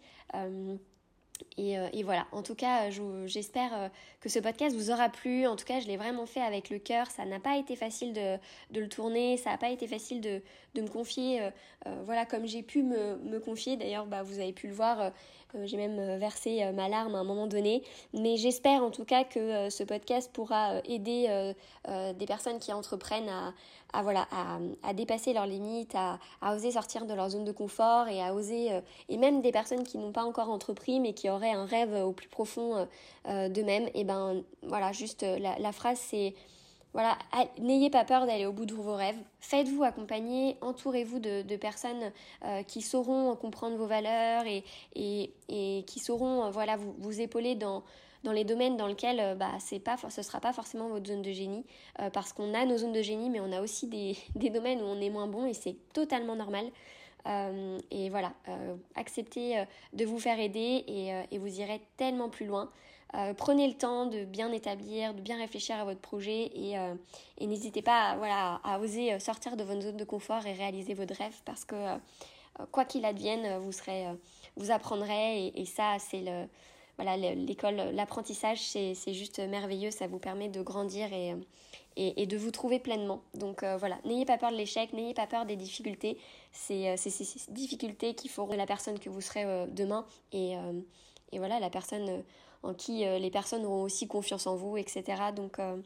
Euh, 1.60 1.90
et, 1.94 2.04
voilà, 2.04 2.28
en 2.32 2.44
tout 2.44 2.56
cas, 2.56 2.90
j'espère 3.26 3.74
euh, 3.74 3.90
que 4.22 4.30
ce 4.30 4.40
podcast 4.40 4.76
vous 4.76 4.92
aura 4.92 5.10
plu. 5.10 5.48
En 5.48 5.56
tout 5.56 5.66
cas, 5.66 5.80
je 5.80 5.88
l'ai 5.88 5.98
vraiment 5.98 6.26
fait 6.26 6.42
avec 6.42 6.70
le 6.70 6.80
cœur. 6.80 7.08
Ça 7.08 7.26
n'a 7.26 7.40
pas 7.40 7.58
été 7.58 7.76
facile 7.76 8.14
de, 8.14 8.38
le 8.74 8.88
tourner, 8.88 9.38
ça 9.38 9.52
n'a 9.52 9.58
pas 9.58 9.70
été 9.70 9.88
facile 9.88 10.22
de, 10.22 10.42
me 10.76 10.88
confier, 10.88 11.42
euh, 11.42 11.50
voilà, 12.06 12.26
comme 12.26 12.46
j'ai 12.46 12.64
pu 12.64 12.84
me, 12.84 13.40
confier. 13.40 13.78
D'ailleurs, 13.78 14.06
bah, 14.06 14.24
vous 14.24 14.40
avez 14.40 14.54
pu 14.54 14.68
le 14.68 14.74
voir, 14.74 15.12
j'ai 15.64 15.78
même 15.78 16.18
versé 16.18 16.72
ma 16.74 16.90
larme 16.90 17.16
à 17.16 17.20
un 17.20 17.24
moment 17.24 17.48
donné. 17.48 17.84
Mais 18.14 18.38
j'espère 18.38 18.84
en 18.84 18.92
tout 18.92 19.06
cas 19.06 19.24
que 19.24 19.70
ce 19.70 19.84
podcast 19.84 20.32
pourra 20.34 20.82
aider 20.86 21.54
des 21.88 22.26
personnes 22.26 22.60
qui 22.60 22.74
entreprennent 22.74 23.30
à, 23.30 23.54
voilà, 24.02 24.28
à, 24.84 24.94
dépasser 24.94 25.34
leurs 25.34 25.48
limites, 25.48 25.96
à, 25.96 26.20
oser 26.54 26.72
sortir 26.72 27.06
de 27.06 27.14
leur 27.14 27.30
zone 27.30 27.46
de 27.46 27.52
confort 27.52 28.08
et 28.08 28.22
à 28.22 28.34
oser, 28.34 28.74
euh, 28.74 28.82
et 29.10 29.18
même 29.18 29.42
des 29.42 29.52
personnes 29.52 29.84
qui 29.84 29.98
n'ont 29.98 30.12
pas 30.12 30.24
encore 30.24 30.50
entrepris 30.50 31.00
mais 31.00 31.14
qui 31.14 31.30
auraient 31.30 31.52
un 31.52 31.66
rêve 31.66 31.94
au 31.94 32.12
plus 32.12 32.28
profond 32.28 32.76
euh, 32.76 32.86
euh, 33.28 33.50
d'eux-mêmes, 33.50 33.90
et 33.94 34.04
ben 34.04 34.44
voilà, 34.64 34.92
juste 34.92 35.24
la, 35.24 35.72
phrase 35.72 36.00
c'est 36.00 36.34
voilà, 36.96 37.18
n'ayez 37.60 37.90
pas 37.90 38.06
peur 38.06 38.26
d'aller 38.26 38.46
au 38.46 38.54
bout 38.54 38.66
de 38.66 38.74
vos 38.74 38.96
rêves. 38.96 39.18
Faites-vous 39.42 39.84
accompagner, 39.84 40.56
entourez-vous 40.62 41.20
de, 41.20 41.56
personnes 41.58 42.14
euh, 42.46 42.64
qui 42.64 42.82
sauront 42.82 43.36
comprendre 43.36 43.76
vos 43.76 43.86
valeurs 43.86 44.46
et, 44.48 44.64
qui 45.84 46.00
sauront 46.00 46.50
voilà, 46.52 46.78
vous, 46.78 47.20
épauler 47.20 47.56
dans, 47.56 47.84
les 48.24 48.46
domaines 48.46 48.78
dans 48.78 48.88
lesquels 48.88 49.20
euh, 49.20 49.36
bah, 49.36 49.52
pas, 49.84 49.98
ce 50.10 50.22
ne 50.22 50.24
sera 50.24 50.40
pas 50.40 50.54
forcément 50.54 50.88
votre 50.88 51.06
zone 51.06 51.22
de 51.22 51.34
génie, 51.34 51.66
euh, 52.00 52.10
parce 52.10 52.32
qu'on 52.32 52.54
a 52.54 52.64
nos 52.64 52.78
zones 52.78 52.94
de 52.94 53.02
génie, 53.02 53.30
mais 53.30 53.42
on 53.42 53.52
a 53.52 53.60
aussi 53.60 53.88
des, 53.88 54.16
domaines 54.50 54.82
où 54.82 54.86
on 54.86 55.02
est 55.02 55.10
moins 55.10 55.28
bon 55.28 55.46
et 55.46 55.54
c'est 55.54 55.76
totalement 55.92 56.38
normal. 56.38 56.66
et 57.92 58.10
voilà, 58.10 58.32
acceptez 58.96 59.66
de 59.92 60.06
vous 60.06 60.20
faire 60.20 60.40
aider 60.40 60.86
et 61.30 61.38
vous 61.38 61.60
irez 61.60 61.82
tellement 61.98 62.30
plus 62.30 62.46
loin. 62.46 62.70
Euh, 63.14 63.34
prenez 63.34 63.68
le 63.68 63.76
temps 63.76 64.08
de 64.08 64.26
bien 64.26 64.52
établir, 64.52 65.14
de 65.14 65.22
bien 65.22 65.38
réfléchir 65.38 65.76
à 65.78 65.86
votre 65.86 66.02
projet 66.02 66.52
et, 66.54 66.78
euh, 66.78 66.96
n'hésitez 67.40 67.82
pas 67.82 68.10
à, 68.10 68.18
voilà, 68.18 68.60
à 68.64 68.80
oser 68.80 69.14
euh, 69.14 69.20
sortir 69.20 69.56
de 69.56 69.64
votre 69.64 69.82
zone 69.82 69.98
de 69.98 70.04
confort 70.04 70.46
et 70.46 70.54
réaliser 70.54 70.94
votre 70.96 71.16
rêve 71.16 71.36
parce 71.46 71.66
que 71.66 71.76
quoi 72.72 72.86
qu'il 72.86 73.06
advienne, 73.06 73.58
vous, 73.60 73.72
serez, 73.72 74.06
vous 74.56 74.72
apprendrez 74.72 75.48
et, 75.48 75.66
ça, 75.66 75.98
c'est 76.00 76.22
le, 76.22 76.48
voilà, 76.98 77.18
l'école, 77.18 77.76
l'apprentissage, 77.94 78.62
c'est 78.62 79.14
juste 79.14 79.40
merveilleux, 79.40 79.92
ça 79.92 80.08
vous 80.08 80.20
permet 80.20 80.48
de 80.48 80.62
grandir 80.62 81.12
et, 81.12 81.36
et, 81.98 82.26
de 82.26 82.38
vous 82.38 82.52
trouver 82.52 82.80
pleinement. 82.80 83.22
Donc 83.34 83.66
voilà, 83.66 83.98
n'ayez 84.06 84.24
pas 84.24 84.38
peur 84.38 84.52
de 84.52 84.56
l'échec, 84.56 84.94
n'ayez 84.94 85.14
pas 85.14 85.28
peur 85.28 85.46
des 85.46 85.58
difficultés, 85.58 86.18
c'est 86.54 86.96
ces 86.96 87.52
difficultés 87.52 88.14
qui 88.14 88.30
feront 88.30 88.56
la 88.56 88.66
personne 88.66 89.00
que 89.00 89.10
vous 89.10 89.20
serez 89.20 89.44
demain 89.68 90.06
et, 90.32 90.54
et 91.34 91.40
voilà, 91.40 91.60
la 91.60 91.70
personne 91.70 92.24
en 92.66 92.74
qui 92.74 93.06
euh, 93.06 93.20
les 93.20 93.30
personnes 93.30 93.66
auront 93.66 93.84
aussi 93.84 94.08
confiance 94.08 94.48
en 94.48 94.56
vous, 94.56 94.78
etc. 94.78 95.04
Donc, 95.36 95.60
euh, 95.60 95.78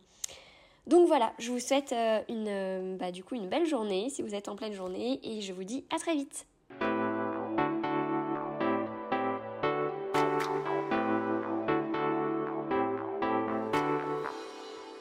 donc 0.88 1.07
voilà, 1.07 1.34
je 1.38 1.51
vous 1.51 1.60
souhaite 1.60 1.91
euh, 1.91 2.22
une, 2.30 2.97
bah, 2.97 3.11
du 3.11 3.23
coup 3.23 3.35
une 3.35 3.49
belle 3.49 3.65
journée 3.65 4.10
si 4.10 4.22
vous 4.22 4.34
êtes 4.34 4.47
en 4.47 4.56
pleine 4.56 4.73
journée 4.73 5.19
et 5.23 5.41
je 5.41 5.53
vous 5.53 5.64
dis 5.64 5.85
à 5.89 5.99
très 5.99 6.15
vite. 6.15 6.45